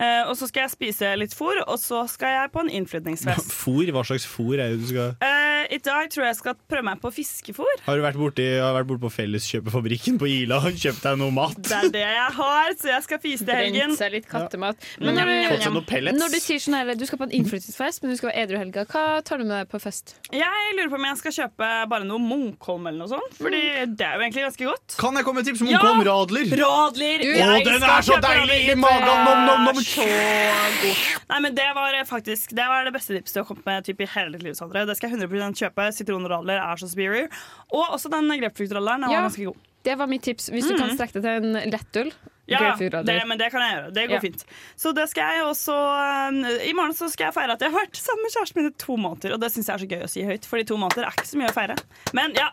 Uh, 0.00 0.30
og 0.30 0.36
så 0.38 0.46
skal 0.48 0.62
jeg 0.64 0.70
spise 0.72 1.08
litt 1.18 1.34
fôr, 1.36 1.58
og 1.66 1.76
så 1.82 2.06
skal 2.08 2.30
jeg 2.32 2.50
på 2.54 2.62
en 2.62 2.70
innflytningsfest. 2.72 3.50
Fôr? 3.62 3.90
Hva 3.92 4.04
slags 4.08 4.24
fôr 4.24 4.54
er 4.56 4.70
det 4.72 4.78
du 4.80 4.86
skal 4.88 5.10
Eh, 5.20 5.49
I 5.70 5.78
dag 5.78 6.08
tror 6.10 6.24
jeg 6.26 6.36
skal 6.40 6.56
prøve 6.70 6.82
meg 6.88 7.00
på 7.02 7.12
fiskefôr. 7.14 7.82
Har 7.86 7.98
du 7.98 8.02
vært 8.02 8.18
borti, 8.18 8.46
har 8.58 8.74
vært 8.74 8.88
borte 8.90 9.04
på 9.04 9.10
Felleskjøpefabrikken 9.14 10.18
på 10.20 10.26
Ila 10.30 10.58
og 10.66 10.74
kjøpt 10.74 11.04
deg 11.06 11.20
noe 11.20 11.34
mat? 11.34 11.58
Det 11.62 11.76
er 11.76 11.92
det 11.94 12.02
jeg 12.02 12.32
har, 12.40 12.74
så 12.80 12.90
jeg 12.90 13.06
skal 13.06 13.20
fise 13.22 13.46
til 13.46 13.54
helgen. 13.54 13.92
Brent 13.94 14.00
seg 14.00 14.14
litt 14.16 14.26
kattemat. 14.30 14.88
Ja. 14.98 15.04
Men 15.06 15.20
når 15.20 15.30
Mm. 15.30 15.36
Du, 15.60 15.70
noen 15.70 16.18
når 16.18 16.32
du 16.34 16.38
sier 16.42 16.58
sånn 16.62 16.74
her, 16.74 16.90
du 16.98 17.04
skal 17.06 17.20
på 17.20 17.26
en 17.28 17.34
innflytelsesfest, 17.38 18.02
men 18.02 18.10
du 18.12 18.18
skal 18.18 18.30
være 18.32 18.42
edru 18.44 18.56
helga, 18.58 18.84
hva 18.90 19.04
tar 19.26 19.38
du 19.38 19.44
med 19.46 19.52
deg 19.54 19.68
på 19.70 19.78
fest? 19.82 20.16
Jeg 20.34 20.74
lurer 20.76 20.90
på 20.90 20.98
om 20.98 21.06
jeg 21.06 21.20
skal 21.20 21.34
kjøpe 21.36 21.68
bare 21.92 22.06
noe 22.08 22.18
Munkholm 22.22 22.88
eller 22.90 23.04
noe 23.04 23.12
sånt. 23.12 23.36
Fordi 23.38 23.60
det 23.94 24.06
er 24.06 24.16
jo 24.18 24.24
egentlig 24.26 24.44
ganske 24.48 24.68
godt. 24.72 24.96
Kan 25.00 25.18
jeg 25.20 25.26
komme 25.28 25.42
med 25.44 25.50
tips 25.50 25.62
om 25.64 25.70
Ja! 25.70 25.80
Radler? 26.10 26.50
Radler! 26.60 27.22
Du, 27.22 27.30
Å, 27.30 27.58
den 27.66 27.86
er 27.86 28.06
så 28.06 28.18
deilig 28.22 28.58
i 28.72 28.76
magen! 28.78 29.06
Nom, 29.06 29.64
nom, 29.68 29.80
Så 29.84 30.06
god. 30.06 31.04
Nei, 31.30 31.40
men 31.44 31.54
Det 31.54 31.66
var 31.76 31.94
faktisk 32.08 32.54
Det 32.56 32.66
var 32.70 32.84
det 32.86 32.92
beste 32.94 33.14
tipset 33.16 33.36
du 33.36 33.40
har 33.42 33.48
kommet 33.48 33.66
med 33.68 33.86
typ, 33.86 34.00
i 34.00 34.08
hele 34.14 34.34
ditt 34.34 34.44
liv. 34.46 34.56
Sondre. 34.58 34.84
Det 34.88 34.96
skal 34.98 35.10
jeg 35.12 35.20
100 35.20 35.30
kjøpe. 35.60 35.86
Sitronroller 35.96 36.58
er 36.60 36.80
så 36.80 36.88
superior. 36.90 37.28
Og 37.70 37.84
også 37.96 38.10
den 38.12 38.28
grepfruktradleren. 38.40 39.04
er 39.04 39.12
Ja. 39.12 39.20
var 39.20 39.28
ganske 39.30 39.44
god. 39.50 39.66
Det 39.84 39.94
var 39.96 40.06
mitt 40.10 40.22
tips. 40.26 40.50
Hvis 40.52 40.66
du 40.68 40.76
kan 40.76 40.90
strekke 40.96 41.20
deg 41.20 41.24
til 41.24 41.56
en 41.56 41.70
lettøl, 41.72 42.12
Ja, 42.50 43.02
det, 43.06 43.16
men 43.30 43.38
det 43.38 43.50
kan 43.52 43.62
jeg 43.62 43.76
gjøre. 43.76 43.92
Det 43.94 44.04
går 44.10 44.16
Ja. 44.18 44.20
fint. 44.20 44.44
Så 44.76 44.92
det 44.94 45.08
skal 45.10 45.22
jeg 45.36 45.44
også 45.46 45.74
eh, 45.74 46.68
I 46.68 46.72
morgen 46.74 46.94
så 46.96 47.08
skal 47.12 47.28
jeg 47.30 47.34
feire 47.36 47.52
at 47.54 47.60
jeg 47.62 47.70
har 47.70 47.78
vært 47.80 47.96
sammen 48.00 48.22
med 48.26 48.32
kjæresten 48.34 48.56
min 48.62 48.70
i 48.70 48.74
to 48.78 48.96
måneder. 48.96 49.34
Og 49.36 49.40
det 49.40 49.50
syns 49.54 49.68
jeg 49.70 49.74
er 49.74 49.82
så 49.84 49.88
gøy 49.90 50.02
å 50.04 50.10
si 50.10 50.24
høyt, 50.26 50.46
Fordi 50.50 50.64
to 50.66 50.76
måneder 50.80 51.06
er 51.06 51.14
ikke 51.14 51.26
så 51.30 51.38
mye 51.40 51.50
å 51.50 51.54
feire. 51.56 51.76
Men 52.16 52.34
ja, 52.34 52.48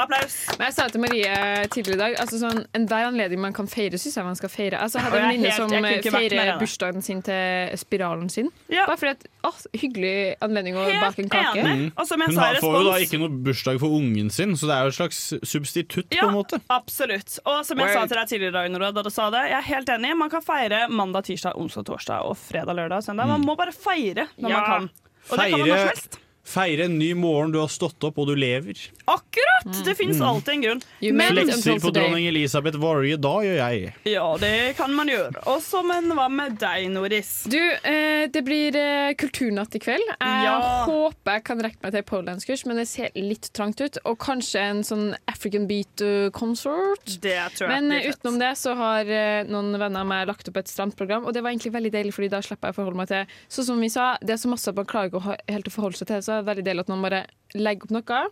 applaus. 0.00 0.36
Men 0.58 0.66
jeg 0.70 0.74
sa 0.78 0.88
til 0.88 1.00
Marie 1.04 1.36
tidligere 1.68 1.94
i 1.98 2.02
dag 2.02 2.16
altså 2.24 2.40
sånn, 2.42 2.64
Enhver 2.74 3.08
anledning 3.10 3.40
man 3.44 3.52
kan 3.52 3.66
feire, 3.68 3.98
syns 4.00 4.16
jeg 4.16 4.24
man 4.24 4.36
skal 4.38 4.48
feire. 4.52 4.80
Altså, 4.80 4.98
jeg 4.98 5.06
hadde 5.10 5.20
en 5.20 5.28
venninne 5.28 5.52
som 5.56 5.70
mer 5.70 6.02
feirer 6.02 6.54
bursdagen 6.60 7.02
sin 7.04 7.20
til 7.22 7.76
spiralen 7.80 8.30
sin. 8.32 8.48
Bare 8.72 8.96
fordi 8.96 9.14
at, 9.18 9.26
å, 9.44 9.52
Hyggelig 9.76 10.36
anledning 10.44 10.76
å 10.78 10.84
Helt 10.86 11.00
bake 11.02 11.22
en 11.24 11.30
kake. 11.32 11.58
enig. 11.62 11.92
Og 11.98 12.06
som 12.08 12.20
jeg 12.22 12.28
Hun 12.32 12.36
sa 12.36 12.42
i 12.42 12.54
har, 12.54 12.60
får 12.62 12.76
jo 12.78 12.82
da 12.88 12.96
ikke 13.04 13.18
noe 13.20 13.28
bursdag 13.46 13.80
for 13.82 13.96
ungen 13.98 14.30
sin, 14.32 14.56
så 14.56 14.68
det 14.70 14.74
er 14.76 14.82
jo 14.86 14.92
et 14.92 14.98
slags 15.00 15.20
substitutt. 15.42 16.08
på 16.12 16.26
en 16.28 16.34
måte 16.36 16.60
absolutt. 16.70 17.38
Og 17.44 17.64
som 17.66 17.78
jeg 17.78 17.88
Word. 17.88 17.94
sa 17.96 18.06
til 18.06 18.16
deg 18.20 18.28
tidligere 18.32 18.52
i 18.52 18.56
dag, 18.58 18.70
Nora, 18.72 18.90
da 18.94 19.02
du 19.02 19.10
sa 19.10 19.28
det, 19.34 19.41
jeg 19.48 19.58
er 19.58 19.66
helt 19.68 19.88
enig. 19.88 20.16
Man 20.16 20.30
kan 20.30 20.42
feire 20.42 20.88
mandag, 20.88 21.24
tirsdag, 21.24 21.56
onsdag, 21.56 21.84
torsdag 21.84 22.22
og 22.24 22.36
fredag, 22.36 22.74
lørdag, 22.76 22.96
og 22.98 23.04
søndag. 23.04 23.26
Man 23.26 23.40
Mm. 23.40 23.46
må 23.46 23.56
bare 23.56 23.72
feire 23.72 24.28
når 24.38 24.48
Ja. 24.50 24.60
man 24.60 24.64
kan. 24.70 24.90
Og 25.30 25.38
det 25.38 25.50
kan 25.50 25.58
man 25.58 25.68
når 25.68 25.76
som 25.78 25.88
helst. 25.88 26.18
Feire 26.44 26.84
en 26.88 26.98
ny 26.98 27.12
morgen, 27.14 27.52
du 27.54 27.58
har 27.60 27.68
stått 27.70 28.02
opp 28.04 28.16
og 28.18 28.26
du 28.26 28.34
lever. 28.36 28.74
Akkurat! 29.06 29.48
Det 29.86 29.94
fins 29.96 30.16
Mm. 30.18 30.26
alltid 30.26 30.54
en 30.54 30.62
grunn. 30.62 30.80
Flekser 30.98 31.78
på 31.80 31.92
dronning 31.94 32.26
Elisabeth 32.26 32.76
Warrior, 32.82 33.16
da 33.22 33.34
gjør 33.46 33.58
jeg. 33.60 33.92
Ja, 34.10 34.36
det 34.36 34.76
kan 34.76 34.92
man 34.94 35.06
gjøre. 35.06 35.38
Også, 35.46 35.84
men 35.86 36.10
hva 36.10 36.28
med 36.28 36.58
deg, 36.58 36.88
Noris? 36.90 37.44
Du, 37.48 37.58
eh, 37.58 38.26
det 38.26 38.42
blir 38.44 38.74
eh, 38.74 39.14
kulturnatt 39.14 39.74
i 39.76 39.78
kveld. 39.78 40.02
Jeg 40.20 40.44
Ja. 40.44 40.84
håper 40.86 41.32
jeg 41.38 41.44
kan 41.44 41.60
rekke 41.62 41.78
meg 41.82 41.92
til 41.92 42.02
poledancekurs, 42.02 42.66
men 42.66 42.76
det 42.76 42.88
ser 42.88 43.10
litt 43.14 43.50
trangt 43.54 43.80
ut. 43.80 43.98
Og 44.04 44.18
kanskje 44.18 44.58
en 44.60 44.82
sånn 44.82 45.14
African 45.28 45.68
beat 45.68 46.02
Consort. 46.32 47.04
Det 47.22 47.38
tror 47.54 47.68
jeg 47.68 47.68
Men 47.68 47.88
blir 47.88 48.00
eh, 48.06 48.10
utenom 48.12 48.38
det 48.40 48.52
så 48.58 48.74
har 48.76 49.06
eh, 49.06 49.44
noen 49.48 49.72
venner 49.78 50.00
av 50.02 50.06
meg 50.10 50.26
lagt 50.26 50.48
opp 50.50 50.56
et 50.58 50.66
stramt 50.70 50.96
program, 50.98 51.24
og 51.24 51.32
det 51.34 51.42
var 51.44 51.52
egentlig 51.52 51.72
veldig 51.72 51.92
deilig, 51.94 52.12
fordi 52.16 52.30
da 52.34 52.40
slipper 52.42 52.68
jeg 52.68 52.74
å 52.74 52.80
forholde 52.80 52.96
meg 53.02 53.08
til 53.08 53.26
Sånn 53.52 53.64
som 53.68 53.80
vi 53.80 53.88
sa, 53.92 54.16
det 54.20 54.30
er 54.34 54.40
så 54.42 54.50
masse 54.50 54.68
at 54.68 54.74
man 54.78 54.86
klarer 54.90 55.10
ikke 55.10 55.22
å 55.22 55.36
helt 55.48 55.68
å 55.70 55.74
forholde 55.74 55.96
seg 56.00 56.08
til, 56.10 56.22
så 56.24 56.31
er 56.32 56.42
det 56.42 56.48
veldig 56.50 56.64
deilig 56.68 56.86
at 56.86 56.92
man 56.92 57.06
bare 57.06 57.22
legger 57.58 57.88
opp 57.88 57.94
noe, 57.98 58.24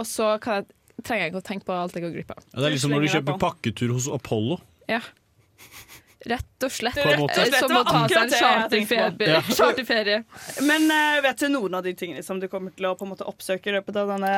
og 0.00 0.06
så 0.06 0.34
kan 0.42 0.60
jeg, 0.60 0.68
trenger 1.02 1.24
jeg 1.24 1.32
ikke 1.32 1.42
å 1.42 1.48
tenke 1.48 1.68
på 1.68 1.76
alt 1.76 1.96
jeg 1.96 2.04
går 2.04 2.14
glipp 2.18 2.34
av. 2.34 2.44
Ja, 2.50 2.58
det 2.60 2.68
er 2.68 2.76
liksom 2.76 2.94
når 2.94 3.06
du 3.06 3.12
kjøper 3.14 3.40
pakketur 3.42 3.96
hos 3.96 4.10
Apollo. 4.12 4.60
Ja. 4.90 5.02
Rett 6.28 6.64
og 6.66 6.72
slett. 6.72 6.98
På 7.00 7.08
en 7.08 7.22
måte. 7.22 7.40
Eh, 7.40 7.54
Som 7.62 7.72
å 7.78 7.84
ta 7.86 8.02
seg 8.10 8.18
en 8.26 8.32
charterferie. 8.34 9.28
Ja. 9.30 9.40
charterferie. 9.60 10.18
Men 10.68 10.84
uh, 10.92 11.16
vet 11.24 11.40
du 11.40 11.48
noen 11.48 11.78
av 11.78 11.86
de 11.86 11.94
tingene 11.96 12.24
som 12.24 12.42
du 12.42 12.44
kommer 12.52 12.74
til 12.76 12.90
å 12.90 12.92
på 12.98 13.06
en 13.06 13.14
måte 13.14 13.24
oppsøke 13.28 13.72
i 13.72 13.76
løpet 13.78 13.96
av 14.02 14.12
denne 14.12 14.34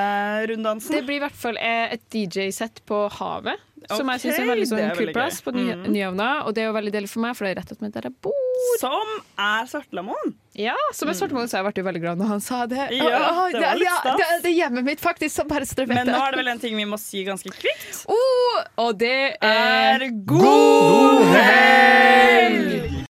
runddansen? 0.52 0.94
Det 0.94 1.02
blir 1.08 1.18
i 1.18 1.24
hvert 1.24 1.38
fall 1.38 1.58
eh, 1.58 1.96
et 1.96 2.04
DJ-sett 2.14 2.84
på 2.86 3.02
havet, 3.18 3.58
som 3.90 4.08
jeg 4.12 4.22
syns 4.22 4.38
er 4.38 4.46
veldig 4.50 4.68
sånn 4.70 4.82
er 4.84 4.94
kul 4.98 5.12
plass 5.16 5.40
på 5.42 5.54
Ny 5.54 5.64
Mm. 5.72 5.86
Nyhavna. 5.94 6.28
Og 6.46 6.54
det 6.54 6.62
er 6.62 6.66
jo 6.70 6.74
veldig 6.76 6.92
deilig 6.92 7.10
for 7.10 7.20
meg, 7.24 7.36
for 7.36 7.46
det 7.46 7.52
er 7.54 7.60
rett 7.62 7.72
attmed 7.72 7.92
der 7.94 8.08
jeg 8.08 8.14
bor. 8.22 8.38
Som 8.78 9.08
er 9.40 9.66
Svartlamoen. 9.70 10.34
Ja, 10.54 10.76
som 10.92 11.08
er 11.08 11.16
Svartlamoen, 11.18 11.48
så 11.48 11.58
jeg 11.58 11.66
ble 11.66 11.72
jo 11.82 11.86
veldig 11.88 12.02
glad 12.04 12.18
når 12.20 12.26
han 12.34 12.40
sa 12.44 12.66
det. 12.66 12.84
Ja, 12.92 13.48
det 13.50 13.62
var 13.64 13.78
litt 13.80 13.88
ja, 13.88 13.96
det, 14.04 14.28
det 14.44 14.50
er 14.52 14.56
hjemmet 14.58 14.84
mitt, 14.84 15.00
faktisk, 15.00 15.34
som 15.34 15.48
bare 15.48 15.66
strømmet. 15.66 16.04
Men 16.04 16.12
nå 16.12 16.20
er 16.20 16.36
det 16.36 16.42
vel 16.42 16.52
en 16.52 16.62
ting 16.62 16.76
vi 16.76 16.84
må 16.84 16.98
si 17.00 17.24
ganske 17.24 17.50
kvikt. 17.56 18.04
Oh, 18.12 18.62
og 18.86 18.98
det 19.00 19.36
er 19.40 20.08
God 20.28 21.24
helg! 21.40 22.92